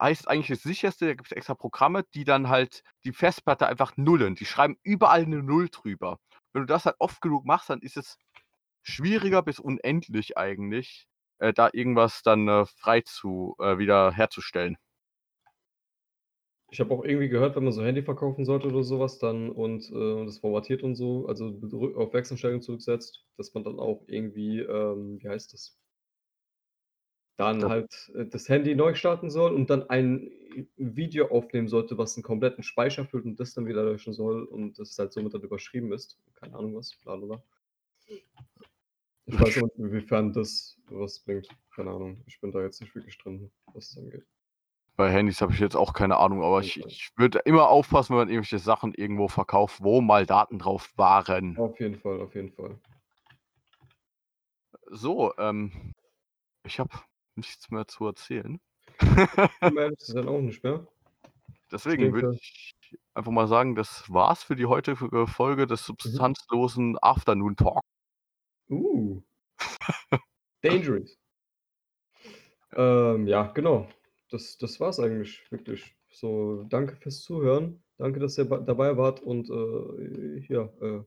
Heißt 0.00 0.28
eigentlich 0.28 0.48
das 0.48 0.62
sicherste, 0.62 1.06
da 1.06 1.14
gibt 1.14 1.28
es 1.28 1.36
extra 1.36 1.54
Programme, 1.54 2.04
die 2.14 2.24
dann 2.24 2.48
halt 2.48 2.82
die 3.04 3.12
Festplatte 3.12 3.66
einfach 3.66 3.96
nullen. 3.96 4.34
Die 4.34 4.44
schreiben 4.44 4.76
überall 4.82 5.22
eine 5.22 5.42
Null 5.42 5.68
drüber. 5.70 6.18
Wenn 6.52 6.62
du 6.62 6.66
das 6.66 6.84
halt 6.84 6.96
oft 6.98 7.20
genug 7.20 7.44
machst, 7.44 7.70
dann 7.70 7.80
ist 7.80 7.96
es 7.96 8.18
schwieriger 8.82 9.42
bis 9.42 9.58
unendlich 9.60 10.36
eigentlich, 10.36 11.06
äh, 11.38 11.52
da 11.52 11.70
irgendwas 11.72 12.22
dann 12.22 12.48
äh, 12.48 12.66
frei 12.66 13.02
zu 13.02 13.56
äh, 13.60 13.78
wieder 13.78 14.12
herzustellen. 14.12 14.76
Ich 16.70 16.80
habe 16.80 16.92
auch 16.92 17.04
irgendwie 17.04 17.28
gehört, 17.28 17.54
wenn 17.56 17.64
man 17.64 17.72
so 17.72 17.84
Handy 17.84 18.02
verkaufen 18.02 18.44
sollte 18.44 18.66
oder 18.68 18.82
sowas 18.82 19.18
dann 19.18 19.50
und 19.50 19.90
äh, 19.92 20.24
das 20.24 20.38
formatiert 20.38 20.82
und 20.82 20.96
so, 20.96 21.26
also 21.28 21.60
auf 21.96 22.12
Wechselstellung 22.12 22.62
zurücksetzt, 22.62 23.24
dass 23.36 23.54
man 23.54 23.62
dann 23.64 23.78
auch 23.78 24.02
irgendwie, 24.08 24.60
ähm, 24.60 25.18
wie 25.22 25.28
heißt 25.28 25.52
das? 25.52 25.78
Dann 27.36 27.64
halt 27.68 28.12
äh, 28.14 28.26
das 28.26 28.48
Handy 28.48 28.74
neu 28.74 28.94
starten 28.94 29.30
soll 29.30 29.52
und 29.52 29.70
dann 29.70 29.88
ein 29.90 30.30
Video 30.76 31.28
aufnehmen 31.30 31.68
sollte, 31.68 31.98
was 31.98 32.16
einen 32.16 32.22
kompletten 32.22 32.62
Speicher 32.62 33.04
füllt 33.04 33.24
und 33.24 33.40
das 33.40 33.54
dann 33.54 33.66
wieder 33.66 33.82
löschen 33.84 34.12
soll 34.12 34.44
und 34.44 34.78
das 34.78 34.96
halt 34.98 35.12
somit 35.12 35.34
dann 35.34 35.42
überschrieben 35.42 35.92
ist. 35.92 36.18
Keine 36.34 36.56
Ahnung 36.56 36.76
was, 36.76 36.94
bla 37.02 37.16
bla 37.16 37.26
bla. 37.26 37.42
Ich 39.26 39.40
weiß 39.40 39.56
nicht, 39.56 39.78
inwiefern 39.78 40.32
das 40.32 40.78
was 40.90 41.18
bringt. 41.18 41.48
Keine 41.74 41.90
Ahnung. 41.90 42.22
Ich 42.26 42.40
bin 42.40 42.52
da 42.52 42.60
jetzt 42.62 42.80
nicht 42.80 42.94
wirklich 42.94 43.18
drin, 43.18 43.50
was 43.72 43.90
es 43.90 43.98
angeht. 43.98 44.24
Bei 44.96 45.10
Handys 45.10 45.40
habe 45.40 45.52
ich 45.52 45.58
jetzt 45.58 45.74
auch 45.74 45.92
keine 45.92 46.18
Ahnung, 46.18 46.44
aber 46.44 46.60
ich, 46.60 46.78
ich 46.86 47.10
würde 47.16 47.40
immer 47.40 47.68
aufpassen, 47.68 48.10
wenn 48.10 48.18
man 48.18 48.28
irgendwelche 48.28 48.60
Sachen 48.60 48.94
irgendwo 48.94 49.26
verkauft, 49.26 49.82
wo 49.82 50.00
mal 50.00 50.24
Daten 50.24 50.60
drauf 50.60 50.92
waren. 50.96 51.56
Auf 51.56 51.80
jeden 51.80 51.98
Fall, 51.98 52.20
auf 52.20 52.34
jeden 52.36 52.52
Fall. 52.52 52.78
So, 54.86 55.36
ähm, 55.36 55.94
ich 56.62 56.78
habe 56.78 56.90
nichts 57.36 57.70
mehr 57.70 57.86
zu 57.86 58.06
erzählen. 58.06 58.60
Ehrlich 59.60 59.98
zu 59.98 60.12
sein, 60.12 60.28
auch 60.28 60.40
nicht 60.40 60.62
mehr. 60.62 60.86
Deswegen 61.72 62.12
würde 62.12 62.34
ich 62.34 62.74
einfach 63.14 63.32
mal 63.32 63.48
sagen, 63.48 63.74
das 63.74 64.08
war's 64.10 64.42
für 64.42 64.56
die 64.56 64.66
heutige 64.66 65.26
Folge 65.26 65.66
des 65.66 65.84
substanzlosen 65.84 66.96
Afternoon 67.00 67.56
Talk. 67.56 67.82
Uh. 68.70 69.22
Dangerous. 70.62 71.18
ähm, 72.74 73.26
ja, 73.26 73.50
genau. 73.52 73.88
Das, 74.30 74.56
das 74.58 74.80
war's 74.80 75.00
eigentlich, 75.00 75.44
wirklich. 75.50 75.96
So, 76.10 76.64
danke 76.64 76.96
fürs 76.96 77.22
Zuhören. 77.22 77.82
Danke, 77.98 78.20
dass 78.20 78.38
ihr 78.38 78.44
dabei 78.44 78.96
wart 78.96 79.20
und 79.20 79.48
äh, 79.50 80.46
ja, 80.48 80.68
äh, 80.80 81.04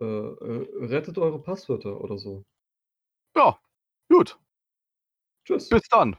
äh, 0.00 0.04
äh, 0.04 0.86
rettet 0.86 1.18
eure 1.18 1.40
Passwörter 1.40 2.00
oder 2.00 2.18
so. 2.18 2.44
Ja, 3.36 3.58
gut. 4.08 4.38
Tschüss. 5.46 5.68
Bis 5.68 5.88
dann. 5.88 6.16